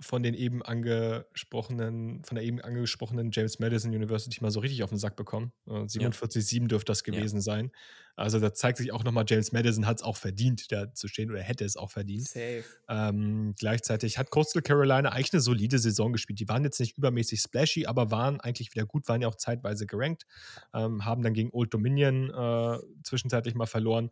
von 0.00 0.22
den 0.22 0.34
eben 0.34 0.62
angesprochenen, 0.62 2.22
von 2.22 2.36
der 2.36 2.44
eben 2.44 2.60
angesprochenen 2.60 3.30
James 3.32 3.58
Madison 3.58 3.92
University 3.92 4.40
mal 4.40 4.52
so 4.52 4.60
richtig 4.60 4.84
auf 4.84 4.90
den 4.90 4.98
Sack 4.98 5.16
bekommen. 5.16 5.52
Äh, 5.66 5.72
47-7 5.72 6.60
ja. 6.60 6.66
dürfte 6.68 6.92
das 6.92 7.02
gewesen 7.02 7.36
ja. 7.36 7.42
sein. 7.42 7.72
Also 8.14 8.38
da 8.38 8.52
zeigt 8.52 8.78
sich 8.78 8.92
auch 8.92 9.02
nochmal, 9.02 9.24
James 9.26 9.52
Madison 9.52 9.86
hat 9.86 9.98
es 9.98 10.02
auch 10.02 10.16
verdient, 10.16 10.70
da 10.70 10.92
zu 10.92 11.08
stehen 11.08 11.30
oder 11.30 11.40
hätte 11.40 11.64
es 11.64 11.76
auch 11.76 11.90
verdient. 11.90 12.28
Safe. 12.28 12.64
Ähm, 12.88 13.54
gleichzeitig 13.58 14.18
hat 14.18 14.30
Coastal 14.30 14.62
Carolina 14.62 15.10
eigentlich 15.10 15.32
eine 15.32 15.40
solide 15.40 15.78
Saison 15.78 16.12
gespielt. 16.12 16.38
Die 16.38 16.48
waren 16.48 16.62
jetzt 16.62 16.78
nicht 16.78 16.96
übermäßig 16.96 17.40
splashy, 17.40 17.86
aber 17.86 18.10
waren 18.10 18.40
eigentlich 18.40 18.72
wieder 18.74 18.86
gut, 18.86 19.08
waren 19.08 19.20
ja 19.20 19.28
auch 19.28 19.36
zeitweise 19.36 19.86
gerankt, 19.86 20.26
ähm, 20.74 21.04
haben 21.04 21.22
dann 21.22 21.34
gegen 21.34 21.50
Old 21.52 21.74
Dominion 21.74 22.30
äh, 22.30 22.78
zwischenzeitlich 23.02 23.54
mal 23.54 23.66
verloren. 23.66 24.10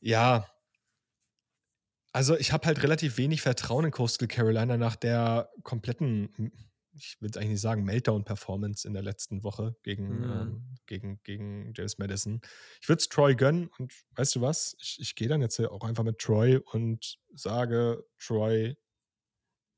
Ja, 0.00 0.46
also 2.12 2.36
ich 2.36 2.52
habe 2.52 2.66
halt 2.66 2.82
relativ 2.82 3.18
wenig 3.18 3.42
Vertrauen 3.42 3.84
in 3.84 3.90
Coastal 3.90 4.28
Carolina 4.28 4.76
nach 4.76 4.96
der 4.96 5.50
kompletten, 5.62 6.52
ich 6.92 7.16
will 7.20 7.30
es 7.30 7.36
eigentlich 7.36 7.50
nicht 7.50 7.60
sagen, 7.60 7.84
Meltdown-Performance 7.84 8.88
in 8.88 8.94
der 8.94 9.02
letzten 9.02 9.44
Woche 9.44 9.76
gegen, 9.82 10.20
mhm. 10.20 10.24
ähm, 10.24 10.78
gegen, 10.86 11.20
gegen 11.22 11.72
James 11.76 11.98
Madison. 11.98 12.40
Ich 12.80 12.88
würde 12.88 13.00
es 13.00 13.08
Troy 13.08 13.36
gönnen 13.36 13.68
und 13.78 13.92
weißt 14.16 14.36
du 14.36 14.40
was? 14.40 14.74
Ich, 14.80 14.98
ich 15.00 15.14
gehe 15.14 15.28
dann 15.28 15.42
jetzt 15.42 15.60
auch 15.60 15.84
einfach 15.84 16.02
mit 16.02 16.18
Troy 16.18 16.56
und 16.56 17.18
sage, 17.34 18.04
Troy 18.18 18.76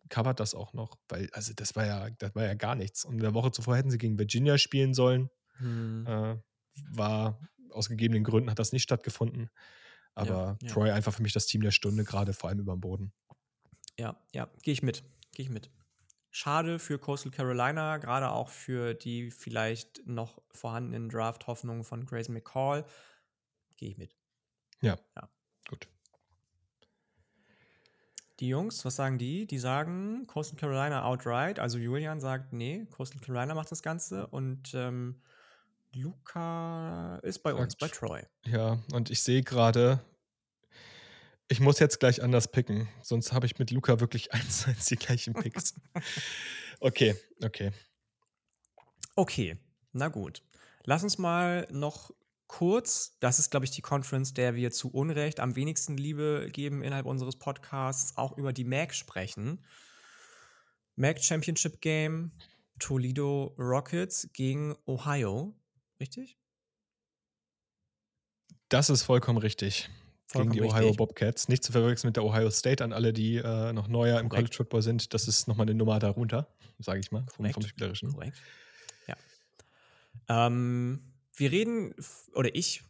covert 0.08 0.40
das 0.40 0.54
auch 0.54 0.72
noch, 0.72 0.96
weil, 1.08 1.28
also 1.32 1.52
das 1.54 1.76
war 1.76 1.84
ja, 1.84 2.10
das 2.10 2.34
war 2.34 2.44
ja 2.44 2.54
gar 2.54 2.74
nichts. 2.74 3.04
Und 3.04 3.14
in 3.14 3.20
der 3.20 3.34
Woche 3.34 3.50
zuvor 3.50 3.76
hätten 3.76 3.90
sie 3.90 3.98
gegen 3.98 4.18
Virginia 4.18 4.56
spielen 4.56 4.94
sollen. 4.94 5.30
Mhm. 5.58 6.06
Äh, 6.06 6.36
war 6.90 7.38
aus 7.70 7.88
gegebenen 7.88 8.24
Gründen 8.24 8.50
hat 8.50 8.58
das 8.58 8.72
nicht 8.72 8.82
stattgefunden. 8.82 9.50
Aber 10.14 10.58
ja, 10.60 10.68
Troy 10.68 10.90
einfach 10.90 11.14
für 11.14 11.22
mich 11.22 11.32
das 11.32 11.46
Team 11.46 11.62
der 11.62 11.70
Stunde, 11.70 12.04
gerade 12.04 12.32
vor 12.32 12.50
allem 12.50 12.60
über 12.60 12.72
dem 12.72 12.80
Boden. 12.80 13.12
Ja, 13.98 14.16
ja, 14.32 14.48
gehe 14.62 14.72
ich 14.72 14.82
mit. 14.82 15.02
Gehe 15.32 15.44
ich 15.44 15.50
mit. 15.50 15.70
Schade 16.30 16.78
für 16.78 16.98
Coastal 16.98 17.32
Carolina, 17.32 17.98
gerade 17.98 18.30
auch 18.30 18.48
für 18.48 18.94
die 18.94 19.30
vielleicht 19.30 20.06
noch 20.06 20.40
vorhandenen 20.52 21.08
Draft-Hoffnungen 21.08 21.82
von 21.82 22.06
Grayson 22.06 22.34
McCall. 22.34 22.84
Gehe 23.76 23.90
ich 23.90 23.98
mit. 23.98 24.14
Ja. 24.80 24.96
ja. 25.16 25.28
Gut. 25.68 25.88
Die 28.38 28.48
Jungs, 28.48 28.84
was 28.84 28.96
sagen 28.96 29.18
die? 29.18 29.46
Die 29.46 29.58
sagen 29.58 30.26
Coastal 30.26 30.58
Carolina 30.58 31.04
outright. 31.04 31.58
Also 31.58 31.78
Julian 31.78 32.20
sagt, 32.20 32.52
nee, 32.52 32.86
Coastal 32.90 33.20
Carolina 33.20 33.54
macht 33.54 33.70
das 33.70 33.82
Ganze. 33.82 34.26
Und 34.28 34.72
ähm, 34.74 35.20
Luca 35.94 37.16
ist 37.22 37.42
bei 37.42 37.54
uns, 37.54 37.76
bei 37.76 37.88
Troy. 37.88 38.22
Ja, 38.44 38.82
und 38.92 39.10
ich 39.10 39.22
sehe 39.22 39.42
gerade, 39.42 40.04
ich 41.48 41.60
muss 41.60 41.78
jetzt 41.78 41.98
gleich 41.98 42.22
anders 42.22 42.50
picken, 42.52 42.88
sonst 43.02 43.32
habe 43.32 43.46
ich 43.46 43.58
mit 43.58 43.70
Luca 43.70 44.00
wirklich 44.00 44.32
eins 44.32 44.66
als 44.66 44.86
die 44.86 44.96
gleichen 44.96 45.34
Picks. 45.34 45.74
okay, 46.80 47.16
okay. 47.42 47.72
Okay, 49.16 49.58
na 49.92 50.08
gut. 50.08 50.42
Lass 50.84 51.02
uns 51.02 51.18
mal 51.18 51.66
noch 51.70 52.12
kurz, 52.46 53.16
das 53.20 53.38
ist, 53.38 53.50
glaube 53.50 53.64
ich, 53.64 53.70
die 53.70 53.82
Conference, 53.82 54.32
der 54.32 54.54
wir 54.54 54.70
zu 54.70 54.90
Unrecht 54.90 55.40
am 55.40 55.56
wenigsten 55.56 55.96
Liebe 55.96 56.48
geben 56.52 56.82
innerhalb 56.82 57.06
unseres 57.06 57.36
Podcasts, 57.36 58.16
auch 58.16 58.36
über 58.38 58.52
die 58.52 58.64
MAC 58.64 58.94
sprechen. 58.94 59.64
MAC 60.96 61.22
Championship 61.22 61.80
Game, 61.80 62.32
Toledo 62.78 63.54
Rockets 63.58 64.30
gegen 64.32 64.76
Ohio. 64.86 65.54
Richtig? 66.00 66.36
Das 68.68 68.88
ist 68.88 69.02
vollkommen 69.02 69.38
richtig. 69.38 69.90
Vollkommen 70.26 70.52
gegen 70.52 70.64
die 70.64 70.70
Ohio 70.70 70.82
richtig. 70.82 70.96
Bobcats. 70.96 71.48
Nicht 71.48 71.64
zu 71.64 71.72
verwechseln 71.72 72.08
mit 72.08 72.16
der 72.16 72.24
Ohio 72.24 72.50
State 72.50 72.82
an 72.84 72.92
alle, 72.92 73.12
die 73.12 73.36
äh, 73.36 73.72
noch 73.72 73.88
neuer 73.88 74.12
Korrekt. 74.12 74.22
im 74.22 74.28
College 74.28 74.56
Football 74.56 74.82
sind. 74.82 75.12
Das 75.12 75.26
ist 75.26 75.48
nochmal 75.48 75.64
eine 75.64 75.74
Nummer 75.74 75.98
darunter, 75.98 76.48
sage 76.78 77.00
ich 77.00 77.10
mal, 77.10 77.26
vom, 77.34 77.50
vom 77.50 77.62
Spielerischen. 77.64 78.12
Korrekt. 78.12 78.40
Ja. 79.08 79.16
Ähm, 80.28 81.12
wir 81.34 81.50
reden, 81.50 81.94
oder 82.34 82.54
ich 82.54 82.82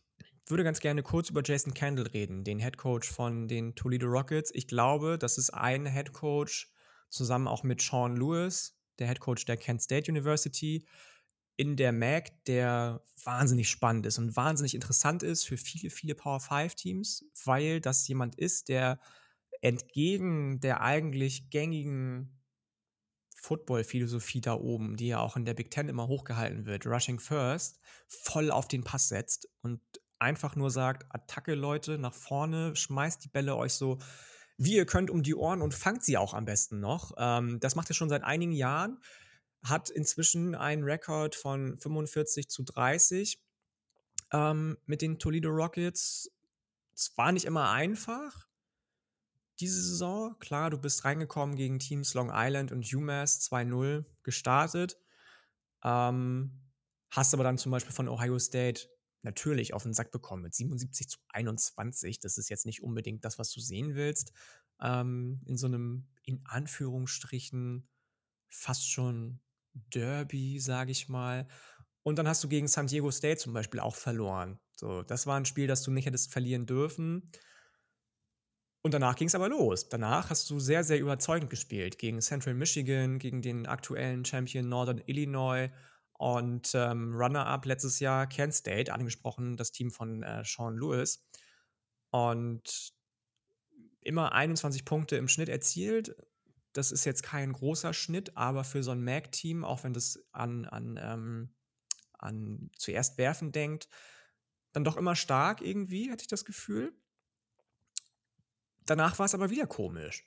würde 0.47 0.65
ganz 0.65 0.81
gerne 0.81 1.03
kurz 1.03 1.31
über 1.31 1.43
Jason 1.45 1.73
Candle 1.73 2.12
reden, 2.12 2.45
den 2.45 2.59
Head 2.59 2.77
Coach 2.77 3.11
von 3.11 3.49
den 3.49 3.74
Toledo 3.74 4.07
Rockets. 4.09 4.51
Ich 4.55 4.66
glaube, 4.66 5.16
das 5.19 5.39
ist 5.39 5.51
ein 5.51 5.87
Head 5.87 6.12
Coach 6.12 6.69
zusammen 7.09 7.49
auch 7.49 7.62
mit 7.62 7.81
Sean 7.81 8.16
Lewis, 8.16 8.77
der 8.99 9.09
Head 9.09 9.20
Coach 9.20 9.45
der 9.47 9.57
Kent 9.57 9.81
State 9.81 10.11
University, 10.11 10.87
in 11.61 11.77
der 11.77 11.93
MAC, 11.93 12.32
der 12.47 13.05
wahnsinnig 13.23 13.69
spannend 13.69 14.07
ist 14.07 14.16
und 14.16 14.35
wahnsinnig 14.35 14.74
interessant 14.74 15.23
ist 15.23 15.45
für 15.45 15.59
viele, 15.59 15.91
viele 15.91 16.15
Power 16.15 16.41
5 16.41 16.74
Teams, 16.74 17.23
weil 17.45 17.82
das 17.82 18.09
jemand 18.09 18.35
ist, 18.37 18.70
der 18.70 18.99
entgegen 19.61 20.61
der 20.61 20.81
eigentlich 20.81 21.51
gängigen 21.51 22.41
Football-Philosophie 23.37 24.41
da 24.41 24.55
oben, 24.55 24.97
die 24.97 25.09
ja 25.09 25.19
auch 25.19 25.37
in 25.37 25.45
der 25.45 25.53
Big 25.53 25.70
Ten 25.70 25.91
immer 25.91 26.09
hochgehalten 26.09 26.65
wird, 26.65 26.87
Rushing 26.87 27.20
First, 27.20 27.78
voll 28.09 28.51
auf 28.51 28.66
den 28.66 28.82
Pass 28.82 29.09
setzt 29.09 29.47
und 29.61 29.82
einfach 30.19 30.57
nur 30.57 30.70
sagt, 30.70 31.15
Attacke 31.15 31.55
Leute, 31.55 31.99
nach 31.99 32.15
vorne, 32.15 32.74
schmeißt 32.74 33.23
die 33.23 33.28
Bälle 33.28 33.55
euch 33.55 33.74
so, 33.74 33.99
wie 34.57 34.77
ihr 34.77 34.87
könnt 34.87 35.11
um 35.11 35.23
die 35.23 35.35
Ohren 35.35 35.61
und 35.61 35.74
fangt 35.74 36.05
sie 36.05 36.16
auch 36.16 36.32
am 36.32 36.47
besten 36.47 36.81
noch. 36.81 37.12
Ähm, 37.19 37.61
das 37.61 37.77
macht 37.77 37.91
er 37.91 37.95
schon 37.95 38.09
seit 38.09 38.24
einigen 38.24 38.53
Jahren 38.53 38.99
hat 39.65 39.91
inzwischen 39.91 40.55
einen 40.55 40.85
Rekord 40.85 41.35
von 41.35 41.78
45 41.78 42.49
zu 42.49 42.62
30. 42.62 43.41
ähm, 44.32 44.78
mit 44.87 45.03
den 45.03 45.19
Toledo 45.19 45.51
Rockets. 45.51 46.31
Es 46.95 47.16
war 47.16 47.32
nicht 47.32 47.47
immer 47.47 47.70
einfach, 47.70 48.47
diese 49.59 49.82
Saison. 49.82 50.39
Klar, 50.39 50.70
du 50.70 50.78
bist 50.78 51.05
reingekommen 51.05 51.57
gegen 51.57 51.78
Teams 51.78 52.15
Long 52.15 52.31
Island 52.32 52.73
und 52.73 52.93
UMass 52.93 53.41
2-0 53.51 54.05
gestartet. 54.23 54.99
Ähm, 55.85 56.61
hast 57.11 57.35
aber 57.35 57.45
dann 57.45 57.59
zum 57.59 57.73
Beispiel 57.73 57.93
von 57.93 58.09
Ohio 58.09 58.39
State 58.39 58.89
natürlich 59.23 59.74
auf 59.74 59.82
den 59.82 59.93
Sack 59.95 60.11
bekommen 60.12 60.43
mit 60.43 60.55
77 60.55 61.09
zu 61.09 61.19
21. 61.28 62.20
Das 62.20 62.39
ist 62.39 62.49
jetzt 62.49 62.66
nicht 62.66 62.82
unbedingt 62.82 63.24
das, 63.24 63.39
was 63.39 63.53
du 63.53 63.61
sehen 63.61 63.95
willst. 63.95 64.32
Ähm, 64.81 65.43
in 65.47 65.57
so 65.59 65.66
einem, 65.66 66.09
in 66.23 66.41
Anführungsstrichen, 66.45 67.89
fast 68.49 68.91
schon 68.91 69.41
Derby, 69.74 70.59
sage 70.60 70.92
ich 70.92 71.09
mal. 71.09 71.47
Und 72.02 72.18
dann 72.18 72.28
hast 72.28 72.42
du 72.42 72.48
gegen 72.48 72.68
San 72.68 72.86
Diego 72.86 73.10
State 73.10 73.38
zum 73.38 73.52
Beispiel 73.52 73.80
auch 73.80 73.94
verloren. 73.94 74.59
So, 74.74 75.02
das 75.02 75.26
war 75.26 75.36
ein 75.36 75.44
Spiel, 75.44 75.66
das 75.66 75.82
du 75.82 75.90
nicht 75.90 76.06
hättest 76.06 76.32
verlieren 76.32 76.66
dürfen. 76.66 77.30
Und 78.82 78.94
danach 78.94 79.16
ging 79.16 79.28
es 79.28 79.34
aber 79.34 79.48
los. 79.48 79.88
Danach 79.90 80.30
hast 80.30 80.48
du 80.48 80.59
sehr, 80.59 80.84
sehr 80.84 80.98
überzeugend 80.98 81.51
gespielt 81.51 81.98
gegen 81.98 82.20
Central 82.20 82.55
Michigan, 82.55 83.18
gegen 83.18 83.42
den 83.42 83.66
aktuellen 83.66 84.24
Champion 84.24 84.68
Northern 84.68 85.02
Illinois 85.05 85.68
und 86.14 86.70
ähm, 86.74 87.14
Runner-up 87.14 87.66
letztes 87.66 88.01
Jahr 88.01 88.26
Kent 88.26 88.55
State, 88.55 88.92
angesprochen, 88.92 89.56
das 89.56 89.72
Team 89.72 89.90
von 89.90 90.22
äh, 90.22 90.42
Sean 90.44 90.76
Lewis. 90.76 91.26
Und 92.10 92.94
immer 94.01 94.32
21 94.32 94.84
Punkte 94.84 95.16
im 95.16 95.28
Schnitt 95.28 95.48
erzielt. 95.48 96.14
Das 96.72 96.92
ist 96.92 97.05
jetzt 97.05 97.22
kein 97.22 97.52
großer 97.52 97.92
Schnitt, 97.92 98.36
aber 98.36 98.64
für 98.64 98.82
so 98.82 98.92
ein 98.92 99.02
MAC-Team, 99.02 99.64
auch 99.64 99.84
wenn 99.84 99.92
das 99.92 100.22
an, 100.32 100.64
an, 100.66 100.98
ähm, 101.02 101.55
an 102.18 102.70
zuerst 102.76 103.18
werfen 103.18 103.52
denkt, 103.52 103.88
dann 104.72 104.84
doch 104.84 104.97
immer 104.97 105.16
stark 105.16 105.62
irgendwie, 105.62 106.10
hatte 106.10 106.22
ich 106.22 106.28
das 106.28 106.44
Gefühl. 106.44 106.92
Danach 108.86 109.18
war 109.18 109.26
es 109.26 109.34
aber 109.34 109.51
wieder 109.51 109.66
komisch. 109.66 110.26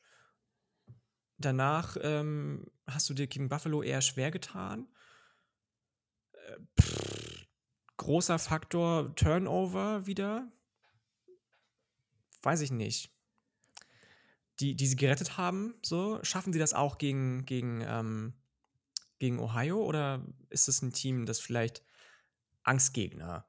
Danach 1.37 1.97
ähm, 2.01 2.65
hast 2.87 3.09
du 3.09 3.13
dir 3.13 3.27
gegen 3.27 3.49
Buffalo 3.49 3.81
eher 3.81 4.01
schwer 4.01 4.31
getan 4.31 4.87
pff, 6.79 7.47
großer 7.97 8.39
Faktor 8.39 9.15
Turnover 9.15 10.05
wieder. 10.05 10.51
Weiß 12.41 12.61
ich 12.61 12.71
nicht. 12.71 13.12
Die, 14.63 14.75
die 14.75 14.87
sie 14.87 14.95
gerettet 14.95 15.35
haben, 15.37 15.75
so, 15.81 16.19
schaffen 16.23 16.53
sie 16.53 16.59
das 16.59 16.73
auch 16.73 16.97
gegen, 16.97 17.45
gegen, 17.45 17.83
ähm, 17.85 18.33
gegen 19.19 19.39
Ohio 19.39 19.83
oder 19.83 20.25
ist 20.49 20.69
es 20.69 20.81
ein 20.81 20.93
Team, 20.93 21.25
das 21.25 21.41
vielleicht 21.41 21.83
Angstgegner 22.63 23.45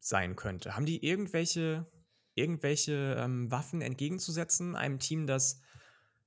sein 0.00 0.34
könnte? 0.34 0.74
Haben 0.74 0.84
die 0.84 1.04
irgendwelche, 1.06 1.86
irgendwelche 2.34 3.14
ähm, 3.20 3.48
Waffen 3.52 3.82
entgegenzusetzen, 3.82 4.74
einem 4.74 4.98
Team, 4.98 5.28
das 5.28 5.60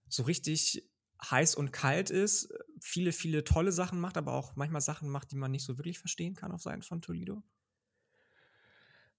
so 0.08 0.24
richtig 0.24 0.90
heiß 1.30 1.56
und 1.56 1.74
kalt 1.74 2.10
ist, 2.10 2.54
viele, 2.80 3.12
viele 3.12 3.44
tolle 3.44 3.74
Sachen 3.74 4.00
macht, 4.00 4.16
aber 4.16 4.32
auch 4.32 4.56
manchmal 4.56 4.80
Sachen 4.80 5.10
macht, 5.10 5.34
die 5.34 5.36
man 5.36 5.52
nicht 5.52 5.66
so 5.66 5.78
wirklich 5.78 6.00
verstehen 6.00 6.36
kann 6.36 6.54
auf 6.54 6.62
Seiten 6.62 6.84
von 6.84 7.02
Toledo? 7.02 7.44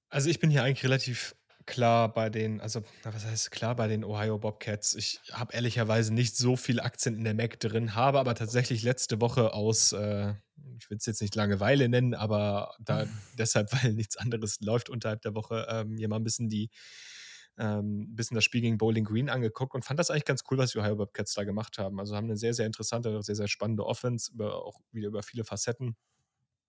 Also 0.09 0.31
ich 0.31 0.41
bin 0.41 0.49
hier 0.49 0.63
eigentlich 0.63 0.85
relativ 0.85 1.37
klar 1.67 2.13
bei 2.13 2.31
den, 2.31 2.61
also 2.61 2.83
was 3.03 3.25
heißt 3.25 3.51
klar 3.51 3.77
bei 3.77 3.89
den 3.89 4.05
Ohio 4.05 4.39
Bobcats. 4.39 4.95
Ich 4.95 5.21
habe 5.33 5.55
ehrlicherweise 5.55 6.13
nicht 6.13 6.37
so 6.37 6.57
viel 6.57 6.81
Akzent 6.81 7.17
in 7.19 7.25
der 7.25 7.35
Mac 7.35 7.59
drin, 7.61 7.95
habe 7.95 8.19
aber 8.19 8.35
tatsächlich 8.35 8.83
letzte 8.83 9.21
Woche 9.21 9.53
aus, 9.55 9.93
äh, 9.93 10.35
ich 10.79 10.91
will 10.91 10.99
es 10.99 11.07
jetzt 11.07 11.23
nicht 11.23 11.35
Langeweile 11.35 11.89
nennen, 11.89 12.15
aber 12.15 12.75
da 12.81 13.07
deshalb, 13.39 13.73
weil 13.73 13.93
nichts 13.95 14.17
anderes 14.17 14.61
läuft 14.61 14.91
unterhalb 14.91 15.23
der 15.23 15.35
Woche, 15.35 15.67
ähm, 15.69 15.97
hier 15.97 16.09
mal 16.09 16.17
ein 16.17 16.25
bisschen 16.25 16.49
die 16.49 16.71
ähm, 17.59 18.03
ein 18.03 18.17
bisschen 18.17 18.35
das 18.35 18.45
Spiel 18.45 18.63
gegen 18.63 18.79
Bowling 18.79 19.05
Green 19.05 19.29
angeguckt 19.29 19.75
und 19.75 19.85
fand 19.85 20.01
das 20.01 20.11
eigentlich 20.11 20.25
ganz 20.25 20.43
cool, 20.51 20.59
was 20.59 20.73
die 20.73 20.79
Ohio 20.79 20.97
Bobcats 20.97 21.35
da 21.35 21.45
gemacht 21.45 21.79
haben. 21.79 22.01
Also 22.01 22.17
haben 22.17 22.25
eine 22.25 22.37
sehr, 22.37 22.55
sehr 22.55 22.67
interessante, 22.67 23.23
sehr, 23.23 23.35
sehr 23.35 23.49
spannende 23.49 23.85
Offense, 23.85 24.33
über, 24.33 24.65
auch 24.65 24.81
wieder 24.91 25.09
über 25.09 25.23
viele 25.23 25.45
Facetten. 25.45 25.97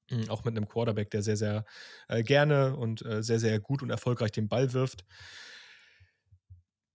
Hm, 0.10 0.30
auch 0.30 0.44
mit 0.44 0.56
einem 0.56 0.68
Quarterback, 0.68 1.12
der 1.12 1.22
sehr, 1.22 1.38
sehr 1.38 1.66
äh, 2.08 2.24
gerne 2.24 2.76
und 2.76 3.06
äh, 3.06 3.24
sehr, 3.24 3.40
sehr 3.40 3.60
gut 3.60 3.82
und 3.82 3.90
erfolgreich 3.90 4.32
den 4.32 4.48
Ball 4.48 4.74
wirft. 4.74 5.06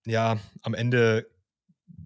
Ja, 0.06 0.38
am 0.62 0.74
Ende 0.74 1.26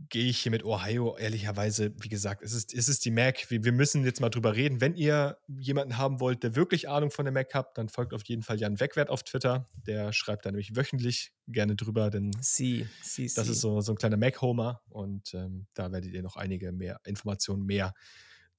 gehe 0.09 0.27
ich 0.27 0.41
hier 0.41 0.51
mit 0.53 0.65
Ohio 0.65 1.17
ehrlicherweise, 1.17 1.95
wie 2.01 2.09
gesagt, 2.11 2.43
es 2.43 2.53
ist, 2.53 2.75
es 2.75 2.89
ist 2.89 3.05
die 3.05 3.11
Mac. 3.11 3.51
Wir, 3.51 3.65
wir, 3.65 3.73
müssen 3.73 4.05
jetzt 4.05 4.21
mal 4.21 4.29
drüber 4.29 4.55
reden. 4.55 4.81
Wenn 4.81 4.95
ihr 4.95 5.39
jemanden 5.49 5.97
haben 5.97 6.21
wollt, 6.21 6.43
der 6.43 6.55
wirklich 6.55 6.89
Ahnung 6.89 7.11
von 7.11 7.25
der 7.25 7.33
Mac 7.33 7.55
habt, 7.55 7.79
dann 7.79 7.89
folgt 7.89 8.13
auf 8.13 8.23
jeden 8.25 8.43
Fall 8.43 8.61
Jan 8.61 8.79
Wegwert 8.79 9.09
auf 9.09 9.23
Twitter. 9.23 9.71
Der 9.87 10.13
schreibt 10.13 10.45
da 10.45 10.51
nämlich 10.51 10.77
wöchentlich 10.77 11.33
gerne 11.49 11.77
drüber, 11.77 12.11
denn 12.11 12.31
sie, 12.41 12.87
sie, 13.03 13.33
das 13.35 13.47
sie. 13.47 13.53
ist 13.53 13.61
so, 13.61 13.81
so 13.81 13.93
ein 13.93 13.97
kleiner 13.97 14.19
Mac-Homer 14.19 14.83
und 14.91 15.33
ähm, 15.33 15.67
da 15.75 15.91
werdet 15.91 16.13
ihr 16.13 16.23
noch 16.23 16.37
einige 16.37 16.73
mehr 16.73 17.01
Informationen 17.05 17.65
mehr 17.65 17.95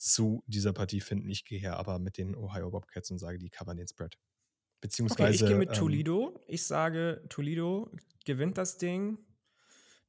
zu 0.04 0.44
dieser 0.48 0.74
Partie 0.74 1.02
finden. 1.02 1.30
Ich 1.30 1.46
gehe 1.46 1.60
hier 1.60 1.78
aber 1.78 2.00
mit 2.00 2.18
den 2.18 2.36
Ohio 2.36 2.70
Bobcats 2.72 3.12
und 3.12 3.20
sage, 3.20 3.38
die 3.38 3.50
covern 3.50 3.78
den 3.78 3.88
Spread. 3.88 4.18
Beziehungsweise. 4.82 5.24
Okay, 5.24 5.34
ich 5.34 5.46
gehe 5.46 5.58
mit 5.58 5.70
ähm, 5.70 5.76
Toledo. 5.76 6.40
Ich 6.48 6.66
sage, 6.66 7.24
Toledo 7.30 7.90
gewinnt 8.26 8.58
das 8.58 8.78
Ding 8.78 9.18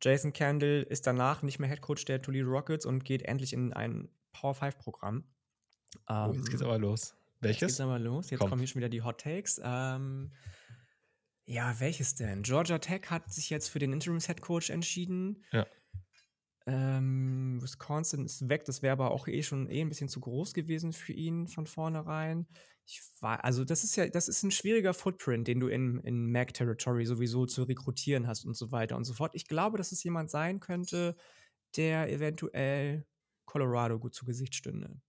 Jason 0.05 0.35
Candle 0.35 0.83
ist 0.83 1.07
danach 1.07 1.43
nicht 1.43 1.59
mehr 1.59 1.69
Headcoach 1.69 2.05
der 2.05 2.21
Toledo 2.21 2.51
Rockets 2.51 2.85
und 2.85 3.05
geht 3.05 3.23
endlich 3.23 3.55
in 3.55 3.73
ein 3.73 4.11
Power 4.33 4.55
5 4.55 4.77
Programm. 4.77 5.25
Oh, 6.09 6.33
jetzt 6.35 6.51
geht's 6.51 6.61
ähm, 6.61 6.69
aber 6.69 6.79
los. 6.79 7.15
Welches? 7.41 7.61
Jetzt 7.61 7.71
geht's 7.71 7.81
aber 7.81 7.99
los. 7.99 8.31
Jetzt 8.31 8.41
Kommt. 8.41 8.51
kommen 8.51 8.61
hier 8.61 8.69
schon 8.69 8.81
wieder 8.81 8.91
die 8.91 9.03
Hot 9.03 9.21
Takes. 9.21 9.61
Ähm, 9.65 10.33
ja, 11.47 11.79
welches 11.81 12.15
denn? 12.15 12.43
Georgia 12.43 12.79
Tech 12.79 13.11
hat 13.11 13.33
sich 13.33 13.49
jetzt 13.49 13.69
für 13.69 13.79
den 13.79 13.95
Interims 13.95 14.29
Headcoach 14.29 14.69
entschieden. 14.69 15.43
Ja. 15.53 15.67
Ähm, 16.67 17.59
Wisconsin 17.61 18.25
ist 18.25 18.49
weg, 18.49 18.65
das 18.65 18.81
wäre 18.81 18.93
aber 18.93 19.11
auch 19.11 19.29
eh 19.29 19.43
schon 19.43 19.69
eh 19.69 19.83
ein 19.83 19.91
bisschen 19.91 20.09
zu 20.09 20.21
groß 20.21 20.55
gewesen 20.55 20.93
für 20.93 21.13
ihn 21.13 21.47
von 21.47 21.67
vornherein. 21.67 22.47
Ich 22.87 23.03
war, 23.21 23.45
also 23.45 23.65
das 23.65 23.85
ist 23.85 23.97
ja, 23.97 24.09
das 24.09 24.29
ist 24.29 24.43
ein 24.43 24.51
schwieriger 24.51 24.95
Footprint, 24.95 25.47
den 25.47 25.61
du 25.61 25.69
in, 25.69 26.01
in 26.01 26.31
Mac-Territory 26.31 27.05
sowieso 27.05 27.45
zu 27.47 27.65
rekrutieren 27.65 28.27
hast 28.27 28.45
und 28.45 28.57
so 28.57 28.73
weiter 28.73 28.97
und 28.97 29.05
so 29.05 29.13
fort. 29.13 29.33
Ich 29.35 29.47
glaube, 29.47 29.77
dass 29.77 29.93
es 29.93 30.03
jemand 30.03 30.31
sein 30.31 30.61
könnte, 30.61 31.17
der 31.77 32.11
eventuell 32.11 33.07
Colorado 33.45 33.99
gut 33.99 34.15
zu 34.15 34.25
Gesicht 34.25 34.55
stünde. 34.55 35.01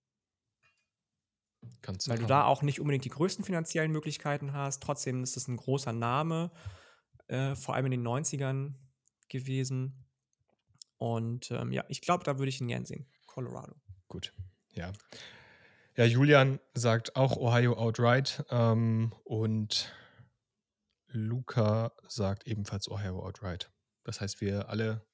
Kannst 1.81 2.07
Weil 2.09 2.19
du 2.19 2.25
da 2.25 2.43
auch 2.43 2.61
nicht 2.61 2.79
unbedingt 2.79 3.05
die 3.05 3.09
größten 3.09 3.43
finanziellen 3.43 3.91
Möglichkeiten 3.91 4.53
hast. 4.53 4.83
Trotzdem 4.83 5.23
ist 5.23 5.37
es 5.37 5.47
ein 5.47 5.57
großer 5.57 5.93
Name, 5.93 6.51
äh, 7.27 7.55
vor 7.55 7.75
allem 7.75 7.87
in 7.87 7.91
den 7.91 8.03
90ern 8.03 8.75
gewesen. 9.29 10.04
Und 10.97 11.51
ähm, 11.51 11.71
ja, 11.71 11.83
ich 11.89 12.01
glaube, 12.01 12.23
da 12.23 12.37
würde 12.37 12.49
ich 12.49 12.61
ihn 12.61 12.67
gern 12.67 12.85
sehen. 12.85 13.05
Colorado. 13.25 13.75
Gut, 14.07 14.33
ja. 14.73 14.91
Ja, 15.97 16.05
Julian 16.05 16.59
sagt 16.73 17.15
auch 17.15 17.37
Ohio 17.37 17.77
outright 17.77 18.43
ähm, 18.49 19.13
und 19.23 19.93
Luca 21.07 21.93
sagt 22.07 22.47
ebenfalls 22.47 22.89
Ohio 22.89 23.25
outright. 23.25 23.71
Das 24.03 24.19
heißt, 24.19 24.41
wir 24.41 24.69
alle 24.69 25.05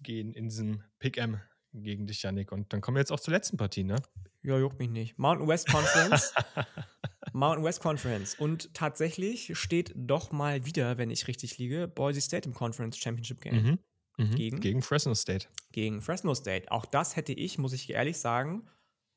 gehen 0.00 0.32
in 0.32 0.48
diesem 0.48 0.84
Pick-M 0.98 1.40
gegen 1.72 2.06
dich, 2.06 2.22
Yannick. 2.22 2.52
Und 2.52 2.72
dann 2.72 2.80
kommen 2.80 2.96
wir 2.96 3.00
jetzt 3.00 3.12
auch 3.12 3.20
zur 3.20 3.32
letzten 3.32 3.56
Partie, 3.56 3.84
ne? 3.84 3.96
Ja, 4.42 4.58
juckt 4.58 4.78
mich 4.78 4.90
nicht. 4.90 5.18
Mountain 5.18 5.48
West 5.48 5.68
Conference. 5.68 6.34
Mountain 7.32 7.64
West 7.64 7.80
Conference. 7.80 8.34
Und 8.34 8.72
tatsächlich 8.74 9.56
steht 9.58 9.92
doch 9.96 10.32
mal 10.32 10.64
wieder, 10.64 10.98
wenn 10.98 11.10
ich 11.10 11.28
richtig 11.28 11.58
liege, 11.58 11.88
Boise 11.88 12.20
State 12.20 12.48
im 12.48 12.54
Conference 12.54 12.98
Championship 12.98 13.40
Game. 13.40 13.62
Mhm. 13.62 13.78
Mhm. 14.18 14.34
Gegen? 14.34 14.60
Gegen 14.60 14.82
Fresno 14.82 15.14
State. 15.14 15.46
Gegen 15.72 16.02
Fresno 16.02 16.34
State. 16.34 16.70
Auch 16.70 16.84
das 16.84 17.16
hätte 17.16 17.32
ich, 17.32 17.56
muss 17.56 17.72
ich 17.72 17.88
ehrlich 17.90 18.18
sagen, 18.18 18.68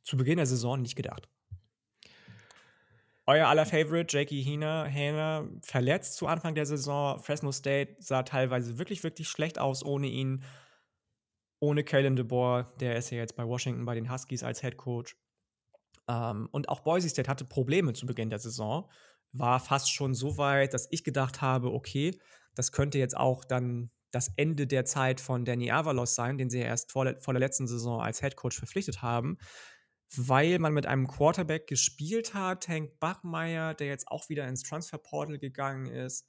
zu 0.03 0.15
Beginn 0.15 0.38
der 0.38 0.45
Saison 0.45 0.82
nicht 0.82 0.95
gedacht. 0.95 1.28
Euer 3.26 3.48
aller 3.48 3.65
Favorite, 3.65 4.15
Jakey 4.15 4.44
Hina, 4.44 5.48
verletzt 5.61 6.15
zu 6.15 6.28
Anfang 6.28 6.56
der 6.56 6.65
Saison. 6.65 7.19
Fresno 7.19 7.52
State 7.52 7.95
sah 7.99 8.23
teilweise 8.23 8.78
wirklich, 8.78 9.03
wirklich 9.03 9.28
schlecht 9.28 9.60
aus 9.60 9.84
ohne 9.84 10.07
ihn. 10.07 10.44
Ohne 11.60 11.84
Kalen 11.84 12.15
DeBoer, 12.15 12.73
der 12.80 12.95
ist 12.95 13.11
ja 13.11 13.19
jetzt 13.19 13.36
bei 13.36 13.45
Washington 13.45 13.86
bei 13.86 13.94
den 13.94 14.11
Huskies 14.11 14.44
als 14.44 14.61
Head 14.61 14.78
Coach. 14.78 15.15
Ähm, 16.07 16.49
und 16.52 16.69
auch 16.69 16.80
Boise 16.80 17.07
State 17.07 17.30
hatte 17.30 17.45
Probleme 17.45 17.94
zu 17.94 18.07
Beginn 18.07 18.32
der 18.32 18.40
Saison. 18.40 18.90
War 19.32 19.60
fast 19.60 19.91
schon 19.91 20.15
so 20.15 20.38
weit, 20.38 20.73
dass 20.73 20.88
ich 20.91 21.03
gedacht 21.03 21.41
habe, 21.41 21.72
okay, 21.72 22.19
das 22.56 22.72
könnte 22.72 22.98
jetzt 22.98 23.15
auch 23.15 23.45
dann 23.45 23.91
das 24.12 24.32
Ende 24.36 24.68
der 24.68 24.86
Zeit 24.86 25.22
von 25.22 25.46
Danny 25.46 25.72
Avalos 25.72 26.16
sein, 26.16 26.38
den 26.38 26.50
sie 26.50 26.60
ja 26.60 26.66
erst 26.66 26.92
vor, 26.92 27.16
vor 27.20 27.34
der 27.34 27.40
letzten 27.40 27.68
Saison 27.68 28.02
als 28.02 28.20
Head 28.22 28.36
Coach 28.36 28.58
verpflichtet 28.58 29.02
haben, 29.02 29.38
weil 30.16 30.60
man 30.60 30.74
mit 30.74 30.86
einem 30.86 31.08
Quarterback 31.08 31.68
gespielt 31.68 32.34
hat, 32.34 32.68
Hank 32.68 33.00
Bachmeier, 33.00 33.74
der 33.74 33.88
jetzt 33.88 34.08
auch 34.10 34.28
wieder 34.30 34.48
ins 34.48 34.64
Transferportal 34.64 35.40
gegangen 35.40 35.88
ist, 35.88 36.28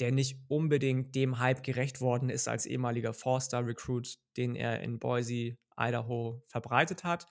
der 0.00 0.12
nicht 0.12 0.38
unbedingt 0.48 1.14
dem 1.14 1.38
Hype 1.38 1.62
gerecht 1.62 2.00
worden 2.00 2.30
ist 2.30 2.48
als 2.48 2.64
ehemaliger 2.64 3.12
Four-Star-Recruit, 3.12 4.18
den 4.36 4.54
er 4.54 4.80
in 4.80 4.98
Boise, 4.98 5.58
Idaho 5.76 6.42
verbreitet 6.48 7.04
hat. 7.04 7.26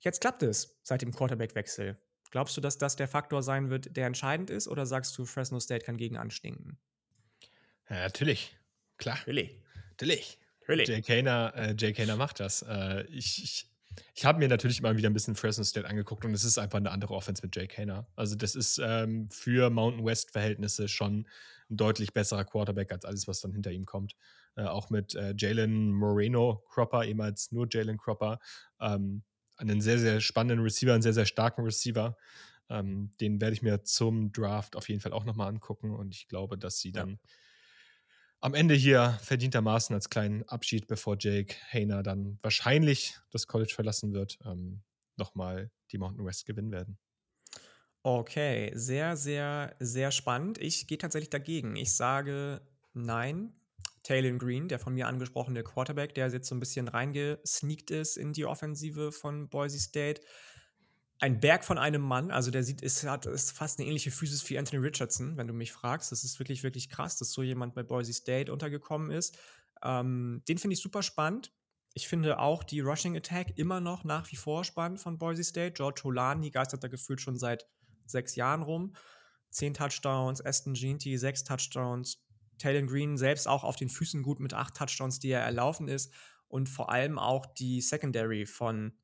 Jetzt 0.00 0.20
klappt 0.20 0.42
es 0.42 0.80
seit 0.82 1.02
dem 1.02 1.12
Quarterback-Wechsel. 1.12 2.00
Glaubst 2.30 2.56
du, 2.56 2.60
dass 2.60 2.78
das 2.78 2.96
der 2.96 3.08
Faktor 3.08 3.42
sein 3.42 3.70
wird, 3.70 3.96
der 3.96 4.06
entscheidend 4.06 4.50
ist, 4.50 4.68
oder 4.68 4.86
sagst 4.86 5.16
du, 5.18 5.24
Fresno 5.24 5.58
State 5.60 5.84
kann 5.84 5.96
gegen 5.96 6.16
anstinken? 6.16 6.80
Ja, 7.88 7.96
natürlich. 7.96 8.56
Klar. 9.00 9.18
Natürlich. 9.92 10.38
Really? 10.68 10.84
Jay 10.84 11.00
Kaner, 11.00 11.52
äh, 11.56 11.74
Jay 11.76 11.92
Kaner 11.92 12.16
macht 12.16 12.38
das. 12.38 12.62
Äh, 12.62 13.04
ich 13.08 13.42
ich, 13.42 13.66
ich 14.14 14.24
habe 14.24 14.38
mir 14.38 14.46
natürlich 14.46 14.78
immer 14.78 14.96
wieder 14.96 15.10
ein 15.10 15.14
bisschen 15.14 15.34
Fresno 15.34 15.64
State 15.64 15.88
angeguckt 15.88 16.24
und 16.24 16.32
es 16.34 16.44
ist 16.44 16.58
einfach 16.58 16.78
eine 16.78 16.90
andere 16.90 17.14
Offense 17.14 17.42
mit 17.42 17.56
Jay 17.56 17.66
Kaner. 17.66 18.06
Also, 18.14 18.36
das 18.36 18.54
ist 18.54 18.78
ähm, 18.82 19.28
für 19.30 19.70
Mountain 19.70 20.04
West-Verhältnisse 20.04 20.86
schon 20.86 21.26
ein 21.70 21.76
deutlich 21.76 22.12
besserer 22.12 22.44
Quarterback 22.44 22.92
als 22.92 23.04
alles, 23.04 23.26
was 23.26 23.40
dann 23.40 23.52
hinter 23.52 23.72
ihm 23.72 23.86
kommt. 23.86 24.16
Äh, 24.54 24.64
auch 24.64 24.90
mit 24.90 25.14
äh, 25.14 25.34
Jalen 25.36 25.92
Moreno 25.92 26.62
Cropper, 26.68 27.04
ehemals 27.04 27.52
nur 27.52 27.66
Jalen 27.70 27.96
Cropper. 27.96 28.38
Ähm, 28.80 29.22
einen 29.56 29.80
sehr, 29.80 29.98
sehr 29.98 30.20
spannenden 30.20 30.62
Receiver, 30.62 30.92
einen 30.92 31.02
sehr, 31.02 31.14
sehr 31.14 31.26
starken 31.26 31.62
Receiver. 31.62 32.16
Ähm, 32.68 33.10
den 33.20 33.40
werde 33.40 33.54
ich 33.54 33.62
mir 33.62 33.82
zum 33.82 34.30
Draft 34.32 34.76
auf 34.76 34.88
jeden 34.88 35.00
Fall 35.00 35.12
auch 35.12 35.24
nochmal 35.24 35.48
angucken 35.48 35.90
und 35.90 36.14
ich 36.14 36.28
glaube, 36.28 36.56
dass 36.56 36.78
sie 36.78 36.92
dann 36.92 37.10
ja. 37.10 37.16
Am 38.40 38.54
Ende 38.54 38.74
hier 38.74 39.18
verdientermaßen 39.22 39.94
als 39.94 40.08
kleinen 40.08 40.42
Abschied, 40.48 40.86
bevor 40.86 41.16
Jake 41.18 41.54
Hayner 41.70 42.02
dann 42.02 42.38
wahrscheinlich 42.42 43.18
das 43.30 43.46
College 43.46 43.72
verlassen 43.74 44.12
wird, 44.12 44.38
ähm, 44.44 44.82
nochmal 45.16 45.70
die 45.92 45.98
Mountain 45.98 46.24
West 46.24 46.46
gewinnen 46.46 46.72
werden. 46.72 46.98
Okay, 48.02 48.72
sehr, 48.74 49.16
sehr, 49.16 49.76
sehr 49.78 50.10
spannend. 50.10 50.56
Ich 50.58 50.86
gehe 50.86 50.96
tatsächlich 50.96 51.30
dagegen. 51.30 51.76
Ich 51.76 51.94
sage 51.94 52.62
nein. 52.94 53.52
Taylor 54.02 54.32
Green, 54.38 54.66
der 54.68 54.78
von 54.78 54.94
mir 54.94 55.06
angesprochene 55.06 55.62
Quarterback, 55.62 56.14
der 56.14 56.28
jetzt 56.28 56.48
so 56.48 56.54
ein 56.54 56.60
bisschen 56.60 56.88
reingesneakt 56.88 57.90
ist 57.90 58.16
in 58.16 58.32
die 58.32 58.46
Offensive 58.46 59.12
von 59.12 59.50
Boise 59.50 59.78
State. 59.78 60.22
Ein 61.22 61.38
Berg 61.38 61.64
von 61.66 61.76
einem 61.76 62.00
Mann, 62.00 62.30
also 62.30 62.50
der 62.50 62.64
sieht, 62.64 62.80
ist, 62.80 63.04
hat 63.04 63.26
ist 63.26 63.52
fast 63.52 63.78
eine 63.78 63.86
ähnliche 63.86 64.10
Physis 64.10 64.48
wie 64.48 64.58
Anthony 64.58 64.82
Richardson, 64.82 65.36
wenn 65.36 65.46
du 65.46 65.52
mich 65.52 65.70
fragst. 65.70 66.10
Das 66.10 66.24
ist 66.24 66.38
wirklich, 66.38 66.62
wirklich 66.62 66.88
krass, 66.88 67.18
dass 67.18 67.30
so 67.32 67.42
jemand 67.42 67.74
bei 67.74 67.82
Boise 67.82 68.14
State 68.14 68.50
untergekommen 68.50 69.10
ist. 69.10 69.36
Ähm, 69.82 70.42
den 70.48 70.56
finde 70.56 70.74
ich 70.74 70.80
super 70.80 71.02
spannend. 71.02 71.52
Ich 71.92 72.08
finde 72.08 72.38
auch 72.38 72.64
die 72.64 72.80
Rushing 72.80 73.18
Attack 73.18 73.58
immer 73.58 73.80
noch 73.80 74.02
nach 74.02 74.32
wie 74.32 74.36
vor 74.36 74.64
spannend 74.64 74.98
von 74.98 75.18
Boise 75.18 75.44
State. 75.44 75.72
George 75.72 76.00
Holani 76.04 76.50
geistert 76.50 76.82
da 76.82 76.88
gefühlt 76.88 77.20
schon 77.20 77.38
seit 77.38 77.68
sechs 78.06 78.34
Jahren 78.34 78.62
rum. 78.62 78.94
Zehn 79.50 79.74
Touchdowns, 79.74 80.42
Aston 80.42 80.72
Ginty, 80.72 81.18
sechs 81.18 81.44
Touchdowns. 81.44 82.24
Taylor 82.56 82.86
Green 82.86 83.18
selbst 83.18 83.46
auch 83.46 83.64
auf 83.64 83.76
den 83.76 83.90
Füßen 83.90 84.22
gut 84.22 84.40
mit 84.40 84.54
acht 84.54 84.74
Touchdowns, 84.74 85.18
die 85.18 85.30
er 85.30 85.42
erlaufen 85.42 85.86
ist. 85.86 86.14
Und 86.48 86.70
vor 86.70 86.90
allem 86.90 87.18
auch 87.18 87.44
die 87.44 87.82
Secondary 87.82 88.46
von, 88.46 88.96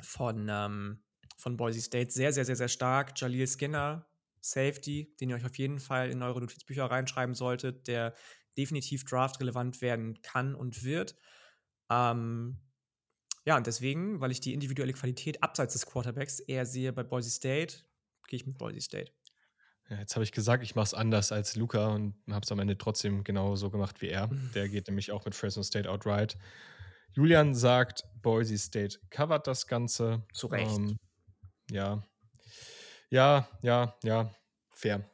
von, 0.00 0.48
ähm, 0.48 1.03
von 1.36 1.56
Boise 1.56 1.80
State 1.80 2.10
sehr, 2.10 2.32
sehr, 2.32 2.44
sehr, 2.44 2.56
sehr 2.56 2.68
stark. 2.68 3.20
Jalil 3.20 3.46
Skinner, 3.46 4.06
Safety, 4.40 5.14
den 5.20 5.30
ihr 5.30 5.36
euch 5.36 5.44
auf 5.44 5.56
jeden 5.56 5.78
Fall 5.78 6.10
in 6.10 6.22
eure 6.22 6.40
Notizbücher 6.40 6.84
reinschreiben 6.84 7.34
solltet, 7.34 7.88
der 7.88 8.14
definitiv 8.56 9.04
draftrelevant 9.04 9.80
werden 9.80 10.20
kann 10.22 10.54
und 10.54 10.84
wird. 10.84 11.16
Ähm, 11.90 12.58
ja, 13.46 13.56
und 13.56 13.66
deswegen, 13.66 14.20
weil 14.20 14.30
ich 14.30 14.40
die 14.40 14.54
individuelle 14.54 14.92
Qualität 14.92 15.42
abseits 15.42 15.74
des 15.74 15.86
Quarterbacks 15.86 16.40
eher 16.40 16.66
sehe 16.66 16.92
bei 16.92 17.02
Boise 17.02 17.30
State, 17.30 17.76
gehe 18.28 18.38
ich 18.38 18.46
mit 18.46 18.58
Boise 18.58 18.80
State. 18.80 19.12
Ja, 19.90 19.98
jetzt 19.98 20.14
habe 20.14 20.24
ich 20.24 20.32
gesagt, 20.32 20.62
ich 20.62 20.74
mache 20.74 20.84
es 20.84 20.94
anders 20.94 21.30
als 21.30 21.56
Luca 21.56 21.88
und 21.88 22.14
habe 22.30 22.42
es 22.42 22.50
am 22.50 22.58
Ende 22.58 22.78
trotzdem 22.78 23.22
genau 23.22 23.54
so 23.54 23.70
gemacht 23.70 24.00
wie 24.00 24.08
er. 24.08 24.28
Der 24.54 24.68
geht 24.68 24.88
nämlich 24.88 25.12
auch 25.12 25.24
mit 25.24 25.34
Fresno 25.34 25.62
State 25.62 25.90
outright. 25.90 26.38
Julian 27.12 27.54
sagt, 27.54 28.04
Boise 28.22 28.56
State 28.58 28.98
covert 29.10 29.46
das 29.46 29.66
Ganze. 29.66 30.24
Zu 30.32 30.48
Recht. 30.48 30.78
Ähm, 30.78 30.98
ja. 31.70 32.02
Ja, 33.10 33.48
ja, 33.62 33.96
ja. 34.02 34.34
Fair. 34.72 35.08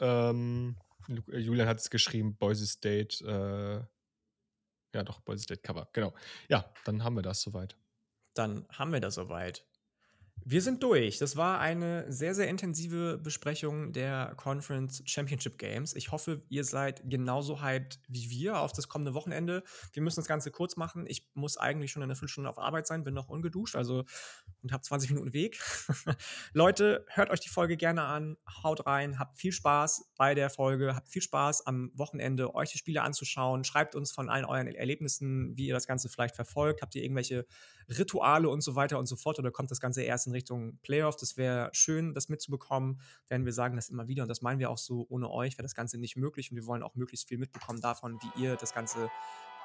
Ähm, 0.00 0.76
äh, 1.08 1.38
Julian 1.38 1.68
hat 1.68 1.78
es 1.78 1.90
geschrieben, 1.90 2.36
Boise 2.36 2.66
State, 2.66 3.24
äh, 3.24 3.84
ja 4.96 5.02
doch, 5.02 5.20
Boise 5.20 5.42
State 5.42 5.62
Cover, 5.62 5.88
genau. 5.92 6.14
Ja, 6.48 6.72
dann 6.84 7.04
haben 7.04 7.16
wir 7.16 7.22
das 7.22 7.42
soweit. 7.42 7.76
Dann 8.34 8.66
haben 8.70 8.92
wir 8.92 9.00
das 9.00 9.14
soweit. 9.14 9.67
Wir 10.44 10.62
sind 10.62 10.82
durch. 10.82 11.18
Das 11.18 11.36
war 11.36 11.60
eine 11.60 12.10
sehr, 12.10 12.34
sehr 12.34 12.48
intensive 12.48 13.18
Besprechung 13.18 13.92
der 13.92 14.32
Conference 14.36 15.02
Championship 15.04 15.58
Games. 15.58 15.94
Ich 15.94 16.10
hoffe, 16.10 16.42
ihr 16.48 16.64
seid 16.64 17.02
genauso 17.08 17.60
hyped 17.62 18.00
wie 18.08 18.30
wir 18.30 18.58
auf 18.58 18.72
das 18.72 18.88
kommende 18.88 19.14
Wochenende. 19.14 19.62
Wir 19.92 20.02
müssen 20.02 20.20
das 20.20 20.26
Ganze 20.26 20.50
kurz 20.50 20.76
machen. 20.76 21.04
Ich 21.06 21.28
muss 21.34 21.58
eigentlich 21.58 21.92
schon 21.92 22.02
eine 22.02 22.14
Viertelstunde 22.14 22.48
auf 22.48 22.58
Arbeit 22.58 22.86
sein, 22.86 23.04
bin 23.04 23.14
noch 23.14 23.28
ungeduscht, 23.28 23.76
also 23.76 24.04
und 24.62 24.72
habe 24.72 24.82
20 24.82 25.10
Minuten 25.10 25.32
Weg. 25.32 25.60
Leute, 26.52 27.04
hört 27.08 27.30
euch 27.30 27.40
die 27.40 27.48
Folge 27.48 27.76
gerne 27.76 28.02
an, 28.04 28.36
haut 28.62 28.86
rein, 28.86 29.18
habt 29.18 29.38
viel 29.38 29.52
Spaß 29.52 30.12
bei 30.16 30.34
der 30.34 30.50
Folge, 30.50 30.94
habt 30.94 31.08
viel 31.08 31.22
Spaß 31.22 31.66
am 31.66 31.90
Wochenende, 31.94 32.54
euch 32.54 32.72
die 32.72 32.78
Spiele 32.78 33.02
anzuschauen. 33.02 33.64
Schreibt 33.64 33.94
uns 33.94 34.12
von 34.12 34.28
allen 34.28 34.44
euren 34.44 34.66
Erlebnissen, 34.68 35.56
wie 35.56 35.66
ihr 35.66 35.74
das 35.74 35.86
Ganze 35.86 36.08
vielleicht 36.08 36.34
verfolgt. 36.34 36.82
Habt 36.82 36.94
ihr 36.94 37.02
irgendwelche 37.02 37.46
Rituale 37.88 38.48
und 38.48 38.60
so 38.60 38.74
weiter 38.74 38.98
und 38.98 39.06
so 39.06 39.16
fort 39.16 39.38
oder 39.38 39.50
kommt 39.50 39.70
das 39.70 39.80
Ganze 39.80 40.02
erst 40.02 40.26
in 40.26 40.32
Richtung 40.32 40.78
Playoff? 40.82 41.16
Das 41.16 41.36
wäre 41.36 41.70
schön, 41.72 42.14
das 42.14 42.28
mitzubekommen, 42.28 43.00
denn 43.30 43.44
wir 43.44 43.52
sagen 43.52 43.76
das 43.76 43.88
immer 43.88 44.08
wieder 44.08 44.22
und 44.22 44.28
das 44.28 44.42
meinen 44.42 44.58
wir 44.58 44.70
auch 44.70 44.78
so, 44.78 45.06
ohne 45.08 45.30
euch 45.30 45.54
wäre 45.54 45.62
das 45.62 45.74
Ganze 45.74 45.98
nicht 45.98 46.16
möglich 46.16 46.50
und 46.50 46.56
wir 46.56 46.66
wollen 46.66 46.82
auch 46.82 46.94
möglichst 46.94 47.28
viel 47.28 47.38
mitbekommen 47.38 47.80
davon, 47.80 48.18
wie 48.20 48.42
ihr 48.42 48.56
das 48.56 48.74
Ganze 48.74 49.10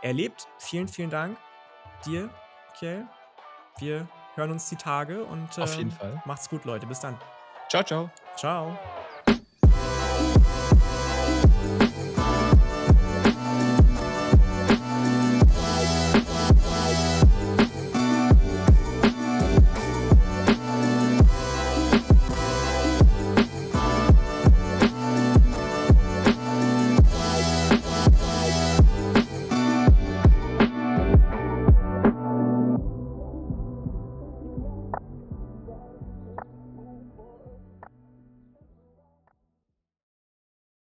erlebt. 0.01 0.47
Vielen, 0.59 0.87
vielen 0.87 1.09
Dank 1.09 1.37
dir, 2.05 2.29
Kiel. 2.77 3.07
Wir 3.79 4.07
hören 4.35 4.51
uns 4.51 4.69
die 4.69 4.75
Tage 4.75 5.23
und 5.23 5.57
äh, 5.57 5.61
Auf 5.61 5.77
jeden 5.77 5.91
Fall. 5.91 6.21
macht's 6.25 6.49
gut, 6.49 6.65
Leute. 6.65 6.85
Bis 6.87 6.99
dann. 6.99 7.17
Ciao, 7.69 7.83
ciao. 7.83 8.11
Ciao. 8.37 8.77